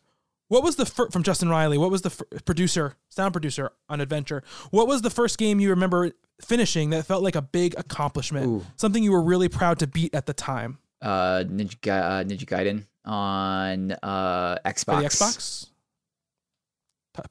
what 0.51 0.63
was 0.63 0.75
the 0.75 0.85
fir- 0.85 1.09
from 1.09 1.23
Justin 1.23 1.47
Riley? 1.47 1.77
What 1.77 1.89
was 1.91 2.01
the 2.01 2.09
fir- 2.09 2.25
producer, 2.43 2.95
sound 3.07 3.31
producer 3.33 3.71
on 3.87 4.01
Adventure? 4.01 4.43
What 4.71 4.85
was 4.85 5.01
the 5.01 5.09
first 5.09 5.37
game 5.37 5.61
you 5.61 5.69
remember 5.69 6.11
finishing 6.41 6.89
that 6.89 7.05
felt 7.05 7.23
like 7.23 7.35
a 7.37 7.41
big 7.41 7.73
accomplishment? 7.77 8.45
Ooh. 8.47 8.65
Something 8.75 9.01
you 9.01 9.13
were 9.13 9.23
really 9.23 9.47
proud 9.47 9.79
to 9.79 9.87
beat 9.87 10.13
at 10.13 10.25
the 10.25 10.33
time 10.33 10.77
Uh, 11.01 11.43
Ninja, 11.47 11.79
Ga- 11.79 11.91
uh, 11.91 12.23
Ninja 12.25 12.45
Gaiden 12.45 12.85
on 13.05 13.91
uh, 14.03 14.57
Xbox. 14.65 14.83
for 14.85 15.01
the 15.01 15.07
Xbox. 15.07 15.67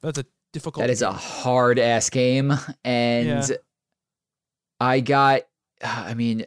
That's 0.01 0.17
a 0.19 0.25
difficult. 0.51 0.81
That 0.83 0.89
is 0.89 1.01
a 1.03 1.11
hard 1.11 1.77
ass 1.79 2.09
game, 2.09 2.51
and 2.83 3.27
Yeah. 3.27 3.55
I 4.79 4.99
got. 4.99 5.41
I 5.83 6.13
mean, 6.15 6.45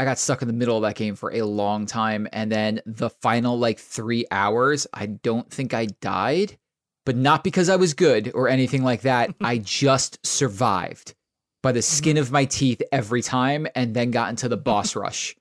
I 0.00 0.04
got 0.04 0.18
stuck 0.18 0.40
in 0.40 0.48
the 0.48 0.54
middle 0.54 0.76
of 0.76 0.82
that 0.82 0.94
game 0.96 1.14
for 1.14 1.30
a 1.32 1.42
long 1.42 1.84
time, 1.84 2.26
and 2.32 2.50
then 2.50 2.80
the 2.86 3.10
final 3.10 3.58
like 3.58 3.78
three 3.78 4.24
hours, 4.30 4.86
I 4.94 5.06
don't 5.06 5.50
think 5.50 5.74
I 5.74 5.86
died, 6.00 6.56
but 7.04 7.16
not 7.16 7.44
because 7.44 7.68
I 7.68 7.76
was 7.76 7.92
good 7.92 8.32
or 8.34 8.48
anything 8.48 8.82
like 8.82 9.02
that. 9.02 9.34
I 9.42 9.58
just 9.58 10.24
survived 10.26 11.14
by 11.62 11.72
the 11.72 11.82
skin 11.82 12.16
Mm-hmm. 12.16 12.22
of 12.22 12.32
my 12.32 12.46
teeth 12.46 12.80
every 12.90 13.20
time, 13.20 13.66
and 13.74 13.94
then 13.94 14.10
got 14.10 14.30
into 14.30 14.48
the 14.48 14.56
boss 14.56 14.96
rush. 14.96 15.36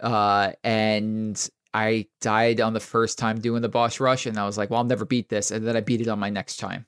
Uh, 0.00 0.52
and 0.64 1.48
I 1.72 2.06
died 2.20 2.60
on 2.60 2.72
the 2.72 2.80
first 2.80 3.18
time 3.18 3.40
doing 3.40 3.62
the 3.62 3.68
boss 3.68 4.00
rush, 4.00 4.26
and 4.26 4.38
I 4.38 4.46
was 4.46 4.58
like, 4.58 4.70
"Well, 4.70 4.78
I'll 4.78 4.84
never 4.84 5.04
beat 5.04 5.28
this," 5.28 5.50
and 5.52 5.66
then 5.66 5.76
I 5.76 5.80
beat 5.80 6.00
it 6.00 6.08
on 6.08 6.18
my 6.18 6.30
next 6.30 6.56
time. 6.56 6.86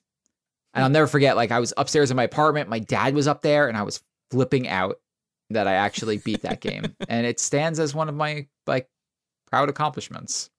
And 0.74 0.82
I'll 0.84 0.90
never 0.90 1.06
forget, 1.06 1.36
like 1.36 1.50
I 1.52 1.60
was 1.60 1.72
upstairs 1.76 2.10
in 2.10 2.16
my 2.16 2.24
apartment, 2.24 2.68
my 2.68 2.78
dad 2.78 3.14
was 3.14 3.28
up 3.28 3.42
there, 3.42 3.68
and 3.68 3.76
I 3.76 3.82
was 3.82 4.02
flipping 4.30 4.68
out 4.68 4.96
that 5.50 5.66
I 5.68 5.74
actually 5.74 6.18
beat 6.18 6.42
that 6.42 6.60
game, 6.60 6.94
and 7.08 7.26
it 7.26 7.38
stands 7.40 7.78
as 7.80 7.94
one 7.94 8.08
of 8.08 8.14
my 8.14 8.46
like 8.66 8.88
proud 9.50 9.68
accomplishments. 9.68 10.50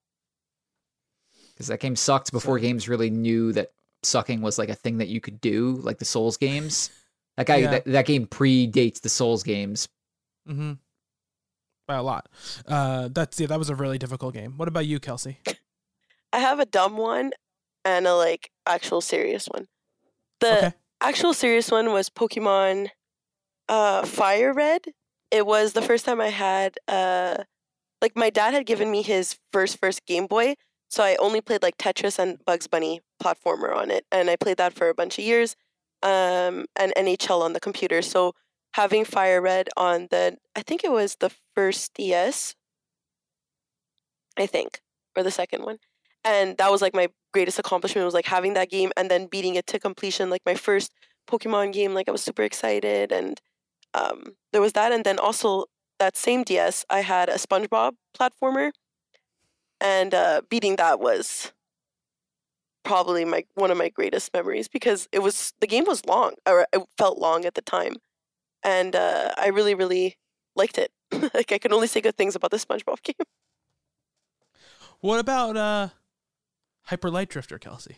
Because 1.54 1.68
that 1.68 1.80
game 1.80 1.96
sucked 1.96 2.32
before 2.32 2.60
games 2.60 2.90
really 2.90 3.10
knew 3.10 3.54
that 3.54 3.72
sucking 4.04 4.42
was 4.42 4.58
like 4.58 4.70
a 4.70 4.76
thing 4.76 4.98
that 4.98 5.08
you 5.10 5.22
could 5.22 5.40
do, 5.42 5.74
like 5.84 6.00
the 6.00 6.06
Souls 6.06 6.38
games. 6.38 6.90
That 7.38 7.46
guy, 7.46 7.58
Yeah. 7.58 7.72
that, 7.72 7.86
that 7.86 8.06
game 8.06 8.26
predates 8.28 9.02
the 9.02 9.10
Souls 9.10 9.44
games. 9.44 9.88
Mm-hmm. 10.50 10.74
by 11.88 11.96
a 11.96 12.04
lot. 12.04 12.28
Uh, 12.68 13.10
that's 13.12 13.40
yeah, 13.40 13.48
that 13.48 13.60
was 13.60 13.70
a 13.70 13.76
really 13.76 13.98
difficult 14.00 14.34
game. 14.34 14.54
What 14.58 14.68
about 14.68 14.86
you, 14.88 15.00
Kelsey? 15.00 15.38
I 16.34 16.40
have 16.40 16.60
a 16.60 16.66
dumb 16.66 16.98
one 16.98 17.32
and 17.86 18.08
a 18.08 18.16
like 18.16 18.50
actual 18.66 19.02
serious 19.02 19.46
one. 19.48 19.68
The 20.40 20.58
Okay. 20.58 20.74
actual 21.02 21.34
serious 21.34 21.70
one 21.70 21.92
was 21.92 22.10
Pokemon 22.10 22.90
uh 23.70 24.06
Fire 24.06 24.54
Red. 24.54 24.82
It 25.32 25.46
was 25.46 25.74
the 25.74 25.82
first 25.82 26.06
time 26.06 26.22
I 26.22 26.30
had 26.30 26.78
uh 26.88 27.44
like 28.02 28.16
my 28.16 28.30
dad 28.30 28.54
had 28.54 28.66
given 28.66 28.92
me 28.92 29.02
his 29.02 29.38
first 29.54 29.78
first 29.80 30.06
Game 30.06 30.28
Boy, 30.28 30.56
so 30.90 31.04
I 31.04 31.16
only 31.18 31.42
played 31.42 31.64
like 31.64 31.78
Tetris 31.78 32.20
and 32.20 32.44
Bugs 32.46 32.68
Bunny 32.68 33.02
platformer 33.24 33.76
on 33.76 33.92
it 33.92 34.06
and 34.12 34.30
I 34.30 34.36
played 34.36 34.58
that 34.58 34.74
for 34.74 34.90
a 34.90 34.96
bunch 34.96 35.18
of 35.20 35.26
years. 35.26 35.56
Um 36.04 36.66
and 36.76 36.94
NHL 36.98 37.42
on 37.42 37.54
the 37.54 37.60
computer. 37.60 38.02
So 38.02 38.34
having 38.74 39.06
Fire 39.06 39.42
Red 39.42 39.70
on 39.78 40.08
the 40.12 40.38
I 40.56 40.62
think 40.64 40.84
it 40.84 40.92
was 40.92 41.18
the 41.20 41.32
first 41.56 41.94
DS. 41.96 42.56
I 44.38 44.46
think 44.48 44.82
or 45.16 45.24
the 45.24 45.32
second 45.32 45.64
one 45.64 45.78
and 46.24 46.58
that 46.58 46.72
was 46.72 46.82
like 46.82 46.94
my 46.94 47.08
greatest 47.34 47.60
accomplishment 47.60 48.06
was 48.06 48.14
like 48.14 48.26
having 48.28 48.54
that 48.54 48.70
game 48.70 48.92
and 48.98 49.10
then 49.10 49.28
beating 49.28 49.56
it 49.56 49.68
to 49.68 49.80
completion 49.80 50.30
like 50.30 50.42
my 50.46 50.56
first 50.56 50.92
pokemon 51.30 51.72
game 51.74 51.94
like 51.94 52.08
i 52.08 52.12
was 52.12 52.22
super 52.22 52.44
excited 52.44 53.12
and 53.12 53.40
um, 53.94 54.36
there 54.52 54.62
was 54.62 54.74
that 54.74 54.92
and 54.92 55.04
then 55.04 55.20
also 55.20 55.66
that 56.00 56.16
same 56.16 56.44
ds 56.44 56.86
i 56.90 57.02
had 57.02 57.30
a 57.30 57.36
spongebob 57.36 57.94
platformer 58.18 58.72
and 59.80 60.14
uh, 60.14 60.42
beating 60.50 60.76
that 60.76 61.00
was 61.00 61.52
probably 62.84 63.26
my 63.26 63.44
one 63.56 63.72
of 63.72 63.78
my 63.78 63.90
greatest 63.90 64.34
memories 64.34 64.68
because 64.68 65.08
it 65.12 65.20
was 65.20 65.54
the 65.62 65.68
game 65.68 65.86
was 65.86 66.06
long 66.06 66.34
or 66.48 66.66
it 66.74 66.82
felt 66.98 67.20
long 67.20 67.46
at 67.46 67.54
the 67.54 67.62
time 67.62 67.96
and 68.64 68.96
uh, 68.96 69.32
i 69.38 69.48
really 69.48 69.76
really 69.76 70.18
liked 70.56 70.78
it 70.78 70.92
like 71.34 71.52
i 71.52 71.58
can 71.58 71.74
only 71.74 71.88
say 71.88 72.02
good 72.02 72.18
things 72.18 72.36
about 72.36 72.52
the 72.52 72.58
spongebob 72.58 73.02
game 73.04 73.16
What 75.02 75.20
about 75.20 75.58
uh, 75.58 75.90
Hyper 76.84 77.10
Light 77.10 77.28
Drifter, 77.28 77.58
Kelsey? 77.58 77.98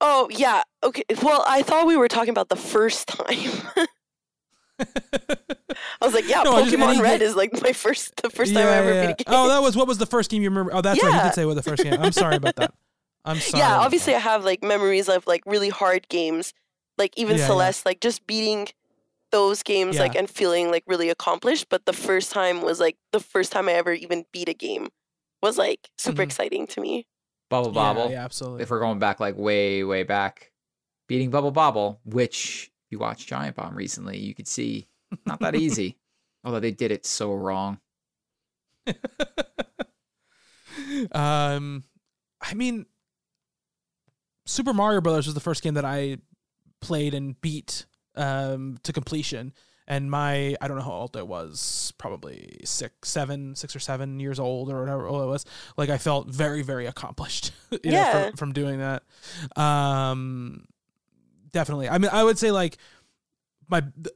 Oh 0.00 0.28
yeah. 0.30 0.62
Okay. 0.82 1.04
Well, 1.22 1.44
I 1.46 1.62
thought 1.62 1.86
we 1.86 1.96
were 1.96 2.08
talking 2.08 2.30
about 2.30 2.48
the 2.48 2.56
first 2.56 3.06
time. 3.08 3.86
I 4.80 6.04
was 6.04 6.14
like, 6.14 6.28
yeah, 6.28 6.42
No, 6.42 6.54
Pokemon 6.54 6.94
any 6.94 7.02
Red 7.02 7.20
ga- 7.20 7.26
is 7.26 7.36
like 7.36 7.62
my 7.62 7.72
first, 7.72 8.20
the 8.22 8.30
first 8.30 8.52
time 8.54 8.66
I 8.66 8.76
ever 8.76 8.92
beat 9.06 9.20
a 9.20 9.24
game. 9.24 9.24
Oh, 9.34 9.48
that 9.48 9.62
was 9.62 9.76
what 9.76 9.86
was 9.86 9.98
the 9.98 10.06
first 10.06 10.30
game 10.30 10.42
you 10.42 10.50
remember? 10.50 10.74
Oh, 10.74 10.80
that's 10.80 11.02
right. 11.02 11.14
You 11.14 11.22
did 11.22 11.34
say 11.34 11.44
what 11.44 11.54
the 11.54 11.62
first 11.62 11.82
game. 11.82 11.94
I'm 12.00 12.12
sorry 12.12 12.36
about 12.36 12.56
that. 12.56 12.72
I'm 13.24 13.38
sorry. 13.38 13.62
yeah, 13.62 13.78
obviously 13.78 14.12
that. 14.12 14.18
I 14.18 14.20
have 14.32 14.44
like 14.44 14.62
memories 14.62 15.08
of 15.08 15.26
like 15.26 15.42
really 15.46 15.70
hard 15.70 16.08
games, 16.08 16.52
like 16.98 17.12
even 17.16 17.36
Yeah, 17.36 17.42
yeah. 17.42 17.46
Celeste, 17.48 17.86
like 17.86 18.00
just 18.00 18.26
beating 18.26 18.68
those 19.32 19.62
games, 19.62 19.98
like 19.98 20.14
and 20.14 20.28
feeling 20.28 20.70
like 20.70 20.84
really 20.86 21.08
accomplished. 21.08 21.68
But 21.70 21.86
the 21.86 21.92
first 21.94 22.30
time 22.32 22.60
was 22.60 22.80
like 22.80 22.96
the 23.12 23.20
first 23.20 23.50
time 23.52 23.68
I 23.68 23.72
ever 23.72 23.92
even 23.92 24.26
beat 24.32 24.48
a 24.48 24.54
game 24.54 24.88
was 25.42 25.56
like 25.56 25.88
super 25.98 26.22
Mhm. 26.22 26.26
exciting 26.26 26.66
to 26.68 26.80
me. 26.80 27.06
Bubble 27.50 27.70
Bobble. 27.72 28.10
Yeah, 28.10 28.24
absolutely. 28.24 28.62
If 28.62 28.70
we're 28.70 28.80
going 28.80 28.98
back 28.98 29.20
like 29.20 29.36
way, 29.36 29.84
way 29.84 30.02
back, 30.02 30.50
beating 31.08 31.30
Bubble 31.30 31.50
Bobble, 31.50 32.00
which 32.04 32.64
if 32.66 32.73
you 32.94 33.00
watched 33.00 33.26
Giant 33.28 33.56
Bomb 33.56 33.74
recently, 33.74 34.18
you 34.18 34.34
could 34.36 34.46
see 34.46 34.86
not 35.26 35.40
that 35.40 35.56
easy. 35.56 35.98
Although 36.44 36.60
they 36.60 36.70
did 36.70 36.92
it 36.92 37.04
so 37.04 37.32
wrong. 37.34 37.80
um, 41.12 41.84
I 42.40 42.54
mean, 42.54 42.86
Super 44.46 44.72
Mario 44.72 45.00
Brothers 45.00 45.26
was 45.26 45.34
the 45.34 45.40
first 45.40 45.62
game 45.62 45.74
that 45.74 45.84
I 45.84 46.18
played 46.80 47.14
and 47.14 47.40
beat 47.40 47.86
um, 48.14 48.78
to 48.82 48.92
completion, 48.92 49.54
and 49.88 50.10
my 50.10 50.54
I 50.60 50.68
don't 50.68 50.76
know 50.76 50.84
how 50.84 50.92
old 50.92 51.16
I 51.16 51.22
was, 51.22 51.92
probably 51.98 52.60
six, 52.64 53.08
seven, 53.08 53.54
six 53.56 53.74
or 53.74 53.80
seven 53.80 54.20
years 54.20 54.38
old 54.38 54.70
or 54.70 54.80
whatever 54.80 55.06
old 55.06 55.22
I 55.22 55.26
was. 55.26 55.44
Like 55.76 55.88
I 55.88 55.98
felt 55.98 56.28
very, 56.28 56.62
very 56.62 56.86
accomplished. 56.86 57.52
you 57.70 57.78
know, 57.84 57.90
Yeah. 57.98 58.26
from, 58.28 58.36
from 58.36 58.52
doing 58.52 58.78
that. 58.80 59.02
Um, 59.60 60.66
definitely. 61.54 61.88
I 61.88 61.96
mean, 61.96 62.10
I 62.12 62.22
would 62.22 62.38
say 62.38 62.50
like 62.50 62.76
my 63.68 63.80
the, 63.96 64.12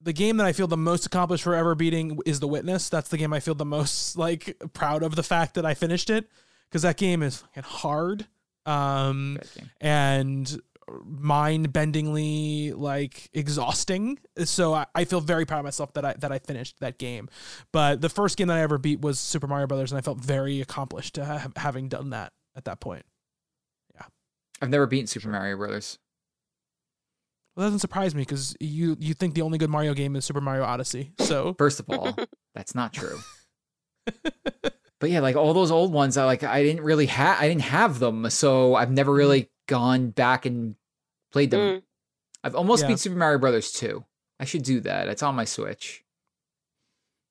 the 0.00 0.12
game 0.12 0.38
that 0.38 0.46
I 0.46 0.52
feel 0.52 0.66
the 0.66 0.76
most 0.76 1.06
accomplished 1.06 1.44
for 1.44 1.54
ever 1.54 1.76
beating 1.76 2.18
is 2.26 2.40
The 2.40 2.48
Witness. 2.48 2.88
That's 2.88 3.10
the 3.10 3.16
game 3.16 3.32
I 3.32 3.38
feel 3.38 3.54
the 3.54 3.64
most 3.64 4.16
like 4.16 4.60
proud 4.72 5.04
of 5.04 5.14
the 5.14 5.22
fact 5.22 5.54
that 5.54 5.64
I 5.64 5.74
finished 5.74 6.10
it 6.10 6.28
because 6.68 6.82
that 6.82 6.96
game 6.96 7.22
is 7.22 7.38
fucking 7.38 7.62
hard. 7.62 8.26
Um, 8.66 9.38
and 9.80 10.60
mind-bendingly 11.04 12.74
like 12.76 13.28
exhausting. 13.32 14.18
So 14.44 14.74
I, 14.74 14.86
I 14.94 15.04
feel 15.04 15.20
very 15.20 15.44
proud 15.46 15.60
of 15.60 15.64
myself 15.64 15.92
that 15.94 16.04
I 16.04 16.14
that 16.14 16.32
I 16.32 16.38
finished 16.38 16.80
that 16.80 16.98
game. 16.98 17.28
But 17.72 18.00
the 18.00 18.08
first 18.08 18.36
game 18.36 18.48
that 18.48 18.56
I 18.56 18.62
ever 18.62 18.78
beat 18.78 19.00
was 19.00 19.20
Super 19.20 19.46
Mario 19.46 19.66
Brothers, 19.66 19.92
and 19.92 19.98
I 19.98 20.02
felt 20.02 20.18
very 20.18 20.60
accomplished 20.60 21.14
to 21.14 21.24
have, 21.24 21.52
having 21.56 21.88
done 21.88 22.10
that 22.10 22.32
at 22.56 22.64
that 22.64 22.80
point. 22.80 23.04
I've 24.60 24.70
never 24.70 24.86
beaten 24.86 25.06
Super 25.06 25.28
Mario 25.28 25.56
Brothers. 25.56 25.98
Well, 27.56 27.62
that 27.64 27.66
doesn't 27.68 27.80
surprise 27.80 28.14
me 28.14 28.22
because 28.22 28.56
you 28.60 28.96
you 29.00 29.14
think 29.14 29.34
the 29.34 29.42
only 29.42 29.58
good 29.58 29.70
Mario 29.70 29.94
game 29.94 30.14
is 30.16 30.24
Super 30.24 30.40
Mario 30.40 30.62
Odyssey. 30.64 31.12
So 31.18 31.54
First 31.58 31.80
of 31.80 31.86
all, 31.90 32.16
that's 32.54 32.74
not 32.74 32.92
true. 32.92 33.18
But 35.00 35.10
yeah, 35.10 35.20
like 35.20 35.36
all 35.36 35.54
those 35.54 35.70
old 35.70 35.92
ones, 35.92 36.16
I 36.16 36.24
like 36.24 36.42
I 36.42 36.62
didn't 36.62 36.82
really 36.84 37.06
have 37.06 37.40
I 37.40 37.48
didn't 37.48 37.62
have 37.62 37.98
them, 38.00 38.28
so 38.30 38.74
I've 38.74 38.90
never 38.90 39.12
really 39.12 39.50
gone 39.68 40.10
back 40.10 40.44
and 40.46 40.74
played 41.32 41.50
them. 41.50 41.60
Mm. 41.60 41.82
I've 42.42 42.54
almost 42.56 42.82
Yeah. 42.82 42.88
beat 42.88 42.98
Super 42.98 43.16
Mario 43.16 43.38
Brothers 43.38 43.70
2. 43.72 44.04
I 44.40 44.44
should 44.44 44.62
do 44.62 44.80
that. 44.80 45.08
It's 45.08 45.22
on 45.22 45.34
my 45.34 45.44
Switch. 45.44 46.04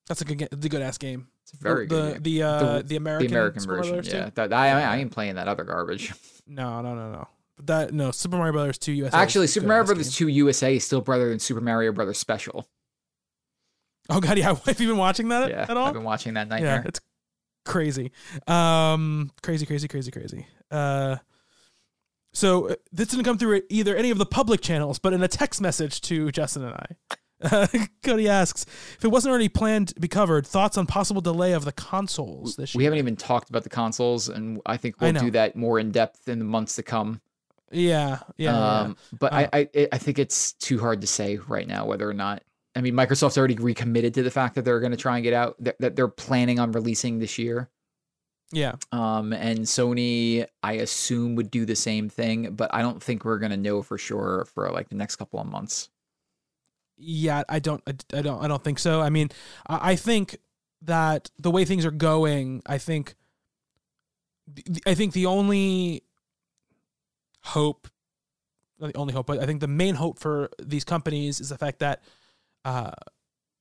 that's 0.08 0.22
a 0.22 0.26
good 0.26 0.38
ga- 0.38 0.48
the 0.52 0.70
good 0.70 0.82
ass 0.82 0.98
game. 0.98 1.28
It's 1.54 1.62
very 1.62 1.86
the 1.88 1.96
good 1.96 2.14
game. 2.16 2.24
the 2.24 2.44
uh, 2.44 2.60
The- 2.78 2.84
the, 2.84 2.96
American 2.98 3.28
the 3.28 3.34
American 3.34 3.64
version. 3.66 4.04
Yeah, 4.04 4.30
that, 4.36 4.52
I, 4.54 4.82
I 4.82 4.98
ain't 4.98 5.12
playing 5.12 5.36
that 5.36 5.48
other 5.48 5.64
garbage. 5.64 6.14
No, 6.50 6.82
no, 6.82 6.96
no, 6.96 7.12
no. 7.12 7.28
But 7.58 7.68
that 7.68 7.94
no 7.94 8.12
Super 8.12 8.38
Mario 8.38 8.54
Brothers 8.54 8.78
two 8.78 8.94
USA. 8.94 9.18
Actually, 9.18 9.48
Super 9.48 9.68
Mario 9.68 9.84
Brothers 9.86 10.16
2 10.16 10.30
USA 10.30 10.78
is 10.78 10.86
still 10.86 11.02
better 11.02 11.28
than 11.28 11.40
Super 11.40 11.60
Mario 11.60 11.92
Brothers 11.92 12.18
Special. 12.18 12.66
Oh 14.10 14.22
god, 14.22 14.38
yeah. 14.38 14.56
Have 14.66 14.80
you 14.80 14.88
been 14.88 14.96
watching 14.98 15.28
that 15.28 15.50
Yeah, 15.50 15.66
at 15.68 15.76
all? 15.76 15.88
I've 15.88 15.94
been 15.94 16.04
watching 16.06 16.36
that 16.36 16.48
nightmare. 16.48 16.82
yeah, 16.84 16.88
it's 16.88 17.02
crazy. 17.66 18.14
Um, 18.48 19.30
crazy, 19.44 19.66
crazy, 19.66 19.90
crazy, 19.90 20.10
crazy. 20.10 20.48
Uh, 20.72 21.18
so 22.34 22.70
uh, 22.70 22.76
this 22.94 23.10
didn't 23.10 23.26
come 23.26 23.38
through 23.38 23.62
either 23.70 23.94
any 23.96 24.10
of 24.10 24.18
the 24.18 24.26
public 24.26 24.62
channels, 24.62 25.00
but 25.00 25.12
in 25.12 25.22
a 25.22 25.28
text 25.28 25.60
message 25.60 26.00
to 26.02 26.32
Justin 26.32 26.64
and 26.64 26.76
I. 26.76 27.16
Uh, 27.42 27.68
Cody 28.04 28.28
asks 28.28 28.66
if 28.98 29.04
it 29.04 29.10
wasn't 29.10 29.32
already 29.32 29.50
planned 29.50 29.90
to 29.90 30.00
be 30.00 30.08
covered. 30.08 30.46
Thoughts 30.46 30.78
on 30.78 30.86
possible 30.88 31.22
delay 31.22 31.54
of 31.54 31.66
the 31.66 31.72
consoles 31.72 32.56
this 32.56 32.74
year? 32.74 32.80
we 32.80 32.84
haven't 32.84 33.00
even 33.00 33.16
talked 33.16 33.50
about 33.50 33.64
the 33.64 33.70
consoles, 33.70 34.30
and 34.30 34.62
I 34.66 34.78
think 34.78 35.00
we'll 35.00 35.14
know. 35.14 35.20
do 35.20 35.32
that 35.32 35.56
more 35.56 35.80
in 35.80 35.92
depth 35.92 36.28
in 36.28 36.40
the 36.40 36.46
months 36.46 36.76
to 36.78 36.84
come. 36.84 37.22
Yeah, 37.72 38.20
yeah. 38.38 38.52
yeah. 38.52 38.80
um, 38.80 38.98
But 39.20 39.34
Uh, 39.34 39.48
I, 39.54 39.70
I, 39.76 39.88
I 39.92 39.98
think 39.98 40.20
it's 40.20 40.54
too 40.54 40.80
hard 40.80 41.02
to 41.02 41.08
say 41.08 41.38
right 41.38 41.68
now 41.68 41.86
whether 41.86 42.10
or 42.10 42.14
not. 42.14 42.44
I 42.76 42.82
mean, 42.82 42.94
Microsoft's 42.94 43.38
already 43.38 43.56
recommitted 43.56 44.14
to 44.16 44.24
the 44.24 44.30
fact 44.30 44.56
that 44.56 44.64
they're 44.64 44.80
going 44.80 44.92
to 44.92 44.98
try 44.98 45.18
and 45.18 45.24
get 45.24 45.34
out 45.34 45.56
that, 45.60 45.78
that 45.80 45.96
they're 45.96 46.08
planning 46.08 46.60
on 46.60 46.72
releasing 46.72 47.18
this 47.18 47.38
year. 47.40 47.70
yeah. 48.52 48.76
Um, 48.92 49.34
and 49.34 49.60
Sony, 49.62 50.46
I 50.62 50.74
assume, 50.74 51.36
would 51.36 51.50
do 51.50 51.66
the 51.66 51.76
same 51.76 52.08
thing, 52.08 52.54
but 52.54 52.74
I 52.74 52.84
don't 52.84 53.02
think 53.02 53.26
we're 53.26 53.40
going 53.40 53.52
to 53.52 53.58
know 53.58 53.82
for 53.82 53.98
sure 53.98 54.46
for 54.54 54.70
like 54.72 54.90
the 54.90 54.96
next 54.96 55.16
couple 55.16 55.40
of 55.40 55.48
months. 55.48 55.90
Yeah, 56.98 57.44
I 57.48 57.60
don't, 57.60 57.82
I, 57.88 58.22
don't, 58.22 58.44
I 58.44 58.48
don't 58.48 58.64
think 58.64 58.80
so. 58.80 59.02
I 59.02 59.10
mean, 59.10 59.30
I, 59.68 59.92
I 59.92 59.96
think 59.96 60.38
that 60.84 61.30
the 61.38 61.52
way 61.52 61.66
things 61.66 61.86
are 61.86 61.92
going, 61.92 62.62
I 62.66 62.78
think, 62.78 63.16
I 64.86 64.94
think 64.94 65.14
the 65.14 65.26
only 65.26 66.04
hope, 67.44 67.88
not 68.80 68.94
the 68.94 69.00
only 69.00 69.14
hope, 69.14 69.28
but 69.28 69.40
I 69.40 69.46
think 69.46 69.60
the 69.60 69.68
main 69.68 69.96
hope 69.96 70.20
for 70.20 70.50
these 70.62 70.84
companies 70.84 71.40
is 71.40 71.50
the 71.50 71.58
fact 71.58 71.80
that, 71.80 72.04
uh, 72.66 72.92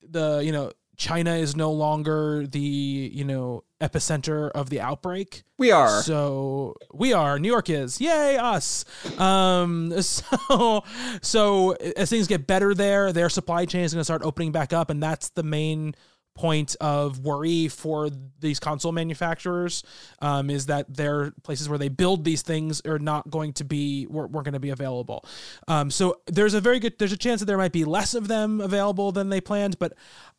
the 0.08 0.40
you 0.44 0.52
know 0.52 0.70
China 0.96 1.34
is 1.34 1.54
no 1.54 1.72
longer 1.72 2.46
the 2.46 2.58
you 2.58 3.24
know 3.24 3.64
epicenter 3.80 4.50
of 4.50 4.70
the 4.70 4.80
outbreak. 4.80 5.44
We 5.58 5.70
are. 5.70 6.02
So 6.02 6.76
we 6.92 7.12
are. 7.12 7.38
New 7.38 7.48
York 7.48 7.68
is. 7.70 8.00
Yay, 8.00 8.36
us. 8.36 8.84
Um. 9.18 9.92
So 10.02 10.84
so 11.22 11.72
as 11.72 12.10
things 12.10 12.26
get 12.26 12.46
better 12.46 12.74
there, 12.74 13.12
their 13.12 13.28
supply 13.28 13.64
chain 13.64 13.82
is 13.82 13.92
going 13.92 14.00
to 14.00 14.04
start 14.04 14.22
opening 14.22 14.52
back 14.52 14.72
up, 14.72 14.90
and 14.90 15.02
that's 15.02 15.30
the 15.30 15.42
main 15.42 15.94
point 16.36 16.76
of 16.80 17.20
worry 17.20 17.68
for 17.68 18.08
these 18.40 18.60
console 18.60 18.92
manufacturers 18.92 19.82
um, 20.20 20.50
is 20.50 20.66
that 20.66 20.92
their 20.94 21.32
places 21.42 21.68
where 21.68 21.78
they 21.78 21.88
build 21.88 22.24
these 22.24 22.42
things 22.42 22.80
are 22.86 22.98
not 22.98 23.28
going 23.30 23.52
to 23.54 23.64
be 23.64 24.06
weren't, 24.06 24.30
weren't 24.30 24.44
going 24.44 24.54
to 24.54 24.60
be 24.60 24.70
available. 24.70 25.24
Um, 25.66 25.90
so 25.90 26.20
there's 26.26 26.54
a 26.54 26.60
very 26.60 26.78
good 26.78 26.98
there's 26.98 27.12
a 27.12 27.16
chance 27.16 27.40
that 27.40 27.46
there 27.46 27.58
might 27.58 27.72
be 27.72 27.84
less 27.84 28.14
of 28.14 28.28
them 28.28 28.60
available 28.60 29.12
than 29.12 29.28
they 29.28 29.40
planned 29.40 29.78
but 29.78 29.94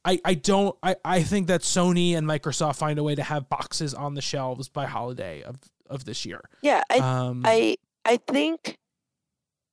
i 0.06 0.20
i 0.26 0.34
don't 0.34 0.76
i 0.84 0.96
i 1.04 1.22
think 1.24 1.48
that 1.48 1.62
sony 1.62 2.16
and 2.16 2.28
microsoft 2.28 2.76
find 2.76 3.00
a 3.00 3.04
way 3.04 3.16
to 3.16 3.24
have 3.24 3.50
boxes 3.50 3.94
on 3.94 4.14
the 4.14 4.22
shelves 4.22 4.70
by 4.70 4.86
holiday 4.86 5.42
of 5.44 5.58
of 5.90 6.06
this 6.06 6.26
year. 6.26 6.42
Yeah, 6.62 6.84
I 6.90 6.98
um 6.98 7.44
I 7.46 7.78
I 8.06 8.18
think 8.18 8.78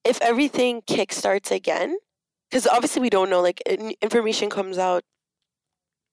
if 0.04 0.20
everything 0.20 0.82
kickstarts 0.82 1.50
again, 1.50 1.96
because 2.50 2.66
obviously 2.66 3.02
we 3.02 3.10
don't 3.10 3.30
know, 3.30 3.40
like 3.40 3.60
information 4.00 4.50
comes 4.50 4.78
out 4.78 5.04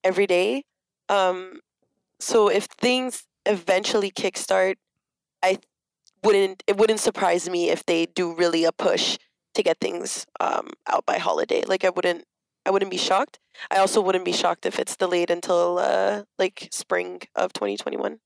every 0.04 0.26
day. 0.26 0.64
Um, 1.08 1.60
so 2.20 2.48
if 2.48 2.64
things 2.64 3.24
eventually 3.46 4.10
kickstart, 4.10 4.76
I 5.42 5.58
wouldn't 6.24 6.62
it 6.66 6.76
wouldn't 6.76 7.00
surprise 7.00 7.48
me 7.50 7.70
if 7.70 7.84
they 7.86 8.06
do 8.06 8.34
really 8.34 8.64
a 8.64 8.72
push 8.72 9.18
to 9.54 9.62
get 9.62 9.78
things 9.80 10.26
um 10.40 10.70
out 10.88 11.06
by 11.06 11.18
holiday. 11.18 11.64
Like 11.66 11.84
I 11.84 11.90
wouldn't 11.90 12.24
I 12.66 12.70
wouldn't 12.70 12.90
be 12.90 12.96
shocked. 12.98 13.38
I 13.70 13.78
also 13.78 14.00
wouldn't 14.00 14.24
be 14.24 14.32
shocked 14.32 14.66
if 14.66 14.78
it's 14.78 14.96
delayed 14.96 15.30
until 15.30 15.78
uh 15.78 16.24
like 16.38 16.68
spring 16.72 17.22
of 17.34 17.52
2021. 17.52 18.20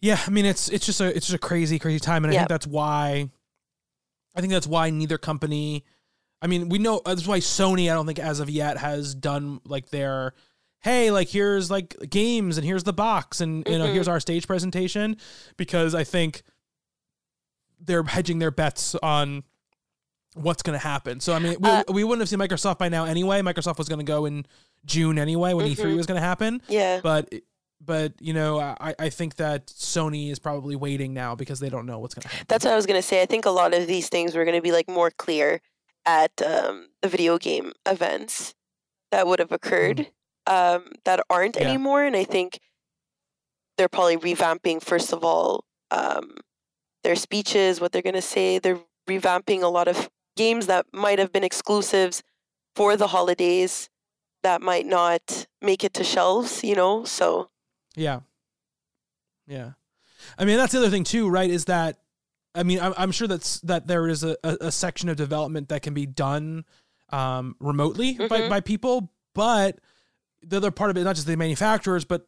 Yeah, 0.00 0.20
I 0.26 0.30
mean 0.30 0.46
it's 0.46 0.68
it's 0.68 0.86
just 0.86 1.00
a 1.00 1.14
it's 1.14 1.26
just 1.26 1.34
a 1.34 1.38
crazy 1.38 1.78
crazy 1.78 2.00
time, 2.00 2.24
and 2.24 2.30
I 2.30 2.34
Yep. 2.34 2.40
think 2.40 2.48
that's 2.48 2.66
why. 2.66 3.30
I 4.34 4.40
think 4.40 4.52
that's 4.52 4.66
why 4.66 4.90
neither 4.90 5.18
company. 5.18 5.84
I 6.42 6.46
mean, 6.46 6.68
we 6.68 6.78
know 6.78 7.00
that's 7.04 7.26
why 7.26 7.38
Sony. 7.40 7.90
I 7.90 7.94
don't 7.94 8.06
think 8.06 8.18
as 8.18 8.40
of 8.40 8.48
yet 8.48 8.78
has 8.78 9.14
done 9.14 9.60
like 9.66 9.90
their, 9.90 10.32
hey, 10.80 11.10
like 11.10 11.28
here's 11.28 11.70
like 11.70 11.96
games 12.08 12.56
and 12.56 12.66
here's 12.66 12.84
the 12.84 12.92
box 12.92 13.40
and 13.40 13.66
you 13.68 13.78
know 13.78 13.86
here's 13.92 14.08
our 14.08 14.20
stage 14.20 14.46
presentation, 14.46 15.16
because 15.56 15.94
I 15.94 16.04
think 16.04 16.42
they're 17.80 18.02
hedging 18.02 18.38
their 18.38 18.50
bets 18.50 18.94
on 19.02 19.42
what's 20.34 20.62
going 20.62 20.78
to 20.78 20.86
happen. 20.86 21.20
So 21.20 21.32
I 21.34 21.38
mean, 21.40 21.56
we, 21.60 21.68
Uh, 21.68 21.82
we 21.92 22.04
wouldn't 22.04 22.20
have 22.20 22.28
seen 22.28 22.38
Microsoft 22.38 22.78
by 22.78 22.88
now 22.88 23.04
anyway. 23.04 23.40
Microsoft 23.40 23.78
was 23.78 23.88
going 23.88 23.98
to 23.98 24.04
go 24.04 24.26
in 24.26 24.46
June 24.84 25.18
anyway 25.18 25.52
when 25.54 25.66
E3 25.66 25.76
Mhm. 25.92 25.96
was 25.96 26.06
going 26.06 26.20
to 26.20 26.26
happen 26.26 26.62
Yeah. 26.68 27.00
but 27.02 27.28
but 27.82 28.12
you 28.20 28.32
know 28.34 28.60
I, 28.60 28.94
I 28.98 29.08
think 29.08 29.36
that 29.36 29.66
sony 29.68 30.30
is 30.30 30.38
probably 30.38 30.76
waiting 30.76 31.14
now 31.14 31.34
because 31.34 31.60
they 31.60 31.70
don't 31.70 31.86
know 31.86 31.98
what's 31.98 32.14
going 32.14 32.22
to 32.22 32.28
happen 32.28 32.44
That's 32.48 32.64
what 32.64 32.72
I 32.72 32.76
was 32.76 32.84
gonna 32.86 33.00
say. 33.02 33.22
I 33.22 33.26
think 33.26 33.46
a 33.46 33.50
lot 33.50 33.72
of 33.74 33.86
these 33.86 34.08
things 34.10 34.34
were 34.34 34.44
gonna 34.44 34.60
be 34.60 34.70
like 34.70 34.86
more 34.88 35.10
clear 35.10 35.60
at 36.06 36.40
um, 36.42 36.88
the 37.02 37.08
video 37.08 37.38
game 37.38 37.72
events 37.86 38.54
that 39.10 39.26
would 39.26 39.38
have 39.38 39.52
occurred 39.52 40.10
um, 40.46 40.92
that 41.04 41.20
aren't 41.28 41.56
Yeah. 41.56 41.68
anymore, 41.68 42.04
and 42.04 42.16
I 42.16 42.24
think 42.24 42.60
they're 43.76 43.88
probably 43.88 44.16
revamping 44.16 44.82
first 44.82 45.12
of 45.12 45.24
all 45.24 45.64
um, 45.90 46.36
their 47.02 47.16
speeches, 47.16 47.80
what 47.80 47.92
they're 47.92 48.02
gonna 48.02 48.22
say. 48.22 48.58
They're 48.58 48.80
revamping 49.08 49.62
a 49.62 49.68
lot 49.68 49.88
of 49.88 50.08
games 50.36 50.66
that 50.66 50.86
might 50.92 51.18
have 51.18 51.32
been 51.32 51.44
exclusives 51.44 52.22
for 52.76 52.96
the 52.96 53.08
holidays 53.08 53.88
that 54.42 54.62
might 54.62 54.86
not 54.86 55.46
make 55.60 55.82
it 55.84 55.92
to 55.94 56.04
shelves. 56.04 56.62
You 56.62 56.74
know, 56.74 57.04
so 57.04 57.50
yeah 57.96 58.20
yeah 59.48 59.72
i 60.38 60.44
mean 60.44 60.56
that's 60.56 60.72
the 60.72 60.78
other 60.78 60.90
thing 60.90 61.02
too 61.02 61.28
right 61.28 61.50
is 61.50 61.64
that 61.64 61.98
i 62.54 62.62
mean 62.62 62.80
i'm, 62.80 62.94
I'm 62.96 63.12
sure 63.12 63.28
that's 63.28 63.60
that 63.60 63.86
there 63.86 64.08
is 64.08 64.24
a, 64.24 64.36
a, 64.44 64.56
a 64.62 64.72
section 64.72 65.08
of 65.08 65.16
development 65.16 65.68
that 65.68 65.82
can 65.82 65.94
be 65.94 66.06
done 66.06 66.64
um, 67.10 67.56
remotely 67.60 68.14
by, 68.14 68.28
Mhm. 68.42 68.48
by 68.50 68.60
people 68.60 69.10
but 69.34 69.78
the 70.42 70.56
other 70.58 70.70
part 70.70 70.90
of 70.90 70.96
it 70.96 71.04
not 71.04 71.14
just 71.16 71.26
the 71.26 71.36
manufacturers 71.36 72.04
but 72.04 72.26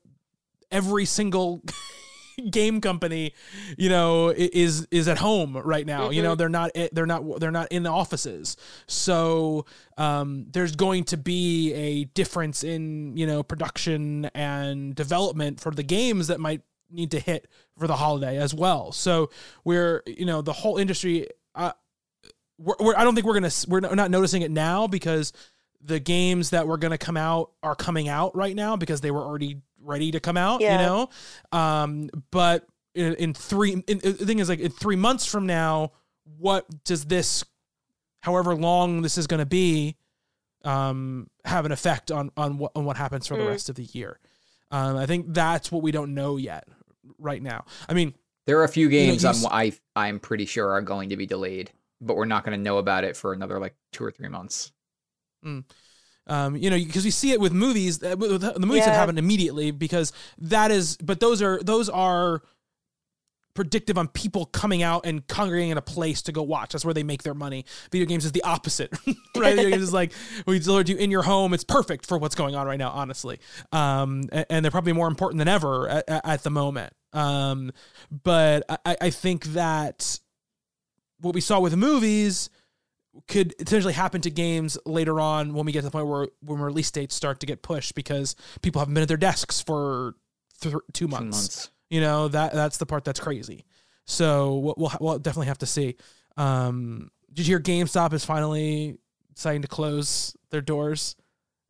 every 0.70 1.04
single 1.04 1.62
game 2.50 2.80
company 2.80 3.34
you 3.76 3.90
know, 3.90 4.30
is 4.30 4.86
is 4.90 5.06
at 5.06 5.18
home 5.18 5.54
right 5.56 5.86
now 5.86 6.08
you 6.10 6.22
know 6.22 6.34
Mhm. 6.34 6.38
they're 6.38 6.48
not 6.48 6.70
eh, 6.74 6.88
they're 6.92 7.06
not 7.06 7.40
they're 7.40 7.50
not 7.50 7.70
in 7.70 7.82
the 7.82 7.90
offices 7.90 8.56
so 8.86 9.66
um 9.98 10.46
there's 10.50 10.74
going 10.74 11.04
to 11.04 11.16
be 11.18 11.72
a 11.74 12.04
difference 12.04 12.64
in 12.64 13.16
you 13.16 13.26
know 13.26 13.42
production 13.42 14.24
and 14.34 14.94
development 14.94 15.60
for 15.60 15.72
the 15.72 15.82
games 15.82 16.28
that 16.28 16.40
might 16.40 16.62
need 16.92 17.10
to 17.10 17.18
hit 17.20 17.48
for 17.78 17.86
the 17.86 17.96
holiday 17.96 18.36
as 18.38 18.54
well 18.54 18.92
so 18.92 19.30
we're 19.64 20.02
you 20.06 20.24
know 20.26 20.42
the 20.42 20.52
whole 20.52 20.76
industry 20.76 21.26
uh, 21.54 21.72
we're, 22.58 22.74
we're, 22.80 22.94
I 22.96 23.04
don't 23.04 23.14
think 23.14 23.26
we're 23.26 23.34
gonna 23.34 23.50
we're 23.68 23.80
not 23.80 24.10
noticing 24.10 24.42
it 24.42 24.50
now 24.50 24.86
because 24.86 25.32
the 25.84 25.98
games 25.98 26.50
that 26.50 26.66
were 26.68 26.76
gonna 26.78 26.98
come 26.98 27.16
out 27.16 27.50
are 27.62 27.74
coming 27.74 28.08
out 28.08 28.36
right 28.36 28.54
now 28.54 28.76
because 28.76 29.00
they 29.00 29.10
were 29.10 29.22
already 29.22 29.60
ready 29.80 30.12
to 30.12 30.20
come 30.20 30.36
out. 30.36 30.60
Yeah. 30.60 30.72
You 30.80 30.86
know, 30.86 31.08
um, 31.50 32.10
but 32.30 32.66
in, 32.94 33.14
in 33.14 33.34
three, 33.34 33.72
in, 33.72 33.98
the 33.98 34.12
thing 34.12 34.38
is 34.38 34.48
like 34.48 34.60
in 34.60 34.70
three 34.70 34.94
months 34.96 35.26
from 35.26 35.46
now, 35.46 35.90
what 36.38 36.66
does 36.84 37.06
this, 37.06 37.42
however 38.20 38.54
long 38.54 39.02
this 39.02 39.18
is 39.18 39.26
gonna 39.26 39.46
be, 39.46 39.96
um, 40.64 41.28
have 41.44 41.66
an 41.66 41.72
effect 41.72 42.12
on 42.12 42.30
on 42.36 42.58
what 42.58 42.72
on 42.76 42.84
what 42.84 42.96
happens 42.96 43.26
for 43.26 43.36
the 43.36 43.42
Mm. 43.42 43.48
rest 43.48 43.68
of 43.68 43.74
the 43.74 43.84
year? 43.84 44.20
Um, 44.70 44.96
I 44.96 45.06
think 45.06 45.26
that's 45.34 45.72
what 45.72 45.82
we 45.82 45.90
don't 45.90 46.14
know 46.14 46.36
yet 46.36 46.66
right 47.18 47.42
now. 47.42 47.64
I 47.88 47.94
mean, 47.94 48.14
There 48.46 48.58
are 48.58 48.64
a 48.64 48.68
few 48.68 48.88
games 48.88 49.22
you 49.22 49.28
I'm, 49.28 49.34
s- 49.34 49.46
I 49.50 49.72
I'm 49.96 50.18
pretty 50.20 50.46
sure 50.46 50.70
are 50.70 50.82
going 50.82 51.10
to 51.10 51.16
be 51.16 51.26
delayed, 51.26 51.70
but 52.00 52.16
we're 52.16 52.24
not 52.24 52.44
going 52.44 52.56
to 52.58 52.62
know 52.62 52.78
about 52.78 53.04
it 53.04 53.16
for 53.16 53.32
another 53.32 53.58
like 53.58 53.74
two 53.92 54.04
or 54.04 54.10
three 54.10 54.28
months. 54.28 54.72
um, 55.44 56.56
you 56.56 56.70
know, 56.70 56.76
because 56.78 57.04
we 57.04 57.10
see 57.10 57.32
it 57.32 57.40
with 57.40 57.52
movies. 57.52 58.02
uh, 58.02 58.14
with- 58.18 58.30
with 58.32 58.40
The 58.42 58.60
movies 58.60 58.84
that 58.84 58.92
Yeah. 58.92 58.94
happen 58.98 59.18
immediately 59.18 59.70
because 59.72 60.12
that 60.38 60.70
is, 60.70 60.96
but 60.98 61.18
those 61.20 61.42
are 61.42 61.60
those 61.62 61.88
are 61.88 62.42
predictive 63.54 63.98
on 63.98 64.08
people 64.08 64.46
coming 64.46 64.82
out 64.82 65.04
and 65.04 65.26
congregating 65.26 65.70
in 65.70 65.78
a 65.78 65.82
place 65.82 66.22
to 66.22 66.32
go 66.32 66.42
watch. 66.42 66.72
That's 66.72 66.84
where 66.84 66.94
they 66.94 67.02
make 67.02 67.22
their 67.22 67.34
money. 67.34 67.64
Video 67.90 68.06
games 68.06 68.24
is 68.24 68.32
the 68.32 68.42
opposite, 68.42 68.92
right? 69.36 69.54
Video 69.54 69.70
games 69.70 69.82
is 69.82 69.92
like 69.92 70.12
we 70.46 70.58
delivered 70.58 70.88
you 70.88 70.96
in 70.96 71.10
your 71.10 71.22
home. 71.22 71.52
It's 71.54 71.64
perfect 71.64 72.06
for 72.06 72.18
what's 72.18 72.34
going 72.34 72.54
on 72.54 72.66
right 72.66 72.78
now, 72.78 72.90
honestly. 72.90 73.40
Um, 73.72 74.24
and, 74.32 74.64
they're 74.64 74.70
probably 74.70 74.92
more 74.92 75.08
important 75.08 75.38
than 75.38 75.48
ever 75.48 75.88
at, 75.88 76.04
at 76.08 76.42
the 76.44 76.50
moment. 76.50 76.92
Um, 77.12 77.72
but 78.10 78.64
I, 78.86 78.96
I 79.00 79.10
think 79.10 79.44
that 79.46 80.20
what 81.20 81.34
we 81.34 81.40
saw 81.40 81.60
with 81.60 81.76
movies 81.76 82.48
could 83.28 83.56
potentially 83.58 83.92
happen 83.92 84.20
to 84.22 84.30
games 84.30 84.78
later 84.86 85.20
on 85.20 85.52
when 85.52 85.66
we 85.66 85.72
get 85.72 85.80
to 85.80 85.86
the 85.86 85.90
point 85.90 86.06
where 86.06 86.28
when 86.40 86.60
release 86.60 86.90
dates 86.90 87.14
start 87.14 87.40
to 87.40 87.46
get 87.46 87.62
pushed 87.62 87.94
because 87.94 88.36
people 88.62 88.78
haven't 88.78 88.94
been 88.94 89.02
at 89.02 89.08
their 89.08 89.16
desks 89.18 89.60
for 89.60 90.14
th- 90.60 90.74
two 90.92 91.06
Two 91.06 91.08
months. 91.08 91.70
Months. 91.92 91.94
You 91.94 92.00
know 92.00 92.28
that 92.28 92.52
that's 92.52 92.78
the 92.78 92.86
part 92.86 93.04
that's 93.04 93.20
crazy. 93.20 93.64
So 94.06 94.56
we'll 94.58 94.74
we'll, 94.76 94.92
we'll 95.00 95.18
definitely 95.18 95.46
have 95.48 95.58
to 95.58 95.66
see. 95.66 95.96
Um, 96.36 97.10
did 97.32 97.46
you 97.46 97.52
hear 97.54 97.60
GameStop 97.60 98.12
is 98.12 98.24
finally 98.24 98.98
deciding 99.34 99.62
to 99.62 99.68
close 99.68 100.36
their 100.50 100.60
doors 100.60 101.16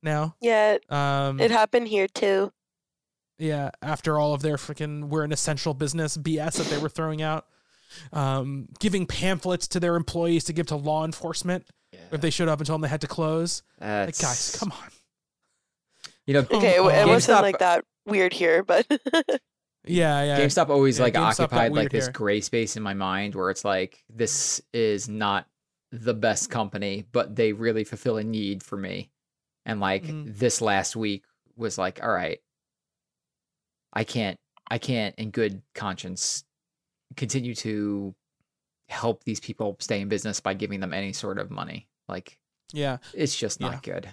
now? 0.03 0.35
Yeah, 0.41 0.79
Um, 0.89 1.39
it 1.41 1.51
happened 1.51 1.89
here 1.89 2.09
too. 2.09 2.53
yeah, 3.39 3.71
after 3.83 4.19
all 4.19 4.35
of 4.35 4.43
their 4.43 4.57
freaking 4.57 5.09
we're 5.09 5.23
an 5.25 5.33
essential 5.33 5.75
business 5.75 6.17
BS 6.17 6.55
that 6.59 6.67
they 6.69 6.79
were 6.79 6.89
throwing 6.89 7.23
out, 7.23 7.47
um, 8.13 8.69
giving 8.81 9.07
pamphlets 9.07 9.69
to 9.69 9.81
their 9.81 9.95
employees 9.97 10.45
to 10.45 10.53
give 10.53 10.67
to 10.69 10.77
law 10.77 11.05
enforcement 11.05 11.67
if 12.11 12.21
they 12.21 12.31
showed 12.31 12.49
up 12.49 12.59
and 12.59 12.67
told 12.67 12.79
them 12.79 12.83
they 12.83 12.89
had 12.89 13.01
to 13.03 13.07
close. 13.09 13.63
Like, 13.81 14.19
guys, 14.19 14.57
come 14.59 14.73
on. 14.73 14.89
You 16.27 16.35
know, 16.35 16.41
Okay, 16.51 16.79
Oh, 16.79 16.89
it, 16.89 16.95
it 16.95 17.03
um, 17.03 17.09
wasn't 17.11 17.43
like 17.43 17.59
that 17.59 17.85
weird 18.07 18.33
here, 18.33 18.63
but 18.65 18.87
Yeah, 19.85 20.23
yeah. 20.23 20.41
GameStop 20.41 20.69
always 20.69 20.99
Yeah, 20.99 21.05
like 21.05 21.15
GameStop 21.15 21.41
occupied 21.45 21.73
like 21.73 21.91
this 21.91 22.09
gray 22.09 22.41
space 22.41 22.77
in 22.77 22.83
my 22.83 22.95
mind 22.95 23.35
where 23.35 23.51
it's 23.51 23.65
like 23.65 24.05
this 24.09 24.61
is 24.73 25.09
not 25.09 25.47
the 25.91 26.15
best 26.15 26.51
company, 26.51 27.05
but 27.13 27.35
they 27.37 27.53
really 27.53 27.85
fulfill 27.85 28.17
a 28.19 28.25
need 28.25 28.63
for 28.63 28.77
me. 28.77 29.11
And 29.67 29.81
like 29.81 30.05
Mhm. 30.05 30.37
this 30.39 30.61
last 30.61 30.97
week 30.97 31.25
was 31.57 31.79
like, 31.79 32.03
all 32.03 32.11
right, 32.13 32.41
I 33.93 34.05
can't, 34.05 34.39
I 34.71 34.79
can't 34.79 35.15
in 35.17 35.31
good 35.31 35.63
conscience 35.75 36.45
continue 37.17 37.55
to 37.57 38.15
help 38.89 39.25
these 39.25 39.41
people 39.41 39.77
stay 39.81 40.01
in 40.01 40.09
business 40.09 40.41
by 40.41 40.55
giving 40.55 40.81
them 40.81 40.93
any 40.95 41.13
sort 41.13 41.39
of 41.39 41.51
money. 41.51 41.89
Like 42.09 42.39
yeah. 42.73 42.99
it's 43.15 43.37
just 43.37 43.61
not 43.61 43.87
Yeah. 43.87 43.93
good. 43.95 44.09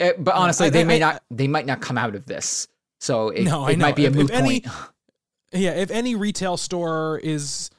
Eh, 0.00 0.12
but 0.18 0.34
honestly, 0.34 0.66
I- 0.66 0.70
they 0.70 0.80
I- 0.82 0.84
may 0.84 0.96
I- 0.96 0.98
not, 0.98 1.22
they 1.30 1.48
might 1.48 1.64
not 1.66 1.80
come 1.80 1.96
out 1.96 2.14
of 2.14 2.26
this. 2.26 2.68
So 3.00 3.30
it, 3.30 3.44
No, 3.44 3.66
it 3.68 3.78
might 3.78 3.96
be 3.96 4.04
a 4.04 4.08
If- 4.08 4.14
if 4.16 4.20
moot 4.22 4.30
any- 4.32 4.60
point. 4.62 4.74
Yeah, 5.52 5.72
if 5.72 5.90
any 5.90 6.14
retail 6.14 6.56
store 6.56 7.20
is 7.22 7.70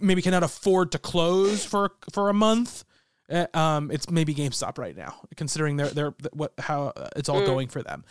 maybe 0.00 0.22
cannot 0.22 0.42
afford 0.42 0.92
to 0.92 0.98
close 0.98 1.64
for 1.64 1.92
for 2.12 2.28
a 2.28 2.34
month, 2.34 2.84
uh, 3.30 3.46
um, 3.54 3.90
it's 3.90 4.10
maybe 4.10 4.34
GameStop 4.34 4.78
right 4.78 4.96
now, 4.96 5.14
considering 5.36 5.76
their 5.76 5.88
their 5.88 6.14
what 6.32 6.52
how 6.58 6.92
uh, 6.96 7.08
it's 7.16 7.28
all 7.28 7.40
Mm. 7.42 7.46
going 7.46 7.68
for 7.68 7.82
them. 7.82 8.04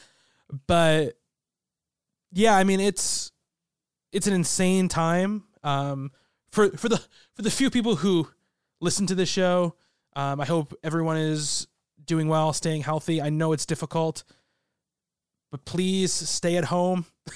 But 0.68 1.18
yeah, 2.32 2.56
I 2.56 2.64
mean 2.64 2.80
it's 2.80 3.32
it's 4.12 4.28
an 4.28 4.34
insane 4.34 4.88
time. 4.90 5.44
Um, 5.64 6.12
for 6.50 6.70
for 6.78 6.90
the 6.90 6.98
for 7.34 7.42
the 7.42 7.52
few 7.52 7.70
people 7.70 7.96
who 7.98 8.30
listen 8.82 9.06
to 9.08 9.16
this 9.16 9.30
show, 9.30 9.76
um, 10.16 10.40
I 10.42 10.46
hope 10.46 10.74
everyone 10.84 11.18
is 11.18 11.68
doing 12.06 12.28
well, 12.28 12.54
staying 12.54 12.84
healthy. 12.84 13.22
I 13.22 13.30
know 13.30 13.54
it's 13.54 13.66
difficult, 13.66 14.24
but 15.52 15.66
please 15.66 16.12
stay 16.14 16.58
at 16.58 16.66
home. 16.66 17.06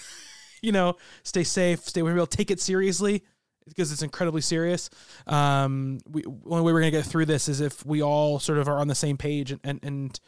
you 0.67 0.71
know, 0.71 0.97
stay 1.23 1.43
safe, 1.43 1.79
stay 1.81 2.01
people, 2.01 2.25
take 2.27 2.51
it 2.51 2.59
seriously 2.59 3.23
because 3.67 3.91
it's 3.91 4.01
incredibly 4.01 4.41
serious. 4.41 4.89
Um, 5.27 5.99
we 6.09 6.23
only 6.25 6.63
way 6.63 6.73
we're 6.73 6.79
gonna 6.79 6.91
get 6.91 7.05
through 7.05 7.25
this 7.25 7.47
is 7.47 7.61
if 7.61 7.85
we 7.85 8.01
all 8.01 8.39
sort 8.39 8.57
of 8.57 8.67
are 8.67 8.79
on 8.79 8.87
the 8.87 8.95
same 8.95 9.17
page 9.17 9.51
and 9.51 9.61
and 9.63 9.79
and, 9.83 10.19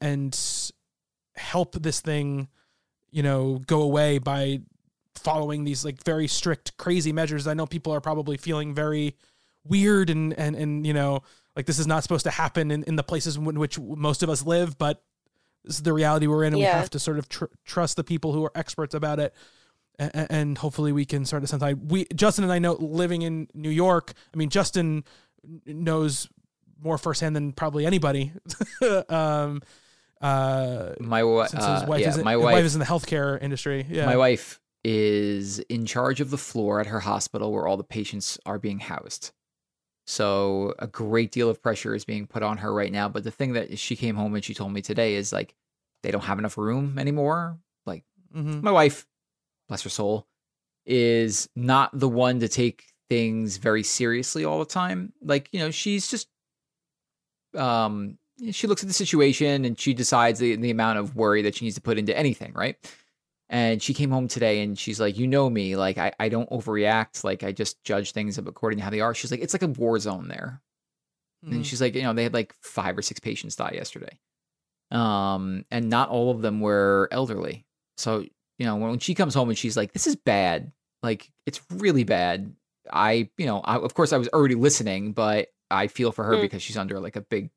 and 0.00 0.70
help 1.36 1.74
this 1.74 2.00
thing, 2.00 2.48
you 3.10 3.22
know, 3.22 3.60
go 3.66 3.82
away 3.82 4.18
by 4.18 4.60
following 5.14 5.64
these 5.64 5.84
like 5.84 6.02
very 6.04 6.26
strict, 6.26 6.76
crazy 6.78 7.12
measures. 7.12 7.46
I 7.46 7.54
know 7.54 7.66
people 7.66 7.92
are 7.92 8.00
probably 8.00 8.36
feeling 8.36 8.74
very 8.74 9.16
weird 9.64 10.10
and 10.10 10.32
and 10.38 10.56
and 10.56 10.86
you 10.86 10.92
know 10.92 11.22
like 11.54 11.66
this 11.66 11.78
is 11.78 11.86
not 11.86 12.02
supposed 12.02 12.24
to 12.24 12.30
happen 12.30 12.70
in, 12.70 12.82
in 12.84 12.96
the 12.96 13.02
places 13.02 13.36
in 13.36 13.58
which 13.58 13.78
most 13.78 14.22
of 14.22 14.30
us 14.30 14.44
live, 14.44 14.78
but 14.78 15.02
this 15.64 15.76
is 15.76 15.82
the 15.82 15.92
reality 15.92 16.26
we're 16.26 16.44
in, 16.44 16.54
and 16.54 16.56
we 16.56 16.62
have 16.78 16.90
to 16.90 16.98
sort 16.98 17.18
of 17.18 17.28
tr- 17.28 17.44
trust 17.64 17.96
the 17.96 18.04
people 18.04 18.32
who 18.32 18.44
are 18.44 18.52
experts 18.54 18.94
about 18.94 19.20
it, 19.20 19.34
and, 20.30 20.58
hopefully 20.58 20.92
we 20.92 21.04
can 21.04 21.24
sort 21.24 21.42
of 21.42 21.48
sometimes 21.48 21.78
we 21.90 22.06
Justin 22.14 22.44
and 22.44 22.52
I 22.52 22.58
know 22.58 22.74
living 22.74 23.22
in 23.22 23.48
New 23.54 23.70
York. 23.70 24.12
I 24.32 24.36
mean, 24.36 24.48
Justin 24.48 25.04
knows 25.66 26.28
more 26.80 26.98
firsthand 26.98 27.36
than 27.36 27.52
probably 27.52 27.86
anybody. 27.86 28.32
um, 29.08 29.62
uh, 30.20 30.90
My 31.00 31.24
wa- 31.24 31.46
since 31.46 31.64
uh, 31.64 31.74
his 31.74 31.84
wife 31.84 32.00
yeah, 32.00 32.08
is 32.08 32.16
in, 32.16 32.24
my 32.24 32.36
wife, 32.36 32.64
is 32.64 32.74
in 32.74 32.80
the 32.80 32.86
healthcare 32.86 33.42
industry. 33.42 33.86
Yeah, 33.88 34.06
my 34.06 34.16
wife 34.16 34.60
is 34.84 35.60
in 35.60 35.86
charge 35.86 36.20
of 36.20 36.30
the 36.30 36.38
floor 36.38 36.80
at 36.80 36.86
her 36.86 37.00
hospital 37.00 37.52
where 37.52 37.66
all 37.66 37.76
the 37.76 37.84
patients 37.84 38.38
are 38.46 38.58
being 38.58 38.80
housed. 38.80 39.32
So 40.06 40.74
a 40.78 40.88
great 40.88 41.30
deal 41.30 41.48
of 41.48 41.62
pressure 41.62 41.94
is 41.94 42.04
being 42.04 42.26
put 42.26 42.42
on 42.42 42.58
her 42.58 42.72
right 42.74 42.90
now. 42.90 43.08
But 43.08 43.22
the 43.22 43.30
thing 43.30 43.52
that 43.52 43.78
she 43.78 43.94
came 43.94 44.16
home 44.16 44.34
and 44.34 44.44
she 44.44 44.54
told 44.54 44.72
me 44.72 44.82
today 44.82 45.14
is 45.14 45.32
like 45.32 45.54
they 46.02 46.10
don't 46.10 46.24
have 46.24 46.38
enough 46.38 46.58
room 46.58 46.98
anymore. 46.98 47.58
Like 47.86 48.04
hmm 48.32 48.60
my 48.60 48.72
wife, 48.72 49.06
bless 49.72 49.82
her 49.82 49.88
soul, 49.88 50.26
is 50.84 51.48
not 51.56 51.98
the 51.98 52.08
one 52.08 52.40
to 52.40 52.48
take 52.48 52.84
things 53.08 53.56
very 53.56 53.82
seriously 53.82 54.44
all 54.44 54.58
the 54.58 54.66
time. 54.66 55.14
Like, 55.22 55.48
you 55.52 55.60
know, 55.60 55.70
she's 55.70 56.10
just 56.10 56.28
um 57.56 58.18
she 58.50 58.66
looks 58.66 58.82
at 58.82 58.88
the 58.88 58.94
situation 58.94 59.64
and 59.64 59.78
she 59.78 59.94
decides 59.94 60.40
the, 60.40 60.56
the 60.56 60.70
amount 60.70 60.98
of 60.98 61.16
worry 61.16 61.42
that 61.42 61.54
she 61.54 61.64
needs 61.64 61.76
to 61.76 61.80
put 61.82 61.98
into 61.98 62.16
anything, 62.16 62.52
right? 62.54 62.76
And 63.48 63.82
she 63.82 63.94
came 63.94 64.10
home 64.10 64.28
today 64.28 64.62
and 64.62 64.78
she's 64.78 65.00
like, 65.00 65.16
you 65.16 65.26
know 65.26 65.48
me, 65.48 65.76
like 65.76 65.96
I, 65.96 66.12
I 66.20 66.28
don't 66.28 66.50
overreact, 66.50 67.24
like 67.24 67.42
I 67.44 67.52
just 67.52 67.82
judge 67.82 68.12
things 68.12 68.36
according 68.36 68.78
to 68.78 68.84
how 68.84 68.90
they 68.90 69.00
are. 69.00 69.14
She's 69.14 69.30
like, 69.30 69.40
it's 69.40 69.54
like 69.54 69.62
a 69.62 69.68
war 69.68 69.98
zone 69.98 70.28
there. 70.28 70.60
Mm-hmm. 71.44 71.56
And 71.56 71.66
she's 71.66 71.80
like, 71.80 71.94
you 71.94 72.02
know, 72.02 72.12
they 72.12 72.24
had 72.24 72.34
like 72.34 72.54
five 72.60 72.96
or 72.98 73.02
six 73.02 73.20
patients 73.20 73.56
die 73.56 73.72
yesterday. 73.74 74.18
Um, 74.90 75.64
and 75.70 75.88
not 75.88 76.10
all 76.10 76.30
of 76.30 76.42
them 76.42 76.60
were 76.60 77.08
elderly. 77.10 77.64
So, 77.96 78.24
you 78.58 78.66
know, 78.66 78.76
when 78.76 78.98
she 78.98 79.14
comes 79.14 79.34
home 79.34 79.48
and 79.48 79.58
she's 79.58 79.76
like, 79.76 79.92
this 79.92 80.06
is 80.06 80.16
bad, 80.16 80.72
like 81.02 81.30
it's 81.46 81.60
really 81.70 82.04
bad. 82.04 82.54
I, 82.92 83.30
you 83.38 83.46
know, 83.46 83.60
I, 83.60 83.76
of 83.76 83.94
course 83.94 84.12
I 84.12 84.18
was 84.18 84.28
already 84.28 84.54
listening, 84.54 85.12
but 85.12 85.48
I 85.70 85.86
feel 85.86 86.12
for 86.12 86.24
her 86.24 86.36
Mm. 86.36 86.42
because 86.42 86.62
she's 86.62 86.76
under 86.76 87.00
like 87.00 87.16
a 87.16 87.20
big, 87.22 87.50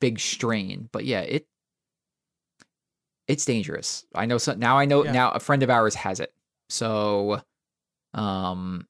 big 0.00 0.18
strain. 0.20 0.88
But 0.92 1.04
yeah, 1.04 1.20
it, 1.20 1.46
it's 3.28 3.44
dangerous. 3.44 4.04
I 4.14 4.26
know 4.26 4.38
some, 4.38 4.58
now 4.58 4.78
I 4.78 4.84
know 4.84 5.04
Yeah. 5.04 5.12
now 5.12 5.30
a 5.30 5.40
friend 5.40 5.62
of 5.62 5.70
ours 5.70 5.94
has 5.94 6.20
it. 6.20 6.32
So, 6.68 7.40
um, 8.14 8.86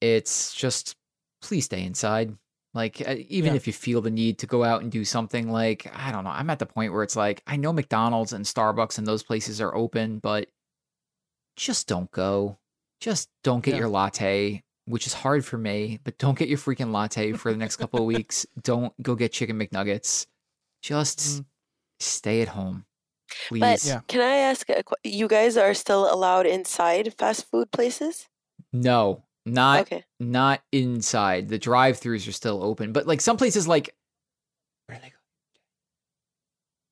it's 0.00 0.54
just 0.54 0.96
please 1.42 1.64
stay 1.66 1.82
inside. 1.84 2.36
Like 2.72 3.00
uh, 3.06 3.14
even 3.28 3.52
Yeah. 3.52 3.56
if 3.56 3.66
you 3.66 3.72
feel 3.72 4.00
the 4.00 4.10
need 4.10 4.38
to 4.40 4.46
go 4.46 4.64
out 4.64 4.82
and 4.82 4.90
do 4.90 5.04
something, 5.04 5.50
like 5.50 5.86
I 5.94 6.10
don't 6.12 6.24
know, 6.24 6.30
I'm 6.30 6.50
at 6.50 6.58
the 6.58 6.66
point 6.66 6.92
where 6.92 7.02
it's 7.02 7.16
like 7.16 7.42
I 7.46 7.56
know 7.56 7.72
McDonald's 7.72 8.32
and 8.32 8.44
Starbucks 8.44 8.98
and 8.98 9.06
those 9.06 9.22
places 9.22 9.60
are 9.60 9.74
open, 9.74 10.18
but 10.18 10.48
just 11.56 11.86
don't 11.88 12.10
go. 12.10 12.58
Just 13.00 13.28
don't 13.42 13.62
get 13.64 13.74
Yeah. 13.74 13.80
your 13.80 13.88
latte, 13.88 14.62
which 14.86 15.06
is 15.06 15.12
hard 15.14 15.44
for 15.44 15.58
me. 15.58 16.00
But 16.04 16.18
don't 16.18 16.38
get 16.38 16.48
your 16.48 16.58
freaking 16.58 16.92
latte 16.92 17.32
for 17.32 17.50
the 17.52 17.58
next 17.58 17.76
couple 17.76 18.00
of 18.00 18.06
weeks. 18.14 18.46
Don't 18.62 18.92
go 19.02 19.14
get 19.14 19.32
chicken 19.32 19.58
McNuggets. 19.58 20.26
Just 20.82 21.18
Mm. 21.20 21.44
stay 22.00 22.40
at 22.42 22.48
home, 22.48 22.84
please. 23.48 23.60
But 23.60 23.84
Yeah. 23.84 24.00
can 24.08 24.20
I 24.20 24.36
ask, 24.36 24.68
a, 24.70 24.82
que- 24.82 25.10
you 25.10 25.28
guys 25.28 25.56
are 25.56 25.74
still 25.74 26.12
allowed 26.12 26.46
inside 26.46 27.14
fast 27.18 27.44
food 27.50 27.70
places? 27.72 28.28
No, 28.72 29.24
Not 29.46 29.80
Okay. 29.82 30.04
not 30.18 30.62
inside. 30.72 31.48
The 31.50 31.58
drive-throughs 31.58 32.26
are 32.26 32.32
still 32.32 32.62
open, 32.62 32.92
but 32.94 33.06
like 33.06 33.20
some 33.20 33.36
places 33.36 33.68
like 33.68 33.94
where 34.86 34.98
did 34.98 35.04
I 35.04 35.08
go? 35.10 35.13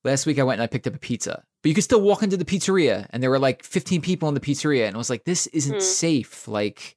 Last 0.04 0.26
week 0.26 0.38
I 0.38 0.42
went 0.42 0.58
and 0.60 0.62
I 0.64 0.66
picked 0.66 0.86
up 0.86 0.94
a 0.94 0.98
pizza, 0.98 1.44
but 1.62 1.68
you 1.68 1.74
could 1.74 1.84
still 1.84 2.00
walk 2.00 2.22
into 2.22 2.36
the 2.36 2.44
pizzeria, 2.44 3.06
and 3.10 3.22
there 3.22 3.30
were 3.30 3.38
like 3.38 3.62
15 3.62 4.00
people 4.00 4.28
in 4.28 4.34
the 4.34 4.40
pizzeria, 4.40 4.86
and 4.86 4.94
I 4.94 4.98
was 4.98 5.10
like, 5.10 5.24
this 5.24 5.46
isn't 5.48 5.74
Hmm. 5.76 5.80
safe. 5.80 6.48
Like, 6.48 6.96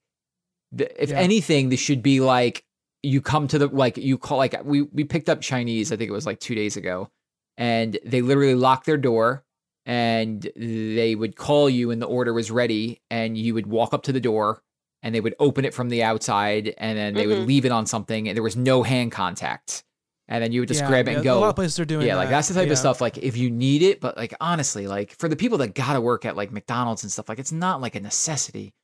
th- 0.76 0.90
if 0.98 1.10
Yeah. 1.10 1.18
anything, 1.18 1.68
this 1.68 1.80
should 1.80 2.02
be 2.02 2.20
like 2.20 2.64
you 3.02 3.20
come 3.20 3.46
to 3.46 3.58
the 3.58 3.68
like 3.68 3.96
you 3.96 4.18
call 4.18 4.38
like 4.38 4.56
we 4.64 4.82
we 4.82 5.04
picked 5.04 5.28
up 5.28 5.40
Chinese. 5.40 5.92
I 5.92 5.96
think 5.96 6.08
it 6.08 6.12
was 6.12 6.26
like 6.26 6.40
two 6.40 6.54
days 6.56 6.76
ago, 6.76 7.08
and 7.56 7.96
they 8.04 8.22
literally 8.22 8.54
locked 8.56 8.86
their 8.86 8.96
door. 8.96 9.44
And 9.88 10.50
they 10.56 11.14
would 11.14 11.36
call 11.36 11.70
you, 11.70 11.92
and 11.92 12.02
the 12.02 12.06
order 12.06 12.32
was 12.32 12.50
ready, 12.50 13.00
and 13.08 13.38
you 13.38 13.54
would 13.54 13.68
walk 13.68 13.94
up 13.94 14.02
to 14.04 14.12
the 14.12 14.18
door, 14.18 14.60
and 15.04 15.14
they 15.14 15.20
would 15.20 15.36
open 15.38 15.64
it 15.64 15.72
from 15.72 15.90
the 15.90 16.02
outside 16.02 16.74
and 16.78 16.98
then 16.98 17.14
they 17.14 17.28
would 17.28 17.38
Mhm. 17.38 17.46
leave 17.46 17.64
it 17.64 17.70
on 17.70 17.86
something 17.86 18.26
and 18.26 18.34
there 18.36 18.42
was 18.42 18.56
no 18.56 18.82
hand 18.82 19.12
contact 19.12 19.84
and 20.28 20.42
then 20.42 20.52
you 20.52 20.60
would 20.60 20.68
just 20.68 20.80
Yeah, 20.80 20.88
grab 20.88 21.08
it 21.08 21.12
yeah, 21.12 21.18
and 21.18 21.26
A 21.26 21.34
lot 21.34 21.40
go. 21.40 21.48
of 21.50 21.54
places 21.56 21.78
are 21.80 21.84
doing 21.84 22.06
yeah 22.06 22.14
that. 22.14 22.20
like 22.20 22.28
that's 22.30 22.48
the 22.48 22.54
type 22.54 22.66
yeah. 22.66 22.72
of 22.72 22.78
stuff 22.78 23.00
like 23.00 23.18
if 23.18 23.36
you 23.36 23.50
need 23.50 23.82
it 23.82 24.00
but 24.00 24.16
like 24.16 24.34
honestly 24.40 24.86
like 24.86 25.12
for 25.18 25.28
the 25.28 25.36
people 25.36 25.58
that 25.58 25.74
gotta 25.74 26.00
work 26.00 26.24
at 26.24 26.36
like 26.36 26.50
mcdonald's 26.52 27.02
and 27.04 27.12
stuff 27.12 27.28
like 27.28 27.38
it's 27.38 27.52
not 27.52 27.80
like 27.80 27.94
a 27.94 28.00
necessity. 28.00 28.74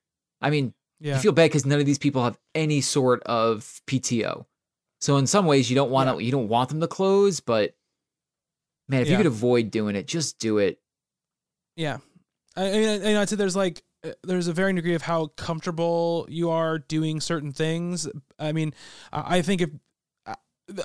I 0.41 0.51
mean 0.51 0.75
i 1.05 1.19
feel 1.19 1.33
bad 1.33 1.47
because 1.47 1.67
none 1.67 1.81
of 1.81 1.87
these 1.87 1.99
people 1.99 2.23
have 2.23 2.39
any 2.55 2.81
sort 2.81 3.23
of 3.25 3.81
pto 3.89 4.47
so 5.01 5.17
in 5.17 5.27
some 5.27 5.47
ways 5.47 5.69
you 5.69 5.75
don't 5.75 5.91
want 5.91 6.09
to 6.17 6.25
you 6.25 6.31
don't 6.31 6.47
want 6.49 6.69
them 6.69 6.81
to 6.81 6.87
close 6.87 7.41
but 7.41 7.75
man 8.89 9.03
if 9.03 9.09
you 9.09 9.17
could 9.17 9.27
avoid 9.27 9.71
doing 9.71 9.97
it 9.97 10.07
just 10.07 10.39
do 10.39 10.59
it. 10.59 10.79
Yeah, 11.77 11.99
I, 12.55 12.67
I 12.69 12.73
mean, 12.73 13.03
and 13.03 13.19
I'd 13.19 13.29
say 13.31 13.37
there's 13.37 13.57
like 13.57 13.83
uh, 14.05 14.11
there's 14.25 14.47
a 14.47 14.53
varying 14.53 14.77
degree 14.77 14.95
of 14.95 15.01
how 15.03 15.29
comfortable 15.39 16.27
you 16.29 16.51
are 16.51 16.79
doing 16.79 17.19
certain 17.21 17.51
things. 17.53 18.07
I 18.39 18.53
mean, 18.53 18.75
I 19.13 19.39
I 19.39 19.43
think 19.43 19.63
if 19.63 19.71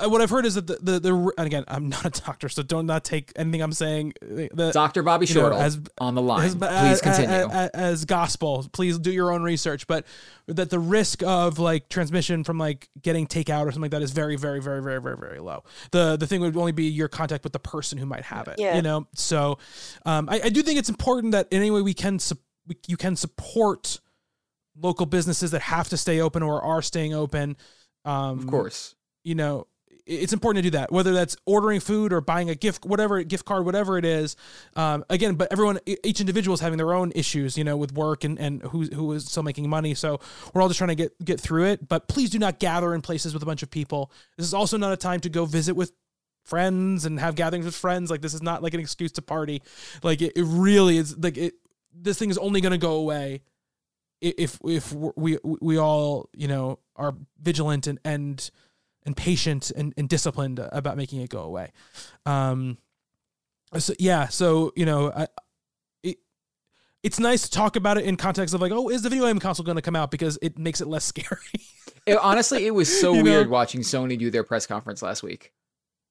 what 0.10 0.22
I've 0.22 0.30
heard 0.30 0.46
is 0.46 0.56
that 0.56 0.68
the 0.68 0.78
the, 0.82 1.00
the 1.00 1.32
and 1.38 1.46
again, 1.48 1.64
I'm 1.68 1.90
not 1.90 2.06
a 2.06 2.10
doctor, 2.22 2.50
so 2.50 2.64
don't 2.64 2.86
not 2.86 3.04
take 3.04 3.32
anything 3.36 3.62
I'm 3.62 3.72
saying. 3.74 4.14
uh, 4.22 4.48
The, 4.54 4.72
dr 4.74 5.02
bobby 5.04 5.26
you 5.26 5.36
know, 5.36 5.42
shortle 5.42 5.60
as 5.60 5.80
on 6.00 6.16
the 6.16 6.22
line 6.22 6.46
as, 6.46 6.56
please 6.56 6.70
as- 6.70 7.02
continue 7.02 7.36
as, 7.50 7.70
as 7.72 8.06
gospel. 8.06 8.68
Please 8.72 8.98
do 9.00 9.12
your 9.12 9.32
own 9.32 9.44
research, 9.44 9.88
but 9.88 10.06
that 10.48 10.70
the 10.70 10.80
risk 10.80 11.24
of 11.24 11.60
like 11.60 11.90
transmission 11.90 12.44
from 12.44 12.58
like 12.58 12.90
getting 13.02 13.28
takeout 13.28 13.62
or 13.66 13.72
something 13.72 13.82
like 13.84 13.92
that 13.92 14.02
is 14.02 14.12
very, 14.12 14.36
very, 14.38 14.62
very, 14.62 14.82
very, 14.82 15.02
very, 15.02 15.18
very 15.18 15.40
low. 15.40 15.64
The 15.92 16.18
the 16.18 16.28
thing 16.28 16.42
would 16.42 16.56
only 16.58 16.72
be 16.72 16.86
your 16.86 17.08
contact 17.08 17.44
with 17.44 17.54
the 17.54 17.60
person 17.60 17.98
who 17.98 18.06
might 18.06 18.24
have 18.24 18.48
it. 18.48 18.56
Yeah. 18.58 18.76
You 18.76 18.82
know, 18.82 19.08
so 19.16 19.58
um, 20.06 20.30
I, 20.30 20.42
I 20.46 20.50
do 20.50 20.62
think 20.62 20.80
it's 20.80 20.90
important 20.90 21.32
that 21.34 21.48
in 21.52 21.60
any 21.60 21.72
way 21.72 21.82
we 21.82 21.94
can 21.94 22.20
sup- 22.20 22.40
we, 22.68 22.76
you 22.88 22.98
can 22.98 23.16
support 23.16 24.00
local 24.80 25.06
businesses 25.06 25.52
that 25.52 25.62
have 25.62 25.90
to 25.90 25.98
stay 25.98 26.22
open 26.22 26.44
or 26.44 26.62
are 26.62 26.82
staying 26.82 27.14
open. 27.14 27.58
Um, 28.06 28.40
of 28.40 28.48
course 28.48 28.96
you 29.24 29.36
know 29.36 29.68
i- 29.68 29.77
it's 30.08 30.34
important 30.34 30.64
to 30.64 30.72
do 30.72 30.78
that 30.78 30.92
whether 30.92 31.14
that's 31.14 31.36
ordering 31.46 31.80
food 31.80 32.14
or 32.14 32.22
buying 32.22 32.50
a 32.50 32.56
gift 32.56 32.86
whatever 32.86 33.22
gift 33.24 33.46
card 33.46 33.66
whatever 33.66 33.98
it 33.98 34.06
is. 34.06 34.36
Um, 34.76 35.06
again 35.10 35.36
but 35.36 35.52
everyone 35.52 35.80
each 35.86 36.20
individual 36.20 36.56
is 36.56 36.62
having 36.62 36.78
their 36.78 36.94
own 36.94 37.12
issues 37.16 37.58
you 37.58 37.64
know 37.64 37.78
with 37.78 37.94
work 37.94 38.24
and, 38.24 38.40
and 38.40 38.62
who, 38.64 38.84
who 38.84 39.12
is 39.14 39.26
still 39.26 39.44
making 39.44 39.70
money. 39.70 39.94
So 39.94 40.20
we're 40.54 40.62
all 40.62 40.68
just 40.68 40.78
trying 40.78 40.90
to 40.90 40.96
get 40.96 41.24
get 41.24 41.40
through 41.40 41.66
it. 41.66 41.88
But 41.88 42.08
please 42.08 42.30
do 42.30 42.40
not 42.40 42.60
gather 42.60 42.94
in 42.94 43.02
places 43.02 43.34
with 43.34 43.44
a 43.44 43.46
bunch 43.46 43.64
of 43.64 43.70
people. 43.70 44.12
This 44.38 44.46
is 44.46 44.54
also 44.54 44.78
not 44.78 44.94
a 44.94 44.98
time 44.98 45.20
to 45.22 45.30
go 45.30 45.46
visit 45.46 45.76
with 45.76 45.92
friends 46.44 47.06
and 47.06 47.20
have 47.20 47.36
gatherings 47.36 47.66
with 47.66 47.76
friends. 47.76 48.10
Like 48.10 48.22
this 48.22 48.34
is 48.34 48.42
not 48.42 48.64
like 48.64 48.74
an 48.74 48.80
excuse 48.80 49.12
to 49.14 49.22
party. 49.22 49.62
Like 50.04 50.22
it, 50.22 50.34
it 50.36 50.44
really 50.44 50.98
is 50.98 51.18
like 51.18 51.38
it 51.38 51.56
this 51.94 52.18
thing 52.18 52.30
is 52.30 52.38
only 52.38 52.62
going 52.62 52.72
to 52.72 52.78
go 52.78 52.94
away 52.94 53.42
if 54.22 54.58
if 54.64 54.94
we 54.94 55.38
we 55.44 55.78
all 55.78 56.30
you 56.34 56.48
know 56.48 56.80
are 56.96 57.16
vigilant 57.40 57.88
and 57.88 58.00
and 58.04 58.50
and 59.08 59.18
patient 59.18 59.72
and, 59.72 59.94
and 59.98 60.08
disciplined 60.08 60.60
about 60.72 60.98
making 60.98 61.22
it 61.22 61.32
go 61.32 61.40
away. 61.42 61.72
Um, 62.28 62.78
so 63.80 63.94
yeah, 63.98 64.28
so 64.28 64.72
you 64.76 64.86
know, 64.86 65.12
I, 65.12 65.28
it, 66.04 66.18
it's 67.02 67.20
nice 67.20 67.44
to 67.44 67.52
talk 67.52 67.76
about 67.76 67.98
it 67.98 68.06
in 68.06 68.18
context 68.18 68.54
of 68.54 68.62
like, 68.62 68.72
oh, 68.72 68.90
is 68.90 69.02
the 69.02 69.10
video 69.10 69.26
game 69.26 69.40
console 69.40 69.66
going 69.66 69.78
to 69.78 69.82
come 69.82 69.96
out 69.96 70.12
because 70.12 70.38
it 70.44 70.60
makes 70.60 70.82
it 70.82 70.88
less 70.88 71.06
scary. 71.14 71.40
It, 72.06 72.18
honestly, 72.18 72.68
it 72.68 72.72
was 72.76 73.02
so 73.02 73.14
You 73.16 73.24
know? 73.24 73.32
weird 73.32 73.50
watching 73.50 73.82
Sony 73.82 74.20
do 74.20 74.30
their 74.30 74.44
press 74.44 74.68
conference 74.68 75.02
last 75.02 75.24
week. 75.24 75.52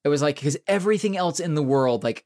It 0.04 0.08
was 0.08 0.22
like 0.22 0.36
because 0.36 0.56
everything 0.66 1.16
else 1.16 1.38
in 1.38 1.54
the 1.54 1.62
world, 1.62 2.02
like 2.02 2.24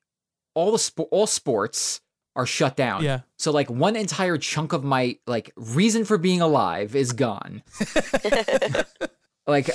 all 0.54 0.70
the 0.72 0.78
spo- 0.78 1.08
all 1.10 1.26
sports, 1.26 2.00
are 2.36 2.46
shut 2.46 2.76
down. 2.76 3.02
yeah, 3.02 3.20
So 3.38 3.50
like 3.50 3.68
one 3.68 3.96
entire 3.96 4.38
chunk 4.38 4.72
of 4.72 4.84
my 4.84 5.18
like 5.26 5.50
reason 5.56 6.04
for 6.04 6.16
being 6.16 6.40
alive 6.40 6.94
is 6.94 7.12
gone. 7.12 7.62
like, 9.50 9.70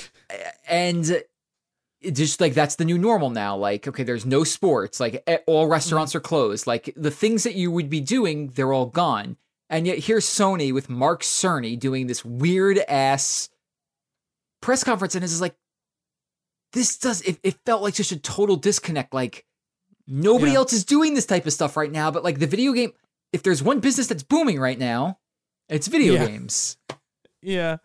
and 0.68 1.24
it 2.02 2.12
just 2.12 2.42
like 2.42 2.54
that's 2.54 2.76
the 2.76 2.86
new 2.86 2.98
normal 2.98 3.30
now. 3.30 3.56
Like, 3.56 3.88
okay, 3.88 4.04
there's 4.04 4.26
no 4.26 4.44
sports. 4.44 5.00
Like 5.00 5.24
all 5.48 5.64
mm-hmm. 5.64 5.72
restaurants 5.72 6.16
are 6.16 6.20
closed. 6.20 6.68
Like 6.68 6.94
the 6.96 7.12
things 7.12 7.44
that 7.44 7.56
you 7.56 7.72
would 7.72 7.90
be 7.90 8.02
doing, 8.02 8.50
they're 8.56 8.74
all 8.74 8.86
gone. 8.86 9.38
And 9.70 9.88
yet 9.88 10.00
here's 10.00 10.26
Sony 10.26 10.74
with 10.74 10.90
Mark 10.90 11.24
Cerny 11.24 11.78
doing 11.80 12.08
this 12.08 12.24
weird 12.24 12.78
ass 12.88 13.50
press 14.62 14.84
conference, 14.84 15.16
and 15.16 15.24
it's 15.24 15.42
like 15.42 15.56
this 16.74 16.98
does. 16.98 17.22
It, 17.22 17.40
it 17.44 17.56
felt 17.66 17.82
like 17.82 17.96
just 17.96 18.12
a 18.12 18.20
total 18.20 18.56
disconnect. 18.58 19.14
Like 19.14 19.46
nobody 20.08 20.52
Yeah. 20.52 20.60
else 20.60 20.74
is 20.74 20.84
doing 20.84 21.16
this 21.16 21.26
type 21.26 21.46
of 21.46 21.54
stuff 21.54 21.78
right 21.78 21.92
now. 21.92 22.12
But 22.12 22.24
like 22.24 22.40
the 22.40 22.48
video 22.48 22.74
game, 22.74 22.94
if 23.34 23.42
there's 23.42 23.64
one 23.64 23.80
business 23.80 24.08
that's 24.08 24.24
booming 24.24 24.60
right 24.60 24.78
now, 24.78 25.20
it's 25.70 25.88
video 25.88 26.14
Yeah. 26.14 26.28
games. 26.28 26.78
Yeah, 27.46 27.78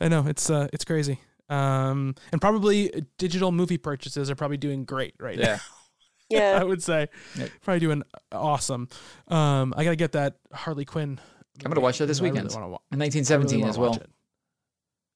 I 0.00 0.08
know 0.08 0.26
it's 0.26 0.50
uh 0.50 0.68
it's 0.72 0.84
crazy. 0.84 1.18
Um, 1.48 2.14
and 2.30 2.40
probably 2.40 2.92
digital 3.18 3.50
movie 3.50 3.78
purchases 3.78 4.30
are 4.30 4.36
probably 4.36 4.56
doing 4.56 4.84
great 4.84 5.14
right 5.18 5.36
now. 5.38 5.44
Yeah, 5.44 5.58
Yeah. 6.54 6.58
I 6.60 6.64
would 6.64 6.82
say 6.82 7.08
Yeah. 7.36 7.48
probably 7.62 7.80
doing 7.80 8.02
awesome. 8.30 8.88
Um, 9.26 9.74
I 9.76 9.82
gotta 9.82 9.96
get 9.96 10.12
that 10.12 10.36
Harley 10.52 10.84
Quinn. 10.84 11.18
I'm 11.64 11.70
gonna 11.70 11.80
watch 11.80 11.98
that 11.98 12.06
this 12.06 12.20
I 12.20 12.24
really 12.24 12.32
weekend. 12.40 12.50
wa- 12.54 12.78
In 12.92 12.98
really 12.98 13.10
1917 13.10 13.64
as 13.64 13.76
well. 13.78 13.94
it. 13.94 14.08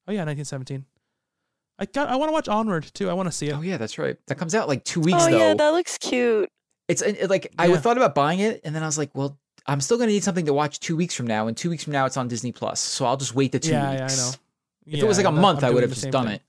Oh 0.09 0.13
yeah, 0.13 0.25
1917. 0.25 0.85
I 1.79 1.87
got. 1.87 2.09
I 2.09 2.17
want 2.17 2.29
to 2.29 2.33
watch 2.33 2.49
Onward 2.49 2.85
too. 2.95 3.09
I 3.11 3.15
want 3.15 3.27
to 3.29 3.33
see 3.33 3.49
it. 3.49 3.55
Oh 3.55 3.61
yeah, 3.63 3.77
that's 3.79 3.97
right. 3.99 4.17
That 4.27 4.35
comes 4.37 4.55
out 4.55 4.69
like 4.69 4.85
two 4.85 5.01
weeks 5.01 5.19
Oh 5.21 5.31
though. 5.31 5.39
yeah, 5.39 5.55
that 5.55 5.71
looks 5.71 5.99
cute. 5.99 6.49
it's 6.89 7.01
it, 7.03 7.31
like 7.31 7.53
I 7.59 7.67
Yeah. 7.67 7.77
thought 7.79 7.97
about 7.97 8.15
buying 8.15 8.41
it, 8.41 8.61
and 8.65 8.75
then 8.75 8.83
I 8.83 8.87
was 8.87 8.99
like, 8.99 9.11
well, 9.15 9.39
I'm 9.67 9.81
still 9.81 9.97
gonna 9.99 10.11
need 10.13 10.25
something 10.25 10.47
to 10.47 10.53
watch 10.53 10.81
two 10.81 10.97
weeks 10.97 11.15
from 11.15 11.27
now, 11.27 11.47
and 11.47 11.57
two 11.57 11.71
weeks 11.71 11.85
from 11.85 11.93
now 11.95 12.05
it's 12.07 12.17
on 12.17 12.29
Disney 12.29 12.53
Plus, 12.53 12.81
so 12.81 13.05
I'll 13.07 13.17
just 13.17 13.35
wait 13.35 13.53
the 13.53 13.59
two 13.59 13.71
yeah, 13.73 13.93
yeah, 13.93 14.09
I 14.11 14.17
know. 14.17 14.31
If 14.87 15.03
it 15.03 15.07
was 15.07 15.17
like 15.17 15.27
a 15.27 15.31
that- 15.35 15.41
month, 15.41 15.65
I'm 15.65 15.71
I 15.71 15.75
would 15.75 15.83
have 15.83 15.93
just 15.95 16.11
done 16.11 16.27
thing. 16.27 16.35
it. 16.37 16.43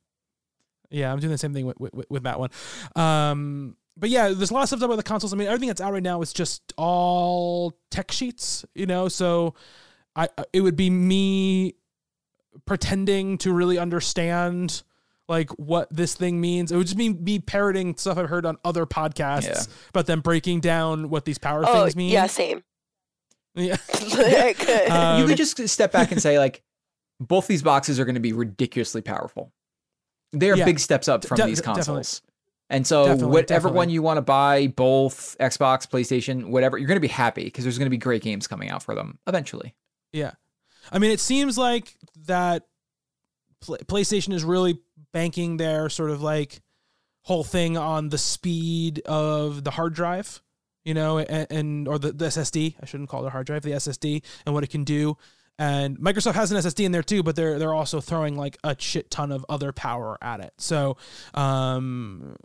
Yeah, 0.89 1.11
I'm 1.11 1.19
doing 1.19 1.31
the 1.31 1.37
same 1.37 1.53
thing 1.53 1.65
with, 1.65 1.79
with, 1.79 2.05
with 2.09 2.23
that 2.23 2.39
one. 2.39 2.49
Um, 2.95 3.75
but 3.97 4.09
yeah, 4.09 4.29
there's 4.29 4.51
a 4.51 4.53
lot 4.53 4.61
of 4.63 4.67
stuff 4.67 4.81
about 4.81 4.97
the 4.97 5.03
consoles. 5.03 5.33
I 5.33 5.37
mean, 5.37 5.47
everything 5.47 5.67
that's 5.69 5.81
out 5.81 5.93
right 5.93 6.03
now 6.03 6.21
is 6.21 6.31
just 6.33 6.73
all 6.77 7.77
tech 7.89 8.11
sheets, 8.11 8.65
you 8.75 8.85
know. 8.85 9.07
So, 9.07 9.55
I 10.15 10.27
it 10.53 10.61
would 10.61 10.75
be 10.75 10.89
me 10.89 11.75
pretending 12.65 13.37
to 13.39 13.51
really 13.53 13.77
understand 13.77 14.83
like 15.27 15.49
what 15.51 15.87
this 15.93 16.13
thing 16.15 16.39
means. 16.39 16.71
It 16.71 16.77
would 16.77 16.87
just 16.87 16.97
be 16.97 17.09
me 17.09 17.39
parroting 17.39 17.95
stuff 17.97 18.17
I've 18.17 18.29
heard 18.29 18.45
on 18.45 18.57
other 18.63 18.85
podcasts 18.85 19.43
Yeah. 19.47 19.63
about 19.89 20.05
them 20.05 20.21
breaking 20.21 20.59
down 20.59 21.09
what 21.09 21.25
these 21.25 21.37
power 21.39 21.63
Oh 21.65 21.83
things 21.83 21.95
mean. 21.95 22.11
yeah, 22.11 22.27
same. 22.27 22.63
Yeah. 23.55 23.77
I. 23.93 24.85
Um, 24.89 25.21
you 25.21 25.27
could 25.27 25.37
just 25.37 25.67
step 25.69 25.91
back 25.91 26.11
and 26.11 26.21
say 26.21 26.37
like, 26.39 26.61
both 27.19 27.47
these 27.47 27.63
boxes 27.63 27.99
are 27.99 28.05
going 28.05 28.15
to 28.15 28.21
be 28.21 28.33
ridiculously 28.33 29.01
powerful. 29.01 29.51
They 30.33 30.49
are 30.51 30.57
Yeah. 30.57 30.65
big 30.65 30.79
steps 30.79 31.07
up 31.07 31.25
from 31.25 31.37
De- 31.37 31.45
these 31.45 31.59
definitely. 31.59 31.83
consoles. 31.83 32.21
And 32.69 32.85
so, 32.85 33.05
Definitely, 33.05 33.31
whatever 33.31 33.69
one 33.69 33.89
you 33.91 34.01
want 34.01 34.17
to 34.17 34.21
buy, 34.23 34.67
both 34.67 35.35
Xbox, 35.39 35.87
PlayStation, 35.87 36.47
whatever, 36.47 36.77
you're 36.79 36.87
going 36.87 36.95
to 36.97 36.99
be 36.99 37.07
happy 37.07 37.43
because 37.45 37.63
there's 37.63 37.77
going 37.77 37.85
to 37.85 37.91
be 37.91 37.97
great 37.97 38.23
games 38.23 38.47
coming 38.47 38.69
out 38.69 38.81
for 38.81 38.95
them 38.95 39.19
eventually. 39.27 39.75
Yeah. 40.11 40.31
I 40.91 40.97
mean, 40.99 41.11
it 41.11 41.19
seems 41.19 41.57
like 41.59 41.95
that 42.25 42.63
Pl- 43.61 43.77
PlayStation 43.85 44.33
is 44.33 44.43
really 44.43 44.79
banking 45.13 45.57
their 45.57 45.89
sort 45.89 46.09
of 46.09 46.21
like 46.23 46.61
whole 47.21 47.43
thing 47.43 47.77
on 47.77 48.09
the 48.09 48.17
speed 48.17 48.99
of 49.05 49.63
the 49.63 49.71
hard 49.71 49.93
drive, 49.93 50.41
you 50.85 50.93
know, 50.93 51.17
and, 51.17 51.47
and 51.49 51.87
or 51.87 51.99
the, 51.99 52.13
the 52.13 52.25
SSD. 52.25 52.75
I 52.81 52.85
shouldn't 52.85 53.09
call 53.09 53.23
it 53.25 53.27
a 53.27 53.31
hard 53.31 53.47
drive, 53.47 53.63
the 53.63 53.71
SSD, 53.71 54.23
and 54.45 54.55
what 54.55 54.63
it 54.63 54.69
can 54.69 54.85
do. 54.85 55.17
And 55.57 55.97
Microsoft 55.97 56.35
has 56.35 56.51
an 56.51 56.57
SSD 56.57 56.85
in 56.85 56.91
there 56.91 57.03
too, 57.03 57.23
but 57.23 57.35
they're 57.35 57.57
they're 57.57 57.73
also 57.73 57.99
throwing 57.99 58.35
like 58.35 58.57
a 58.63 58.75
shit 58.77 59.09
ton 59.09 59.31
of 59.31 59.45
other 59.49 59.71
power 59.71 60.17
at 60.21 60.39
it. 60.39 60.53
So, 60.57 60.97
um, 61.33 62.35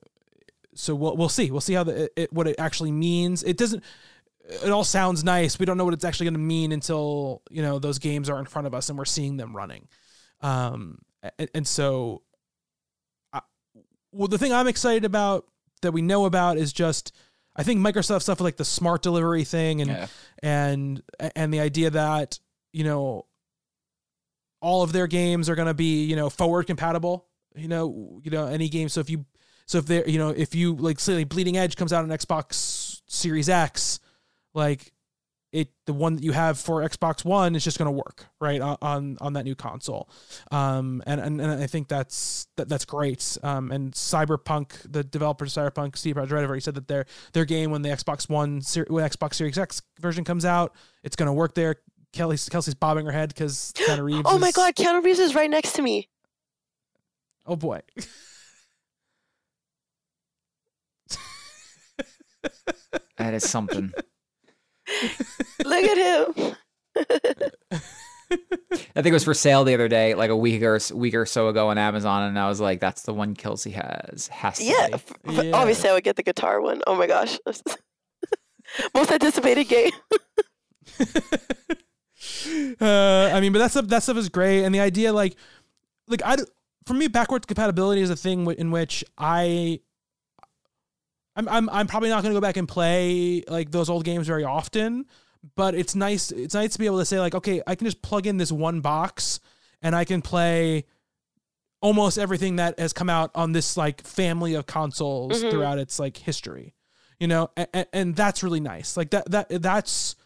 so 0.75 0.95
we'll 0.95 1.17
we'll 1.17 1.29
see. 1.29 1.51
We'll 1.51 1.61
see 1.61 1.75
how 1.75 1.85
the 1.85 2.11
it, 2.21 2.33
what 2.33 2.47
it 2.47 2.57
actually 2.59 2.93
means. 2.93 3.43
It 3.43 3.57
doesn't. 3.57 3.85
It 4.49 4.71
all 4.71 4.85
sounds 4.85 5.23
nice. 5.23 5.59
We 5.59 5.67
don't 5.67 5.77
know 5.77 5.85
what 5.85 5.95
it's 5.95 6.05
actually 6.05 6.27
going 6.27 6.35
to 6.35 6.41
mean 6.41 6.73
until 6.73 7.43
you 7.51 7.63
know 7.63 7.79
those 7.79 7.99
games 7.99 8.31
are 8.31 8.39
in 8.39 8.47
front 8.47 8.67
of 8.67 8.75
us 8.75 8.89
and 8.89 8.97
we're 8.97 9.05
seeing 9.05 9.37
them 9.37 9.55
running. 9.55 9.89
Um, 10.41 11.01
and, 11.39 11.51
and 11.55 11.67
so, 11.67 12.23
I, 13.33 13.41
well, 14.13 14.29
the 14.29 14.39
thing 14.39 14.53
I'm 14.53 14.69
excited 14.69 15.05
about 15.05 15.47
that 15.83 15.93
we 15.93 16.01
know 16.01 16.27
about 16.27 16.59
is 16.59 16.73
just 16.73 17.13
I 17.57 17.63
think 17.63 17.81
Microsoft 17.81 18.23
stuff 18.23 18.41
like 18.41 18.57
the 18.57 18.65
smart 18.65 19.03
delivery 19.03 19.45
thing 19.45 19.81
and 19.83 19.91
Yeah. 19.91 20.07
and 20.43 21.03
and 21.37 21.53
the 21.53 21.61
idea 21.61 21.91
that 21.91 22.39
you 22.73 22.85
know 22.85 23.27
all 24.61 24.83
of 24.83 24.93
their 24.93 25.07
games 25.07 25.49
are 25.49 25.55
going 25.55 25.69
to 25.69 25.75
be 25.75 26.05
you 26.05 26.17
know 26.17 26.31
forward 26.31 26.67
compatible. 26.67 27.27
You 27.57 27.69
know, 27.69 28.21
you 28.23 28.31
know 28.31 28.47
any 28.47 28.69
game. 28.69 28.89
So 28.89 29.01
if 29.01 29.11
you 29.11 29.25
so 29.67 29.79
if 29.79 29.87
they 29.87 30.05
you 30.07 30.19
know 30.19 30.29
if 30.31 30.55
you 30.55 30.75
like 30.77 31.01
say 31.01 31.15
like 31.17 31.29
Bleeding 31.29 31.57
Edge 31.57 31.77
comes 31.77 31.93
out 31.93 32.05
on 32.05 32.11
Xbox 32.11 33.01
Series 33.09 33.49
X, 33.49 33.99
like 34.55 34.93
it 35.53 35.69
the 35.87 35.93
one 35.93 36.15
that 36.17 36.23
you 36.23 36.33
have 36.33 36.59
for 36.59 36.81
Xbox 36.83 37.25
One 37.25 37.55
is 37.57 37.65
just 37.65 37.79
going 37.79 37.87
to 37.87 37.93
work 37.93 38.27
right 38.41 38.61
on, 38.61 38.77
on 38.81 39.19
on 39.21 39.33
that 39.33 39.45
new 39.45 39.55
console, 39.55 40.09
um, 40.53 41.03
and, 41.07 41.21
and 41.21 41.41
and 41.41 41.63
I 41.63 41.67
think 41.67 41.89
that's 41.89 42.47
that, 42.57 42.69
that's 42.69 42.85
great. 42.85 43.37
Um, 43.43 43.73
and 43.73 43.93
Cyberpunk, 43.93 44.91
the 44.91 45.03
developers 45.03 45.57
of 45.57 45.73
Cyberpunk, 45.75 45.97
CD 45.97 46.15
Projekt 46.15 46.31
Red 46.31 46.41
have 46.43 46.51
already 46.51 46.61
said 46.61 46.75
that 46.75 46.89
their 46.89 47.07
their 47.33 47.45
game 47.45 47.71
when 47.71 47.83
the 47.83 47.89
Xbox 47.89 48.29
One 48.29 48.63
when 48.89 49.05
Xbox 49.05 49.35
Series 49.35 49.59
X 49.59 49.83
version 49.99 50.25
comes 50.25 50.45
out, 50.45 50.75
it's 51.03 51.17
going 51.17 51.27
to 51.27 51.33
work 51.33 51.55
there. 51.55 51.77
Kelly's 52.13 52.49
Kelsey's 52.49 52.75
bobbing 52.75 53.07
her 53.07 53.13
head 53.13 53.29
because 53.31 53.73
Keanu 53.77 54.05
Reeves. 54.05 54.23
Oh 54.25 54.39
my 54.39 54.49
is- 54.49 54.55
god, 54.55 54.75
Keanu 54.77 55.03
Reeves 55.05 55.19
is 55.19 55.35
right 55.35 55.51
next 55.51 55.73
to 55.73 55.83
me. 55.83 56.09
Oh 57.47 57.57
boy. 57.57 57.81
That 63.17 63.35
is 63.35 63.49
something. 63.49 63.93
Look 65.65 65.85
at 65.85 65.97
him. 66.37 66.57
I 68.33 69.03
think 69.03 69.07
it 69.07 69.13
was 69.13 69.25
for 69.25 69.35
sale 69.35 69.65
the 69.65 69.75
other 69.75 69.89
day, 69.89 70.15
like 70.15 70.31
a 70.31 70.37
week 70.37 70.63
or 70.63 70.79
week 70.95 71.15
or 71.15 71.27
so 71.27 71.49
ago 71.49 71.69
on 71.71 71.79
Amazon, 71.79 72.23
and 72.25 72.39
I 72.39 72.49
was 72.49 72.61
like, 72.61 72.79
"That's 72.81 73.03
the 73.03 73.13
one 73.13 73.35
Kelsey 73.35 73.71
has." 73.73 74.29
Has 74.29 74.59
to 74.59 74.65
Yeah, 74.65 74.87
be. 74.89 74.93
f- 74.95 75.13
Yeah. 75.45 75.51
obviously 75.53 75.91
I 75.91 75.95
would 75.95 76.05
get 76.05 76.15
the 76.17 76.23
guitar 76.23 76.61
one. 76.61 76.81
Oh 76.87 76.95
my 76.95 77.07
gosh. 77.09 77.39
Most 78.95 79.11
anticipated 79.11 79.65
game. 79.65 79.91
uh, 82.81 83.31
I 83.33 83.41
mean, 83.41 83.53
but 83.53 83.59
that 83.59 83.71
stuff 83.73 83.87
that 83.89 84.03
stuff 84.03 84.17
is 84.17 84.29
great, 84.29 84.65
and 84.65 84.75
the 84.75 84.81
idea, 84.81 85.13
like, 85.13 85.37
like 86.07 86.23
I, 86.25 86.37
for 86.87 86.95
me, 86.95 87.09
backwards 87.09 87.47
compatibility 87.47 88.01
is 88.01 88.11
a 88.11 88.17
thing 88.17 88.41
wi- 88.45 88.61
in 88.61 88.71
which 88.71 89.05
I, 89.19 89.81
I'm, 91.37 91.49
I'm, 91.49 91.71
I'm 91.71 91.87
probably 91.87 92.09
not 92.09 92.23
going 92.23 92.35
to 92.35 92.37
go 92.37 92.41
back 92.41 92.57
and 92.57 92.69
play 92.69 93.43
like 93.49 93.71
those 93.71 93.89
old 93.89 94.05
games 94.05 94.27
very 94.27 94.45
often, 94.45 95.07
but 95.57 95.75
it's 95.75 95.95
nice. 95.95 96.31
It's 96.33 96.55
nice 96.55 96.73
to 96.73 96.79
be 96.79 96.87
able 96.87 96.99
to 96.99 97.05
say 97.05 97.21
like, 97.21 97.35
okay, 97.35 97.63
I 97.67 97.75
can 97.75 97.87
just 97.87 98.03
plug 98.03 98.27
in 98.27 98.37
this 98.37 98.51
one 98.53 98.81
box, 98.81 99.41
and 99.83 99.95
I 99.95 100.05
can 100.05 100.23
play 100.23 100.85
almost 101.81 102.19
everything 102.19 102.57
that 102.57 102.79
has 102.79 102.93
come 102.93 103.09
out 103.09 103.31
on 103.35 103.53
this 103.53 103.77
like 103.77 104.03
family 104.03 104.55
of 104.55 104.67
consoles 104.67 105.43
Mhm. 105.43 105.51
throughout 105.51 105.79
its 105.79 105.99
like 105.99 106.17
history, 106.19 106.75
you 107.19 107.27
know, 107.27 107.51
and, 107.57 107.87
and 107.93 108.17
that's 108.17 108.43
really 108.43 108.61
nice. 108.61 108.97
Like 108.99 109.11
that, 109.11 109.31
that, 109.31 109.49
that's 109.63 110.17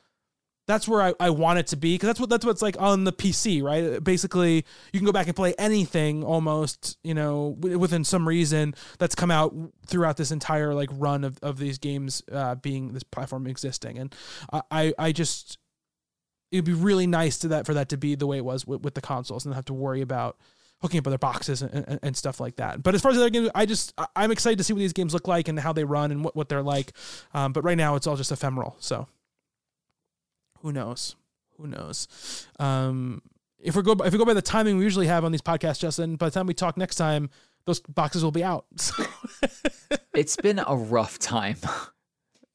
that's 0.67 0.89
where 0.89 1.03
I, 1.03 1.15
I 1.21 1.31
want 1.31 1.59
it 1.59 1.67
to 1.69 1.77
be 1.77 1.95
because 1.95 2.07
that's 2.07 2.21
what 2.21 2.31
that's 2.31 2.45
what's 2.45 2.63
like 2.63 2.81
on 2.81 3.05
the 3.05 3.13
PC, 3.13 3.63
right? 3.63 4.03
Basically, 4.03 4.65
you 4.93 4.99
can 5.01 5.05
go 5.05 5.13
back 5.13 5.27
and 5.27 5.37
play 5.37 5.55
anything 5.59 6.25
almost, 6.25 6.99
you 7.05 7.15
know, 7.15 7.57
w- 7.61 7.79
within 7.79 8.05
some 8.05 8.27
reason 8.27 8.75
that's 8.99 9.15
come 9.15 9.31
out 9.31 9.55
throughout 9.87 10.17
this 10.17 10.31
entire 10.31 10.75
like 10.75 10.89
run 10.93 11.25
of, 11.25 11.39
of 11.43 11.59
these 11.59 11.79
games 11.79 12.23
uh, 12.33 12.55
being 12.55 12.93
this 12.93 13.03
platform 13.03 13.47
existing, 13.47 13.99
and 13.99 14.15
I 14.71 14.95
I, 14.99 15.13
just 15.13 15.59
it'd 16.51 16.65
be 16.65 16.73
really 16.73 17.07
nice 17.07 17.39
to 17.39 17.49
that 17.49 17.67
for 17.67 17.75
that 17.75 17.91
to 17.91 17.97
be 17.97 18.15
the 18.15 18.27
way 18.27 18.39
it 18.39 18.45
was 18.45 18.67
with, 18.67 18.83
with 18.83 18.95
the 18.95 19.01
consoles 19.01 19.45
and 19.45 19.55
have 19.55 19.65
to 19.67 19.75
worry 19.75 20.01
about 20.01 20.39
hooking 20.81 20.99
up 20.99 21.07
other 21.07 21.19
boxes 21.19 21.63
and, 21.63 21.85
and, 21.87 22.01
and 22.03 22.17
stuff 22.17 22.41
like 22.41 22.57
that. 22.57 22.83
But 22.83 22.95
as 22.95 23.03
far 23.03 23.11
as 23.11 23.17
the 23.17 23.23
other 23.23 23.31
games, 23.31 23.51
I 23.55 23.67
just 23.67 23.93
I'm 24.17 24.31
excited 24.31 24.57
to 24.59 24.65
see 24.65 24.73
what 24.73 24.81
these 24.81 24.95
games 24.95 25.13
look 25.13 25.29
like 25.29 25.49
and 25.49 25.61
how 25.61 25.75
they 25.75 25.85
run 25.85 26.11
and 26.11 26.25
what, 26.25 26.35
what 26.35 26.49
they're 26.49 26.63
like. 26.63 26.93
Um, 27.35 27.53
but 27.53 27.65
right 27.65 27.77
now, 27.77 27.97
it's 27.97 28.07
all 28.07 28.17
just 28.17 28.33
ephemeral. 28.33 28.77
So 28.81 29.09
who 30.65 30.73
knows? 30.73 31.15
Who 31.59 31.69
knows? 31.69 32.09
Um, 32.59 33.23
if 33.63 33.77
we 33.77 33.83
go 33.83 33.93
if 34.05 34.13
we 34.13 34.19
go 34.19 34.25
by 34.25 34.35
the 34.35 34.43
timing 34.43 34.79
we 34.79 34.85
usually 34.85 35.07
have 35.07 35.25
on 35.25 35.31
these 35.31 35.43
podcasts, 35.43 35.79
Justin, 35.79 36.17
by 36.17 36.27
the 36.27 36.31
time 36.33 36.47
we 36.47 36.55
talk 36.55 36.77
next 36.77 36.97
time, 36.97 37.29
those 37.67 37.79
boxes 37.81 38.25
will 38.25 38.33
be 38.33 38.43
out. 38.43 38.65
So, 38.77 39.05
It's 40.15 40.37
been 40.37 40.59
a 40.65 40.75
rough 40.77 41.19
time. 41.19 41.57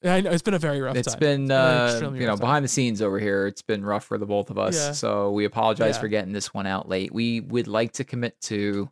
I 0.03 0.22
know 0.22 0.31
it's 0.31 0.41
been 0.41 0.53
a 0.53 0.60
very 0.60 0.80
rough 0.81 0.95
It's 0.95 1.10
time. 1.11 1.19
been, 1.19 1.52
uh, 1.52 1.99
you 2.14 2.22
know, 2.22 2.27
time. 2.30 2.40
behind 2.40 2.64
the 2.65 2.69
scenes 2.69 3.02
over 3.02 3.19
here. 3.19 3.48
It's 3.48 3.61
been 3.61 3.84
rough 3.86 4.06
for 4.06 4.18
the 4.18 4.26
both 4.26 4.49
of 4.49 4.57
us. 4.57 4.76
Yeah. 4.76 4.91
So 4.94 5.31
we 5.31 5.44
apologize 5.45 5.95
Yeah. 5.95 6.02
for 6.02 6.07
getting 6.07 6.31
this 6.31 6.53
one 6.53 6.65
out 6.65 6.88
late. 6.90 7.14
We 7.14 7.41
would 7.41 7.68
like 7.68 7.91
to 7.94 8.06
commit 8.06 8.40
to 8.44 8.90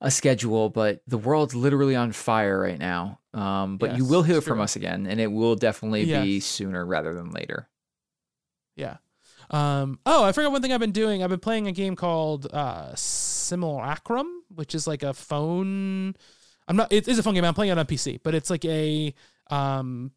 a 0.00 0.10
schedule, 0.10 0.68
but 0.68 1.00
the 1.06 1.18
world's 1.18 1.54
literally 1.54 1.94
on 1.94 2.10
fire 2.10 2.58
right 2.60 2.78
now. 2.78 3.20
Um, 3.34 3.76
but 3.76 3.96
you 3.96 4.04
will 4.04 4.22
hear 4.24 4.40
from 4.40 4.60
us 4.60 4.74
again, 4.74 5.06
and 5.06 5.20
it 5.20 5.30
will 5.30 5.54
definitely 5.54 6.06
be 6.06 6.40
sooner 6.40 6.84
rather 6.84 7.14
than 7.14 7.30
later. 7.30 7.68
Yeah. 8.80 8.96
Um, 9.50 9.98
oh, 10.06 10.24
I 10.24 10.32
forgot 10.32 10.52
one 10.52 10.62
thing 10.62 10.72
I've 10.72 10.80
been 10.80 10.92
doing. 10.92 11.22
I've 11.22 11.30
been 11.30 11.40
playing 11.40 11.66
a 11.66 11.72
game 11.72 11.96
called 11.96 12.46
uh, 12.52 12.94
Simulacrum, 12.94 14.26
which 14.54 14.74
is 14.74 14.86
like 14.86 15.02
a 15.02 15.12
phone. 15.12 16.14
I'm 16.68 16.76
not. 16.76 16.92
It 16.92 17.08
is 17.08 17.18
a 17.18 17.22
phone 17.22 17.34
game. 17.34 17.44
I'm 17.44 17.54
playing 17.54 17.72
it 17.72 17.78
on 17.78 17.86
PC, 17.86 18.20
but 18.22 18.34
it's 18.34 18.50
like 18.50 18.64
a. 18.64 19.14
Um, 19.50 20.12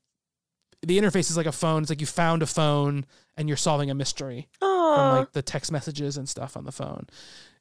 the 0.86 1.00
interface 1.00 1.30
is 1.30 1.38
like 1.38 1.46
a 1.46 1.52
phone. 1.52 1.82
It's 1.82 1.90
like 1.90 2.02
you 2.02 2.08
found 2.08 2.44
a 2.44 2.46
phone 2.46 3.06
and 3.38 3.48
you're 3.48 3.58
solving 3.58 3.90
a 3.90 3.96
mystery 3.96 4.50
from 4.60 5.18
like 5.18 5.32
the 5.32 5.42
text 5.42 5.72
messages 5.72 6.18
and 6.18 6.28
stuff 6.28 6.58
on 6.58 6.66
the 6.66 6.72
phone. 6.72 7.08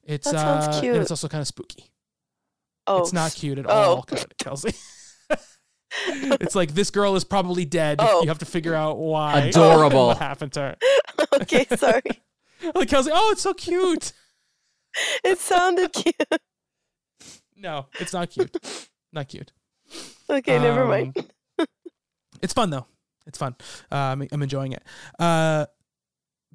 It's 0.03 0.29
That 0.29 0.39
sounds 0.39 0.77
uh, 0.77 0.81
and 0.85 0.97
it's 0.97 1.11
also 1.11 1.29
kind 1.29 1.41
of 1.41 1.47
spooky. 1.47 1.91
oh, 2.85 2.99
It's 3.01 3.13
not 3.13 3.33
cute 3.33 3.59
at 3.59 3.65
oh. 3.67 3.69
all, 3.69 4.07
Kelsey. 4.37 4.75
it's 6.07 6.55
like 6.55 6.73
this 6.73 6.89
girl 6.89 7.15
is 7.15 7.23
probably 7.23 7.65
dead. 7.65 7.97
Oh. 7.99 8.21
You 8.21 8.27
have 8.29 8.39
to 8.39 8.45
figure 8.45 8.73
out 8.75 8.97
why. 8.97 9.39
Adorable. 9.41 10.07
what 10.07 10.17
happened 10.17 10.53
to 10.53 10.59
her? 10.61 10.75
okay, 11.41 11.65
sorry. 11.75 12.01
Like 12.75 12.87
Kelsey, 12.87 13.11
oh, 13.13 13.31
it's 13.33 13.41
so 13.41 13.53
cute. 13.53 14.13
It 15.21 15.37
sounded 15.37 15.91
cute. 15.91 16.15
No, 17.57 17.87
it's 17.99 18.13
not 18.13 18.29
cute. 18.29 18.55
not 19.11 19.27
cute. 19.27 19.51
Okay, 20.29 20.59
never 20.59 20.83
Um, 20.83 20.87
mind. 20.89 21.31
It's 22.41 22.53
fun 22.53 22.69
though. 22.69 22.85
It's 23.27 23.37
fun. 23.37 23.55
Uh, 23.91 23.95
I'm, 23.95 24.27
I'm 24.31 24.41
enjoying 24.41 24.71
it. 24.71 24.83
Uh, 25.19 25.65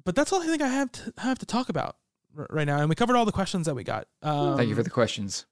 but 0.03 0.15
that's 0.15 0.33
all 0.33 0.41
I 0.41 0.47
think 0.47 0.63
I 0.63 0.67
have 0.67 0.91
to 0.93 1.13
have 1.19 1.37
to 1.39 1.45
talk 1.45 1.69
about 1.69 1.97
r- 2.35 2.47
right 2.49 2.65
now. 2.65 2.79
And 2.79 2.89
we 2.89 2.95
covered 2.95 3.15
all 3.15 3.25
the 3.25 3.31
questions 3.31 3.67
that 3.67 3.75
we 3.75 3.83
got. 3.83 4.07
Um, 4.23 4.57
Thank 4.57 4.69
you 4.69 4.75
for 4.75 4.83
the 4.83 4.89
questions. 4.89 5.45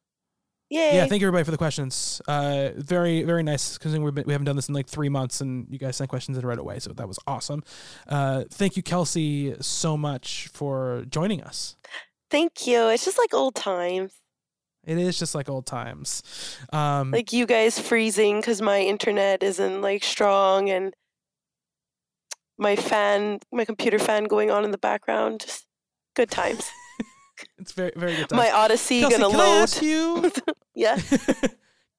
Yay. 0.69 0.95
Yeah, 0.95 1.05
thank 1.05 1.21
you 1.21 1.27
everybody 1.27 1.45
for 1.45 1.51
the 1.51 1.57
questions. 1.57 2.21
Uh, 2.27 2.69
very 2.75 3.23
very 3.23 3.41
nice 3.41 3.77
because 3.77 3.97
we 3.97 4.33
haven't 4.33 4.45
done 4.45 4.57
this 4.57 4.67
in 4.67 4.75
like 4.75 4.87
three 4.87 5.09
months, 5.09 5.39
and 5.39 5.65
you 5.69 5.79
guys 5.79 5.95
sent 5.95 6.09
questions 6.09 6.37
in 6.37 6.45
right 6.45 6.57
away, 6.57 6.79
so 6.79 6.91
that 6.91 7.07
was 7.07 7.17
awesome. 7.25 7.63
Uh, 8.07 8.43
thank 8.51 8.75
you, 8.75 8.83
Kelsey, 8.83 9.55
so 9.61 9.95
much 9.95 10.49
for 10.49 11.05
joining 11.09 11.41
us. 11.41 11.77
Thank 12.29 12.67
you. 12.67 12.89
It's 12.89 13.05
just 13.05 13.17
like 13.17 13.33
old 13.33 13.55
times. 13.55 14.13
It 14.85 14.97
is 14.97 15.19
just 15.19 15.35
like 15.35 15.49
old 15.49 15.65
times. 15.65 16.23
Um, 16.71 17.11
Like 17.11 17.33
you 17.33 17.45
guys 17.45 17.79
freezing 17.79 18.39
because 18.39 18.61
my 18.61 18.81
internet 18.81 19.43
isn't 19.43 19.81
like 19.81 20.03
strong 20.03 20.69
and 20.69 20.93
my 22.57 22.75
fan, 22.75 23.39
my 23.51 23.65
computer 23.65 23.99
fan 23.99 24.25
going 24.25 24.49
on 24.49 24.65
in 24.65 24.71
the 24.71 24.77
background. 24.77 25.41
Just 25.45 25.65
good 26.15 26.31
times. 26.31 26.69
It's 27.59 27.71
very 27.71 27.91
very 27.95 28.15
good. 28.15 28.29
Times. 28.29 28.37
my 28.37 28.51
Odyssey 28.51 29.01
Kelsey, 29.01 29.17
gonna 29.17 29.31
can 29.31 29.39
I 29.39 29.61
ask 29.61 29.81
you? 29.81 30.31
yeah. 30.75 30.97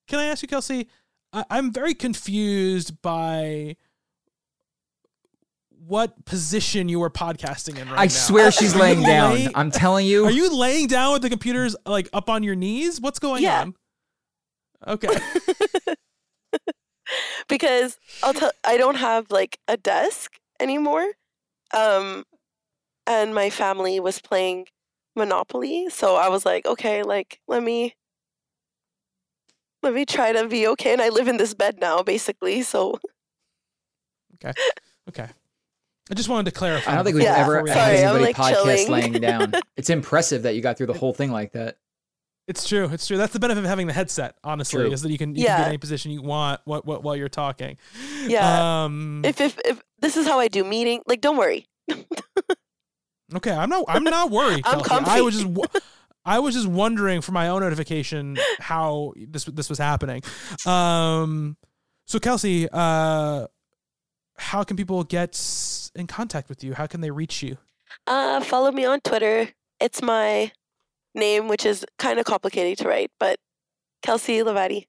Can 0.08 0.18
I 0.20 0.24
ask 0.24 0.40
you, 0.40 0.48
Kelsey? 0.48 0.88
I- 1.34 1.44
I'm 1.50 1.70
very 1.70 1.92
confused 1.92 3.02
by 3.02 3.76
what 5.86 6.24
position 6.24 6.88
you 6.88 6.98
were 7.00 7.10
podcasting 7.10 7.78
in 7.78 7.88
right 7.90 7.98
I 7.98 8.04
now. 8.04 8.08
swear 8.08 8.50
she's 8.50 8.74
laying 8.74 9.02
down. 9.02 9.34
lay- 9.34 9.48
I'm 9.54 9.70
telling 9.70 10.06
you. 10.06 10.24
Are 10.24 10.30
you 10.30 10.54
laying 10.56 10.86
down 10.86 11.12
with 11.12 11.22
the 11.22 11.28
computers 11.30 11.76
like 11.84 12.08
up 12.14 12.30
on 12.30 12.42
your 12.42 12.54
knees? 12.54 13.00
What's 13.00 13.18
going 13.18 13.42
Yeah. 13.42 13.60
on? 13.62 13.74
Okay. 14.86 15.08
because 17.48 17.98
I'll 18.22 18.34
tell 18.34 18.52
I 18.64 18.76
don't 18.76 18.96
have 18.96 19.30
like 19.30 19.58
a 19.68 19.76
desk 19.76 20.32
anymore. 20.60 21.06
Um 21.74 22.24
and 23.06 23.34
my 23.34 23.50
family 23.50 23.98
was 24.00 24.20
playing 24.20 24.66
Monopoly, 25.18 25.88
so 25.90 26.16
I 26.16 26.28
was 26.28 26.46
like, 26.46 26.64
okay, 26.66 27.02
like 27.02 27.40
let 27.48 27.62
me 27.62 27.94
let 29.82 29.92
me 29.94 30.04
try 30.06 30.32
to 30.32 30.48
be 30.48 30.66
okay 30.68 30.92
and 30.92 31.02
I 31.02 31.08
live 31.10 31.28
in 31.28 31.36
this 31.36 31.54
bed 31.54 31.78
now 31.80 32.02
basically, 32.02 32.62
so 32.62 32.98
Okay. 34.36 34.52
Okay. 35.08 35.26
I 36.10 36.14
just 36.14 36.28
wanted 36.28 36.46
to 36.46 36.56
clarify. 36.56 36.92
I 36.92 36.94
don't 36.94 37.04
think 37.04 37.16
we've 37.16 37.24
Yeah, 37.24 37.36
ever 37.36 37.62
before 37.62 37.64
we- 37.64 37.70
had 37.70 37.94
anybody 37.96 38.24
like, 38.24 38.36
podcast 38.36 38.52
chilling. 38.54 38.88
laying 38.90 39.12
down. 39.14 39.52
It's 39.76 39.90
impressive 39.90 40.42
that 40.44 40.54
you 40.54 40.62
got 40.62 40.76
through 40.78 40.86
the 40.86 40.94
whole 40.94 41.12
thing 41.12 41.30
like 41.30 41.52
that. 41.52 41.76
It's 42.46 42.66
true. 42.66 42.88
It's 42.90 43.06
true. 43.06 43.18
That's 43.18 43.34
the 43.34 43.38
benefit 43.38 43.62
of 43.62 43.68
having 43.68 43.86
the 43.88 43.92
headset. 43.92 44.34
Honestly, 44.42 44.84
True. 44.84 44.90
is 44.92 45.02
that 45.02 45.10
you 45.12 45.18
can 45.18 45.34
you 45.36 45.44
can 45.44 45.58
get 45.58 45.68
any 45.68 45.76
position 45.76 46.10
you 46.12 46.22
want 46.22 46.62
what, 46.64 46.86
what, 46.86 47.02
while 47.02 47.14
you're 47.14 47.28
talking. 47.28 47.76
Yeah. 48.26 48.84
Um, 48.84 49.20
if 49.22 49.38
if 49.40 49.58
if 49.66 49.82
this 49.98 50.16
is 50.16 50.26
how 50.26 50.38
I 50.38 50.48
do 50.48 50.64
meeting, 50.64 51.02
like 51.06 51.20
don't 51.20 51.36
worry. 51.36 51.66
okay. 53.36 53.52
I'm 53.52 53.68
not. 53.68 53.84
I'm 53.88 54.04
not 54.04 54.30
worried. 54.30 54.62
I'm 54.66 54.82
Kelsey. 54.82 55.10
I 55.10 55.20
was 55.20 55.34
just. 55.34 55.46
wo- 55.46 55.80
I 56.24 56.40
was 56.40 56.54
just 56.54 56.66
wondering 56.66 57.22
for 57.22 57.32
my 57.32 57.48
own 57.48 57.60
notification 57.62 58.36
how 58.58 59.14
this 59.16 59.44
this 59.44 59.70
was 59.70 59.78
happening. 59.78 60.22
Um, 60.66 61.56
so 62.06 62.18
Kelsey, 62.18 62.68
uh, 62.70 63.46
how 64.36 64.62
can 64.62 64.76
people 64.76 65.04
get 65.04 65.90
in 65.94 66.06
contact 66.06 66.50
with 66.50 66.62
you? 66.62 66.74
How 66.74 66.86
can 66.86 67.00
they 67.00 67.10
reach 67.10 67.42
you? 67.42 67.56
Uh 68.06 68.40
follow 68.40 68.70
me 68.70 68.84
on 68.84 69.00
Twitter 69.00 69.48
it's 69.80 70.02
my 70.02 70.52
name, 71.14 71.48
which 71.48 71.64
is 71.64 71.84
kind 71.98 72.18
of 72.18 72.24
complicated 72.24 72.78
to 72.78 72.88
write, 72.88 73.10
but 73.18 73.38
Kelsey 74.02 74.38
Lavati. 74.38 74.86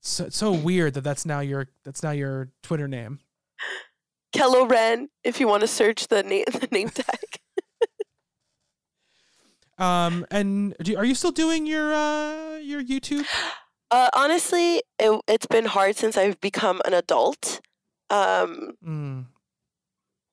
So, 0.00 0.26
it's 0.26 0.36
so 0.36 0.52
weird 0.52 0.94
that 0.94 1.02
that's 1.02 1.24
now 1.24 1.40
your 1.40 1.68
that's 1.84 2.02
now 2.02 2.10
your 2.10 2.50
Twitter 2.62 2.88
name. 2.88 3.20
Kello 4.34 4.68
Ren, 4.68 5.08
if 5.22 5.38
you 5.40 5.46
want 5.48 5.60
to 5.62 5.66
search 5.68 6.08
the 6.08 6.22
name 6.22 6.44
the 6.52 6.68
name 6.70 6.88
tag. 6.90 7.28
Um, 9.76 10.24
and 10.30 10.74
do, 10.82 10.96
are 10.96 11.04
you 11.04 11.14
still 11.14 11.32
doing 11.32 11.66
your 11.66 11.92
uh 11.92 12.56
your 12.58 12.82
YouTube? 12.82 13.26
Uh, 13.90 14.08
honestly, 14.14 14.82
it, 14.98 15.20
it's 15.28 15.46
been 15.46 15.66
hard 15.66 15.96
since 15.96 16.16
I've 16.16 16.40
become 16.40 16.80
an 16.84 16.94
adult. 16.94 17.60
Um, 18.10 18.72
Mm. 18.84 19.26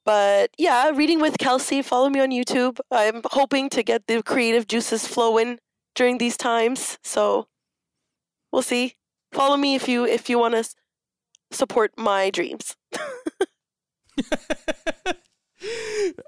but 0.06 0.52
yeah, 0.58 0.90
reading 0.90 1.20
with 1.22 1.38
Kelsey. 1.38 1.82
Follow 1.82 2.10
me 2.10 2.20
on 2.20 2.30
YouTube. 2.32 2.80
I'm 2.92 3.22
hoping 3.26 3.70
to 3.70 3.84
get 3.84 4.08
the 4.08 4.22
creative 4.24 4.68
juices 4.68 5.08
flowing 5.08 5.60
during 5.96 6.18
these 6.20 6.38
times. 6.38 6.98
So 7.04 7.48
we'll 8.52 8.62
see. 8.64 8.96
Follow 9.32 9.58
me 9.58 9.76
if 9.76 9.88
you 9.88 10.06
if 10.06 10.30
you 10.30 10.38
want 10.40 10.54
to 10.56 10.64
support 11.52 11.92
my 11.98 12.30
dreams. 12.30 12.76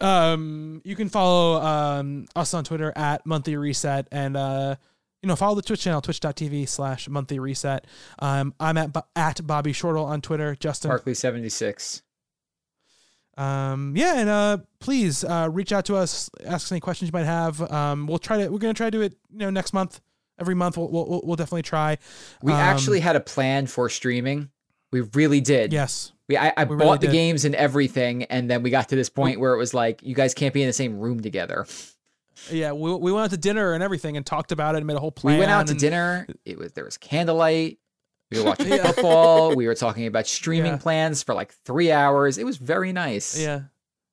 um, 0.01 0.81
you 0.83 0.95
can 0.95 1.09
follow 1.09 1.61
um, 1.61 2.25
us 2.35 2.53
on 2.53 2.63
Twitter 2.63 2.93
at 2.95 3.25
monthly 3.25 3.55
reset 3.55 4.07
and 4.11 4.37
uh, 4.37 4.75
you 5.21 5.27
know 5.27 5.35
follow 5.35 5.55
the 5.55 5.61
Twitch 5.61 5.81
channel 5.81 6.01
twitch.tv 6.01 6.67
slash 6.67 7.07
monthly 7.09 7.39
reset. 7.39 7.85
Um, 8.19 8.53
I'm 8.59 8.77
at 8.77 8.95
at 9.15 9.45
Bobby 9.45 9.73
Shortle 9.73 10.05
on 10.05 10.21
Twitter. 10.21 10.55
Justin, 10.59 10.89
Barkley 10.89 11.13
seventy 11.13 11.49
six. 11.49 12.01
um, 13.37 13.93
yeah, 13.95 14.19
and 14.19 14.29
uh, 14.29 14.57
please 14.79 15.23
uh, 15.23 15.49
reach 15.51 15.71
out 15.71 15.85
to 15.85 15.95
us, 15.95 16.29
ask 16.45 16.65
us 16.65 16.71
any 16.71 16.81
questions 16.81 17.09
you 17.09 17.17
might 17.17 17.25
have. 17.25 17.61
Um, 17.71 18.07
we'll 18.07 18.19
try 18.19 18.37
to 18.43 18.49
we're 18.49 18.59
gonna 18.59 18.73
try 18.73 18.87
to 18.87 18.91
do 18.91 19.01
it 19.01 19.13
you 19.31 19.39
know 19.39 19.49
next 19.49 19.73
month. 19.73 19.99
Every 20.39 20.55
month 20.55 20.77
we'll 20.77 20.89
we'll, 20.91 21.21
we'll 21.23 21.35
definitely 21.35 21.61
try. 21.63 21.97
We 22.41 22.53
Um, 22.53 22.59
actually 22.59 22.99
had 22.99 23.15
a 23.15 23.19
plan 23.19 23.67
for 23.67 23.89
streaming. 23.89 24.49
We 24.93 25.01
really 25.13 25.41
did. 25.41 25.73
Yes. 25.73 26.13
We 26.29 26.37
I, 26.37 26.53
I 26.55 26.63
We 26.63 26.77
bought 26.77 26.83
really 26.85 26.97
the 26.99 27.07
did. 27.07 27.11
games 27.13 27.43
and 27.43 27.53
everything, 27.55 28.23
and 28.25 28.49
then 28.49 28.63
we 28.63 28.69
got 28.69 28.87
to 28.89 28.95
this 28.95 29.09
point 29.09 29.41
where 29.41 29.53
it 29.53 29.57
was 29.57 29.73
like, 29.73 30.01
you 30.03 30.15
guys 30.15 30.33
can't 30.33 30.53
be 30.53 30.61
in 30.63 30.67
the 30.67 30.73
same 30.73 30.97
room 30.99 31.19
together. 31.19 31.65
Yeah, 32.49 32.71
we, 32.71 32.93
we 32.95 33.11
went 33.11 33.25
out 33.25 33.29
to 33.31 33.37
dinner 33.37 33.73
and 33.73 33.83
everything 33.83 34.15
and 34.17 34.25
talked 34.25 34.51
about 34.51 34.75
it 34.75 34.77
and 34.79 34.87
made 34.87 34.95
a 34.95 34.99
whole 34.99 35.11
plan. 35.11 35.35
we 35.35 35.39
went 35.39 35.51
out 35.51 35.67
to 35.67 35.71
and- 35.73 35.79
dinner. 35.81 36.27
It 36.45 36.57
was 36.57 36.71
there 36.73 36.85
was 36.85 36.97
candlelight. 36.97 37.79
We 38.31 38.39
were 38.39 38.45
watching 38.45 38.67
Yeah. 38.69 38.83
football. 38.91 39.55
We 39.55 39.67
were 39.67 39.75
talking 39.75 40.07
about 40.07 40.27
streaming 40.27 40.73
Yeah. 40.73 40.77
plans 40.77 41.23
for 41.23 41.35
like 41.35 41.53
three 41.65 41.91
hours. 41.91 42.37
It 42.37 42.45
was 42.45 42.57
very 42.57 42.93
nice. 42.93 43.37
Yeah, 43.39 43.61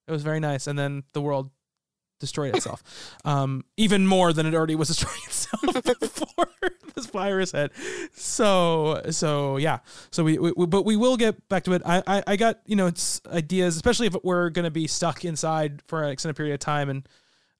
it 0.09 0.12
was 0.12 0.23
very 0.23 0.40
nice. 0.40 0.66
And 0.66 0.78
then 0.78 1.05
the 1.12 1.20
world 1.23 1.51
destroyed 2.21 2.55
itself, 2.55 2.83
um, 3.25 3.65
even 3.77 4.07
more 4.07 4.33
than 4.33 4.47
it 4.47 4.55
already 4.55 4.77
was 4.77 4.89
destroying 4.95 5.19
itself 5.27 5.83
before 6.01 6.47
this 6.95 7.07
virus 7.07 7.51
hit. 7.53 7.73
So, 8.13 9.03
so 9.11 9.57
yeah. 9.57 9.79
So 10.13 10.23
we, 10.23 10.39
we, 10.39 10.53
we- 10.57 10.67
but 10.67 10.85
we 10.85 10.97
will 10.97 11.17
get 11.17 11.49
back 11.49 11.65
to 11.65 11.73
it. 11.73 11.83
I, 11.85 12.03
I, 12.07 12.23
I 12.27 12.37
got 12.37 12.61
you 12.67 12.77
know 12.77 12.87
it's 12.87 13.21
ideas, 13.27 13.75
especially 13.77 14.07
if 14.07 14.15
we're 14.23 14.51
to 14.51 14.71
be 14.71 14.87
stuck 14.87 15.25
inside 15.25 15.83
for 15.89 16.05
an 16.05 16.11
extended 16.11 16.37
period 16.37 16.55
of 16.55 16.61
time 16.61 16.89
and. 16.91 17.09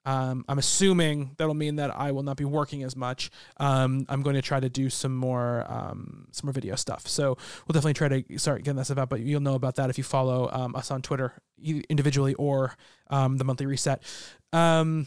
Um, 0.07 0.47
I'm 0.49 0.59
assuming 0.59 1.32
that'll 1.37 1.53
mean 1.53 1.77
that 1.77 1.95
I 1.95 2.12
will 2.12 2.23
not 2.23 2.39
be 2.39 2.47
working 2.47 2.85
as 2.85 2.97
much. 2.97 3.31
Um, 3.59 4.07
I'm 4.09 4.23
going 4.23 4.35
to 4.35 4.41
try 4.41 4.59
to 4.59 4.70
do 4.70 4.89
some 4.89 5.15
more 5.15 5.66
um, 5.69 6.27
some 6.32 6.47
more 6.47 6.55
video 6.55 6.74
stuff. 6.77 7.07
So 7.07 7.37
we'll 7.69 7.74
definitely 7.74 7.93
try 7.93 8.09
to 8.09 8.39
start 8.39 8.65
getting 8.65 8.77
that 8.78 8.87
stuff 8.87 8.97
out. 8.97 9.11
But 9.11 9.20
you'll 9.20 9.43
know 9.43 9.55
about 9.57 9.77
that 9.77 9.91
if 9.91 9.99
you 9.99 10.05
follow 10.05 10.49
um, 10.51 10.74
us 10.74 10.91
on 10.91 11.03
Twitter 11.03 11.35
individually 11.62 12.32
or 12.35 12.74
um, 13.11 13.37
the 13.37 13.45
monthly 13.45 13.66
reset. 13.66 14.03
Um, 14.52 15.06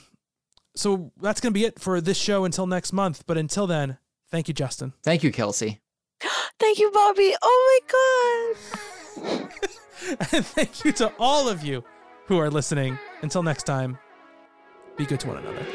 so 0.76 1.12
that's 1.22 1.40
going 1.40 1.54
to 1.54 1.60
be 1.60 1.66
it 1.66 1.80
for 1.80 2.02
this 2.02 2.18
show 2.18 2.46
until 2.46 2.68
next 2.68 2.94
month. 2.94 3.24
But 3.26 3.38
until 3.38 3.68
then, 3.68 3.98
thank 4.30 4.48
you, 4.48 4.54
Justin. 4.54 4.94
Thank 5.04 5.24
you, 5.24 5.32
Kelsey. 5.32 5.82
Thank 6.60 6.80
you, 6.80 6.92
Bobby. 6.92 7.36
Oh 7.42 7.82
my 9.18 9.36
god. 9.36 9.50
and 10.32 10.46
thank 10.46 10.86
you 10.86 10.92
to 10.94 11.12
all 11.20 11.50
of 11.50 11.64
you 11.64 11.84
who 12.28 12.40
are 12.40 12.50
listening. 12.50 12.98
Until 13.22 13.44
next 13.44 13.64
time, 13.64 13.98
be 14.96 15.06
good 15.06 15.20
to 15.22 15.28
one 15.28 15.38
another. 15.38 15.66